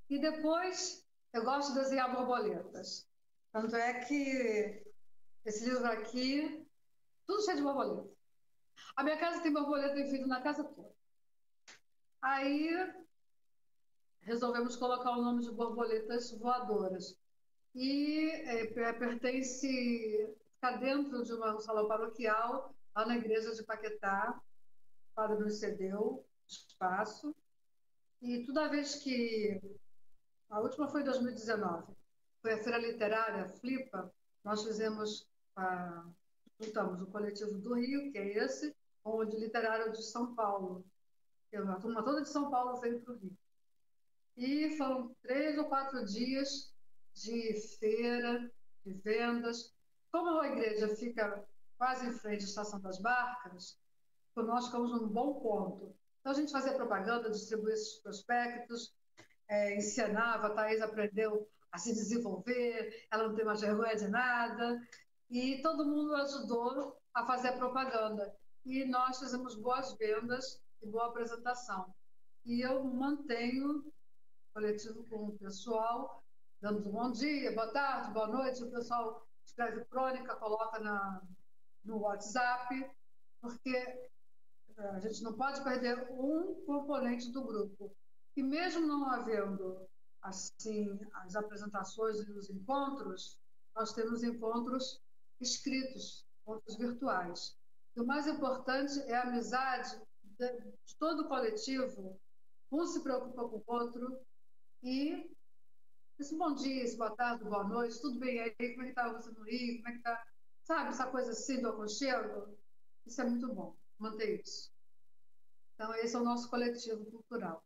E 0.09 0.19
depois 0.19 1.07
eu 1.33 1.43
gosto 1.43 1.73
de 1.73 1.79
desenhar 1.79 2.13
borboletas. 2.13 3.09
Tanto 3.51 3.75
é 3.75 4.05
que 4.05 4.85
esse 5.45 5.65
livro 5.65 5.85
aqui, 5.87 6.67
tudo 7.25 7.43
cheio 7.43 7.57
de 7.57 7.63
borboleta. 7.63 8.20
A 8.95 9.03
minha 9.03 9.17
casa 9.17 9.41
tem 9.41 9.53
borboleta 9.53 9.99
enfeita 9.99 10.27
na 10.27 10.41
casa 10.41 10.63
toda. 10.63 10.91
Aí 12.21 12.69
resolvemos 14.21 14.75
colocar 14.75 15.11
o 15.11 15.21
nome 15.21 15.43
de 15.43 15.51
borboletas 15.51 16.31
voadoras. 16.37 17.17
E 17.73 18.29
é, 18.45 18.65
pertence, 18.93 20.35
está 20.55 20.75
dentro 20.77 21.23
de 21.23 21.33
uma 21.33 21.59
sala 21.59 21.87
paroquial, 21.87 22.75
lá 22.95 23.05
na 23.05 23.17
igreja 23.17 23.53
de 23.55 23.63
Paquetá. 23.63 24.39
O 25.11 25.15
padre 25.15 25.39
nos 25.39 25.59
cedeu 25.59 26.25
espaço. 26.47 27.35
E 28.21 28.45
toda 28.45 28.69
vez 28.69 28.95
que. 28.95 29.59
A 30.49 30.59
última 30.59 30.87
foi 30.89 31.01
em 31.01 31.05
2019. 31.05 31.93
Foi 32.41 32.53
a 32.53 32.63
Feira 32.63 32.77
Literária, 32.77 33.49
Flipa. 33.49 34.13
Nós 34.43 34.63
fizemos. 34.63 35.27
A, 35.55 36.05
juntamos 36.61 37.01
o 37.01 37.07
coletivo 37.07 37.57
do 37.57 37.73
Rio, 37.73 38.11
que 38.11 38.17
é 38.17 38.37
esse, 38.37 38.75
com 39.03 39.17
o 39.17 39.23
literário 39.23 39.91
de 39.91 40.03
São 40.03 40.35
Paulo. 40.35 40.85
A 41.53 41.75
turma 41.79 42.03
toda 42.03 42.21
de 42.21 42.29
São 42.29 42.49
Paulo 42.49 42.79
veio 42.79 43.01
para 43.01 43.13
o 43.13 43.17
Rio. 43.17 43.37
E 44.37 44.77
foram 44.77 45.13
três 45.21 45.57
ou 45.57 45.65
quatro 45.65 46.05
dias 46.05 46.73
de 47.13 47.53
feira, 47.79 48.49
de 48.85 48.93
vendas. 48.93 49.73
Como 50.11 50.39
a 50.39 50.47
igreja 50.47 50.95
fica 50.95 51.45
quase 51.77 52.07
em 52.07 52.13
frente 52.13 52.43
à 52.43 52.47
Estação 52.47 52.79
das 52.79 52.99
Barcas, 52.99 53.77
nós 54.35 54.67
ficamos 54.67 54.91
num 54.91 55.07
bom 55.07 55.41
ponto. 55.41 55.95
Então 56.19 56.31
a 56.31 56.35
gente 56.35 56.51
fazia 56.51 56.75
propaganda, 56.75 57.29
distribuía 57.29 57.73
esses 57.73 57.99
prospectos, 57.99 58.93
é, 59.47 59.75
ensinava, 59.75 60.47
a 60.47 60.49
Thais 60.51 60.81
aprendeu 60.81 61.49
a 61.71 61.77
se 61.77 61.93
desenvolver, 61.93 63.07
ela 63.11 63.27
não 63.27 63.35
tem 63.35 63.45
mais 63.45 63.61
vergonha 63.61 63.95
de 63.95 64.07
nada, 64.07 64.79
e 65.31 65.61
todo 65.61 65.85
mundo 65.85 66.13
ajudou 66.15 66.97
a 67.13 67.25
fazer 67.25 67.49
a 67.49 67.57
propaganda. 67.57 68.35
E 68.65 68.83
nós 68.85 69.17
fizemos 69.17 69.55
boas 69.55 69.93
vendas 69.93 70.61
e 70.81 70.85
boa 70.85 71.07
apresentação. 71.07 71.95
E 72.45 72.61
eu 72.61 72.83
mantenho 72.83 73.91
coletivo 74.53 75.05
com 75.05 75.27
o 75.27 75.37
pessoal, 75.37 76.21
dando 76.59 76.87
um 76.89 76.91
bom 76.91 77.11
dia, 77.11 77.55
boa 77.55 77.71
tarde, 77.71 78.11
boa 78.11 78.27
noite. 78.27 78.61
O 78.61 78.71
pessoal 78.71 79.25
escreve 79.45 79.85
crônica, 79.85 80.35
coloca 80.35 80.79
na, 80.79 81.21
no 81.85 81.99
WhatsApp, 81.99 82.91
porque 83.39 83.75
eh, 83.75 84.09
a 84.77 84.99
gente 84.99 85.23
não 85.23 85.33
pode 85.33 85.63
perder 85.63 86.11
um 86.11 86.61
componente 86.65 87.31
do 87.31 87.41
grupo. 87.41 87.95
E 88.35 88.43
mesmo 88.43 88.85
não 88.85 89.09
havendo 89.09 89.87
assim 90.21 90.99
as 91.13 91.37
apresentações 91.37 92.19
e 92.19 92.31
os 92.33 92.49
encontros, 92.49 93.39
nós 93.73 93.93
temos 93.93 94.23
encontros 94.23 95.01
escritos, 95.41 96.25
encontros 96.41 96.77
virtuais. 96.77 97.57
E 97.95 98.01
o 98.01 98.05
mais 98.05 98.27
importante 98.27 98.99
é 99.01 99.15
a 99.15 99.23
amizade 99.23 99.99
de 100.37 100.95
todo 100.97 101.23
o 101.23 101.27
coletivo. 101.27 102.19
Um 102.71 102.85
se 102.85 103.01
preocupa 103.01 103.47
com 103.49 103.57
o 103.57 103.63
outro, 103.67 104.19
e 104.81 105.29
esse 106.17 106.37
bom 106.37 106.53
dia, 106.53 106.83
esse 106.83 106.97
boa 106.97 107.15
tarde, 107.15 107.43
boa 107.43 107.63
noite, 107.63 107.99
tudo 107.99 108.19
bem 108.19 108.39
aí? 108.39 108.51
Como 108.51 108.81
é 108.81 108.85
que 108.85 108.89
está 108.91 109.11
você 109.11 109.31
no 109.31 109.43
Rio? 109.43 109.77
Como 109.77 109.87
é 109.89 109.91
que 109.91 109.97
está? 109.97 110.23
Sabe, 110.63 110.89
essa 110.89 111.07
coisa 111.07 111.31
assim 111.31 111.61
do 111.61 111.69
aconchego? 111.69 112.57
Isso 113.05 113.21
é 113.21 113.25
muito 113.25 113.53
bom, 113.53 113.75
manter 113.99 114.41
isso. 114.41 114.71
Então, 115.73 115.93
esse 115.95 116.15
é 116.15 116.19
o 116.19 116.23
nosso 116.23 116.49
coletivo 116.49 117.03
cultural, 117.05 117.63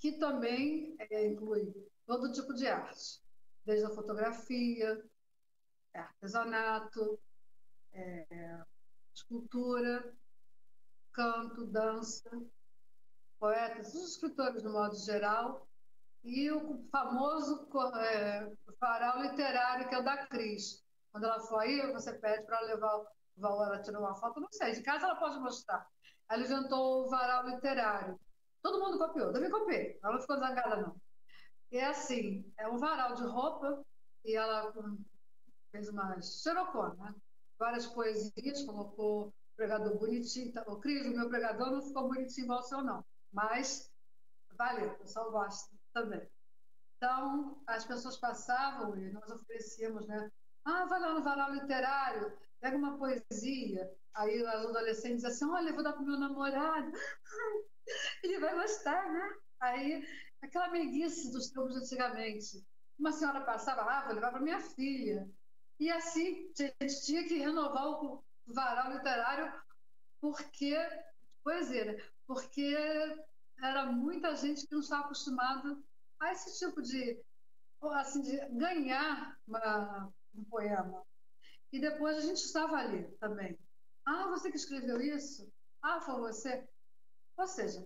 que 0.00 0.12
também 0.12 0.96
é, 0.98 1.26
inclui 1.26 1.72
todo 2.06 2.32
tipo 2.32 2.54
de 2.54 2.66
arte, 2.66 3.22
desde 3.64 3.84
a 3.84 3.90
fotografia, 3.90 5.04
artesanato, 6.00 7.18
é, 7.92 8.58
escultura, 9.14 10.14
canto, 11.12 11.66
dança, 11.66 12.30
poetas, 13.38 13.94
os 13.94 14.12
escritores, 14.12 14.62
no 14.62 14.72
modo 14.72 14.96
geral, 14.96 15.66
e 16.24 16.50
o 16.50 16.86
famoso 16.90 17.68
é, 17.96 18.52
farol 18.78 19.22
literário, 19.22 19.88
que 19.88 19.94
é 19.94 19.98
o 19.98 20.04
da 20.04 20.26
Cris. 20.26 20.84
Quando 21.10 21.24
ela 21.24 21.40
for 21.40 21.58
aí, 21.58 21.92
você 21.92 22.14
pede 22.14 22.46
para 22.46 22.60
levar 22.60 22.96
o 22.96 23.06
valor, 23.36 23.66
ela 23.66 23.82
tirou 23.82 24.02
uma 24.02 24.14
foto, 24.14 24.40
não 24.40 24.48
sei, 24.52 24.72
de 24.72 24.82
casa 24.82 25.06
ela 25.06 25.16
pode 25.16 25.38
mostrar. 25.40 25.86
Ela 26.30 26.42
inventou 26.42 27.04
o 27.04 27.10
varal 27.10 27.46
literário. 27.46 28.18
Todo 28.62 28.78
mundo 28.78 28.98
copiou, 28.98 29.32
também 29.32 29.50
copiei, 29.50 29.98
ela 30.02 30.14
não 30.14 30.20
ficou 30.20 30.38
zangada, 30.38 30.76
não. 30.76 30.96
E 31.70 31.78
é 31.78 31.86
assim, 31.86 32.50
é 32.56 32.68
um 32.68 32.78
varal 32.78 33.14
de 33.14 33.24
roupa, 33.24 33.84
e 34.24 34.36
ela 34.36 34.72
fez 35.72 35.88
uma 35.88 36.20
xerocona, 36.20 36.94
né? 36.94 37.14
várias 37.58 37.86
poesias, 37.86 38.64
colocou 38.64 39.28
o 39.28 39.32
pregador 39.56 39.98
bonitinho. 39.98 40.52
O 40.66 40.76
Cris, 40.76 41.06
o 41.06 41.16
meu 41.16 41.28
pregador, 41.28 41.70
não 41.70 41.82
ficou 41.82 42.08
bonitinho 42.08 42.44
igual 42.44 42.60
o 42.60 42.62
seu, 42.62 42.82
não. 42.82 43.04
Mas 43.32 43.90
valeu, 44.56 44.90
o 44.90 44.98
pessoal 44.98 45.30
gosta 45.32 45.74
também. 45.92 46.28
Então, 46.96 47.60
as 47.66 47.84
pessoas 47.84 48.16
passavam 48.16 48.96
e 48.96 49.10
nós 49.10 49.28
oferecíamos, 49.30 50.06
né? 50.06 50.30
Ah, 50.64 50.84
vai 50.84 51.00
lá 51.00 51.14
no 51.14 51.22
varal 51.22 51.52
literário, 51.52 52.36
pega 52.60 52.76
uma 52.76 52.96
poesia. 52.96 53.90
Aí 54.14 54.44
as 54.46 54.66
adolescentes 54.66 55.24
assim, 55.24 55.44
olha, 55.46 55.70
eu 55.70 55.74
vou 55.74 55.82
dar 55.82 55.94
para 55.94 56.02
o 56.02 56.06
meu 56.06 56.18
namorado. 56.18 56.92
Ele 58.22 58.38
vai 58.38 58.54
gostar, 58.54 59.10
né? 59.10 59.34
Aí, 59.60 60.06
aquela 60.42 60.68
meiguice 60.68 61.32
dos 61.32 61.50
tempos 61.50 61.76
antigamente. 61.76 62.64
Uma 62.98 63.10
senhora 63.10 63.40
passava, 63.40 63.82
ah, 63.82 64.04
vou 64.04 64.14
levar 64.14 64.30
para 64.30 64.40
minha 64.40 64.60
filha. 64.60 65.28
E 65.82 65.90
assim, 65.90 66.48
a 66.80 66.84
gente 66.84 67.04
tinha 67.04 67.26
que 67.26 67.38
renovar 67.38 67.88
o 67.88 68.22
varal 68.46 68.92
literário 68.92 69.52
porque 70.20 70.76
poesia, 71.42 71.84
né? 71.86 72.00
porque 72.24 72.72
era 73.60 73.86
muita 73.90 74.36
gente 74.36 74.64
que 74.64 74.72
não 74.74 74.80
estava 74.80 75.06
acostumada 75.06 75.76
a 76.20 76.30
esse 76.30 76.56
tipo 76.56 76.80
de, 76.80 77.20
assim, 77.94 78.22
de 78.22 78.36
ganhar 78.50 79.36
uma, 79.44 80.12
um 80.36 80.44
poema. 80.44 81.04
E 81.72 81.80
depois 81.80 82.16
a 82.16 82.20
gente 82.20 82.38
estava 82.38 82.76
ali 82.76 83.02
também. 83.18 83.58
Ah, 84.06 84.28
você 84.28 84.52
que 84.52 84.56
escreveu 84.58 85.00
isso? 85.00 85.52
Ah, 85.82 86.00
foi 86.00 86.14
você? 86.20 86.64
Ou 87.36 87.46
seja, 87.48 87.84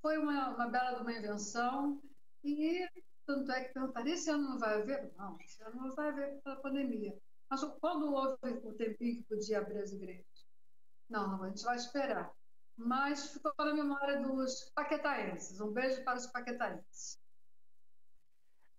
foi 0.00 0.16
uma, 0.16 0.48
uma 0.48 0.68
bela 0.68 1.02
uma 1.02 1.12
invenção 1.12 2.02
e 2.42 2.88
tanto 3.26 3.52
é 3.52 3.64
que 3.64 3.74
perguntaria 3.74 4.14
esse 4.14 4.30
ano 4.30 4.48
não 4.48 4.58
vai 4.58 4.80
haver? 4.80 5.12
Não, 5.18 5.38
esse 5.42 5.62
ano 5.62 5.88
não 5.88 5.94
vai 5.94 6.08
haver 6.08 6.40
pela 6.40 6.56
pandemia. 6.56 7.14
Mas 7.54 7.62
quando 7.80 8.12
houve 8.12 8.36
o 8.64 8.72
tempinho 8.72 9.18
que 9.18 9.28
podia 9.28 9.60
abrir 9.60 9.78
as 9.78 9.92
igrejas? 9.92 10.26
Não, 11.08 11.28
não, 11.28 11.44
a 11.44 11.48
gente 11.48 11.62
vai 11.62 11.76
esperar. 11.76 12.32
Mas 12.76 13.32
ficou 13.32 13.52
na 13.56 13.72
memória 13.72 14.20
dos 14.20 14.72
paquetaenses. 14.74 15.60
Um 15.60 15.70
beijo 15.70 16.02
para 16.02 16.18
os 16.18 16.26
paquetaenses. 16.26 17.16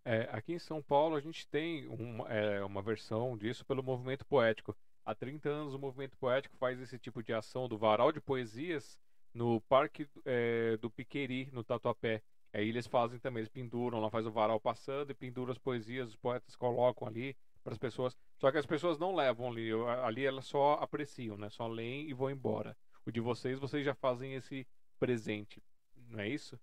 É, 0.04 0.24
aqui 0.30 0.52
em 0.52 0.60
São 0.60 0.82
Paulo 0.82 1.16
a 1.16 1.22
gente 1.22 1.48
tem 1.48 1.88
é, 2.28 2.62
uma 2.66 2.82
versão 2.82 3.38
disso 3.38 3.66
pelo 3.66 3.82
movimento 3.82 4.26
poético. 4.26 4.76
Há 5.06 5.16
30 5.16 5.48
anos 5.48 5.74
o 5.74 5.80
movimento 5.80 6.18
poético 6.18 6.58
faz 6.58 6.78
esse 6.82 7.00
tipo 7.00 7.24
de 7.24 7.32
ação 7.32 7.70
do 7.70 7.78
varal 7.78 8.12
de 8.12 8.20
poesias 8.20 9.00
no 9.34 9.62
Parque 9.62 10.06
é, 10.26 10.76
do 10.78 10.92
Piqueri, 10.92 11.50
no 11.54 11.64
Tatuapé. 11.64 12.22
Aí 12.52 12.68
eles 12.68 12.88
fazem 12.88 13.20
também, 13.20 13.40
eles 13.40 13.50
penduram, 13.50 14.02
lá 14.02 14.10
faz 14.10 14.26
o 14.26 14.32
varal 14.32 14.60
passando 14.60 15.12
e 15.12 15.14
penduram 15.14 15.54
as 15.54 15.58
poesias, 15.58 16.10
os 16.10 16.16
poetas 16.18 16.58
colocam 16.58 17.08
ali 17.08 17.38
para 17.66 17.74
as 17.74 17.80
pessoas. 17.80 18.16
Só 18.38 18.52
que 18.52 18.60
as 18.60 18.66
pessoas 18.66 19.00
não 19.00 19.16
levam 19.16 19.48
ali, 19.50 19.72
ali 20.04 20.24
elas 20.24 20.46
só 20.46 20.74
apreciam, 20.74 21.36
né? 21.36 21.50
Só 21.50 21.68
leem 21.68 22.08
e 22.08 22.14
vão 22.14 22.30
embora. 22.30 22.78
O 23.04 23.12
de 23.12 23.20
vocês, 23.20 23.58
vocês 23.60 23.84
já 23.84 23.96
fazem 23.96 24.36
esse 24.36 24.68
presente, 25.00 25.62
não 26.08 26.20
é 26.20 26.30
isso? 26.30 26.60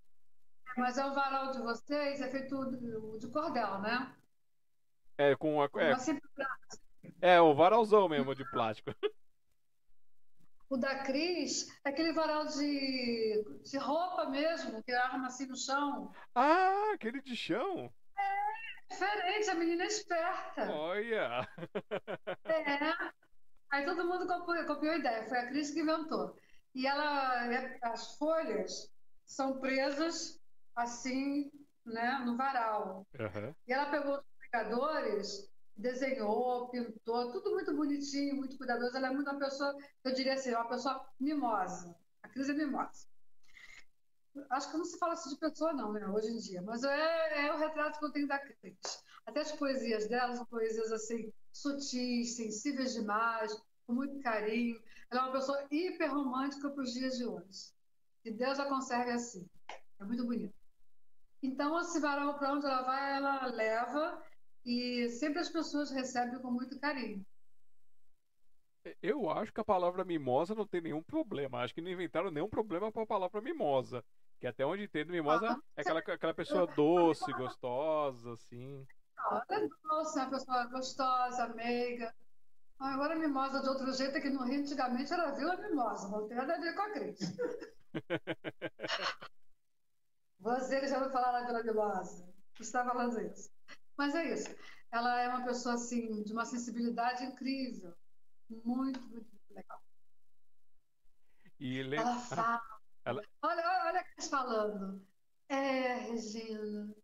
Mas 0.76 0.96
é 0.96 1.04
o 1.04 1.12
varal 1.12 1.50
de 1.50 1.60
vocês 1.60 2.20
é 2.20 2.30
feito 2.30 3.18
de 3.18 3.28
cordel, 3.28 3.80
né? 3.80 4.14
É, 5.18 5.36
com 5.36 5.60
a. 5.60 5.68
É, 7.20 7.34
é 7.34 7.40
o 7.40 7.54
varalzão 7.54 8.08
mesmo 8.08 8.34
de 8.34 8.48
plástico. 8.50 8.94
O 10.70 10.76
da 10.78 11.00
Cris 11.00 11.68
é 11.84 11.90
aquele 11.90 12.14
varal 12.14 12.46
de, 12.46 13.44
de 13.62 13.76
roupa 13.76 14.24
mesmo, 14.30 14.82
que 14.82 14.90
arma 14.90 15.26
assim 15.26 15.44
no 15.44 15.54
chão. 15.54 16.10
Ah, 16.34 16.92
aquele 16.94 17.20
de 17.20 17.36
chão? 17.36 17.92
É, 18.18 18.71
diferente, 18.92 19.50
a 19.50 19.54
menina 19.54 19.84
é 19.84 19.86
esperta. 19.86 20.70
Olha! 20.70 21.48
É. 22.44 23.12
Aí 23.70 23.84
todo 23.86 24.06
mundo 24.06 24.26
copiou, 24.26 24.66
copiou 24.66 24.92
a 24.92 24.98
ideia, 24.98 25.28
foi 25.28 25.38
a 25.38 25.46
Cris 25.48 25.70
que 25.70 25.80
inventou. 25.80 26.36
E 26.74 26.86
ela, 26.86 27.46
as 27.82 28.16
folhas 28.16 28.90
são 29.24 29.58
presas 29.58 30.38
assim, 30.76 31.50
né, 31.84 32.22
no 32.24 32.36
varal. 32.36 33.06
Uhum. 33.18 33.54
E 33.66 33.72
ela 33.72 33.90
pegou 33.90 34.16
os 34.16 34.24
pegadores, 34.50 35.50
desenhou, 35.76 36.68
pintou, 36.68 37.32
tudo 37.32 37.52
muito 37.52 37.74
bonitinho, 37.74 38.36
muito 38.36 38.58
cuidadoso. 38.58 38.96
Ela 38.96 39.08
é 39.08 39.10
muito 39.10 39.30
uma 39.30 39.38
pessoa, 39.38 39.74
eu 40.04 40.14
diria 40.14 40.34
assim, 40.34 40.52
uma 40.52 40.68
pessoa 40.68 41.06
mimosa. 41.18 41.96
A 42.22 42.28
Cris 42.28 42.48
é 42.50 42.52
mimosa. 42.52 43.06
Acho 44.50 44.70
que 44.70 44.78
não 44.78 44.84
se 44.84 44.98
fala 44.98 45.12
assim 45.12 45.30
de 45.30 45.36
pessoa, 45.36 45.72
não, 45.72 45.92
né, 45.92 46.06
hoje 46.08 46.28
em 46.28 46.38
dia, 46.38 46.62
mas 46.62 46.82
é, 46.84 47.46
é 47.46 47.54
o 47.54 47.58
retrato 47.58 47.98
que 47.98 48.04
eu 48.04 48.12
tenho 48.12 48.26
da 48.26 48.38
Cris. 48.38 49.04
Até 49.26 49.40
as 49.40 49.52
poesias 49.52 50.08
dela 50.08 50.34
são 50.34 50.46
poesias 50.46 50.90
assim, 50.90 51.32
sutis, 51.52 52.36
sensíveis 52.36 52.94
demais, 52.94 53.52
com 53.86 53.92
muito 53.92 54.18
carinho. 54.20 54.80
Ela 55.10 55.20
é 55.20 55.24
uma 55.24 55.32
pessoa 55.32 55.66
hiper 55.70 56.10
romântica 56.10 56.70
para 56.70 56.82
os 56.82 56.92
dias 56.92 57.18
de 57.18 57.26
hoje. 57.26 57.72
Que 58.22 58.30
Deus 58.30 58.58
a 58.58 58.66
conserve 58.66 59.10
assim. 59.10 59.46
É 60.00 60.04
muito 60.04 60.24
bonito. 60.24 60.54
Então, 61.42 61.78
esse 61.80 62.00
varal, 62.00 62.38
para 62.38 62.52
onde 62.52 62.66
ela 62.66 62.82
vai, 62.82 63.16
ela 63.16 63.46
leva 63.46 64.22
e 64.64 65.08
sempre 65.10 65.40
as 65.40 65.48
pessoas 65.48 65.90
recebem 65.90 66.38
com 66.40 66.50
muito 66.50 66.78
carinho. 66.78 67.24
Eu 69.00 69.30
acho 69.30 69.52
que 69.52 69.60
a 69.60 69.64
palavra 69.64 70.04
mimosa 70.04 70.54
não 70.54 70.66
tem 70.66 70.80
nenhum 70.80 71.02
problema. 71.02 71.60
Acho 71.60 71.74
que 71.74 71.80
não 71.80 71.90
inventaram 71.90 72.30
nenhum 72.30 72.48
problema 72.48 72.90
para 72.90 73.02
a 73.02 73.06
palavra 73.06 73.40
mimosa. 73.40 74.04
Que 74.42 74.48
até 74.48 74.66
onde 74.66 74.82
entendo, 74.82 75.12
mimosa 75.12 75.52
ah, 75.52 75.62
é 75.76 75.82
aquela, 75.82 76.00
aquela 76.00 76.34
pessoa 76.34 76.66
doce, 76.66 77.32
gostosa, 77.34 78.32
assim. 78.32 78.84
Ela 79.16 79.44
é 79.50 79.68
doce, 79.84 80.18
é 80.18 80.22
uma 80.22 80.30
pessoa 80.30 80.64
gostosa, 80.64 81.46
meiga. 81.54 82.12
Agora, 82.80 83.14
mimosa 83.14 83.62
de 83.62 83.68
outro 83.68 83.92
jeito, 83.92 84.16
é 84.16 84.20
que 84.20 84.30
no 84.30 84.42
Rio, 84.42 84.62
antigamente, 84.62 85.12
era 85.12 85.30
Vila 85.30 85.56
Mimosa. 85.58 86.08
Não 86.08 86.26
tem 86.26 86.36
nada 86.36 86.56
a 86.56 86.60
ver 86.60 86.74
com 86.74 86.82
a 86.82 86.90
Cris. 86.90 87.20
Você 90.40 90.80
que 90.80 90.88
já 90.88 90.96
ouviu 90.96 91.12
falar 91.12 91.30
lá 91.30 91.46
Vila 91.46 91.62
Mimosa. 91.62 92.28
Está 92.58 92.84
falando 92.84 93.20
isso. 93.20 93.48
Mas 93.96 94.12
é 94.16 94.34
isso. 94.34 94.52
Ela 94.90 95.20
é 95.20 95.28
uma 95.28 95.44
pessoa, 95.44 95.76
assim, 95.76 96.20
de 96.24 96.32
uma 96.32 96.44
sensibilidade 96.44 97.22
incrível. 97.22 97.94
Muito, 98.50 99.00
muito, 99.02 99.30
muito 99.30 99.54
legal. 99.54 99.80
E. 101.60 101.94
Ela 101.94 102.16
fala. 102.18 102.81
Ela... 103.04 103.22
Olha, 103.42 103.62
olha 103.86 104.00
a 104.00 104.04
Cris 104.04 104.28
falando. 104.28 105.04
É, 105.48 105.94
Regina, 105.94 106.94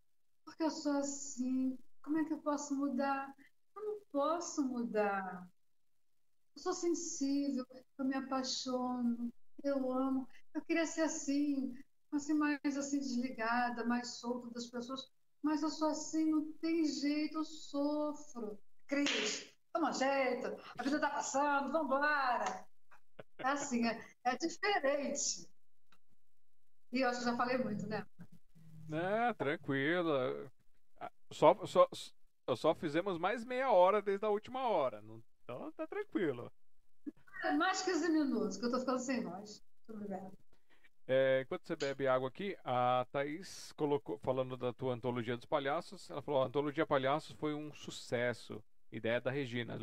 porque 0.45 0.63
eu 0.63 0.71
sou 0.71 0.97
assim. 0.97 1.77
Como 2.01 2.17
é 2.17 2.25
que 2.25 2.33
eu 2.33 2.39
posso 2.39 2.75
mudar? 2.75 3.33
Eu 3.75 3.85
não 3.85 3.99
posso 4.11 4.63
mudar. 4.63 5.47
Eu 6.55 6.61
sou 6.61 6.73
sensível, 6.73 7.65
eu 7.97 8.05
me 8.05 8.15
apaixono, 8.15 9.31
eu 9.63 9.91
amo. 9.91 10.27
Eu 10.53 10.61
queria 10.61 10.85
ser 10.85 11.01
assim, 11.01 11.77
assim 12.11 12.33
mais 12.33 12.77
assim 12.77 12.99
desligada, 12.99 13.85
mais 13.85 14.15
solta 14.15 14.49
das 14.51 14.65
pessoas, 14.67 15.11
mas 15.41 15.61
eu 15.61 15.69
sou 15.69 15.89
assim, 15.89 16.31
não 16.31 16.51
tem 16.53 16.85
jeito, 16.85 17.37
eu 17.37 17.43
sofro. 17.45 18.59
Cris, 18.87 19.53
toma 19.71 19.91
jeito, 19.93 20.47
a 20.77 20.83
vida 20.83 20.95
está 20.95 21.09
passando, 21.09 21.71
vamos 21.71 21.85
embora. 21.85 22.65
É 23.37 23.47
assim, 23.47 23.87
é, 23.87 24.05
é, 24.23 24.35
diferente. 24.35 25.47
E 26.91 27.01
eu 27.01 27.13
já 27.13 27.35
falei 27.35 27.57
muito, 27.57 27.87
né? 27.87 28.05
É, 28.91 29.33
tranquila. 29.33 30.51
Só, 31.31 31.65
só, 31.65 31.87
só 32.55 32.73
fizemos 32.73 33.17
mais 33.17 33.45
meia 33.45 33.71
hora 33.71 34.01
desde 34.01 34.25
a 34.25 34.29
última 34.29 34.67
hora. 34.67 35.03
Então 35.43 35.71
tá 35.73 35.85
tranquilo. 35.85 36.51
É 37.43 37.51
mais 37.53 37.81
15 37.83 38.09
minutos, 38.09 38.57
que 38.57 38.65
eu 38.65 38.71
tô 38.71 38.79
ficando 38.79 38.99
sem 38.99 39.23
voz. 39.23 39.63
Obrigada. 39.87 40.31
É, 41.07 41.41
enquanto 41.41 41.65
você 41.65 41.75
bebe 41.75 42.07
água 42.07 42.27
aqui, 42.29 42.55
a 42.63 43.05
Thaís 43.11 43.71
colocou, 43.71 44.19
falando 44.19 44.55
da 44.55 44.71
tua 44.71 44.93
antologia 44.93 45.35
dos 45.35 45.45
palhaços, 45.45 46.09
ela 46.09 46.21
falou: 46.21 46.43
a 46.43 46.45
antologia 46.45 46.85
palhaços 46.85 47.35
foi 47.37 47.53
um 47.53 47.73
sucesso. 47.73 48.63
Ideia 48.91 49.21
da 49.21 49.31
Regina. 49.31 49.77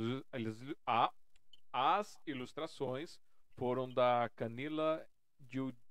As 1.73 2.21
ilustrações 2.27 3.21
foram 3.57 3.93
da 3.93 4.29
Canila 4.35 5.05
Giudice 5.49 5.86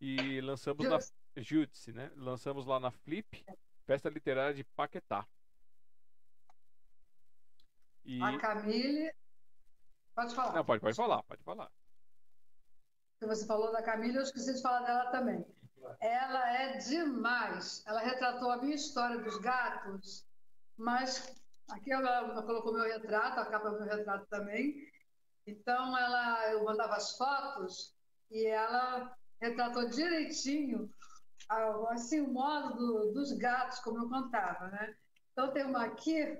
e 0.00 0.40
lançamos 0.40 0.88
na 0.88 0.98
Giudice, 1.36 1.92
né? 1.92 2.10
Lançamos 2.16 2.66
lá 2.66 2.78
na 2.78 2.90
Flip, 2.90 3.44
Festa 3.86 4.08
Literária 4.08 4.54
de 4.54 4.64
Paquetá. 4.64 5.26
E... 8.04 8.22
A 8.22 8.38
Camille. 8.38 9.12
Pode 10.14 10.34
falar. 10.34 10.54
Não, 10.54 10.64
pode, 10.64 10.80
pode 10.80 10.96
falar, 10.96 11.22
pode 11.22 11.42
falar 11.42 11.70
você 13.26 13.46
falou 13.46 13.72
da 13.72 13.82
Camila, 13.82 14.18
eu 14.18 14.22
esqueci 14.22 14.54
de 14.54 14.62
falar 14.62 14.80
dela 14.80 15.10
também. 15.10 15.44
Ela 16.00 16.52
é 16.54 16.76
demais. 16.78 17.84
Ela 17.86 18.00
retratou 18.00 18.50
a 18.50 18.56
minha 18.58 18.74
história 18.74 19.18
dos 19.18 19.38
gatos, 19.38 20.26
mas 20.76 21.34
aqui 21.70 21.92
ela, 21.92 22.08
ela 22.08 22.42
colocou 22.42 22.72
meu 22.72 22.84
retrato, 22.84 23.40
a 23.40 23.46
capa 23.46 23.70
do 23.70 23.80
meu 23.80 23.96
retrato 23.96 24.26
também. 24.26 24.90
Então 25.46 25.96
ela, 25.96 26.52
eu 26.52 26.64
mandava 26.64 26.94
as 26.94 27.16
fotos 27.16 27.93
e 28.30 28.46
ela 28.46 29.14
retratou 29.40 29.88
direitinho 29.88 30.90
assim 31.90 32.20
o 32.20 32.32
modo 32.32 32.74
do, 32.74 33.12
dos 33.12 33.32
gatos, 33.32 33.78
como 33.80 33.98
eu 33.98 34.08
contava, 34.08 34.68
né? 34.68 34.96
Então 35.32 35.52
tem 35.52 35.64
uma 35.64 35.84
aqui 35.84 36.38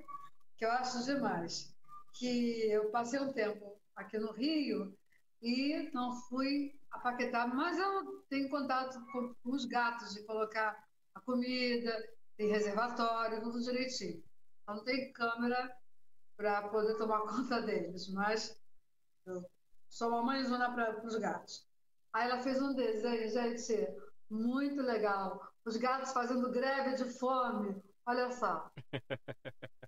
que 0.56 0.64
eu 0.64 0.70
acho 0.70 1.04
demais, 1.04 1.74
que 2.14 2.70
eu 2.70 2.90
passei 2.90 3.20
um 3.20 3.32
tempo 3.32 3.76
aqui 3.94 4.18
no 4.18 4.32
Rio 4.32 4.96
e 5.42 5.90
não 5.92 6.14
fui 6.28 6.74
a 6.90 6.98
Paquetá, 6.98 7.46
mas 7.46 7.78
eu 7.78 8.22
tenho 8.30 8.48
contato 8.48 9.04
com, 9.12 9.34
com 9.34 9.50
os 9.50 9.64
gatos 9.64 10.14
de 10.14 10.22
colocar 10.22 10.84
a 11.14 11.20
comida, 11.20 11.92
tem 12.36 12.48
reservatório, 12.48 13.42
tudo 13.42 13.60
direitinho. 13.60 14.22
Então, 14.62 14.76
não 14.76 14.84
tem 14.84 15.12
câmera 15.12 15.76
para 16.36 16.68
poder 16.68 16.96
tomar 16.96 17.20
conta 17.26 17.60
deles, 17.62 18.08
mas 18.12 18.58
eu 19.26 19.44
sou 19.88 20.08
uma 20.08 20.22
mãezona 20.22 20.72
para 20.72 21.04
os 21.04 21.16
gatos. 21.16 21.66
Aí 22.14 22.30
ela 22.30 22.40
fez 22.40 22.62
um 22.62 22.72
desenho, 22.72 23.28
gente, 23.28 23.88
muito 24.30 24.80
legal. 24.80 25.52
Os 25.64 25.76
gatos 25.76 26.12
fazendo 26.12 26.50
greve 26.50 26.94
de 26.94 27.10
fome. 27.18 27.82
Olha 28.06 28.30
só. 28.30 28.70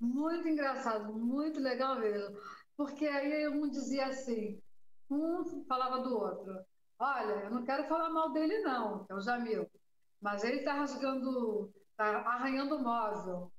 Muito 0.00 0.46
engraçado, 0.46 1.14
muito 1.14 1.58
legal 1.60 1.98
mesmo. 1.98 2.36
Porque 2.76 3.06
aí 3.06 3.48
um 3.48 3.70
dizia 3.70 4.08
assim, 4.08 4.60
um 5.08 5.64
falava 5.66 6.02
do 6.02 6.18
outro, 6.18 6.62
olha, 6.98 7.44
eu 7.44 7.50
não 7.50 7.64
quero 7.64 7.84
falar 7.84 8.10
mal 8.10 8.30
dele 8.30 8.58
não, 8.58 9.06
é 9.08 9.14
o 9.14 9.20
Jamil, 9.20 9.66
mas 10.20 10.44
ele 10.44 10.58
está 10.58 10.74
rasgando, 10.74 11.72
está 11.90 12.18
arranhando 12.18 12.76
o 12.76 12.82
móvel. 12.82 13.50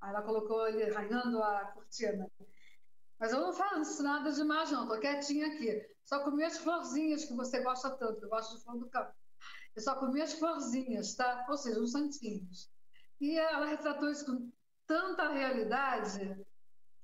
Aí 0.00 0.10
ela 0.10 0.22
colocou 0.22 0.68
ele 0.68 0.82
arranhando 0.90 1.42
a 1.42 1.64
cortina. 1.66 2.30
Mas 3.18 3.32
eu 3.32 3.40
não 3.40 3.52
faço 3.52 4.02
nada 4.02 4.30
demais 4.30 4.70
não, 4.70 4.82
estou 4.82 5.00
quietinha 5.00 5.46
aqui. 5.46 5.86
Só 6.04 6.22
comi 6.22 6.44
as 6.44 6.58
florzinhas 6.58 7.24
que 7.24 7.34
você 7.34 7.62
gosta 7.62 7.90
tanto, 7.90 8.22
eu 8.22 8.28
gosto 8.28 8.56
de 8.56 8.62
flor 8.62 8.78
do 8.78 8.88
campo. 8.88 9.12
Eu 9.74 9.82
só 9.82 9.94
comi 9.96 10.20
as 10.22 10.34
florzinhas, 10.34 11.14
tá? 11.14 11.46
Ou 11.48 11.56
seja, 11.56 11.80
uns 11.80 11.92
santinhos. 11.92 12.70
E 13.20 13.38
ela 13.38 13.66
retratou 13.66 14.10
isso 14.10 14.26
com 14.26 14.50
tanta 14.86 15.28
realidade 15.30 16.46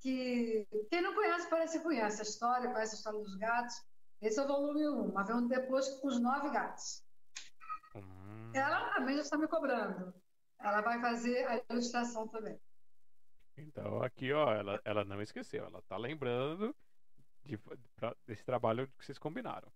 que 0.01 0.67
quem 0.91 1.01
não 1.01 1.15
conhece 1.15 1.49
parece 1.49 1.79
que 1.79 1.85
conhece 1.85 2.21
a 2.21 2.25
história, 2.25 2.71
conhece 2.71 2.95
a 2.95 2.99
história 2.99 3.19
dos 3.21 3.37
gatos. 3.37 3.75
Esse 4.21 4.39
é 4.39 4.43
o 4.43 4.49
volume 4.49 4.89
1, 4.89 5.13
mas 5.13 5.27
vem 5.27 5.49
depois 5.49 5.89
com 6.01 6.09
os 6.09 6.21
nove 6.21 6.51
gatos. 6.51 7.03
Hum. 7.95 8.51
Ela 8.55 8.95
também 8.95 9.17
já 9.17 9.23
está 9.23 9.37
me 9.37 9.49
cobrando. 9.49 10.15
Ela 10.61 10.81
vai 10.81 11.01
fazer 11.01 11.45
a 11.47 11.63
ilustração 11.71 12.29
também. 12.29 12.59
Então 13.57 14.03
aqui, 14.03 14.33
ó, 14.33 14.53
ela, 14.53 14.81
ela 14.85 15.05
não 15.05 15.21
esqueceu, 15.21 15.65
ela 15.65 15.83
tá 15.83 15.97
lembrando 15.97 16.75
de, 17.45 17.59
pra, 17.97 18.15
desse 18.27 18.45
trabalho 18.45 18.89
que 18.99 19.05
vocês 19.05 19.19
combinaram. 19.19 19.71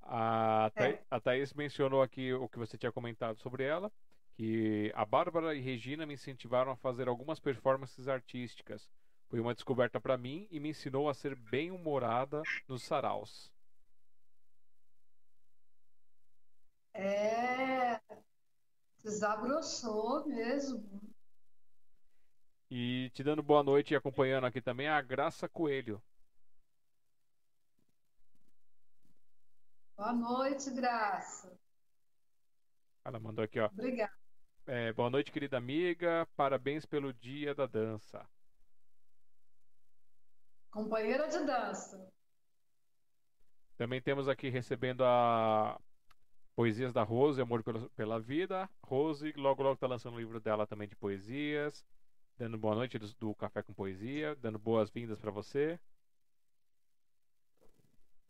A, 0.00 0.70
é. 0.76 0.98
a 1.10 1.20
Thaís 1.20 1.52
mencionou 1.52 2.02
aqui 2.02 2.32
o 2.32 2.48
que 2.48 2.58
você 2.58 2.76
tinha 2.76 2.90
comentado 2.90 3.38
sobre 3.38 3.64
ela, 3.64 3.92
que 4.34 4.90
a 4.94 5.04
Bárbara 5.04 5.54
e 5.54 5.60
Regina 5.60 6.06
me 6.06 6.14
incentivaram 6.14 6.72
a 6.72 6.76
fazer 6.76 7.08
algumas 7.08 7.38
performances 7.38 8.08
artísticas. 8.08 8.88
Foi 9.28 9.40
uma 9.40 9.54
descoberta 9.54 10.00
para 10.00 10.18
mim 10.18 10.46
e 10.50 10.58
me 10.58 10.70
ensinou 10.70 11.08
a 11.08 11.14
ser 11.14 11.34
bem 11.34 11.70
humorada 11.70 12.42
nos 12.68 12.82
saraus. 12.82 13.50
É, 16.94 18.00
desabrochou 19.02 20.26
mesmo. 20.26 21.00
E 22.74 23.10
te 23.10 23.22
dando 23.22 23.42
boa 23.42 23.62
noite 23.62 23.92
e 23.92 23.94
acompanhando 23.94 24.46
aqui 24.46 24.58
também 24.58 24.88
a 24.88 24.98
Graça 25.02 25.46
Coelho. 25.46 26.02
Boa 29.94 30.14
noite, 30.14 30.70
Graça. 30.70 31.54
Ela 33.04 33.20
mandou 33.20 33.44
aqui, 33.44 33.60
ó. 33.60 33.66
Obrigada. 33.66 34.16
É, 34.66 34.90
boa 34.94 35.10
noite, 35.10 35.30
querida 35.30 35.58
amiga. 35.58 36.26
Parabéns 36.34 36.86
pelo 36.86 37.12
dia 37.12 37.54
da 37.54 37.66
dança. 37.66 38.26
Companheira 40.70 41.28
de 41.28 41.44
dança. 41.44 42.10
Também 43.76 44.00
temos 44.00 44.28
aqui 44.28 44.48
recebendo 44.48 45.04
a 45.04 45.78
Poesias 46.56 46.94
da 46.94 47.02
Rose, 47.02 47.38
Amor 47.38 47.62
pela, 47.62 47.86
pela 47.90 48.18
Vida. 48.18 48.66
Rose, 48.82 49.30
logo 49.36 49.62
logo 49.62 49.74
está 49.74 49.86
lançando 49.86 50.14
o 50.14 50.18
livro 50.18 50.40
dela 50.40 50.66
também 50.66 50.88
de 50.88 50.96
poesias 50.96 51.84
dando 52.38 52.58
boa 52.58 52.74
noite 52.74 52.98
do, 52.98 53.08
do 53.14 53.34
Café 53.34 53.62
com 53.62 53.72
Poesia, 53.72 54.34
dando 54.36 54.58
boas-vindas 54.58 55.18
para 55.18 55.30
você. 55.30 55.78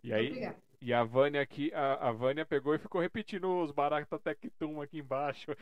E 0.02 0.12
aí, 0.12 0.52
e 0.80 0.92
a 0.92 1.04
Vânia 1.04 1.40
aqui, 1.40 1.72
a, 1.72 2.08
a 2.08 2.12
Vânia 2.12 2.44
pegou 2.44 2.74
e 2.74 2.78
ficou 2.78 3.00
repetindo 3.00 3.62
os 3.62 3.70
Barata 3.70 4.18
Tectum 4.18 4.82
aqui 4.82 4.98
embaixo. 4.98 5.52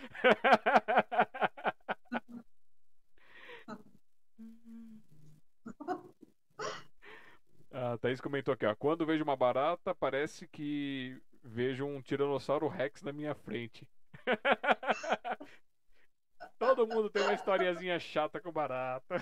A 7.73 7.97
Thaís 7.99 8.21
comentou 8.21 8.53
aqui, 8.53 8.67
ó. 8.67 8.75
Quando 8.75 9.07
vejo 9.07 9.23
uma 9.23 9.37
barata, 9.37 9.95
parece 9.95 10.47
que 10.49 11.21
vejo 11.43 11.87
um 11.87 12.03
Tiranossauro 12.03 12.67
Rex 12.69 13.03
na 13.03 13.13
minha 13.13 13.35
frente. 13.35 13.87
Todo 16.61 16.87
mundo 16.87 17.09
tem 17.09 17.23
uma 17.23 17.33
historiazinha 17.33 17.99
chata 17.99 18.39
com 18.39 18.53
barata. 18.53 19.17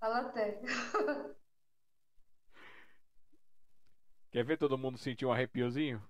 Ela 0.00 0.28
tem. 0.30 0.60
Quer 4.30 4.44
ver 4.44 4.56
todo 4.56 4.78
mundo 4.78 4.96
sentir 4.96 5.26
um 5.26 5.32
arrepiozinho? 5.32 6.00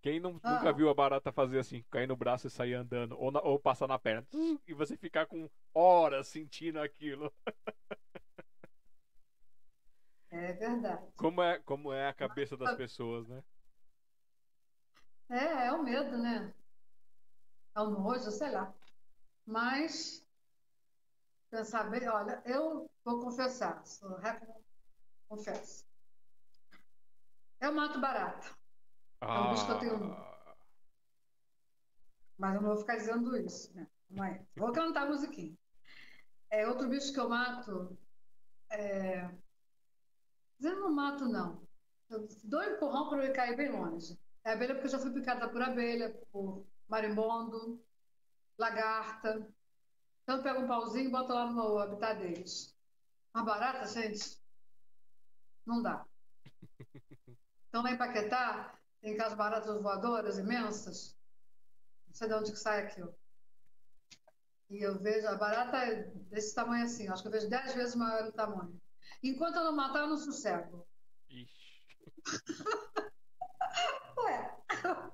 Quem 0.00 0.18
não, 0.18 0.40
ah. 0.42 0.54
nunca 0.54 0.72
viu 0.72 0.88
a 0.88 0.94
barata 0.94 1.30
fazer 1.30 1.58
assim, 1.58 1.84
cair 1.90 2.06
no 2.06 2.16
braço 2.16 2.46
e 2.46 2.50
sair 2.50 2.72
andando, 2.72 3.14
ou, 3.20 3.30
na, 3.30 3.42
ou 3.42 3.58
passar 3.58 3.86
na 3.86 3.98
perna, 3.98 4.26
e 4.66 4.72
você 4.72 4.96
ficar 4.96 5.26
com 5.26 5.50
horas 5.74 6.28
sentindo 6.28 6.80
aquilo. 6.80 7.30
É 10.30 10.52
verdade. 10.54 11.12
Como 11.16 11.42
é, 11.42 11.58
como 11.58 11.92
é 11.92 12.08
a 12.08 12.14
cabeça 12.14 12.56
das 12.56 12.74
pessoas, 12.74 13.26
né? 13.28 13.42
É, 15.30 15.66
é 15.66 15.72
o 15.72 15.82
medo, 15.82 16.16
né? 16.16 16.54
É 17.74 17.80
o 17.80 17.90
nojo, 17.90 18.30
sei 18.30 18.50
lá. 18.50 18.72
Mas, 19.44 20.26
pensar 21.50 21.90
bem, 21.90 22.08
olha, 22.08 22.42
eu 22.44 22.90
vou 23.04 23.20
confessar, 23.20 23.84
sou 23.86 24.18
confesso. 25.28 25.86
Eu 27.60 27.74
mato 27.74 28.00
barata. 28.00 28.56
Ah. 29.20 29.26
É 29.26 29.40
um 29.40 29.50
bicho 29.50 29.66
que 29.66 29.72
eu 29.72 29.78
tenho. 29.78 30.12
Ah. 30.12 30.56
Mas 32.38 32.54
eu 32.54 32.60
não 32.62 32.68
vou 32.68 32.78
ficar 32.78 32.96
dizendo 32.96 33.36
isso, 33.36 33.74
né? 33.74 33.86
Mas 34.08 34.40
vou 34.56 34.72
cantar 34.72 35.02
a 35.02 35.10
musiquinha. 35.10 35.56
É 36.50 36.66
outro 36.66 36.88
bicho 36.88 37.12
que 37.12 37.20
eu 37.20 37.28
mato. 37.28 37.98
É... 38.70 39.28
Dizendo 40.58 40.80
não 40.80 40.94
mato, 40.94 41.26
não. 41.26 41.66
Eu 42.08 42.26
dou 42.44 42.60
um 42.60 42.64
empurrão 42.64 43.08
para 43.08 43.24
ele 43.24 43.32
cair 43.34 43.56
bem 43.56 43.70
longe. 43.70 44.18
É 44.48 44.52
abelha 44.52 44.72
porque 44.72 44.86
eu 44.86 44.92
já 44.92 44.98
fui 44.98 45.12
picada 45.12 45.46
por 45.46 45.60
abelha, 45.60 46.08
por 46.32 46.66
marimbondo, 46.88 47.84
lagarta. 48.56 49.46
Então 50.22 50.38
eu 50.38 50.42
pego 50.42 50.60
um 50.60 50.66
pauzinho 50.66 51.08
e 51.08 51.10
boto 51.10 51.34
lá 51.34 51.52
no 51.52 51.78
habitat 51.78 52.18
deles. 52.18 52.74
Uma 53.34 53.44
barata, 53.44 53.86
gente, 53.86 54.40
não 55.66 55.82
dá. 55.82 56.02
Então 57.68 57.82
lá 57.82 57.92
em 57.92 57.98
Paquetá 57.98 58.74
tem 59.02 59.12
aquelas 59.12 59.34
baratas 59.34 59.82
voadoras 59.82 60.38
imensas. 60.38 61.14
Não 62.06 62.14
sei 62.14 62.28
de 62.28 62.34
onde 62.34 62.52
que 62.52 62.58
sai 62.58 62.86
aquilo. 62.86 63.14
E 64.70 64.82
eu 64.82 64.98
vejo 64.98 65.26
a 65.26 65.34
barata 65.34 65.76
é 65.76 66.04
desse 66.30 66.54
tamanho 66.54 66.86
assim, 66.86 67.06
acho 67.06 67.20
que 67.20 67.28
eu 67.28 67.32
vejo 67.32 67.50
dez 67.50 67.74
vezes 67.74 67.94
maior 67.94 68.26
o 68.26 68.32
tamanho. 68.32 68.80
Enquanto 69.22 69.56
eu 69.56 69.64
não 69.64 69.76
matar, 69.76 70.04
eu 70.04 70.08
não 70.08 70.16
sossego. 70.16 70.88
Ixi. 71.28 71.86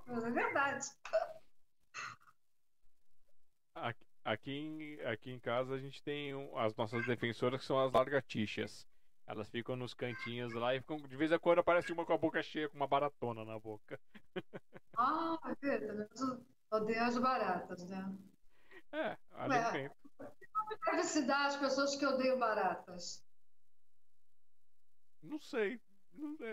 Mas 0.07 0.25
é 0.25 0.31
verdade. 0.31 0.87
Aqui, 3.75 4.07
aqui, 4.25 4.53
em, 4.53 5.01
aqui 5.03 5.31
em 5.31 5.41
casa 5.41 5.75
a 5.75 5.79
gente 5.79 6.03
tem 6.03 6.35
um, 6.35 6.57
as 6.59 6.75
nossas 6.77 7.07
defensoras 7.07 7.61
que 7.61 7.67
são 7.67 7.79
as 7.79 7.93
largatixas. 7.93 8.87
Elas 9.27 9.49
ficam 9.49 9.75
nos 9.75 9.95
cantinhos 9.95 10.53
lá 10.53 10.75
e 10.75 10.81
ficam, 10.81 10.99
de 10.99 11.17
vez 11.17 11.33
em 11.33 11.39
quando 11.39 11.61
aparece 11.61 11.93
uma 11.93 12.05
com 12.05 12.13
a 12.13 12.19
boca 12.19 12.43
cheia, 12.43 12.69
com 12.69 12.77
uma 12.77 12.87
baratona 12.87 13.45
na 13.45 13.59
boca. 13.59 13.99
Ah, 14.97 15.37
é 15.61 15.77
verdade. 15.77 16.45
Odeio 16.71 17.03
as 17.03 17.19
baratas, 17.19 17.89
né? 17.89 18.17
É, 18.93 19.19
alimento. 19.33 19.97
É. 20.21 20.31
Deve 20.87 21.03
se 21.03 21.27
dar 21.27 21.47
às 21.47 21.57
pessoas 21.57 21.97
que 21.97 22.07
odeiam 22.07 22.39
baratas? 22.39 23.25
Não 25.21 25.41
sei. 25.41 25.81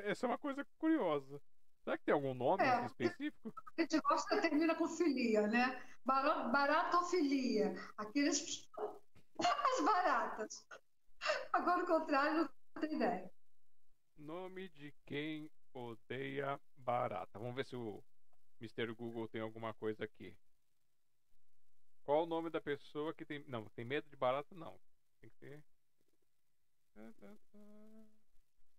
Essa 0.05 0.25
é 0.25 0.29
uma 0.29 0.39
coisa 0.39 0.65
curiosa. 0.79 1.39
Será 1.83 1.97
que 1.97 2.05
tem 2.05 2.13
algum 2.13 2.33
nome 2.33 2.63
é, 2.63 2.85
específico? 2.85 3.53
A 3.77 3.81
gente 3.81 3.99
gosta, 4.01 4.41
termina 4.41 4.75
com 4.75 4.87
filia, 4.87 5.47
né? 5.47 5.81
Baratofilia. 6.05 7.73
Aqueles. 7.97 8.69
As 9.39 9.83
baratas. 9.83 10.67
Agora 11.51 11.83
o 11.83 11.87
contrário, 11.87 12.49
não 12.75 12.81
tem 12.81 12.95
ideia. 12.95 13.31
Nome 14.17 14.69
de 14.69 14.93
quem 15.05 15.49
odeia 15.73 16.59
barata. 16.77 17.39
Vamos 17.39 17.55
ver 17.55 17.65
se 17.65 17.75
o 17.75 18.03
Mr. 18.59 18.93
Google 18.93 19.27
tem 19.27 19.41
alguma 19.41 19.73
coisa 19.73 20.03
aqui. 20.03 20.35
Qual 22.03 22.23
o 22.23 22.27
nome 22.27 22.49
da 22.49 22.61
pessoa 22.61 23.13
que 23.13 23.25
tem. 23.25 23.43
Não, 23.47 23.65
tem 23.69 23.85
medo 23.85 24.07
de 24.09 24.15
barata? 24.15 24.53
Não. 24.53 24.79
Tem 25.19 25.29
que 25.29 25.37
ter. 25.37 25.63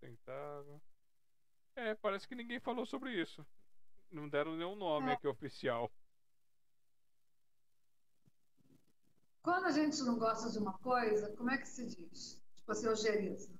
Tentável. 0.01 0.81
É, 1.75 1.95
parece 1.95 2.29
que 2.29 2.35
ninguém 2.35 2.61
falou 2.61 2.85
sobre 2.85 3.21
isso. 3.21 3.47
Não 4.11 4.29
deram 4.29 4.57
nenhum 4.57 4.77
nome 4.77 5.11
é. 5.11 5.15
aqui 5.15 5.27
oficial. 5.27 5.91
Quando 9.43 9.67
a 9.67 9.71
gente 9.71 10.01
não 10.03 10.19
gosta 10.19 10.51
de 10.51 10.59
uma 10.59 10.79
coisa, 10.79 11.35
como 11.37 11.51
é 11.51 11.59
que 11.59 11.67
se 11.67 11.87
diz? 11.87 12.41
Tipo 12.57 12.73
assim, 12.73 12.89
ojeriza. 12.89 13.53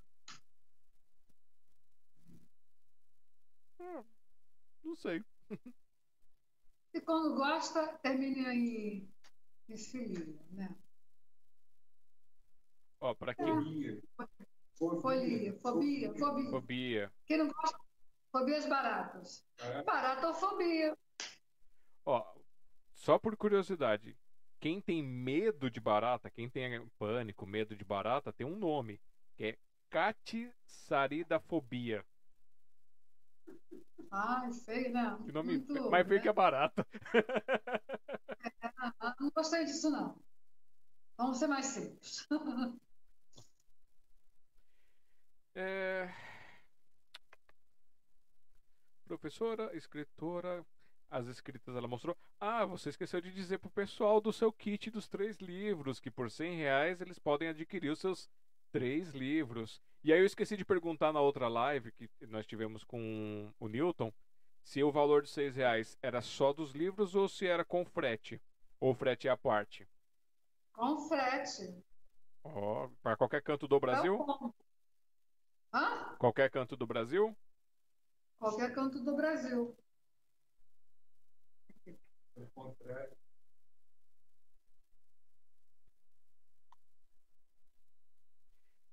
Ah, 3.81 4.05
não 4.85 4.95
sei. 4.95 5.25
e 6.95 7.01
quando 7.01 7.35
gosta, 7.35 7.99
termina 7.99 8.55
em, 8.55 9.13
em 9.69 9.77
filia, 9.77 10.39
né? 10.51 10.77
Ó, 13.01 13.15
pra 13.15 13.35
quem. 13.35 13.47
É. 13.49 14.01
Folia, 14.77 15.59
fobia, 15.59 16.15
fobia. 16.15 16.51
Fobia. 16.51 17.13
Quem 17.27 17.39
não 17.39 17.49
gosta 17.49 17.79
Fobias 18.33 18.67
baratas. 18.67 19.47
É. 19.59 19.83
Baratofobia. 19.83 20.97
Ó, 22.05 22.35
só 22.95 23.17
por 23.19 23.37
curiosidade, 23.37 24.17
quem 24.59 24.81
tem 24.81 25.03
medo 25.03 25.71
de 25.71 25.79
barata, 25.79 26.31
quem 26.31 26.49
tem 26.49 26.89
pânico, 26.99 27.47
medo 27.47 27.77
de 27.77 27.85
barata, 27.85 28.33
tem 28.33 28.47
um 28.47 28.57
nome, 28.57 28.99
que 29.37 29.45
é 29.45 29.59
catsaridafobia. 29.91 32.03
Ai, 34.11 34.51
feio, 34.53 34.93
né? 34.93 35.19
Que 35.25 35.33
nome 35.33 35.59
Muito, 35.59 35.91
mais 35.91 36.07
feio 36.07 36.19
né? 36.19 36.23
que 36.23 36.29
é 36.29 36.33
barato. 36.33 36.87
Ah, 38.99 39.15
não 39.21 39.31
gostei 39.31 39.65
disso, 39.65 39.91
não. 39.91 40.19
Vamos 41.17 41.39
ser 41.39 41.47
mais 41.47 41.67
simples. 41.67 42.27
É... 45.55 46.11
Professora, 49.13 49.77
escritora, 49.77 50.65
as 51.11 51.27
escritas 51.27 51.77
ela 51.77 51.87
mostrou. 51.87 52.17
Ah, 52.41 52.65
você 52.65 52.89
esqueceu 52.89 53.21
de 53.21 53.31
dizer 53.31 53.59
pro 53.59 53.69
pessoal 53.69 54.23
do 54.23 54.33
seu 54.33 54.51
kit 54.51 54.91
dos 54.91 55.07
três 55.07 55.37
livros, 55.37 56.01
que 56.01 56.11
por 56.11 56.31
100 56.31 56.57
reais 56.57 56.99
eles 56.99 57.19
podem 57.19 57.49
adquirir 57.49 57.91
os 57.91 57.99
seus 57.99 58.31
três 58.71 59.11
livros. 59.11 59.83
E 60.03 60.15
aí 60.15 60.19
eu 60.19 60.25
esqueci 60.25 60.57
de 60.57 60.65
perguntar 60.65 61.13
na 61.13 61.21
outra 61.21 61.47
live 61.47 61.93
que 61.93 62.09
nós 62.27 62.47
tivemos 62.47 62.85
com 62.85 63.53
o 63.61 63.69
Newton, 63.69 64.11
se 64.63 64.83
o 64.83 64.91
valor 64.91 65.21
de 65.21 65.29
6 65.29 65.57
reais 65.57 65.99
era 66.01 66.23
só 66.23 66.51
dos 66.51 66.73
livros 66.73 67.15
ou 67.15 67.29
se 67.29 67.47
era 67.47 67.67
com 67.67 67.85
frete. 67.85 68.41
Ou 68.81 68.95
frete 68.95 69.29
à 69.29 69.37
parte. 69.37 69.87
Com 70.73 70.97
frete. 71.07 71.85
Ó, 72.43 72.89
para 73.03 73.15
qualquer 73.15 73.43
canto 73.43 73.69
do 73.69 73.79
Brasil? 73.79 74.17
combo. 74.17 74.55
Hã? 75.71 76.17
Qualquer 76.19 76.51
canto 76.51 76.75
do 76.79 76.87
Brasil? 76.87 77.37
Qualquer 78.43 78.75
canto 78.75 78.99
do 78.99 79.15
Brasil. 79.15 79.73
Contrário. 82.53 83.17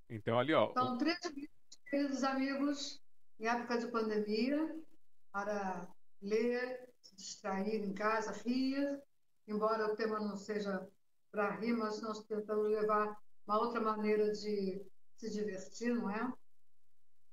Então 0.08 0.38
ali, 0.38 0.54
ó. 0.54 0.72
São 0.74 1.00
três 1.00 1.20
livros, 1.26 1.50
queridos 1.90 2.24
amigos, 2.24 3.02
em 3.40 3.48
época 3.48 3.80
de 3.80 3.88
pandemia, 3.88 4.84
para 5.32 5.88
ler, 6.22 6.88
se 7.02 7.16
distrair 7.16 7.84
em 7.84 7.94
casa, 7.96 8.32
rir, 8.44 9.02
embora 9.48 9.92
o 9.92 9.96
tema 9.96 10.20
não 10.20 10.38
seja 10.38 10.88
para 11.32 11.56
rir, 11.56 11.74
mas 11.74 12.00
nós 12.04 12.24
tentamos 12.26 12.70
levar 12.70 13.20
uma 13.48 13.58
outra 13.58 13.82
maneira 13.82 14.32
de 14.32 14.86
se 15.18 15.30
divertir, 15.32 15.96
não 15.96 16.08
é? 16.08 16.32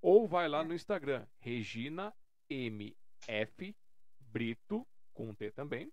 Ou 0.01 0.27
vai 0.27 0.49
lá 0.49 0.63
no 0.63 0.73
Instagram, 0.73 1.27
Regina 1.39 2.13
MF 2.49 3.75
Brito, 4.19 4.85
com 5.13 5.29
um 5.29 5.33
T 5.33 5.51
também. 5.51 5.91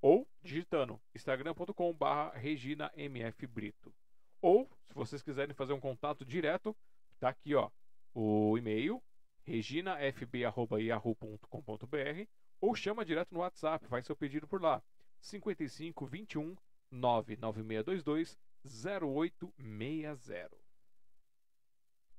Ou 0.00 0.26
digitando 0.42 1.00
instagram.com 1.14 1.92
barra 1.92 2.30
Regina 2.36 2.90
MF 2.96 3.46
Brito. 3.46 3.94
Ou, 4.40 4.68
se 4.88 4.94
vocês 4.94 5.22
quiserem 5.22 5.54
fazer 5.54 5.72
um 5.72 5.80
contato 5.80 6.24
direto, 6.24 6.76
tá 7.20 7.28
aqui, 7.28 7.54
ó 7.54 7.70
o 8.14 8.58
e-mail 8.58 9.02
reginafb@yahoo.com.br 9.44 12.28
ou 12.62 12.74
chama 12.76 13.04
direto 13.04 13.34
no 13.34 13.40
WhatsApp, 13.40 13.86
faz 13.88 14.06
seu 14.06 14.16
pedido 14.16 14.46
por 14.46 14.62
lá. 14.62 14.80
55 15.20 16.06
21 16.06 16.56
99622 16.90 18.38
0860. 18.64 20.56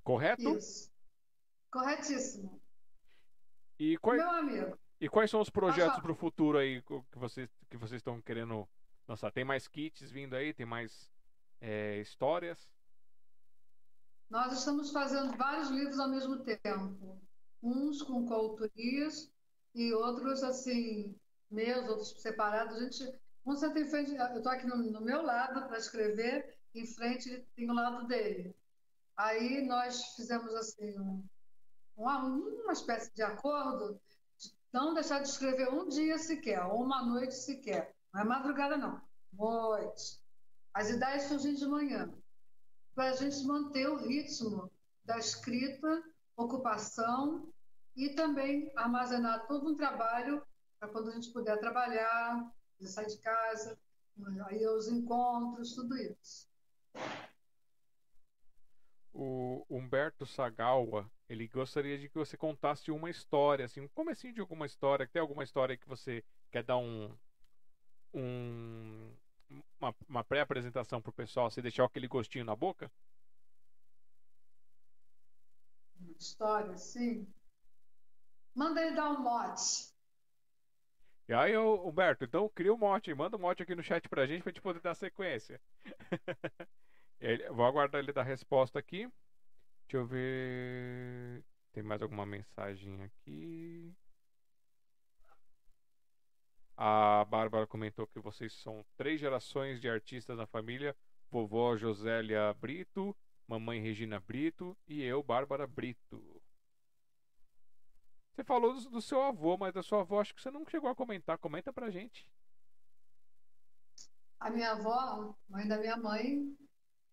Correto? 0.03 0.57
Isso. 0.57 0.91
Corretíssimo. 1.71 2.61
E, 3.79 3.97
quais, 3.97 4.19
Meu 4.19 4.29
amigo, 4.29 4.77
e 4.99 5.09
quais 5.09 5.31
são 5.31 5.41
os 5.41 5.49
projetos 5.49 5.99
para 5.99 6.11
o 6.11 6.15
futuro 6.15 6.57
aí 6.57 6.81
que 6.81 7.17
vocês, 7.17 7.49
que 7.69 7.77
vocês 7.77 7.99
estão 7.99 8.21
querendo 8.21 8.67
lançar? 9.07 9.31
Tem 9.31 9.43
mais 9.43 9.67
kits 9.67 10.11
vindo 10.11 10.35
aí? 10.35 10.53
Tem 10.53 10.65
mais 10.65 11.09
é, 11.61 11.99
histórias? 11.99 12.69
nós 14.29 14.51
estamos 14.51 14.91
fazendo 14.91 15.37
vários 15.37 15.69
livros 15.69 15.99
ao 15.99 16.09
mesmo 16.09 16.39
tempo. 16.39 17.21
Uns 17.61 18.01
com 18.01 18.25
coautorias 18.25 19.31
e 19.73 19.93
outros 19.93 20.43
assim, 20.43 21.15
meus, 21.49 21.87
outros 21.87 22.21
separados. 22.21 22.77
A 22.77 22.79
gente, 22.83 23.19
um 23.45 23.55
senta 23.55 23.79
em 23.79 23.89
frente, 23.89 24.15
eu 24.15 24.37
estou 24.37 24.51
aqui 24.51 24.67
no, 24.67 24.77
no 24.77 25.01
meu 25.01 25.21
lado 25.21 25.67
para 25.67 25.77
escrever, 25.77 26.57
em 26.73 26.85
frente 26.85 27.45
tem 27.55 27.69
o 27.69 27.73
lado 27.73 28.07
dele. 28.07 28.55
Aí 29.15 29.65
nós 29.65 30.15
fizemos 30.15 30.53
assim 30.55 30.99
um, 30.99 31.23
uma, 31.95 32.23
uma 32.23 32.73
espécie 32.73 33.13
de 33.13 33.21
acordo 33.21 33.99
de 34.37 34.51
não 34.71 34.93
deixar 34.93 35.19
de 35.19 35.29
escrever 35.29 35.69
um 35.69 35.87
dia 35.87 36.17
sequer, 36.17 36.65
ou 36.65 36.83
uma 36.83 37.05
noite 37.05 37.35
sequer. 37.35 37.93
Não 38.13 38.21
é 38.21 38.23
madrugada, 38.23 38.77
não. 38.77 39.01
Noite. 39.33 40.19
As 40.73 40.89
ideias 40.89 41.23
surgem 41.23 41.53
de 41.53 41.65
manhã. 41.67 42.11
Para 42.95 43.11
a 43.11 43.15
gente 43.15 43.45
manter 43.45 43.87
o 43.87 43.97
ritmo 43.97 44.71
da 45.05 45.17
escrita, 45.17 46.03
ocupação 46.35 47.52
e 47.95 48.09
também 48.09 48.71
armazenar 48.75 49.47
todo 49.47 49.69
um 49.69 49.75
trabalho 49.75 50.45
para 50.79 50.89
quando 50.89 51.09
a 51.09 51.13
gente 51.13 51.31
puder 51.31 51.57
trabalhar, 51.59 52.51
sair 52.81 53.07
de 53.07 53.17
casa, 53.19 53.79
aí 54.47 54.65
os 54.67 54.87
encontros, 54.87 55.73
tudo 55.73 55.97
isso. 55.97 56.47
O 59.13 59.65
Humberto 59.69 60.25
Sagawa, 60.25 61.09
ele 61.29 61.47
gostaria 61.47 61.97
de 61.97 62.09
que 62.09 62.17
você 62.17 62.35
contasse 62.35 62.91
uma 62.91 63.09
história, 63.09 63.65
assim, 63.65 63.81
um 63.81 63.87
comecinho 63.89 64.33
de 64.33 64.41
alguma 64.41 64.65
história, 64.65 65.07
tem 65.07 65.21
alguma 65.21 65.43
história 65.43 65.77
que 65.77 65.87
você 65.87 66.23
quer 66.51 66.63
dar 66.63 66.77
um, 66.77 67.15
um 68.13 69.15
uma, 69.79 69.95
uma 70.07 70.23
pré-apresentação 70.23 71.01
pro 71.01 71.11
pessoal, 71.11 71.49
você 71.49 71.61
deixar 71.61 71.85
aquele 71.85 72.07
gostinho 72.07 72.45
na 72.45 72.55
boca? 72.55 72.91
Uma 75.99 76.17
história 76.17 76.71
assim. 76.71 77.27
Manda 78.55 78.81
ele 78.81 78.95
dar 78.95 79.09
um 79.11 79.21
mote. 79.21 79.91
E 81.27 81.33
aí, 81.33 81.57
Humberto, 81.57 82.25
então 82.25 82.49
cria 82.49 82.73
o 82.73 82.77
mote, 82.77 83.13
manda 83.13 83.37
o 83.37 83.39
mote 83.39 83.63
aqui 83.63 83.73
no 83.73 83.81
chat 83.83 84.07
pra 84.09 84.25
gente 84.25 84.43
pra 84.43 84.51
gente 84.51 84.61
poder 84.61 84.81
dar 84.81 84.93
sequência. 84.95 85.59
Ele- 87.19 87.49
vou 87.51 87.65
aguardar 87.65 88.01
ele 88.01 88.11
dar 88.11 88.23
resposta 88.23 88.77
aqui. 88.77 89.09
Deixa 89.87 89.97
eu 89.97 90.05
ver. 90.05 91.41
Tem 91.71 91.81
mais 91.81 92.01
alguma 92.01 92.25
mensagem 92.25 93.01
aqui? 93.03 93.95
A 96.75 97.23
Bárbara 97.25 97.65
comentou 97.65 98.05
que 98.07 98.19
vocês 98.19 98.51
são 98.53 98.83
três 98.97 99.19
gerações 99.21 99.79
de 99.79 99.89
artistas 99.89 100.35
na 100.37 100.45
família: 100.45 100.95
vovó 101.31 101.77
Josélia 101.77 102.53
Brito, 102.55 103.15
mamãe 103.47 103.79
Regina 103.79 104.19
Brito 104.19 104.75
e 104.87 105.01
eu, 105.01 105.23
Bárbara 105.23 105.65
Brito. 105.65 106.32
Você 108.33 108.43
falou 108.43 108.73
do, 108.73 108.89
do 108.89 109.01
seu 109.01 109.21
avô, 109.21 109.57
mas 109.57 109.73
da 109.73 109.83
sua 109.83 110.01
avó 110.01 110.19
acho 110.19 110.33
que 110.33 110.41
você 110.41 110.49
não 110.49 110.65
chegou 110.65 110.89
a 110.89 110.95
comentar. 110.95 111.37
Comenta 111.37 111.71
pra 111.71 111.91
gente. 111.91 112.27
A 114.39 114.49
minha 114.49 114.71
avó, 114.71 115.35
mãe 115.47 115.67
da 115.67 115.77
minha 115.77 115.95
mãe, 115.95 116.57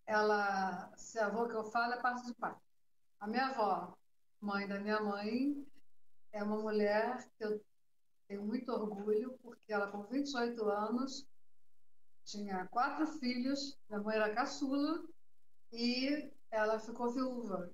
ela, 0.05 0.91
se 0.97 1.19
a 1.19 1.27
avó 1.27 1.47
que 1.47 1.55
eu 1.55 1.63
falo 1.63 1.93
é 1.93 2.01
parte 2.01 2.25
de 2.25 2.33
pai. 2.33 2.55
A 3.19 3.27
minha 3.27 3.47
avó, 3.47 3.95
mãe 4.41 4.67
da 4.67 4.79
minha 4.79 4.99
mãe, 4.99 5.65
é 6.31 6.43
uma 6.43 6.57
mulher 6.57 7.29
que 7.37 7.45
eu 7.45 7.63
tenho 8.27 8.43
muito 8.43 8.71
orgulho, 8.71 9.37
porque 9.43 9.71
ela, 9.71 9.91
com 9.91 10.03
28 10.03 10.63
anos, 10.69 11.25
tinha 12.25 12.67
quatro 12.67 13.05
filhos, 13.19 13.77
minha 13.87 14.01
mãe 14.01 14.15
era 14.15 14.33
caçula, 14.33 15.03
e 15.71 16.31
ela 16.49 16.79
ficou 16.79 17.11
viúva. 17.11 17.71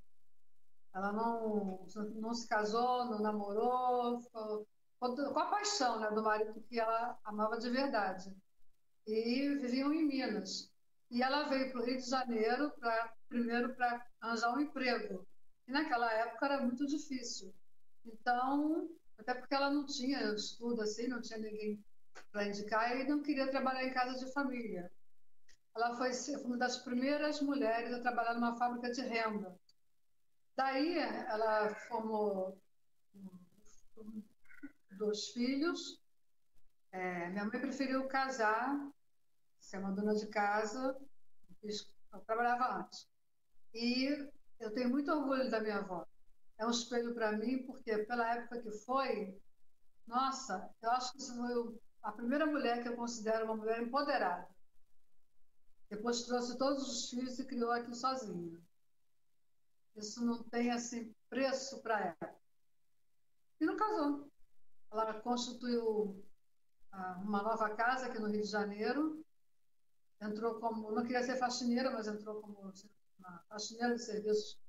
Ela 0.93 1.11
não, 1.11 1.85
não 2.15 2.34
se 2.34 2.47
casou, 2.47 3.05
não 3.05 3.19
namorou, 3.19 4.19
ficou, 4.22 4.68
com 4.99 5.39
a 5.39 5.45
paixão 5.45 5.99
né, 5.99 6.09
do 6.11 6.23
marido 6.23 6.59
que 6.68 6.80
ela 6.80 7.18
amava 7.23 7.57
de 7.57 7.69
verdade. 7.69 8.35
E 9.05 9.55
viviam 9.55 9.93
em 9.93 10.05
Minas. 10.05 10.72
E 11.09 11.22
ela 11.22 11.47
veio 11.47 11.72
para 11.72 11.81
o 11.81 11.85
Rio 11.85 11.97
de 11.97 12.09
Janeiro, 12.09 12.72
pra, 12.80 13.14
primeiro 13.30 13.73
para 13.76 14.05
arranjar 14.19 14.53
um 14.53 14.59
emprego. 14.59 15.26
E 15.68 15.72
naquela 15.72 16.11
época 16.14 16.45
era 16.45 16.61
muito 16.61 16.85
difícil. 16.85 17.53
Então, 18.05 18.89
até 19.18 19.34
porque 19.34 19.53
ela 19.53 19.69
não 19.69 19.85
tinha 19.85 20.34
estudo 20.34 20.81
assim, 20.81 21.07
não 21.07 21.22
tinha 21.22 21.39
ninguém 21.39 21.84
para 22.31 22.47
indicar 22.47 22.99
e 22.99 23.07
não 23.07 23.22
queria 23.22 23.49
trabalhar 23.49 23.84
em 23.84 23.93
casa 23.93 24.18
de 24.23 24.31
família. 24.31 24.91
Ela 25.76 25.95
foi 25.95 26.11
uma 26.43 26.57
das 26.57 26.77
primeiras 26.77 27.41
mulheres 27.41 27.93
a 27.93 28.01
trabalhar 28.01 28.34
numa 28.34 28.55
fábrica 28.55 28.91
de 28.91 29.01
renda. 29.01 29.55
Daí 30.58 30.98
ela 30.98 31.70
formou 31.88 32.60
dois 34.98 35.28
filhos. 35.30 36.02
É, 36.92 37.30
minha 37.30 37.46
mãe 37.46 37.62
preferiu 37.62 38.08
casar, 38.08 38.76
ser 39.60 39.78
uma 39.78 39.92
dona 39.92 40.16
de 40.16 40.26
casa. 40.28 40.98
Eu 41.62 42.20
trabalhava 42.22 42.80
antes. 42.80 43.08
E 43.72 44.28
eu 44.60 44.74
tenho 44.74 44.90
muito 44.90 45.12
orgulho 45.12 45.48
da 45.52 45.60
minha 45.60 45.78
avó. 45.78 46.04
É 46.58 46.66
um 46.66 46.72
espelho 46.72 47.14
para 47.14 47.34
mim, 47.34 47.64
porque 47.68 47.96
pela 48.06 48.34
época 48.34 48.60
que 48.60 48.72
foi, 48.80 49.40
nossa, 50.08 50.74
eu 50.82 50.90
acho 50.90 51.14
que 51.14 51.24
foi 51.24 51.80
a 52.02 52.12
primeira 52.12 52.48
mulher 52.48 52.82
que 52.82 52.90
eu 52.90 52.96
considero 52.96 53.46
uma 53.46 53.58
mulher 53.58 53.80
empoderada. 53.80 54.48
Depois 55.88 56.24
trouxe 56.24 56.58
todos 56.58 56.82
os 56.90 57.10
filhos 57.12 57.38
e 57.38 57.46
criou 57.46 57.72
aqui 57.72 57.94
sozinha. 57.94 58.60
Isso 59.98 60.24
não 60.24 60.44
tem 60.44 60.72
assim 60.72 61.14
preço 61.30 61.82
para 61.82 61.99
ela. 61.99 62.36
E 63.60 63.65
não 63.65 63.76
casou. 63.76 64.32
Ela 64.91 65.19
constituiu 65.22 66.24
ah, 66.91 67.19
uma 67.24 67.41
nova 67.41 67.69
casa 67.72 68.06
aqui 68.06 68.19
no 68.19 68.30
Rio 68.30 68.41
de 68.41 68.48
Janeiro. 68.48 69.26
Entrou 70.22 70.60
como, 70.60 70.91
não 70.91 71.03
queria 71.03 71.24
ser 71.24 71.38
faxineira, 71.38 71.91
mas 71.91 72.07
entrou 72.07 72.41
como 72.41 72.74
uma 73.19 73.40
faxineira 73.49 73.95
de 73.95 74.03
serviços 74.03 74.60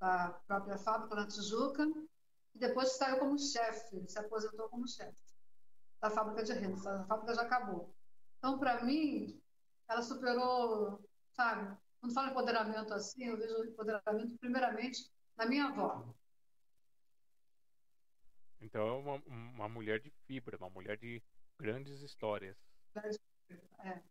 da 0.00 0.40
própria 0.46 0.78
fábrica 0.78 1.14
na 1.14 1.26
Tijuca. 1.26 1.86
E 2.54 2.58
depois 2.58 2.96
saiu 2.96 3.18
como 3.18 3.38
chefe, 3.38 4.08
se 4.08 4.18
aposentou 4.18 4.68
como 4.68 4.88
chefe 4.88 5.22
da 6.00 6.10
fábrica 6.10 6.42
de 6.42 6.52
rendas. 6.52 6.86
A 6.86 7.04
fábrica 7.04 7.34
já 7.34 7.42
acabou. 7.42 7.94
Então, 8.38 8.58
para 8.58 8.84
mim, 8.84 9.40
ela 9.88 10.02
superou, 10.02 11.02
sabe, 11.32 11.76
quando 12.04 12.12
fala 12.12 12.30
empoderamento 12.30 12.92
assim, 12.92 13.24
eu 13.24 13.36
vejo 13.38 13.64
empoderamento 13.64 14.36
primeiramente 14.38 15.10
na 15.36 15.46
minha 15.46 15.66
avó. 15.68 16.04
Então 18.60 18.86
é 18.86 18.92
uma, 18.92 19.22
uma 19.26 19.68
mulher 19.70 20.00
de 20.00 20.10
fibra, 20.26 20.58
uma 20.58 20.68
mulher 20.68 20.98
de 20.98 21.22
grandes 21.58 22.02
histórias. 22.02 22.58
É. 23.78 24.02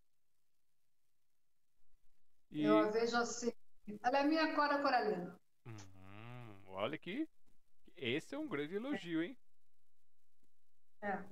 E... 2.50 2.64
Eu 2.64 2.80
a 2.80 2.90
vejo 2.90 3.16
assim. 3.16 3.54
Ela 4.02 4.20
é 4.20 4.24
minha 4.24 4.56
Cora 4.56 4.82
Coralina. 4.82 5.40
Hum, 5.68 6.64
olha 6.70 6.98
que 6.98 7.30
esse 7.96 8.34
é 8.34 8.40
um 8.40 8.48
grande 8.48 8.76
elogio, 8.76 9.22
hein? 9.22 9.38
É. 11.02 11.24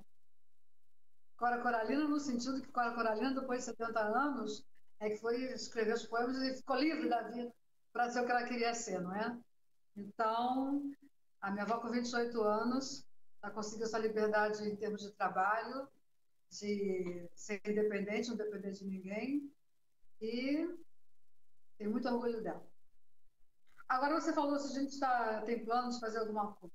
Cora 1.36 1.60
Coralina 1.60 2.06
no 2.06 2.20
sentido 2.20 2.62
que 2.62 2.70
Cora 2.70 2.94
Coralina, 2.94 3.34
depois 3.34 3.60
de 3.60 3.64
70 3.66 4.00
anos, 4.00 4.64
é 5.02 5.10
que 5.10 5.16
foi 5.16 5.42
escrever 5.52 5.94
os 5.94 6.06
poemas 6.06 6.36
e 6.42 6.54
ficou 6.54 6.76
livre 6.76 7.08
da 7.08 7.22
vida 7.22 7.52
para 7.92 8.08
ser 8.08 8.20
o 8.20 8.24
que 8.24 8.30
ela 8.30 8.46
queria 8.46 8.72
ser, 8.72 9.00
não 9.00 9.14
é? 9.14 9.36
Então, 9.96 10.90
a 11.40 11.50
minha 11.50 11.64
avó 11.64 11.80
com 11.80 11.90
28 11.90 12.40
anos, 12.40 13.04
ela 13.42 13.52
conseguiu 13.52 13.84
essa 13.84 13.98
liberdade 13.98 14.66
em 14.66 14.76
termos 14.76 15.02
de 15.02 15.10
trabalho, 15.10 15.88
de 16.48 17.28
ser 17.34 17.60
independente, 17.66 18.28
não 18.28 18.36
depender 18.36 18.70
de 18.70 18.84
ninguém, 18.84 19.52
e 20.20 20.68
tenho 21.76 21.90
muito 21.90 22.08
orgulho 22.08 22.40
dela. 22.40 22.64
Agora 23.88 24.20
você 24.20 24.32
falou 24.32 24.56
se 24.58 24.76
a 24.76 24.80
gente 24.80 25.00
tá, 25.00 25.42
tem 25.42 25.64
planos 25.64 25.96
de 25.96 26.00
fazer 26.00 26.18
alguma 26.18 26.52
coisa. 26.54 26.74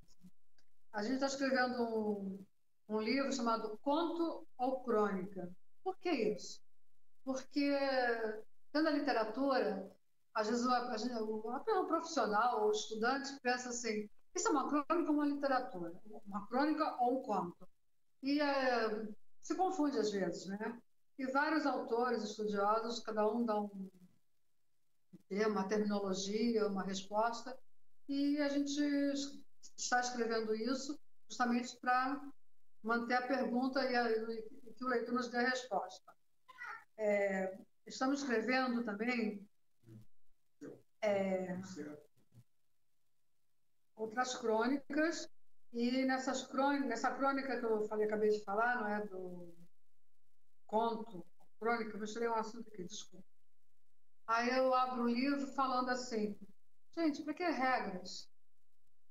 A 0.91 1.01
gente 1.01 1.13
está 1.13 1.27
escrevendo 1.27 1.81
um, 1.81 2.45
um 2.89 2.99
livro 2.99 3.31
chamado 3.31 3.77
Conto 3.81 4.45
ou 4.57 4.83
Crônica. 4.83 5.49
Por 5.81 5.97
que 5.97 6.11
isso? 6.11 6.66
Porque 7.27 7.77
dentro 8.71 8.89
da 8.89 8.91
literatura, 8.91 9.91
às 10.33 10.47
vezes 10.47 10.65
o, 10.65 11.43
o 11.43 11.85
profissional 11.85 12.63
ou 12.63 12.71
estudante 12.71 13.37
pensa 13.41 13.67
assim, 13.67 14.09
isso 14.33 14.47
é 14.47 14.51
uma 14.51 14.69
crônica 14.69 15.11
ou 15.11 15.17
uma 15.17 15.25
literatura? 15.25 15.93
Uma 16.25 16.47
crônica 16.47 16.95
ou 17.01 17.19
um 17.19 17.23
conto? 17.23 17.67
E 18.23 18.39
é, 18.39 19.07
se 19.41 19.55
confunde 19.55 19.97
às 19.97 20.09
vezes, 20.09 20.45
né? 20.45 20.81
E 21.19 21.25
vários 21.27 21.65
autores, 21.65 22.23
estudiosos, 22.23 23.01
cada 23.01 23.29
um 23.29 23.43
dá 23.43 23.59
um 23.59 23.89
termo, 25.27 25.55
uma 25.55 25.67
terminologia, 25.67 26.65
uma 26.67 26.83
resposta, 26.83 27.57
e 28.07 28.37
a 28.39 28.47
gente 28.47 28.79
está 29.75 29.99
escrevendo 29.99 30.55
isso 30.55 30.97
justamente 31.27 31.75
para 31.81 32.21
manter 32.81 33.15
a 33.15 33.27
pergunta 33.27 33.83
e, 33.83 33.95
a, 33.97 34.11
e 34.11 34.73
que 34.77 34.85
o 34.85 34.87
leitor 34.87 35.13
nos 35.13 35.27
dê 35.27 35.39
a 35.39 35.49
resposta. 35.49 36.16
É, 36.97 37.57
estamos 37.85 38.21
escrevendo 38.21 38.83
também 38.83 39.47
é, 41.01 41.57
outras 43.95 44.35
crônicas 44.35 45.29
e 45.73 46.05
nessas 46.05 46.45
crônicas, 46.47 46.87
nessa 46.87 47.11
crônica 47.11 47.59
que 47.59 47.65
eu 47.65 47.87
falei, 47.87 48.05
acabei 48.05 48.29
de 48.29 48.43
falar, 48.43 48.75
não 48.75 48.87
é 48.87 49.05
do 49.05 49.53
conto, 50.65 51.25
crônica, 51.59 51.95
eu 51.95 51.99
misturei 51.99 52.27
um 52.27 52.35
assunto 52.35 52.67
aqui, 52.69 52.83
desculpa. 52.83 53.25
Aí 54.27 54.49
eu 54.49 54.73
abro 54.73 55.03
o 55.03 55.09
livro 55.09 55.47
falando 55.53 55.89
assim, 55.89 56.37
gente, 56.97 57.23
para 57.23 57.33
que 57.33 57.43
regras? 57.43 58.29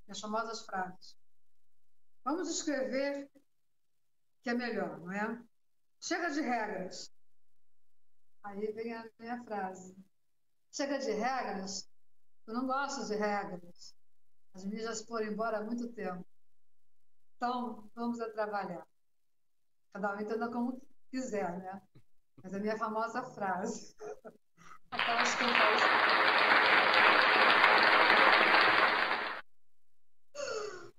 As 0.09 0.21
famosas 0.21 0.65
frases. 0.65 1.17
Vamos 2.25 2.49
escrever 2.51 3.29
que 4.43 4.51
é 4.51 4.55
melhor, 4.55 4.99
não 5.01 5.13
é? 5.13 5.43
Chega 6.01 6.31
de 6.31 6.41
regras. 6.41 7.13
Aí 8.47 8.71
vem 8.73 8.95
a 8.95 9.05
minha 9.19 9.43
frase. 9.43 9.97
Chega 10.71 10.99
de 11.01 11.11
regras, 11.11 11.91
eu 12.47 12.55
não 12.55 12.65
gosto 12.65 13.05
de 13.09 13.17
regras. 13.17 13.93
As 14.55 14.65
minhas 14.65 14.99
já 15.01 15.05
foram 15.05 15.27
embora 15.27 15.59
há 15.59 15.65
muito 15.65 15.93
tempo. 15.93 16.25
Então, 17.37 17.91
vamos 17.93 18.21
a 18.21 18.31
trabalhar. 18.31 18.87
Cada 19.93 20.15
um 20.15 20.21
entenda 20.21 20.49
como 20.49 20.81
quiser, 21.11 21.59
né? 21.59 21.83
Mas 22.41 22.55
a 22.55 22.61
minha 22.61 22.79
famosa 22.79 23.21
frase. 23.35 23.97
Aquelas 24.93 25.35
que 25.35 25.43
eu 25.43 25.49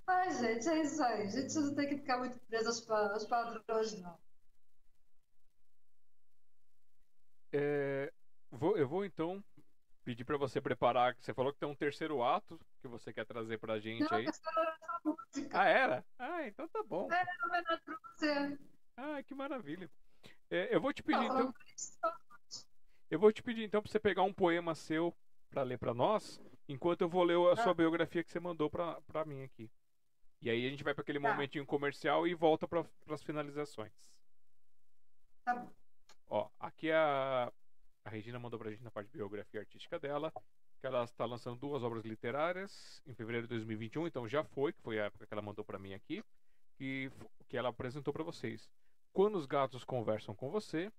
Ai, 0.06 0.32
gente, 0.34 0.68
é 0.68 0.82
isso 0.82 1.02
aí. 1.02 1.22
A 1.22 1.30
gente 1.30 1.56
não 1.56 1.76
tem 1.76 1.88
que 1.88 1.98
ficar 2.00 2.18
muito 2.18 2.38
preso 2.42 2.68
aos 2.92 3.26
padrões, 3.26 4.02
não. 4.02 4.27
É, 7.60 8.14
vou, 8.52 8.78
eu 8.78 8.88
vou 8.88 9.04
então 9.04 9.44
pedir 10.04 10.24
para 10.24 10.38
você 10.38 10.62
preparar. 10.62 11.16
Você 11.20 11.34
falou 11.34 11.52
que 11.52 11.60
tem 11.60 11.68
um 11.68 11.76
terceiro 11.76 12.22
ato 12.22 12.60
que 12.80 12.88
você 12.88 13.12
quer 13.12 13.26
trazer 13.26 13.58
para 13.58 13.74
a 13.74 13.80
gente 13.80 14.04
Não, 14.04 14.18
aí. 14.18 14.26
Ah, 15.52 15.66
era? 15.66 16.06
Ah, 16.20 16.46
então 16.46 16.68
tá 16.68 16.84
bom. 16.84 17.12
É, 17.12 17.26
pra 17.84 17.98
você. 18.14 18.58
Ah, 18.96 19.24
que 19.24 19.34
maravilha. 19.34 19.90
É, 20.52 20.74
eu 20.74 20.80
vou 20.80 20.94
te 20.94 21.02
pedir 21.02 21.26
então. 21.26 21.52
Eu 23.10 23.20
vou 23.20 23.32
te 23.32 23.42
pedir 23.42 23.64
então 23.64 23.82
para 23.82 23.92
você 23.92 24.00
pegar 24.00 24.22
um 24.22 24.34
poema 24.34 24.76
seu 24.76 25.16
para 25.50 25.64
ler 25.64 25.80
para 25.80 25.94
nós, 25.94 26.40
enquanto 26.68 27.02
eu 27.02 27.10
vou 27.10 27.24
ler 27.24 27.38
a 27.52 27.56
sua 27.56 27.72
ah. 27.72 27.76
biografia 27.76 28.24
que 28.24 28.32
você 28.32 28.40
mandou 28.40 28.70
para 28.70 29.26
mim 29.26 29.44
aqui. 29.44 29.72
E 30.42 30.50
aí 30.50 30.68
a 30.68 30.70
gente 30.70 30.84
vai 30.84 30.94
para 30.94 31.02
aquele 31.02 31.20
tá. 31.20 31.32
momentinho 31.32 31.66
comercial 31.66 32.28
e 32.28 32.36
volta 32.36 32.68
para 32.68 32.86
as 33.10 33.24
finalizações. 33.24 33.94
Tá 35.44 35.56
bom. 35.56 35.87
Ó, 36.30 36.50
aqui 36.60 36.92
a, 36.92 37.52
a 38.04 38.10
Regina 38.10 38.40
mandou 38.40 38.60
pra 38.60 38.70
gente 38.70 38.84
na 38.84 38.92
parte 38.92 39.08
de 39.08 39.18
biografia 39.18 39.62
artística 39.62 39.98
dela, 40.00 40.32
que 40.80 40.86
ela 40.86 41.04
está 41.04 41.26
lançando 41.26 41.60
duas 41.60 41.84
obras 41.84 42.04
literárias 42.04 43.02
em 43.06 43.14
fevereiro 43.14 43.48
de 43.48 43.54
2021, 43.56 44.08
então 44.08 44.28
já 44.28 44.44
foi, 44.44 44.74
que 44.74 44.82
foi 44.82 45.00
a 45.00 45.06
época 45.06 45.26
que 45.26 45.34
ela 45.34 45.42
mandou 45.42 45.64
para 45.64 45.80
mim 45.80 45.94
aqui, 45.94 46.24
que, 46.76 47.12
que 47.48 47.58
ela 47.58 47.70
apresentou 47.70 48.14
para 48.14 48.24
vocês. 48.24 48.70
Quando 49.14 49.36
os 49.36 49.46
gatos 49.46 49.84
conversam 49.84 50.36
com 50.36 50.50
você 50.52 50.92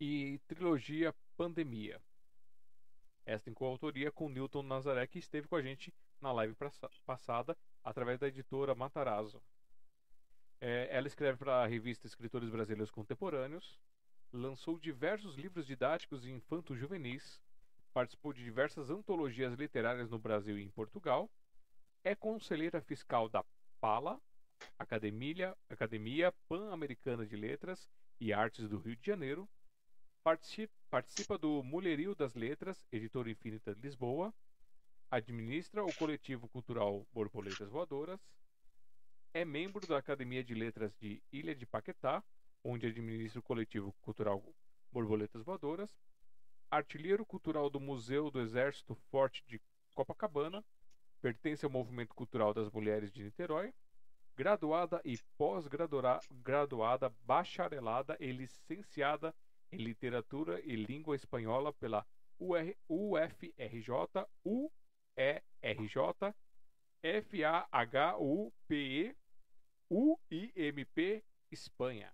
e 0.00 0.38
trilogia 0.48 1.14
Pandemia. 1.36 2.00
Esta 3.24 3.48
em 3.48 3.54
coautoria 3.54 4.10
com 4.10 4.28
Newton 4.28 4.64
Nazaré, 4.64 5.06
que 5.06 5.18
esteve 5.18 5.46
com 5.46 5.54
a 5.54 5.62
gente 5.62 5.94
na 6.20 6.32
live 6.32 6.56
passada, 7.06 7.56
através 7.82 8.18
da 8.18 8.26
editora 8.26 8.74
Matarazzo. 8.74 9.40
É, 10.60 10.88
ela 10.90 11.06
escreve 11.06 11.38
para 11.38 11.62
a 11.62 11.66
revista 11.66 12.06
Escritores 12.06 12.50
Brasileiros 12.50 12.90
Contemporâneos, 12.90 13.78
lançou 14.32 14.78
diversos 14.78 15.36
livros 15.36 15.66
didáticos 15.66 16.26
infanto-juvenis, 16.26 17.40
participou 17.92 18.32
de 18.32 18.42
diversas 18.42 18.90
antologias 18.90 19.54
literárias 19.54 20.10
no 20.10 20.18
Brasil 20.18 20.58
e 20.58 20.62
em 20.62 20.70
Portugal, 20.70 21.30
é 22.02 22.14
conselheira 22.14 22.80
fiscal 22.80 23.28
da 23.28 23.44
PALA, 23.80 24.20
Academia, 24.78 25.56
Academia 25.68 26.32
Pan-Americana 26.48 27.26
de 27.26 27.36
Letras 27.36 27.88
e 28.18 28.32
Artes 28.32 28.68
do 28.68 28.78
Rio 28.78 28.96
de 28.96 29.06
Janeiro, 29.06 29.48
participa, 30.22 30.72
participa 30.88 31.36
do 31.36 31.62
Mulherio 31.62 32.14
das 32.14 32.34
Letras, 32.34 32.86
editora 32.90 33.30
Infinita 33.30 33.74
de 33.74 33.80
Lisboa, 33.80 34.32
administra 35.10 35.84
o 35.84 35.94
coletivo 35.94 36.48
cultural 36.48 37.06
Borboletas 37.12 37.68
Voadoras, 37.68 38.20
é 39.34 39.44
membro 39.44 39.86
da 39.86 39.98
Academia 39.98 40.42
de 40.42 40.54
Letras 40.54 40.94
de 40.96 41.22
Ilha 41.32 41.54
de 41.54 41.66
Paquetá, 41.66 42.22
onde 42.64 42.86
administra 42.86 43.40
o 43.40 43.42
coletivo 43.42 43.92
cultural 44.02 44.42
Borboletas 44.90 45.42
Voadoras, 45.42 45.94
artilheiro 46.70 47.24
cultural 47.24 47.68
do 47.68 47.80
Museu 47.80 48.30
do 48.30 48.40
Exército 48.40 48.94
Forte 49.10 49.44
de 49.46 49.60
Copacabana, 49.94 50.64
pertence 51.20 51.64
ao 51.64 51.70
Movimento 51.70 52.14
Cultural 52.14 52.52
das 52.54 52.70
Mulheres 52.70 53.12
de 53.12 53.22
Niterói, 53.22 53.72
graduada 54.36 55.00
e 55.04 55.18
pós-graduada, 55.36 57.14
bacharelada 57.24 58.16
e 58.18 58.32
licenciada 58.32 59.34
em 59.70 59.76
Literatura 59.76 60.60
e 60.64 60.74
Língua 60.74 61.14
Espanhola 61.14 61.72
pela 61.72 62.06
UR, 62.38 62.74
UFRJ, 62.88 64.26
UERJ, 64.44 65.94
FAHUPE, 67.30 69.16
UIMP, 69.90 71.24
Espanha. 71.50 72.12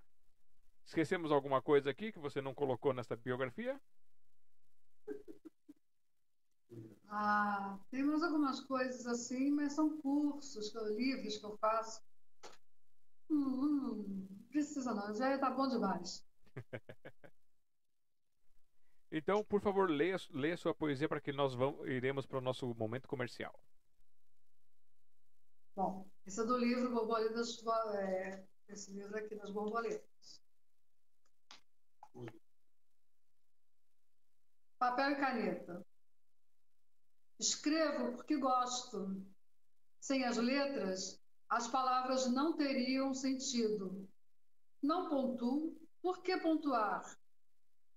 Esquecemos 0.89 1.31
alguma 1.31 1.61
coisa 1.61 1.91
aqui 1.91 2.11
que 2.11 2.19
você 2.19 2.41
não 2.41 2.55
colocou 2.55 2.95
nessa 2.95 3.15
biografia? 3.15 3.79
Ah, 7.11 7.79
temos 7.91 8.23
algumas 8.23 8.61
coisas 8.63 9.07
assim, 9.07 9.51
mas 9.51 9.75
são 9.75 10.01
cursos, 10.01 10.75
livros 10.97 11.37
que 11.37 11.45
eu 11.45 11.59
faço. 11.59 12.03
Hum, 13.29 13.37
hum, 13.37 14.47
precisa 14.51 14.95
não, 14.95 15.15
já 15.15 15.35
está 15.35 15.51
bom 15.51 15.69
demais. 15.69 16.27
então, 19.13 19.45
por 19.45 19.61
favor, 19.61 19.91
leia, 19.91 20.17
leia 20.31 20.57
sua 20.57 20.75
poesia 20.75 21.07
para 21.07 21.21
que 21.21 21.33
nós 21.33 21.55
vamos, 21.55 21.87
iremos 21.87 22.25
para 22.25 22.39
o 22.39 22.43
nosso 22.43 22.75
momento 22.75 23.07
comercial. 23.07 23.55
Bom, 25.77 26.09
esse 26.25 26.41
é 26.41 26.45
do 26.45 26.57
livro 26.57 26.91
Borboletas, 26.91 27.63
é, 27.95 28.43
esse 28.71 28.91
livro 28.93 29.19
aqui 29.19 29.35
das 29.35 29.51
borboletas. 29.51 30.48
Papel 34.79 35.11
e 35.11 35.17
caneta. 35.17 35.87
Escrevo 37.39 38.13
porque 38.13 38.37
gosto. 38.37 39.23
Sem 40.01 40.25
as 40.25 40.37
letras, 40.37 41.21
as 41.49 41.69
palavras 41.69 42.31
não 42.31 42.57
teriam 42.57 43.13
sentido. 43.13 44.09
Não 44.83 45.09
pontuo, 45.09 45.77
por 46.01 46.23
que 46.23 46.37
pontuar? 46.39 47.19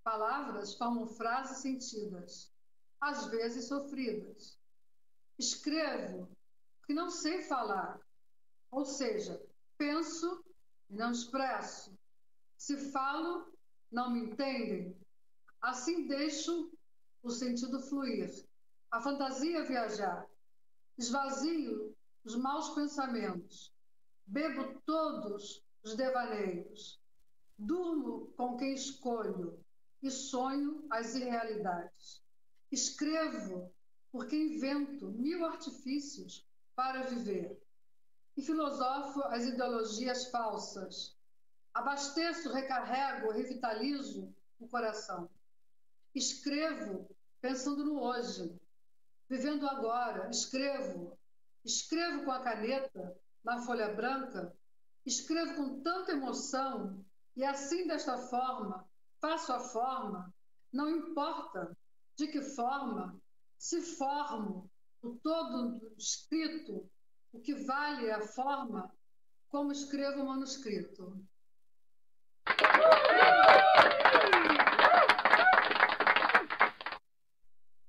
Palavras 0.04 0.74
formam 0.76 1.06
frases 1.08 1.60
sentidas, 1.60 2.52
às 3.00 3.28
vezes 3.28 3.68
sofridas. 3.68 4.60
Escrevo 5.38 6.30
porque 6.80 6.94
não 6.94 7.10
sei 7.10 7.44
falar, 7.44 8.00
ou 8.70 8.84
seja, 8.84 9.42
penso 9.78 10.44
e 10.90 10.96
não 10.96 11.12
expresso. 11.12 11.98
Se 12.58 12.92
falo, 12.92 13.51
não 13.92 14.12
me 14.12 14.22
entendem. 14.22 14.96
Assim 15.62 16.08
deixo 16.08 16.72
o 17.22 17.30
sentido 17.30 17.80
fluir, 17.82 18.32
a 18.90 19.02
fantasia 19.02 19.64
viajar. 19.64 20.28
Esvazio 20.98 21.96
os 22.24 22.36
maus 22.36 22.70
pensamentos. 22.70 23.74
Bebo 24.26 24.82
todos 24.86 25.64
os 25.84 25.96
devaneios. 25.96 27.00
Durmo 27.58 28.28
com 28.38 28.58
quem 28.58 28.74
escolho 28.74 29.64
e 30.02 30.10
sonho 30.10 30.86
as 30.90 31.16
irrealidades. 31.16 32.24
Escrevo 32.72 33.72
porque 34.12 34.36
invento 34.36 35.12
mil 35.12 35.46
artifícios 35.46 36.46
para 36.76 37.04
viver. 37.04 37.62
E 38.36 38.42
filosofo 38.42 39.22
as 39.26 39.46
ideologias 39.46 40.30
falsas. 40.30 41.16
Abasteço, 41.74 42.52
recarrego, 42.52 43.32
revitalizo 43.32 44.34
o 44.60 44.68
coração. 44.68 45.30
Escrevo 46.14 47.10
pensando 47.40 47.86
no 47.86 48.02
hoje, 48.02 48.54
vivendo 49.30 49.68
agora. 49.68 50.30
Escrevo, 50.30 51.18
escrevo 51.64 52.26
com 52.26 52.32
a 52.32 52.44
caneta 52.44 53.18
na 53.44 53.62
folha 53.62 53.94
branca, 53.94 54.56
escrevo 55.06 55.56
com 55.56 55.82
tanta 55.82 56.12
emoção 56.12 57.04
e 57.36 57.44
assim 57.44 57.88
desta 57.88 58.18
forma 58.18 58.86
faço 59.22 59.54
a 59.54 59.60
forma, 59.60 60.34
não 60.74 60.90
importa 60.90 61.78
de 62.18 62.28
que 62.28 62.42
forma, 62.42 63.20
se 63.58 63.82
formo 63.82 64.70
o 65.02 65.16
todo 65.16 65.94
escrito, 65.98 66.90
o 67.32 67.40
que 67.40 67.54
vale 67.64 68.12
a 68.12 68.22
forma 68.22 68.94
como 69.48 69.72
escrevo 69.72 70.22
o 70.22 70.28
manuscrito. 70.28 71.24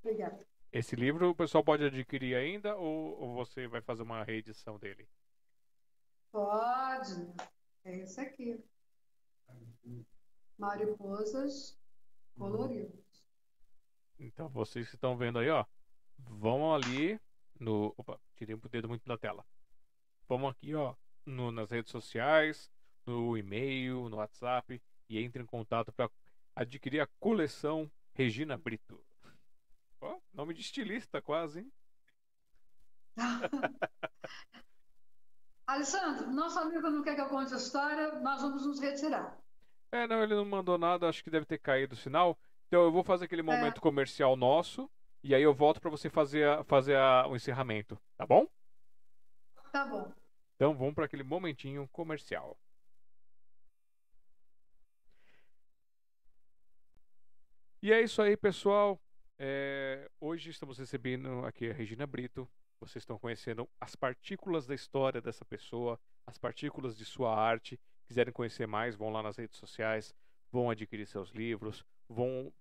Obrigada. 0.03 0.53
Esse 0.73 0.97
livro 0.97 1.29
o 1.29 1.35
pessoal 1.35 1.63
pode 1.63 1.85
adquirir 1.85 2.35
ainda 2.35 2.75
ou, 2.77 3.21
ou 3.21 3.35
você 3.35 3.69
vai 3.69 3.83
fazer 3.83 4.03
uma 4.03 4.25
reedição 4.25 4.79
dele? 4.79 5.07
Pode. 6.31 7.35
É 7.85 7.99
esse 7.99 8.19
aqui. 8.19 8.59
Mariposas 10.57 11.79
coloridas. 12.39 13.05
Então 14.19 14.49
vocês 14.49 14.89
que 14.89 14.95
estão 14.95 15.15
vendo 15.15 15.39
aí, 15.39 15.51
ó, 15.51 15.67
vão 16.19 16.75
ali 16.75 17.21
no. 17.61 17.93
Opa, 17.99 18.19
tirei 18.35 18.55
o 18.55 18.69
dedo 18.71 18.89
muito 18.89 19.07
da 19.07 19.19
tela. 19.19 19.45
Vamos 20.27 20.51
aqui, 20.51 20.75
ó, 20.75 20.95
no, 21.27 21.53
nas 21.53 21.71
redes 21.71 21.93
sociais, 21.93 22.71
no 23.05 23.37
e-mail, 23.37 24.09
no 24.09 24.17
WhatsApp 24.17 24.81
e 25.07 25.19
entre 25.19 25.43
em 25.43 25.47
contato 25.47 25.93
para 25.93 26.11
adquirir 26.57 27.01
a 27.01 27.09
coleção 27.21 27.91
Regina 28.15 28.57
Brito. 28.57 29.05
Ó, 30.03 30.19
nome 30.35 30.53
de 30.53 30.61
estilista 30.61 31.23
quase, 31.23 31.61
hein? 31.61 31.73
Alessandro, 35.65 36.29
nosso 36.33 36.59
amigo 36.59 36.91
não 36.91 37.05
quer 37.05 37.15
que 37.15 37.21
eu 37.21 37.29
conte 37.29 37.55
a 37.55 37.57
história, 37.57 38.19
nós 38.21 38.43
vamos 38.43 38.67
nos 38.67 38.81
retirar. 38.81 39.39
É, 39.93 40.09
não, 40.09 40.21
ele 40.23 40.35
não 40.35 40.45
mandou 40.45 40.77
nada, 40.77 41.09
acho 41.09 41.23
que 41.23 41.31
deve 41.31 41.47
ter 41.47 41.59
caído 41.59 41.95
o 41.95 41.97
sinal. 41.99 42.37
Então 42.67 42.83
eu 42.83 42.91
vou 42.91 43.05
fazer 43.05 43.27
aquele 43.27 43.43
momento 43.43 43.79
é. 43.79 43.81
comercial 43.81 44.35
nosso 44.35 44.91
e 45.23 45.37
aí 45.37 45.43
eu 45.43 45.55
volto 45.55 45.81
para 45.81 45.91
você 45.91 46.11
fazer, 46.11 46.49
a, 46.49 46.65
fazer 46.65 46.97
a, 46.97 47.29
o 47.29 47.37
encerramento, 47.37 47.97
tá 48.17 48.27
bom? 48.27 48.49
Tá 49.71 49.87
bom. 49.87 50.13
Então 50.57 50.77
vamos 50.77 50.95
para 50.95 51.05
aquele 51.05 51.23
momentinho 51.23 51.89
comercial. 51.93 52.59
E 57.81 57.93
é 57.93 58.01
isso 58.01 58.21
aí, 58.21 58.37
pessoal. 58.37 59.01
É, 59.45 60.09
hoje 60.21 60.51
estamos 60.51 60.79
recebendo 60.79 61.45
aqui 61.45 61.69
a 61.69 61.73
Regina 61.73 62.07
Brito. 62.07 62.49
Vocês 62.79 63.03
estão 63.03 63.19
conhecendo 63.19 63.69
as 63.81 63.97
partículas 63.97 64.69
da 64.69 64.73
história 64.73 65.21
dessa 65.21 65.45
pessoa, 65.45 65.99
as 66.25 66.39
partículas 66.39 66.97
de 66.97 67.05
sua 67.05 67.37
arte. 67.37 67.77
Quiserem 68.07 68.33
conhecer 68.33 68.69
mais, 68.69 68.95
vão 68.95 69.11
lá 69.11 69.21
nas 69.21 69.37
redes 69.37 69.59
sociais, 69.59 70.15
vão 70.53 70.71
adquirir 70.71 71.09
seus 71.09 71.31
livros, 71.31 71.85
vão 72.09 72.53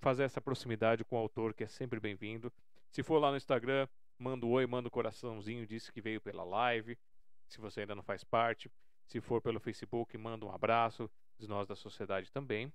fazer 0.00 0.24
essa 0.24 0.38
proximidade 0.38 1.02
com 1.02 1.16
o 1.16 1.18
autor, 1.18 1.54
que 1.54 1.64
é 1.64 1.66
sempre 1.66 1.98
bem-vindo. 1.98 2.52
Se 2.90 3.02
for 3.02 3.18
lá 3.18 3.30
no 3.30 3.38
Instagram, 3.38 3.88
manda 4.18 4.44
um 4.44 4.50
oi, 4.50 4.66
manda 4.66 4.88
um 4.88 4.90
coraçãozinho, 4.90 5.66
disse 5.66 5.90
que 5.90 6.02
veio 6.02 6.20
pela 6.20 6.44
live. 6.44 6.98
Se 7.48 7.58
você 7.58 7.80
ainda 7.80 7.94
não 7.94 8.02
faz 8.02 8.22
parte, 8.22 8.70
se 9.06 9.18
for 9.18 9.40
pelo 9.40 9.58
Facebook, 9.58 10.18
manda 10.18 10.44
um 10.44 10.52
abraço 10.52 11.10
de 11.38 11.48
nós 11.48 11.66
da 11.66 11.74
sociedade 11.74 12.30
também. 12.30 12.70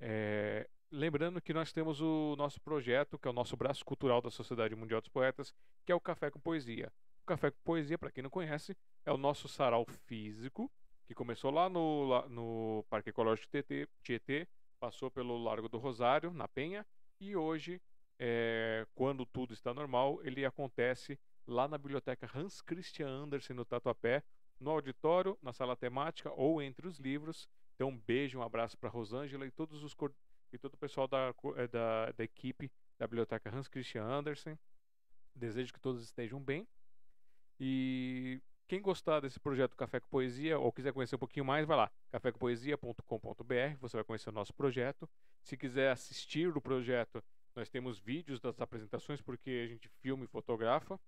É, 0.00 0.66
lembrando 0.90 1.40
que 1.40 1.54
nós 1.54 1.72
temos 1.72 2.00
o 2.00 2.34
nosso 2.36 2.60
projeto, 2.60 3.18
que 3.18 3.28
é 3.28 3.30
o 3.30 3.34
nosso 3.34 3.56
braço 3.56 3.84
cultural 3.84 4.20
da 4.20 4.30
Sociedade 4.30 4.74
Mundial 4.74 5.00
dos 5.00 5.08
Poetas, 5.08 5.54
que 5.84 5.92
é 5.92 5.94
o 5.94 6.00
Café 6.00 6.30
com 6.30 6.40
Poesia. 6.40 6.92
O 7.22 7.26
Café 7.26 7.50
com 7.50 7.58
Poesia, 7.62 7.96
para 7.96 8.10
quem 8.10 8.22
não 8.22 8.30
conhece, 8.30 8.76
é 9.04 9.12
o 9.12 9.16
nosso 9.16 9.48
sarau 9.48 9.86
físico, 10.06 10.70
que 11.06 11.14
começou 11.14 11.50
lá 11.50 11.68
no, 11.68 12.04
lá 12.04 12.28
no 12.28 12.84
Parque 12.88 13.10
Ecológico 13.10 13.48
Tietê, 14.02 14.48
passou 14.78 15.10
pelo 15.10 15.42
Largo 15.42 15.68
do 15.68 15.78
Rosário, 15.78 16.32
na 16.32 16.48
Penha, 16.48 16.86
e 17.20 17.36
hoje, 17.36 17.80
é, 18.18 18.86
quando 18.94 19.26
tudo 19.26 19.52
está 19.52 19.72
normal, 19.74 20.20
ele 20.22 20.44
acontece 20.44 21.18
lá 21.46 21.68
na 21.68 21.78
Biblioteca 21.78 22.30
Hans 22.34 22.60
Christian 22.60 23.08
Andersen, 23.08 23.54
no 23.54 23.64
Tatuapé, 23.64 24.22
no 24.58 24.70
auditório, 24.70 25.38
na 25.42 25.52
sala 25.52 25.76
temática 25.76 26.32
ou 26.32 26.60
entre 26.62 26.86
os 26.86 26.98
livros. 26.98 27.48
Então, 27.74 27.88
um 27.88 27.98
beijo, 27.98 28.38
um 28.38 28.42
abraço 28.42 28.76
para 28.76 28.90
Rosângela 28.90 29.46
e 29.46 29.50
todos 29.50 29.82
os 29.82 29.94
e 30.52 30.58
todo 30.58 30.74
o 30.74 30.78
pessoal 30.78 31.06
da, 31.08 31.34
eh, 31.56 31.68
da, 31.68 32.12
da 32.12 32.24
equipe 32.24 32.70
da 32.98 33.06
Biblioteca 33.06 33.54
Hans 33.54 33.68
Christian 33.68 34.04
Andersen. 34.04 34.58
Desejo 35.34 35.72
que 35.72 35.80
todos 35.80 36.02
estejam 36.02 36.40
bem. 36.40 36.66
E 37.58 38.40
quem 38.66 38.80
gostar 38.80 39.20
desse 39.20 39.40
projeto 39.40 39.76
Café 39.76 40.00
com 40.00 40.08
Poesia 40.08 40.58
ou 40.58 40.72
quiser 40.72 40.92
conhecer 40.92 41.16
um 41.16 41.18
pouquinho 41.18 41.44
mais, 41.44 41.66
vai 41.66 41.76
lá, 41.76 41.90
cafécompoesia.com.br, 42.10 43.76
você 43.80 43.96
vai 43.96 44.04
conhecer 44.04 44.30
o 44.30 44.32
nosso 44.32 44.54
projeto. 44.54 45.08
Se 45.42 45.56
quiser 45.56 45.90
assistir 45.90 46.56
o 46.56 46.60
projeto, 46.60 47.22
nós 47.54 47.68
temos 47.68 47.98
vídeos 47.98 48.40
das 48.40 48.60
apresentações, 48.60 49.20
porque 49.20 49.64
a 49.64 49.66
gente 49.66 49.88
filma 50.00 50.24
e 50.24 50.28
fotografa. 50.28 51.00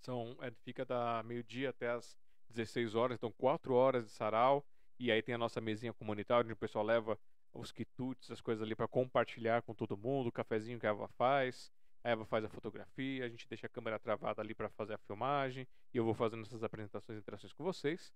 São, 0.00 0.36
é, 0.40 0.50
fica 0.64 0.84
da 0.84 1.22
meio-dia 1.22 1.70
até 1.70 1.90
as 1.90 2.16
16 2.50 2.94
horas, 2.94 3.16
então 3.16 3.30
4 3.30 3.72
horas 3.72 4.04
de 4.06 4.10
sarau. 4.10 4.66
E 4.98 5.10
aí 5.10 5.22
tem 5.22 5.34
a 5.34 5.38
nossa 5.38 5.60
mesinha 5.60 5.92
comunitária, 5.92 6.44
onde 6.44 6.52
o 6.52 6.56
pessoal 6.56 6.84
leva 6.84 7.18
os 7.52 7.70
quitutes, 7.70 8.30
as 8.30 8.40
coisas 8.40 8.62
ali 8.62 8.74
para 8.74 8.88
compartilhar 8.88 9.62
com 9.62 9.74
todo 9.74 9.96
mundo, 9.96 10.28
o 10.28 10.32
cafezinho 10.32 10.78
que 10.78 10.86
a 10.86 10.90
Eva 10.90 11.08
faz. 11.08 11.70
A 12.04 12.10
Eva 12.10 12.24
faz 12.24 12.44
a 12.44 12.48
fotografia, 12.48 13.24
a 13.24 13.28
gente 13.28 13.46
deixa 13.48 13.66
a 13.66 13.70
câmera 13.70 13.98
travada 13.98 14.42
ali 14.42 14.54
para 14.54 14.68
fazer 14.70 14.94
a 14.94 14.98
filmagem 14.98 15.68
e 15.94 15.96
eu 15.96 16.04
vou 16.04 16.14
fazendo 16.14 16.42
essas 16.42 16.64
apresentações 16.64 17.16
e 17.16 17.20
interações 17.20 17.52
com 17.52 17.62
vocês. 17.62 18.12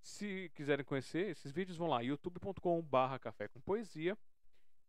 Se 0.00 0.50
quiserem 0.54 0.84
conhecer 0.84 1.30
esses 1.30 1.52
vídeos, 1.52 1.76
vão 1.76 1.88
lá 1.88 2.00
youtube.com/barra 2.00 3.18
café 3.18 3.46
com 3.46 3.60
poesia. 3.60 4.18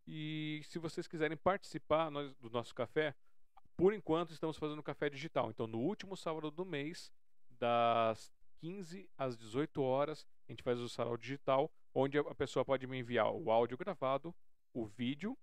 E 0.07 0.61
se 0.65 0.79
vocês 0.79 1.07
quiserem 1.07 1.37
participar 1.37 2.09
do 2.09 2.49
nosso 2.49 2.73
café, 2.73 3.13
por 3.77 3.93
enquanto 3.93 4.31
estamos 4.31 4.57
fazendo 4.57 4.81
café 4.81 5.09
digital. 5.09 5.51
Então, 5.51 5.67
no 5.67 5.79
último 5.79 6.17
sábado 6.17 6.49
do 6.49 6.65
mês, 6.65 7.11
das 7.51 8.31
15 8.59 9.09
às 9.17 9.37
18 9.37 9.81
horas, 9.81 10.25
a 10.47 10.51
gente 10.51 10.63
faz 10.63 10.79
o 10.79 10.89
sarau 10.89 11.15
digital, 11.15 11.71
onde 11.93 12.17
a 12.17 12.35
pessoa 12.35 12.63
pode 12.63 12.85
me 12.87 12.97
enviar 12.97 13.31
o 13.31 13.51
áudio 13.51 13.77
gravado, 13.77 14.33
o 14.73 14.85
vídeo 14.85 15.37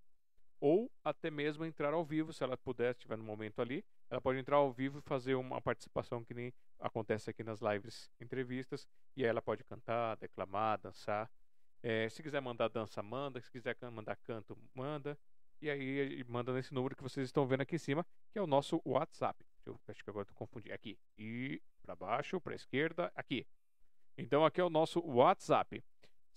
ou 0.60 0.90
até 1.04 1.30
mesmo 1.30 1.64
entrar 1.64 1.92
ao 1.92 2.04
vivo, 2.04 2.32
se 2.32 2.42
ela 2.42 2.56
puder, 2.56 2.92
estiver 2.92 3.18
no 3.18 3.24
momento 3.24 3.60
ali, 3.60 3.84
ela 4.08 4.20
pode 4.20 4.38
entrar 4.38 4.56
ao 4.56 4.72
vivo 4.72 4.98
e 4.98 5.02
fazer 5.02 5.34
uma 5.34 5.60
participação 5.60 6.24
que 6.24 6.32
nem 6.32 6.52
acontece 6.80 7.28
aqui 7.28 7.44
nas 7.44 7.60
lives 7.60 8.10
entrevistas, 8.20 8.88
e 9.14 9.22
aí 9.22 9.28
ela 9.28 9.42
pode 9.42 9.64
cantar, 9.64 10.16
declamar, 10.16 10.80
dançar. 10.80 11.30
É, 11.82 12.08
se 12.08 12.22
quiser 12.22 12.40
mandar 12.40 12.68
dança, 12.68 13.02
manda. 13.02 13.40
Se 13.40 13.50
quiser 13.50 13.76
mandar 13.92 14.16
canto, 14.16 14.58
manda. 14.74 15.16
E 15.60 15.70
aí 15.70 16.24
manda 16.24 16.52
nesse 16.52 16.74
número 16.74 16.96
que 16.96 17.02
vocês 17.02 17.26
estão 17.26 17.46
vendo 17.46 17.60
aqui 17.60 17.76
em 17.76 17.78
cima, 17.78 18.04
que 18.32 18.38
é 18.38 18.42
o 18.42 18.46
nosso 18.46 18.82
WhatsApp. 18.84 19.44
Eu 19.64 19.78
acho 19.88 20.02
que 20.02 20.10
agora 20.10 20.24
estou 20.24 20.36
confundindo. 20.36 20.74
Aqui. 20.74 20.98
E 21.16 21.62
para 21.82 21.94
baixo, 21.94 22.40
para 22.40 22.54
esquerda, 22.54 23.12
aqui. 23.14 23.46
Então 24.18 24.44
aqui 24.44 24.60
é 24.60 24.64
o 24.64 24.70
nosso 24.70 25.00
WhatsApp. 25.00 25.82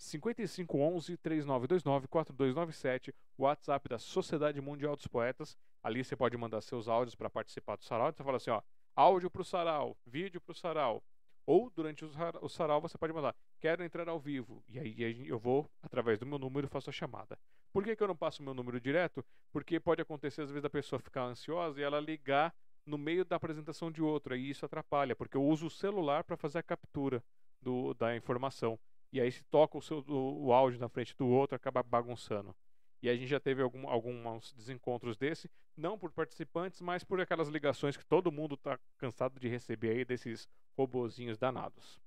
5511 0.00 1.18
3929 1.18 2.08
4297, 2.08 3.14
WhatsApp 3.36 3.86
da 3.86 3.98
Sociedade 3.98 4.58
Mundial 4.58 4.96
dos 4.96 5.06
Poetas. 5.06 5.58
Ali 5.82 6.02
você 6.02 6.16
pode 6.16 6.34
mandar 6.38 6.62
seus 6.62 6.88
áudios 6.88 7.14
para 7.14 7.28
participar 7.28 7.76
do 7.76 7.84
sarau. 7.84 8.10
Você 8.10 8.24
fala 8.24 8.38
assim, 8.38 8.50
ó, 8.50 8.62
áudio 8.96 9.30
para 9.30 9.42
o 9.42 9.44
sarau, 9.44 9.94
vídeo 10.06 10.40
para 10.40 10.52
o 10.52 10.54
sarau. 10.54 11.02
Ou 11.44 11.68
durante 11.68 12.02
o 12.04 12.48
sarau 12.48 12.80
você 12.80 12.96
pode 12.96 13.12
mandar, 13.12 13.36
quero 13.60 13.84
entrar 13.84 14.08
ao 14.08 14.18
vivo. 14.18 14.64
E 14.68 14.78
aí 14.78 15.28
eu 15.28 15.38
vou, 15.38 15.70
através 15.82 16.18
do 16.18 16.24
meu 16.24 16.38
número, 16.38 16.66
faço 16.66 16.88
a 16.88 16.92
chamada. 16.92 17.38
Por 17.70 17.84
que, 17.84 17.94
que 17.94 18.02
eu 18.02 18.08
não 18.08 18.16
passo 18.16 18.40
o 18.40 18.44
meu 18.44 18.54
número 18.54 18.80
direto? 18.80 19.22
Porque 19.52 19.78
pode 19.78 20.00
acontecer, 20.00 20.40
às 20.40 20.50
vezes, 20.50 20.64
a 20.64 20.70
pessoa 20.70 20.98
ficar 20.98 21.24
ansiosa 21.24 21.78
e 21.78 21.84
ela 21.84 22.00
ligar 22.00 22.54
no 22.86 22.96
meio 22.96 23.22
da 23.22 23.36
apresentação 23.36 23.90
de 23.90 24.02
outra. 24.02 24.34
E 24.34 24.48
isso 24.48 24.64
atrapalha, 24.64 25.14
porque 25.14 25.36
eu 25.36 25.44
uso 25.44 25.66
o 25.66 25.70
celular 25.70 26.24
para 26.24 26.38
fazer 26.38 26.58
a 26.58 26.62
captura 26.62 27.22
do, 27.60 27.92
da 27.94 28.16
informação. 28.16 28.78
E 29.12 29.20
aí 29.20 29.30
se 29.30 29.42
toca 29.44 29.76
o, 29.76 29.82
seu, 29.82 30.04
o, 30.06 30.46
o 30.46 30.52
áudio 30.52 30.78
na 30.78 30.88
frente 30.88 31.16
do 31.16 31.26
outro, 31.26 31.56
acaba 31.56 31.82
bagunçando. 31.82 32.54
E 33.02 33.08
a 33.08 33.14
gente 33.14 33.28
já 33.28 33.40
teve 33.40 33.62
algum, 33.62 33.88
alguns 33.88 34.52
desencontros 34.52 35.16
desse, 35.16 35.50
não 35.76 35.98
por 35.98 36.12
participantes, 36.12 36.80
mas 36.80 37.02
por 37.02 37.20
aquelas 37.20 37.48
ligações 37.48 37.96
que 37.96 38.04
todo 38.04 38.30
mundo 38.30 38.54
está 38.54 38.78
cansado 38.98 39.40
de 39.40 39.48
receber 39.48 39.90
aí 39.90 40.04
desses 40.04 40.48
robozinhos 40.76 41.38
danados. 41.38 41.98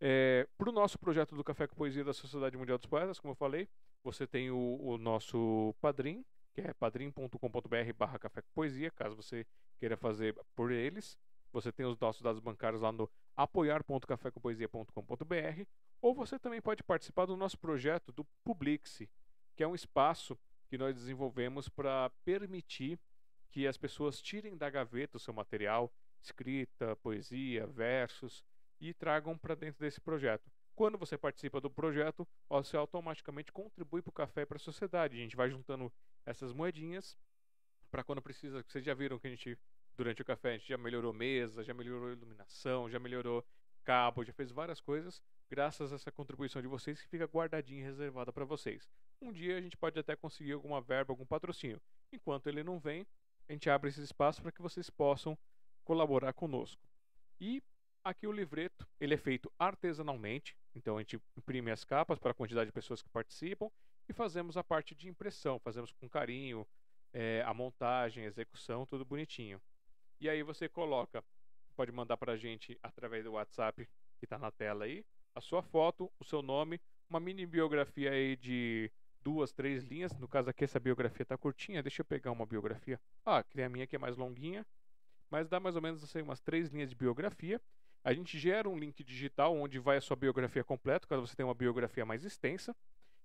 É, 0.00 0.46
Para 0.56 0.70
o 0.70 0.72
nosso 0.72 0.98
projeto 0.98 1.34
do 1.34 1.42
Café 1.42 1.66
com 1.66 1.74
Poesia 1.74 2.04
da 2.04 2.12
Sociedade 2.12 2.56
Mundial 2.56 2.78
dos 2.78 2.86
Poetas, 2.86 3.18
como 3.18 3.32
eu 3.32 3.36
falei, 3.36 3.68
você 4.02 4.26
tem 4.26 4.50
o, 4.50 4.78
o 4.82 4.98
nosso 4.98 5.74
padrim, 5.80 6.24
que 6.52 6.60
é 6.60 6.74
padrim.com.br 6.74 7.92
barra 7.96 8.18
café 8.18 8.42
com 8.42 8.50
poesia, 8.54 8.90
caso 8.90 9.16
você 9.16 9.46
queira 9.78 9.96
fazer 9.96 10.34
por 10.54 10.70
eles. 10.70 11.18
Você 11.52 11.72
tem 11.72 11.86
os 11.86 11.98
nossos 11.98 12.20
dados 12.22 12.40
bancários 12.40 12.82
lá 12.82 12.92
no 12.92 13.10
apoiar.cafécompoesia.com.br 13.36 15.64
ou 16.00 16.14
você 16.14 16.38
também 16.38 16.60
pode 16.60 16.82
participar 16.82 17.26
do 17.26 17.36
nosso 17.36 17.58
projeto 17.58 18.12
do 18.12 18.24
Publixe, 18.44 19.08
que 19.56 19.62
é 19.62 19.66
um 19.66 19.74
espaço 19.74 20.38
que 20.68 20.78
nós 20.78 20.94
desenvolvemos 20.94 21.68
para 21.68 22.10
permitir 22.24 22.98
que 23.50 23.66
as 23.66 23.76
pessoas 23.76 24.20
tirem 24.20 24.56
da 24.56 24.68
gaveta 24.68 25.16
o 25.16 25.20
seu 25.20 25.32
material, 25.32 25.92
escrita, 26.20 26.96
poesia, 26.96 27.66
versos, 27.66 28.44
e 28.80 28.92
tragam 28.92 29.38
para 29.38 29.54
dentro 29.54 29.80
desse 29.80 30.00
projeto. 30.00 30.50
Quando 30.74 30.98
você 30.98 31.16
participa 31.16 31.60
do 31.60 31.70
projeto, 31.70 32.26
você 32.48 32.76
automaticamente 32.76 33.52
contribui 33.52 34.02
para 34.02 34.10
o 34.10 34.12
café 34.12 34.42
e 34.42 34.46
para 34.46 34.56
a 34.56 34.60
sociedade. 34.60 35.16
A 35.16 35.20
gente 35.20 35.36
vai 35.36 35.48
juntando 35.48 35.92
essas 36.26 36.52
moedinhas 36.52 37.16
para 37.90 38.02
quando 38.02 38.20
precisa. 38.20 38.64
Vocês 38.66 38.84
já 38.84 38.92
viram 38.92 39.18
que 39.18 39.28
a 39.28 39.30
gente, 39.30 39.56
durante 39.96 40.20
o 40.20 40.24
café, 40.24 40.50
a 40.50 40.58
gente 40.58 40.68
já 40.68 40.76
melhorou 40.76 41.12
mesa, 41.12 41.62
já 41.62 41.72
melhorou 41.72 42.10
iluminação, 42.10 42.90
já 42.90 42.98
melhorou 42.98 43.46
cabo, 43.84 44.24
já 44.24 44.32
fez 44.32 44.50
várias 44.50 44.80
coisas 44.80 45.22
graças 45.50 45.92
a 45.92 45.96
essa 45.96 46.10
contribuição 46.10 46.60
de 46.60 46.68
vocês 46.68 47.00
que 47.00 47.08
fica 47.08 47.24
guardadinha 47.24 47.80
e 47.80 47.84
reservada 47.84 48.32
para 48.32 48.44
vocês. 48.44 48.88
Um 49.20 49.32
dia 49.32 49.56
a 49.56 49.60
gente 49.60 49.76
pode 49.76 49.98
até 49.98 50.16
conseguir 50.16 50.52
alguma 50.52 50.80
verba, 50.80 51.12
algum 51.12 51.26
patrocínio. 51.26 51.80
Enquanto 52.12 52.46
ele 52.48 52.62
não 52.62 52.78
vem, 52.78 53.06
a 53.48 53.52
gente 53.52 53.68
abre 53.68 53.90
esse 53.90 54.02
espaço 54.02 54.42
para 54.42 54.52
que 54.52 54.62
vocês 54.62 54.90
possam 54.90 55.36
colaborar 55.84 56.32
conosco. 56.32 56.82
E 57.40 57.62
aqui 58.02 58.26
o 58.26 58.32
livreto, 58.32 58.86
ele 59.00 59.14
é 59.14 59.18
feito 59.18 59.52
artesanalmente, 59.58 60.56
então 60.74 60.96
a 60.96 61.00
gente 61.00 61.20
imprime 61.36 61.70
as 61.70 61.84
capas 61.84 62.18
para 62.18 62.30
a 62.30 62.34
quantidade 62.34 62.66
de 62.66 62.72
pessoas 62.72 63.02
que 63.02 63.08
participam 63.08 63.70
e 64.08 64.12
fazemos 64.12 64.56
a 64.56 64.64
parte 64.64 64.94
de 64.94 65.08
impressão, 65.08 65.58
fazemos 65.58 65.92
com 65.92 66.08
carinho, 66.08 66.66
é, 67.12 67.42
a 67.46 67.54
montagem, 67.54 68.24
a 68.24 68.26
execução, 68.26 68.84
tudo 68.84 69.04
bonitinho. 69.04 69.60
E 70.20 70.28
aí 70.28 70.42
você 70.42 70.68
coloca, 70.68 71.24
pode 71.76 71.92
mandar 71.92 72.16
para 72.16 72.32
a 72.32 72.36
gente 72.36 72.78
através 72.82 73.24
do 73.24 73.32
WhatsApp 73.32 73.88
que 74.18 74.24
está 74.24 74.38
na 74.38 74.50
tela 74.50 74.84
aí, 74.84 75.04
a 75.34 75.40
sua 75.40 75.62
foto, 75.62 76.10
o 76.18 76.24
seu 76.24 76.42
nome, 76.42 76.80
uma 77.08 77.20
mini 77.20 77.44
biografia 77.44 78.10
aí 78.10 78.36
de 78.36 78.90
duas, 79.22 79.52
três 79.52 79.82
linhas. 79.84 80.16
No 80.18 80.28
caso 80.28 80.50
aqui, 80.50 80.64
essa 80.64 80.78
biografia 80.78 81.22
está 81.22 81.36
curtinha. 81.36 81.82
Deixa 81.82 82.02
eu 82.02 82.04
pegar 82.04 82.30
uma 82.30 82.46
biografia. 82.46 83.00
Ah, 83.24 83.42
que 83.42 83.60
a 83.60 83.68
minha 83.68 83.86
que 83.86 83.96
é 83.96 83.98
mais 83.98 84.16
longuinha. 84.16 84.64
Mas 85.30 85.48
dá 85.48 85.58
mais 85.58 85.74
ou 85.74 85.82
menos 85.82 86.04
assim, 86.04 86.22
umas 86.22 86.40
três 86.40 86.68
linhas 86.68 86.90
de 86.90 86.94
biografia. 86.94 87.60
A 88.04 88.12
gente 88.12 88.38
gera 88.38 88.68
um 88.68 88.78
link 88.78 89.02
digital 89.02 89.56
onde 89.56 89.78
vai 89.78 89.96
a 89.96 90.00
sua 90.00 90.14
biografia 90.14 90.62
completa, 90.62 91.06
caso 91.06 91.26
você 91.26 91.34
tenha 91.34 91.46
uma 91.46 91.54
biografia 91.54 92.04
mais 92.04 92.22
extensa. 92.22 92.76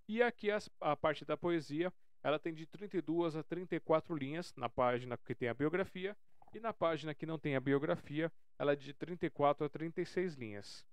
E 0.07 0.23
aqui 0.23 0.49
a 0.79 0.95
parte 0.95 1.25
da 1.25 1.35
poesia, 1.35 1.93
ela 2.23 2.39
tem 2.39 2.53
de 2.53 2.65
32 2.65 3.35
a 3.35 3.43
34 3.43 4.15
linhas 4.15 4.53
na 4.55 4.69
página 4.69 5.17
que 5.17 5.35
tem 5.35 5.49
a 5.49 5.53
biografia. 5.53 6.15
E 6.53 6.59
na 6.59 6.73
página 6.73 7.13
que 7.13 7.25
não 7.25 7.37
tem 7.37 7.55
a 7.55 7.59
biografia, 7.59 8.31
ela 8.57 8.71
é 8.71 8.75
de 8.75 8.93
34 8.93 9.65
a 9.65 9.69
36 9.69 10.33
linhas. 10.35 10.85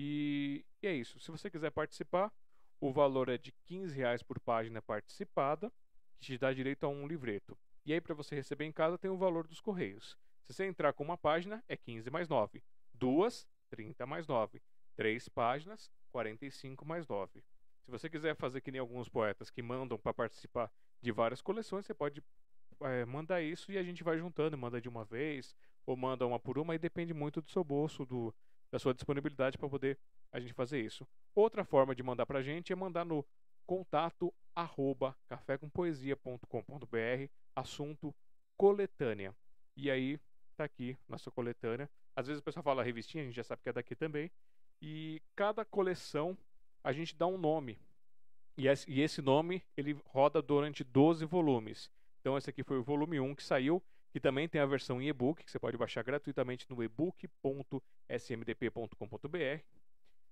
E, 0.00 0.64
e 0.80 0.86
é 0.86 0.92
isso. 0.92 1.18
Se 1.18 1.28
você 1.28 1.50
quiser 1.50 1.72
participar, 1.72 2.32
o 2.80 2.92
valor 2.92 3.28
é 3.28 3.36
de 3.36 3.50
15 3.66 3.96
reais 3.96 4.22
por 4.22 4.38
página 4.38 4.80
participada, 4.80 5.72
que 6.20 6.26
te 6.26 6.38
dá 6.38 6.52
direito 6.52 6.84
a 6.84 6.88
um 6.88 7.04
livreto. 7.04 7.58
E 7.84 7.92
aí, 7.92 8.00
para 8.00 8.14
você 8.14 8.36
receber 8.36 8.64
em 8.64 8.70
casa, 8.70 8.96
tem 8.96 9.10
o 9.10 9.16
valor 9.16 9.48
dos 9.48 9.60
correios. 9.60 10.16
Se 10.44 10.52
você 10.52 10.66
entrar 10.66 10.92
com 10.92 11.02
uma 11.02 11.18
página, 11.18 11.64
é 11.68 11.76
15 11.76 12.10
mais 12.10 12.28
9. 12.28 12.62
Duas, 12.94 13.44
30 13.70 14.06
mais 14.06 14.28
9. 14.28 14.62
Três 14.94 15.28
páginas, 15.28 15.90
45 16.12 16.86
mais 16.86 17.08
9. 17.08 17.42
Se 17.80 17.90
você 17.90 18.08
quiser 18.08 18.36
fazer 18.36 18.60
que 18.60 18.70
nem 18.70 18.80
alguns 18.80 19.08
poetas 19.08 19.50
que 19.50 19.62
mandam 19.62 19.98
para 19.98 20.14
participar 20.14 20.70
de 21.00 21.10
várias 21.10 21.42
coleções, 21.42 21.84
você 21.84 21.94
pode 21.94 22.22
é, 22.82 23.04
mandar 23.04 23.42
isso 23.42 23.72
e 23.72 23.78
a 23.78 23.82
gente 23.82 24.04
vai 24.04 24.16
juntando, 24.16 24.56
manda 24.56 24.80
de 24.80 24.88
uma 24.88 25.04
vez, 25.04 25.56
ou 25.84 25.96
manda 25.96 26.24
uma 26.24 26.38
por 26.38 26.56
uma, 26.56 26.76
e 26.76 26.78
depende 26.78 27.12
muito 27.12 27.40
do 27.40 27.50
seu 27.50 27.64
bolso, 27.64 28.06
do, 28.06 28.32
da 28.70 28.78
sua 28.78 28.94
disponibilidade 28.94 29.58
para 29.58 29.68
poder 29.68 29.98
a 30.32 30.38
gente 30.38 30.52
fazer 30.52 30.80
isso. 30.80 31.06
Outra 31.34 31.64
forma 31.64 31.94
de 31.94 32.02
mandar 32.02 32.26
para 32.26 32.40
a 32.40 32.42
gente 32.42 32.72
é 32.72 32.76
mandar 32.76 33.04
no 33.04 33.24
contato 33.66 34.32
arroba 34.54 35.16
cafécompoesia.com.br 35.28 37.30
assunto 37.54 38.14
coletânea. 38.56 39.34
E 39.76 39.90
aí 39.90 40.18
tá 40.56 40.64
aqui 40.64 40.96
nossa 41.08 41.30
coletânea. 41.30 41.88
Às 42.14 42.26
vezes 42.26 42.40
o 42.40 42.44
pessoal 42.44 42.64
fala 42.64 42.82
revistinha, 42.82 43.22
a 43.22 43.26
gente 43.26 43.36
já 43.36 43.44
sabe 43.44 43.62
que 43.62 43.68
é 43.68 43.72
daqui 43.72 43.94
também. 43.94 44.30
E 44.82 45.22
cada 45.36 45.64
coleção 45.64 46.36
a 46.82 46.92
gente 46.92 47.16
dá 47.16 47.26
um 47.26 47.38
nome. 47.38 47.78
E 48.56 48.66
esse 49.00 49.22
nome 49.22 49.64
ele 49.76 49.96
roda 50.06 50.42
durante 50.42 50.82
12 50.82 51.24
volumes. 51.24 51.88
Então 52.20 52.36
esse 52.36 52.50
aqui 52.50 52.64
foi 52.64 52.78
o 52.78 52.82
volume 52.82 53.20
1 53.20 53.36
que 53.36 53.44
saiu 53.44 53.80
que 54.18 54.20
também 54.20 54.48
tem 54.48 54.60
a 54.60 54.66
versão 54.66 55.00
em 55.00 55.06
e-book, 55.06 55.44
que 55.44 55.50
você 55.50 55.60
pode 55.60 55.76
baixar 55.76 56.02
gratuitamente 56.02 56.68
no 56.68 56.82
ebook.smdp.com.br. 56.82 59.62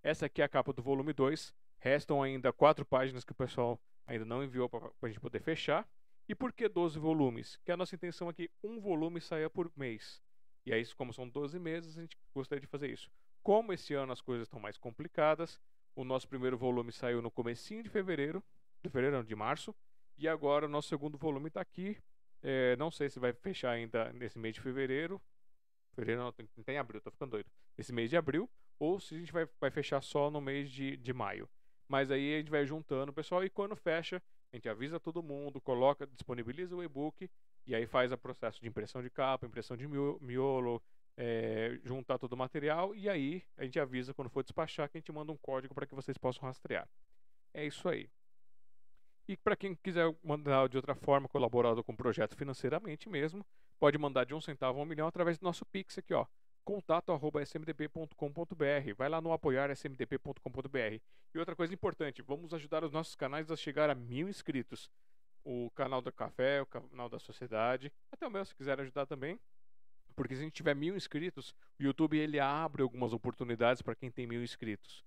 Essa 0.02 0.26
aqui 0.26 0.42
é 0.42 0.44
a 0.44 0.48
capa 0.48 0.72
do 0.72 0.82
volume 0.82 1.12
2. 1.12 1.54
Restam 1.78 2.20
ainda 2.20 2.52
quatro 2.52 2.84
páginas 2.84 3.22
que 3.22 3.30
o 3.30 3.34
pessoal 3.34 3.80
ainda 4.04 4.24
não 4.24 4.42
enviou 4.42 4.68
para 4.68 4.90
a 5.00 5.06
gente 5.06 5.20
poder 5.20 5.38
fechar. 5.38 5.88
E 6.28 6.34
por 6.34 6.52
que 6.52 6.68
12 6.68 6.98
volumes? 6.98 7.60
Que 7.64 7.70
a 7.70 7.76
nossa 7.76 7.94
intenção 7.94 8.28
aqui, 8.28 8.50
um 8.60 8.80
volume 8.80 9.20
saia 9.20 9.48
por 9.48 9.70
mês. 9.76 10.20
E 10.64 10.72
aí, 10.72 10.84
como 10.96 11.12
são 11.12 11.28
12 11.28 11.56
meses, 11.60 11.96
a 11.96 12.00
gente 12.00 12.18
gostaria 12.34 12.60
de 12.60 12.66
fazer 12.66 12.90
isso. 12.90 13.08
Como 13.40 13.72
esse 13.72 13.94
ano 13.94 14.12
as 14.12 14.20
coisas 14.20 14.48
estão 14.48 14.58
mais 14.58 14.76
complicadas, 14.76 15.60
o 15.94 16.02
nosso 16.02 16.26
primeiro 16.26 16.58
volume 16.58 16.90
saiu 16.90 17.22
no 17.22 17.30
comecinho 17.30 17.84
de 17.84 17.88
fevereiro, 17.88 18.42
de 18.82 18.90
fevereiro, 18.90 19.18
não, 19.18 19.22
de 19.22 19.36
março, 19.36 19.72
e 20.18 20.26
agora 20.26 20.66
o 20.66 20.68
nosso 20.68 20.88
segundo 20.88 21.16
volume 21.16 21.46
está 21.46 21.60
aqui. 21.60 21.96
É, 22.48 22.76
não 22.76 22.92
sei 22.92 23.10
se 23.10 23.18
vai 23.18 23.32
fechar 23.32 23.72
ainda 23.72 24.12
nesse 24.12 24.38
mês 24.38 24.54
de 24.54 24.60
fevereiro. 24.60 25.20
Fevereiro 25.96 26.22
não, 26.22 26.30
tem, 26.30 26.46
tem 26.64 26.78
abril, 26.78 27.00
tô 27.00 27.10
ficando 27.10 27.32
doido. 27.32 27.50
Esse 27.76 27.92
mês 27.92 28.08
de 28.08 28.16
abril, 28.16 28.48
ou 28.78 29.00
se 29.00 29.16
a 29.16 29.18
gente 29.18 29.32
vai, 29.32 29.48
vai 29.60 29.68
fechar 29.68 30.00
só 30.00 30.30
no 30.30 30.40
mês 30.40 30.70
de, 30.70 30.96
de 30.96 31.12
maio. 31.12 31.48
Mas 31.88 32.08
aí 32.08 32.36
a 32.36 32.38
gente 32.38 32.50
vai 32.50 32.64
juntando 32.64 33.10
o 33.10 33.14
pessoal 33.14 33.44
e 33.44 33.50
quando 33.50 33.74
fecha, 33.74 34.22
a 34.52 34.56
gente 34.56 34.68
avisa 34.68 35.00
todo 35.00 35.24
mundo, 35.24 35.60
coloca, 35.60 36.06
disponibiliza 36.06 36.76
o 36.76 36.84
e-book 36.84 37.28
e 37.66 37.74
aí 37.74 37.84
faz 37.84 38.12
o 38.12 38.18
processo 38.18 38.60
de 38.60 38.68
impressão 38.68 39.02
de 39.02 39.10
capa, 39.10 39.44
impressão 39.44 39.76
de 39.76 39.88
miolo, 39.88 40.80
é, 41.16 41.80
juntar 41.82 42.16
todo 42.16 42.34
o 42.34 42.36
material 42.36 42.94
e 42.94 43.08
aí 43.08 43.42
a 43.56 43.64
gente 43.64 43.80
avisa 43.80 44.14
quando 44.14 44.30
for 44.30 44.44
despachar 44.44 44.88
que 44.88 44.98
a 44.98 45.00
gente 45.00 45.10
manda 45.10 45.32
um 45.32 45.36
código 45.36 45.74
para 45.74 45.84
que 45.84 45.96
vocês 45.96 46.16
possam 46.16 46.44
rastrear. 46.44 46.88
É 47.52 47.66
isso 47.66 47.88
aí. 47.88 48.08
E 49.28 49.36
para 49.36 49.56
quem 49.56 49.74
quiser 49.74 50.14
mandar 50.22 50.68
de 50.68 50.76
outra 50.76 50.94
forma, 50.94 51.28
colaborado 51.28 51.82
com 51.82 51.92
o 51.92 51.96
projeto 51.96 52.36
financeiramente 52.36 53.08
mesmo, 53.08 53.44
pode 53.78 53.98
mandar 53.98 54.24
de 54.24 54.34
um 54.34 54.40
centavo 54.40 54.78
a 54.78 54.82
um 54.82 54.86
milhão 54.86 55.08
através 55.08 55.38
do 55.38 55.44
nosso 55.44 55.64
Pix 55.66 55.98
aqui, 55.98 56.14
ó 56.14 56.26
contato@smdp.com.br. 56.66 58.94
Vai 58.96 59.08
lá 59.08 59.20
no 59.20 59.32
apoiar 59.32 59.70
smdp.com.br. 59.70 61.00
E 61.32 61.38
outra 61.38 61.54
coisa 61.54 61.72
importante, 61.72 62.22
vamos 62.22 62.52
ajudar 62.52 62.82
os 62.82 62.92
nossos 62.92 63.14
canais 63.14 63.52
a 63.52 63.56
chegar 63.56 63.88
a 63.88 63.94
mil 63.94 64.28
inscritos. 64.28 64.90
O 65.44 65.70
canal 65.70 66.02
do 66.02 66.12
Café, 66.12 66.60
o 66.60 66.66
canal 66.66 67.08
da 67.08 67.20
Sociedade, 67.20 67.92
até 68.10 68.26
o 68.26 68.30
meu 68.30 68.44
se 68.44 68.52
quiser 68.52 68.80
ajudar 68.80 69.06
também. 69.06 69.38
Porque 70.16 70.34
se 70.34 70.40
a 70.40 70.44
gente 70.44 70.54
tiver 70.54 70.74
mil 70.74 70.96
inscritos, 70.96 71.54
o 71.78 71.84
YouTube 71.84 72.18
ele 72.18 72.40
abre 72.40 72.82
algumas 72.82 73.12
oportunidades 73.12 73.80
para 73.80 73.94
quem 73.94 74.10
tem 74.10 74.26
mil 74.26 74.42
inscritos, 74.42 75.04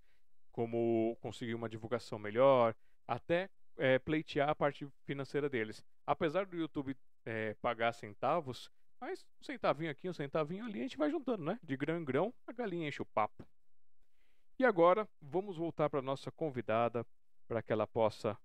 como 0.54 1.18
conseguir 1.20 1.56
uma 1.56 1.68
divulgação 1.68 2.18
melhor, 2.18 2.74
até 3.06 3.50
é, 3.80 3.98
pleitear 3.98 4.50
a 4.50 4.56
parte 4.56 4.88
financeira 5.06 5.50
deles. 5.50 5.84
Apesar 6.06 6.46
do 6.46 6.58
YouTube 6.58 6.96
é, 7.26 7.56
pagar 7.56 7.94
centavos, 7.94 8.70
mas 9.00 9.26
um 9.40 9.44
centavinho 9.44 9.90
aqui, 9.90 10.10
um 10.10 10.14
centavinho 10.14 10.66
ali, 10.66 10.80
a 10.80 10.84
gente 10.84 10.98
vai 10.98 11.10
juntando, 11.10 11.44
né? 11.44 11.60
De 11.64 11.76
grão 11.78 11.98
em 11.98 12.04
grão, 12.04 12.34
a 12.46 12.52
galinha 12.52 12.88
enche 12.88 13.02
o 13.02 13.06
papo. 13.06 13.48
E 14.60 14.66
agora, 14.66 15.08
vamos 15.22 15.56
voltar 15.56 15.90
para 15.90 16.02
nossa 16.02 16.30
convidada, 16.32 17.06
para 17.48 17.64
que 17.64 17.72
ela 17.72 17.88
possa 17.88 18.38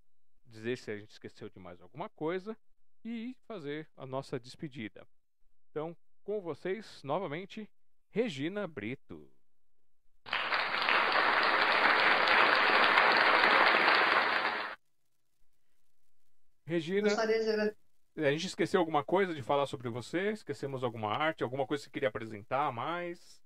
dizer 0.47 0.79
se 0.79 0.91
a 0.91 0.97
gente 0.97 1.11
esqueceu 1.11 1.51
de 1.51 1.59
mais 1.59 1.81
alguma 1.81 2.09
coisa 2.09 2.57
e 3.05 3.37
fazer 3.47 3.89
a 3.97 4.07
nossa 4.07 4.39
despedida. 4.39 5.07
Então, 5.71 5.97
com 6.23 6.41
vocês, 6.41 7.03
novamente, 7.03 7.69
Regina 8.11 8.67
Brito. 8.69 9.29
Regina. 16.75 17.09
Gostaria 17.09 17.43
de 17.43 17.51
agradecer 17.51 17.85
a 18.17 18.31
gente 18.31 18.47
esqueceu 18.47 18.79
alguma 18.79 19.05
coisa 19.05 19.35
de 19.35 19.43
falar 19.43 19.67
sobre 19.67 19.89
você? 19.89 20.31
Esquecemos 20.31 20.85
alguma 20.85 21.11
arte? 21.11 21.43
Alguma 21.43 21.67
coisa 21.67 21.83
que 21.83 21.87
você 21.87 21.93
queria 21.93 22.09
apresentar 22.09 22.73
mais? 22.73 23.43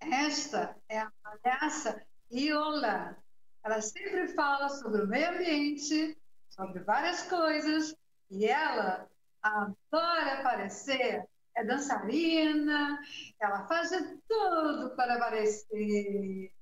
Esta 0.00 0.74
é 0.88 1.00
a 1.00 1.12
palhaça 1.22 2.02
Iola. 2.32 3.16
Ela 3.62 3.82
sempre 3.82 4.28
fala 4.28 4.68
sobre 4.70 5.02
o 5.02 5.06
meio 5.06 5.30
ambiente, 5.30 6.16
sobre 6.48 6.80
várias 6.80 7.22
coisas, 7.22 7.94
e 8.30 8.46
ela 8.46 9.06
adora 9.42 10.40
aparecer. 10.40 11.28
É 11.54 11.64
dançarina, 11.64 13.00
ela 13.40 13.66
faz 13.66 13.90
de 13.90 14.18
tudo 14.28 14.94
para 14.94 15.16
aparecer. 15.16 16.55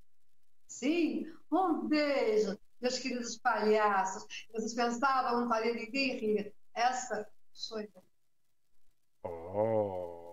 Sim, 0.67 1.25
um 1.51 1.87
beijo, 1.87 2.57
meus 2.81 2.99
queridos 2.99 3.37
palhaços. 3.37 4.25
Vocês 4.51 4.73
pensavam, 4.73 5.41
não 5.41 5.49
faria 5.49 5.73
ninguém 5.73 6.17
rir. 6.17 6.53
Essa 6.73 7.27
sou 7.53 7.79
eu. 7.79 8.03
Oh. 9.23 10.25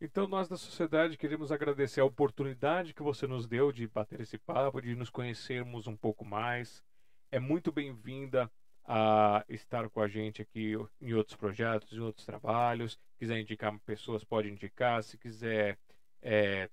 Então, 0.00 0.26
nós 0.26 0.48
da 0.48 0.56
sociedade 0.56 1.18
queremos 1.18 1.52
agradecer 1.52 2.00
a 2.00 2.04
oportunidade 2.04 2.94
que 2.94 3.02
você 3.02 3.26
nos 3.26 3.46
deu 3.46 3.70
de 3.70 3.86
bater 3.86 4.20
esse 4.20 4.38
papo, 4.38 4.80
de 4.80 4.96
nos 4.96 5.10
conhecermos 5.10 5.86
um 5.86 5.96
pouco 5.96 6.24
mais. 6.24 6.82
É 7.30 7.38
muito 7.38 7.70
bem-vinda 7.70 8.50
a 8.92 9.44
estar 9.48 9.88
com 9.88 10.00
a 10.00 10.08
gente 10.08 10.42
aqui 10.42 10.74
em 11.00 11.14
outros 11.14 11.36
projetos, 11.36 11.92
em 11.92 12.00
outros 12.00 12.26
trabalhos. 12.26 12.94
Se 12.94 13.18
quiser 13.20 13.38
indicar 13.38 13.78
pessoas, 13.86 14.24
pode 14.24 14.48
indicar. 14.50 15.00
Se 15.04 15.16
quiser 15.16 15.78
é, 16.20 16.68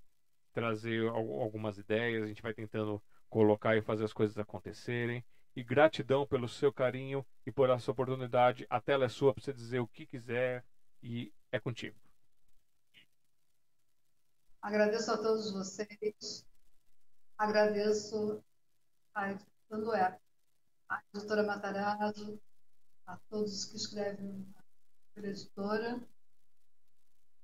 trazer 0.51 1.07
algumas 1.09 1.77
ideias, 1.77 2.23
a 2.23 2.27
gente 2.27 2.41
vai 2.41 2.55
tentando 2.55 2.99
colocar 3.29 3.77
e 3.77 3.83
fazer 3.83 4.03
as 4.03 4.13
coisas 4.13 4.35
acontecerem. 4.39 5.23
E 5.55 5.63
gratidão 5.63 6.25
pelo 6.25 6.49
seu 6.49 6.73
carinho 6.73 7.23
e 7.45 7.51
por 7.51 7.69
essa 7.69 7.91
oportunidade. 7.91 8.65
A 8.67 8.81
tela 8.81 9.05
é 9.05 9.09
sua 9.09 9.31
para 9.31 9.43
você 9.43 9.53
dizer 9.53 9.79
o 9.79 9.87
que 9.87 10.07
quiser 10.07 10.65
e 11.03 11.31
é 11.51 11.59
contigo. 11.59 11.95
Agradeço 14.59 15.11
a 15.11 15.17
todos 15.19 15.53
vocês. 15.53 16.47
Agradeço 17.37 18.43
a 19.13 19.33
Editando 19.33 19.93
é 19.93 20.19
a 20.89 21.01
editora 21.13 21.43
Matarazzo, 21.43 22.39
a 23.05 23.17
todos 23.29 23.65
que 23.65 23.75
escrevem 23.75 24.47
pela 25.13 25.27
editora. 25.27 26.01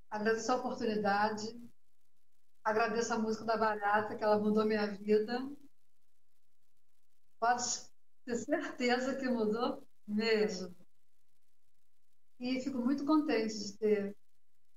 Agradeço 0.09 0.51
a 0.51 0.55
oportunidade, 0.55 1.59
agradeço 2.63 3.13
a 3.13 3.19
música 3.19 3.45
da 3.45 3.57
Barata, 3.57 4.15
que 4.15 4.23
ela 4.23 4.39
mudou 4.39 4.65
minha 4.65 4.87
vida. 4.87 5.49
Pode 7.39 7.63
ter 8.25 8.35
certeza 8.35 9.15
que 9.15 9.27
mudou 9.27 9.85
mesmo. 10.07 10.73
E 12.39 12.61
fico 12.61 12.77
muito 12.77 13.05
contente 13.05 13.57
de 13.57 13.77
ter 13.77 14.17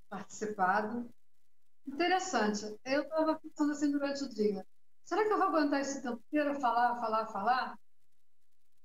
participado. 0.08 1.08
Interessante. 1.86 2.76
Eu 2.84 3.02
estava 3.02 3.38
pensando 3.38 3.72
assim 3.72 3.90
durante 3.90 4.24
o 4.24 4.28
dia. 4.28 4.66
Será 5.04 5.24
que 5.24 5.32
eu 5.32 5.38
vou 5.38 5.46
aguentar 5.48 5.80
esse 5.80 6.02
tempo 6.02 6.20
inteiro 6.26 6.58
falar, 6.60 6.96
falar, 6.96 7.26
falar? 7.26 7.78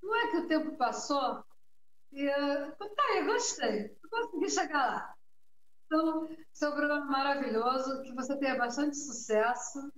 Não 0.01 0.15
é 0.15 0.31
que 0.31 0.37
o 0.37 0.47
tempo 0.47 0.75
passou 0.77 1.43
e 2.11 2.27
uh, 2.27 2.75
tá 2.75 3.03
aí, 3.09 3.25
gostei, 3.25 3.89
consegui 4.09 4.49
chegar 4.49 4.85
lá. 4.87 5.15
Então, 5.85 6.27
seu 6.51 6.71
programa 6.71 7.05
maravilhoso, 7.05 8.01
que 8.03 8.13
você 8.13 8.37
tenha 8.37 8.57
bastante 8.57 8.97
sucesso 8.97 9.91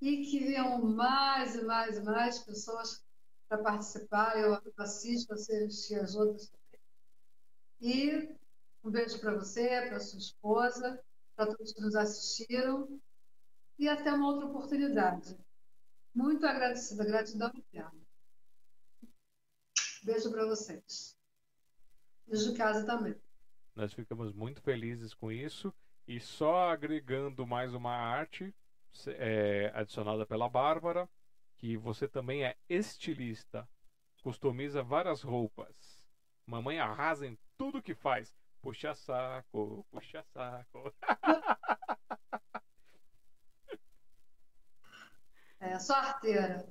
e 0.00 0.22
que 0.26 0.40
venham 0.40 0.82
mais 0.82 1.54
e 1.54 1.64
mais 1.64 1.98
e 1.98 2.02
mais 2.02 2.38
pessoas 2.40 3.04
para 3.48 3.62
participar. 3.62 4.38
Eu 4.38 4.60
assisto, 4.78 5.32
assisto 5.32 5.94
as 5.96 6.14
outras 6.14 6.50
também. 6.50 6.80
E 7.80 8.36
um 8.84 8.90
beijo 8.90 9.20
para 9.20 9.34
você, 9.34 9.86
para 9.88 10.00
sua 10.00 10.18
esposa, 10.18 11.00
para 11.36 11.46
todos 11.46 11.72
que 11.72 11.80
nos 11.80 11.94
assistiram 11.94 13.00
e 13.78 13.88
até 13.88 14.12
uma 14.12 14.28
outra 14.28 14.46
oportunidade. 14.46 15.38
Muito 16.14 16.46
agradecida, 16.46 17.04
gratidão 17.04 17.50
eterna. 17.54 18.07
Beijo 20.08 20.30
para 20.30 20.46
vocês. 20.46 21.14
Beijo 22.26 22.50
de 22.50 22.56
casa 22.56 22.86
também. 22.86 23.14
Nós 23.76 23.92
ficamos 23.92 24.32
muito 24.32 24.62
felizes 24.62 25.12
com 25.12 25.30
isso. 25.30 25.70
E 26.06 26.18
só 26.18 26.70
agregando 26.70 27.46
mais 27.46 27.74
uma 27.74 27.92
arte 27.92 28.54
é, 29.06 29.70
adicionada 29.74 30.24
pela 30.24 30.48
Bárbara, 30.48 31.06
que 31.58 31.76
você 31.76 32.08
também 32.08 32.42
é 32.42 32.56
estilista, 32.70 33.68
customiza 34.22 34.82
várias 34.82 35.20
roupas. 35.20 36.02
Mamãe 36.46 36.80
arrasa 36.80 37.26
em 37.26 37.38
tudo 37.58 37.82
que 37.82 37.94
faz. 37.94 38.34
Puxa 38.62 38.94
saco, 38.94 39.86
puxa 39.90 40.24
saco. 40.32 40.90
É, 45.60 45.76
só 45.76 45.96
arteira. 45.96 46.64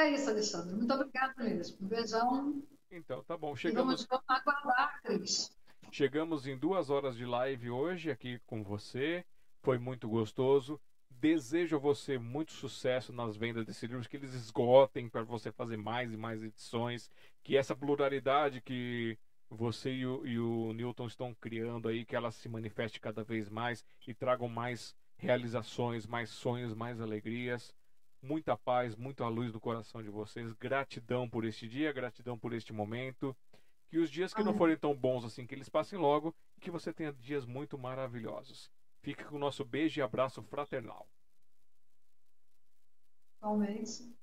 É 0.00 0.14
isso, 0.14 0.30
Alexandre. 0.30 0.74
Muito 0.74 0.94
obrigada 0.94 1.34
mesmo. 1.36 1.76
Um 1.82 1.86
beijão. 1.86 2.62
Então, 2.90 3.22
tá 3.22 3.36
bom. 3.36 3.54
Chegamos... 3.54 4.02
E 4.02 4.06
vamos 4.08 4.24
aguardar, 4.26 5.02
Cris. 5.02 5.54
Chegamos 5.92 6.46
em 6.46 6.56
duas 6.56 6.88
horas 6.88 7.16
de 7.16 7.26
live 7.26 7.70
hoje 7.70 8.10
aqui 8.10 8.40
com 8.46 8.62
você. 8.62 9.22
Foi 9.62 9.78
muito 9.78 10.08
gostoso. 10.08 10.80
Desejo 11.10 11.76
a 11.76 11.78
você 11.78 12.18
muito 12.18 12.50
sucesso 12.52 13.12
nas 13.12 13.36
vendas 13.36 13.66
desses 13.66 13.82
livros, 13.82 14.06
que 14.06 14.16
eles 14.16 14.32
esgotem 14.32 15.06
para 15.06 15.22
você 15.22 15.52
fazer 15.52 15.76
mais 15.76 16.10
e 16.14 16.16
mais 16.16 16.42
edições, 16.42 17.10
que 17.42 17.58
essa 17.58 17.76
pluralidade 17.76 18.62
que 18.62 19.18
você 19.50 19.90
e 19.92 20.06
o, 20.06 20.26
e 20.26 20.38
o 20.38 20.72
Newton 20.72 21.08
estão 21.08 21.34
criando 21.34 21.88
aí, 21.88 22.06
que 22.06 22.16
ela 22.16 22.30
se 22.30 22.48
manifeste 22.48 22.98
cada 22.98 23.22
vez 23.22 23.50
mais 23.50 23.84
e 24.08 24.14
tragam 24.14 24.48
mais 24.48 24.96
realizações, 25.18 26.06
mais 26.06 26.30
sonhos, 26.30 26.72
mais 26.72 27.02
alegrias. 27.02 27.74
Muita 28.22 28.56
paz, 28.56 28.94
muita 28.96 29.26
luz 29.28 29.52
no 29.52 29.60
coração 29.60 30.02
de 30.02 30.10
vocês. 30.10 30.52
Gratidão 30.52 31.28
por 31.28 31.44
este 31.44 31.68
dia, 31.68 31.92
gratidão 31.92 32.38
por 32.38 32.52
este 32.52 32.72
momento. 32.72 33.36
Que 33.88 33.98
os 33.98 34.10
dias 34.10 34.32
que 34.32 34.44
não 34.44 34.56
forem 34.56 34.76
tão 34.76 34.94
bons 34.94 35.24
assim, 35.24 35.46
que 35.46 35.54
eles 35.54 35.68
passem 35.68 35.98
logo 35.98 36.34
e 36.56 36.60
que 36.60 36.70
você 36.70 36.92
tenha 36.92 37.12
dias 37.12 37.44
muito 37.44 37.76
maravilhosos. 37.76 38.70
Fique 39.00 39.24
com 39.24 39.36
o 39.36 39.38
nosso 39.38 39.64
beijo 39.64 39.98
e 39.98 40.02
abraço 40.02 40.42
fraternal. 40.42 41.08
Realmente. 43.40 44.14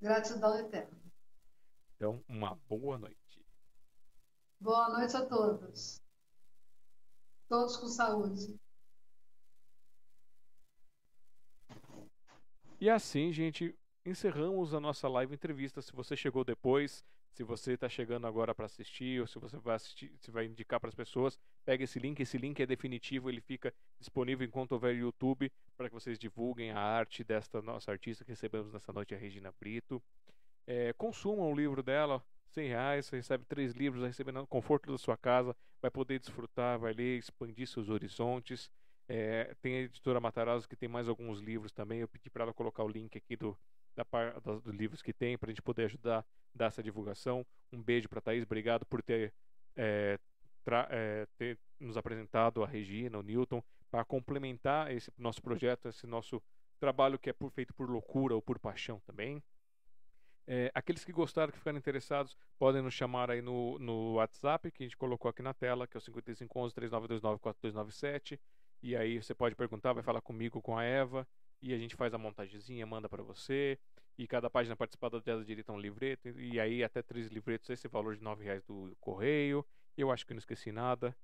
Gratidão 0.00 0.58
eterna. 0.58 0.96
Então, 1.96 2.22
uma 2.28 2.54
boa 2.68 2.98
noite. 2.98 3.44
Boa 4.60 4.88
noite 4.90 5.16
a 5.16 5.26
todos. 5.26 6.00
Todos 7.48 7.76
com 7.76 7.88
saúde. 7.88 8.58
E 12.78 12.90
assim, 12.90 13.32
gente, 13.32 13.74
encerramos 14.04 14.74
a 14.74 14.80
nossa 14.80 15.08
live 15.08 15.34
entrevista. 15.34 15.80
Se 15.80 15.92
você 15.92 16.14
chegou 16.14 16.44
depois, 16.44 17.02
se 17.32 17.42
você 17.42 17.72
está 17.72 17.88
chegando 17.88 18.26
agora 18.26 18.54
para 18.54 18.66
assistir, 18.66 19.20
ou 19.20 19.26
se 19.26 19.38
você 19.38 19.56
vai 19.58 19.76
assistir, 19.76 20.12
se 20.18 20.30
vai 20.30 20.44
indicar 20.44 20.78
para 20.78 20.88
as 20.88 20.94
pessoas, 20.94 21.38
pega 21.64 21.84
esse 21.84 21.98
link. 21.98 22.20
Esse 22.20 22.36
link 22.36 22.60
é 22.60 22.66
definitivo, 22.66 23.30
ele 23.30 23.40
fica 23.40 23.72
disponível 23.98 24.46
enquanto 24.46 24.72
houver 24.72 24.94
YouTube 24.94 25.50
para 25.76 25.88
que 25.88 25.94
vocês 25.94 26.18
divulguem 26.18 26.70
a 26.70 26.78
arte 26.78 27.24
desta 27.24 27.62
nossa 27.62 27.90
artista 27.90 28.24
que 28.24 28.32
recebemos 28.32 28.72
nessa 28.72 28.92
noite, 28.92 29.14
a 29.14 29.18
Regina 29.18 29.52
Brito. 29.58 30.02
É, 30.66 30.92
consumam 30.94 31.50
o 31.50 31.54
livro 31.54 31.82
dela, 31.82 32.22
100 32.48 32.68
reais, 32.68 33.06
você 33.06 33.16
recebe 33.16 33.44
três 33.46 33.72
livros, 33.72 34.00
vai 34.00 34.10
receber 34.10 34.32
no 34.32 34.46
conforto 34.46 34.90
da 34.90 34.98
sua 34.98 35.16
casa, 35.16 35.56
vai 35.80 35.90
poder 35.90 36.18
desfrutar, 36.18 36.78
vai 36.78 36.92
ler, 36.92 37.18
expandir 37.18 37.66
seus 37.66 37.88
horizontes. 37.88 38.70
É, 39.08 39.54
tem 39.62 39.76
a 39.76 39.80
editora 39.82 40.20
Matarazzo 40.20 40.68
que 40.68 40.76
tem 40.76 40.88
mais 40.88 41.08
alguns 41.08 41.40
livros 41.40 41.72
também. 41.72 42.00
Eu 42.00 42.08
pedi 42.08 42.28
para 42.28 42.44
ela 42.44 42.52
colocar 42.52 42.82
o 42.82 42.88
link 42.88 43.16
aqui 43.16 43.36
do, 43.36 43.56
da, 43.94 44.04
da, 44.04 44.58
dos 44.58 44.74
livros 44.74 45.02
que 45.02 45.12
tem 45.12 45.38
para 45.38 45.48
a 45.48 45.52
gente 45.52 45.62
poder 45.62 45.84
ajudar 45.84 46.24
dar 46.54 46.66
essa 46.66 46.82
divulgação. 46.82 47.46
Um 47.72 47.82
beijo 47.82 48.08
para 48.08 48.20
Thaís, 48.20 48.42
obrigado 48.42 48.84
por 48.86 49.02
ter, 49.02 49.32
é, 49.76 50.18
é, 50.90 51.26
ter 51.36 51.58
nos 51.78 51.96
apresentado 51.96 52.64
a 52.64 52.66
Regina, 52.66 53.18
o 53.18 53.22
Newton, 53.22 53.62
para 53.90 54.04
complementar 54.04 54.92
esse 54.92 55.12
nosso 55.16 55.42
projeto, 55.42 55.88
esse 55.88 56.06
nosso 56.06 56.42
trabalho 56.80 57.18
que 57.18 57.30
é 57.30 57.32
por, 57.32 57.50
feito 57.50 57.72
por 57.74 57.88
loucura 57.88 58.34
ou 58.34 58.42
por 58.42 58.58
paixão 58.58 59.00
também. 59.06 59.42
É, 60.48 60.70
aqueles 60.74 61.04
que 61.04 61.12
gostaram, 61.12 61.50
que 61.50 61.58
ficaram 61.58 61.78
interessados, 61.78 62.36
podem 62.58 62.80
nos 62.80 62.94
chamar 62.94 63.30
aí 63.30 63.42
no, 63.42 63.78
no 63.80 64.14
WhatsApp, 64.14 64.70
que 64.70 64.84
a 64.84 64.86
gente 64.86 64.96
colocou 64.96 65.28
aqui 65.28 65.42
na 65.42 65.52
tela, 65.52 65.88
que 65.88 65.96
é 65.96 65.98
o 65.98 66.02
5511-3929-4297. 66.02 68.38
E 68.82 68.96
aí 68.96 69.22
você 69.22 69.34
pode 69.34 69.54
perguntar, 69.54 69.92
vai 69.92 70.02
falar 70.02 70.20
comigo, 70.20 70.60
com 70.60 70.76
a 70.76 70.84
Eva, 70.84 71.26
e 71.60 71.72
a 71.72 71.78
gente 71.78 71.96
faz 71.96 72.12
a 72.14 72.18
montagemzinha, 72.18 72.86
manda 72.86 73.08
para 73.08 73.22
você. 73.22 73.78
E 74.18 74.26
cada 74.26 74.48
página 74.48 74.74
participada 74.74 75.20
dela 75.20 75.44
direita 75.44 75.72
um 75.72 75.78
livreto, 75.78 76.28
e 76.40 76.58
aí 76.58 76.82
até 76.82 77.02
três 77.02 77.28
livretos, 77.28 77.68
esse 77.68 77.86
valor 77.86 78.16
de 78.16 78.22
nove 78.22 78.44
reais 78.44 78.62
do 78.64 78.96
correio. 79.00 79.64
Eu 79.96 80.10
acho 80.10 80.26
que 80.26 80.32
não 80.32 80.38
esqueci 80.38 80.72
nada. 80.72 81.14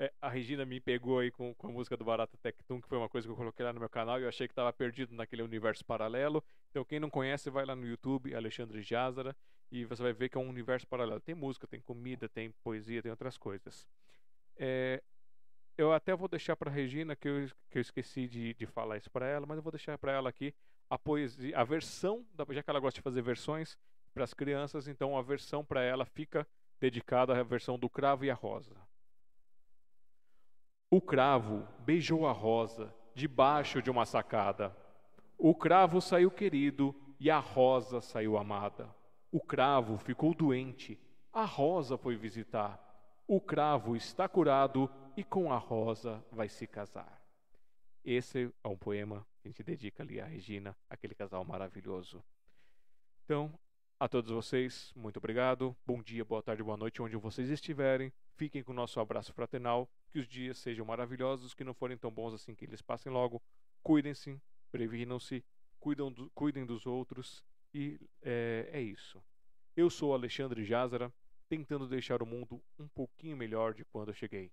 É, 0.00 0.12
a 0.20 0.28
Regina 0.28 0.64
me 0.64 0.80
pegou 0.80 1.18
aí 1.18 1.30
com, 1.30 1.52
com 1.54 1.66
a 1.66 1.70
música 1.70 1.96
do 1.96 2.04
Barata 2.04 2.38
Tectum, 2.40 2.80
que 2.80 2.88
foi 2.88 2.96
uma 2.96 3.08
coisa 3.08 3.26
que 3.26 3.32
eu 3.32 3.36
coloquei 3.36 3.66
lá 3.66 3.72
no 3.72 3.80
meu 3.80 3.88
canal 3.88 4.20
e 4.20 4.22
eu 4.22 4.28
achei 4.28 4.46
que 4.46 4.52
estava 4.52 4.72
perdido 4.72 5.12
naquele 5.12 5.42
universo 5.42 5.84
paralelo. 5.84 6.42
Então, 6.70 6.84
quem 6.84 7.00
não 7.00 7.10
conhece, 7.10 7.50
vai 7.50 7.66
lá 7.66 7.74
no 7.74 7.84
YouTube, 7.84 8.32
Alexandre 8.32 8.80
Jazara, 8.80 9.36
e 9.72 9.84
você 9.84 10.00
vai 10.00 10.12
ver 10.12 10.28
que 10.28 10.38
é 10.38 10.40
um 10.40 10.48
universo 10.48 10.86
paralelo. 10.86 11.20
Tem 11.20 11.34
música, 11.34 11.66
tem 11.66 11.80
comida, 11.80 12.28
tem 12.28 12.52
poesia, 12.62 13.02
tem 13.02 13.10
outras 13.10 13.36
coisas. 13.36 13.88
É, 14.56 15.02
eu 15.78 15.92
até 15.92 16.14
vou 16.14 16.28
deixar 16.28 16.56
para 16.56 16.70
Regina, 16.70 17.14
que 17.14 17.28
eu, 17.28 17.48
que 17.70 17.78
eu 17.78 17.80
esqueci 17.80 18.26
de, 18.26 18.52
de 18.52 18.66
falar 18.66 18.98
isso 18.98 19.10
para 19.10 19.26
ela, 19.26 19.46
mas 19.46 19.56
eu 19.56 19.62
vou 19.62 19.70
deixar 19.70 19.96
para 19.96 20.12
ela 20.12 20.28
aqui 20.28 20.52
a 20.90 20.98
poesia, 20.98 21.56
a 21.56 21.62
versão, 21.62 22.26
da, 22.34 22.44
já 22.50 22.62
que 22.62 22.68
ela 22.68 22.80
gosta 22.80 22.98
de 22.98 23.02
fazer 23.02 23.22
versões 23.22 23.78
para 24.12 24.24
as 24.24 24.34
crianças, 24.34 24.88
então 24.88 25.16
a 25.16 25.22
versão 25.22 25.64
para 25.64 25.80
ela 25.80 26.04
fica 26.04 26.46
dedicada 26.80 27.38
à 27.38 27.42
versão 27.44 27.78
do 27.78 27.88
Cravo 27.88 28.24
e 28.24 28.30
a 28.30 28.34
Rosa. 28.34 28.76
O 30.90 31.02
cravo 31.02 31.68
beijou 31.80 32.26
a 32.26 32.32
rosa 32.32 32.94
debaixo 33.14 33.82
de 33.82 33.90
uma 33.90 34.06
sacada. 34.06 34.74
O 35.36 35.54
cravo 35.54 36.00
saiu 36.00 36.30
querido 36.30 36.94
e 37.20 37.30
a 37.30 37.38
rosa 37.38 38.00
saiu 38.00 38.38
amada. 38.38 38.88
O 39.30 39.38
cravo 39.38 39.98
ficou 39.98 40.32
doente, 40.32 40.98
a 41.30 41.44
rosa 41.44 41.98
foi 41.98 42.16
visitar. 42.16 42.82
O 43.26 43.38
cravo 43.38 43.94
está 43.94 44.26
curado 44.26 44.90
e 45.18 45.24
com 45.24 45.52
a 45.52 45.58
rosa 45.58 46.24
vai 46.30 46.48
se 46.48 46.64
casar. 46.64 47.20
Esse 48.04 48.54
é 48.62 48.68
um 48.68 48.76
poema 48.76 49.26
que 49.40 49.48
a 49.48 49.50
gente 49.50 49.64
dedica 49.64 50.00
ali 50.00 50.20
à 50.20 50.24
Regina, 50.24 50.76
aquele 50.88 51.12
casal 51.12 51.44
maravilhoso. 51.44 52.22
Então, 53.24 53.52
a 53.98 54.08
todos 54.08 54.30
vocês, 54.30 54.92
muito 54.94 55.16
obrigado. 55.16 55.76
Bom 55.84 56.00
dia, 56.00 56.24
boa 56.24 56.40
tarde, 56.40 56.62
boa 56.62 56.76
noite, 56.76 57.02
onde 57.02 57.16
vocês 57.16 57.50
estiverem. 57.50 58.12
Fiquem 58.36 58.62
com 58.62 58.70
o 58.70 58.74
nosso 58.76 59.00
abraço 59.00 59.32
fraternal. 59.32 59.90
Que 60.08 60.20
os 60.20 60.28
dias 60.28 60.56
sejam 60.58 60.86
maravilhosos, 60.86 61.52
que 61.52 61.64
não 61.64 61.74
forem 61.74 61.98
tão 61.98 62.12
bons 62.12 62.32
assim 62.32 62.54
que 62.54 62.64
eles 62.64 62.80
passem 62.80 63.10
logo. 63.10 63.42
Cuidem-se, 63.82 64.40
previnam-se, 64.70 65.44
do, 65.96 66.30
cuidem 66.30 66.64
dos 66.64 66.86
outros. 66.86 67.42
E 67.74 68.00
é, 68.22 68.70
é 68.72 68.80
isso. 68.80 69.20
Eu 69.76 69.90
sou 69.90 70.14
Alexandre 70.14 70.64
Jazara, 70.64 71.12
tentando 71.48 71.88
deixar 71.88 72.22
o 72.22 72.26
mundo 72.26 72.62
um 72.78 72.86
pouquinho 72.86 73.36
melhor 73.36 73.74
de 73.74 73.84
quando 73.84 74.10
eu 74.10 74.14
cheguei. 74.14 74.52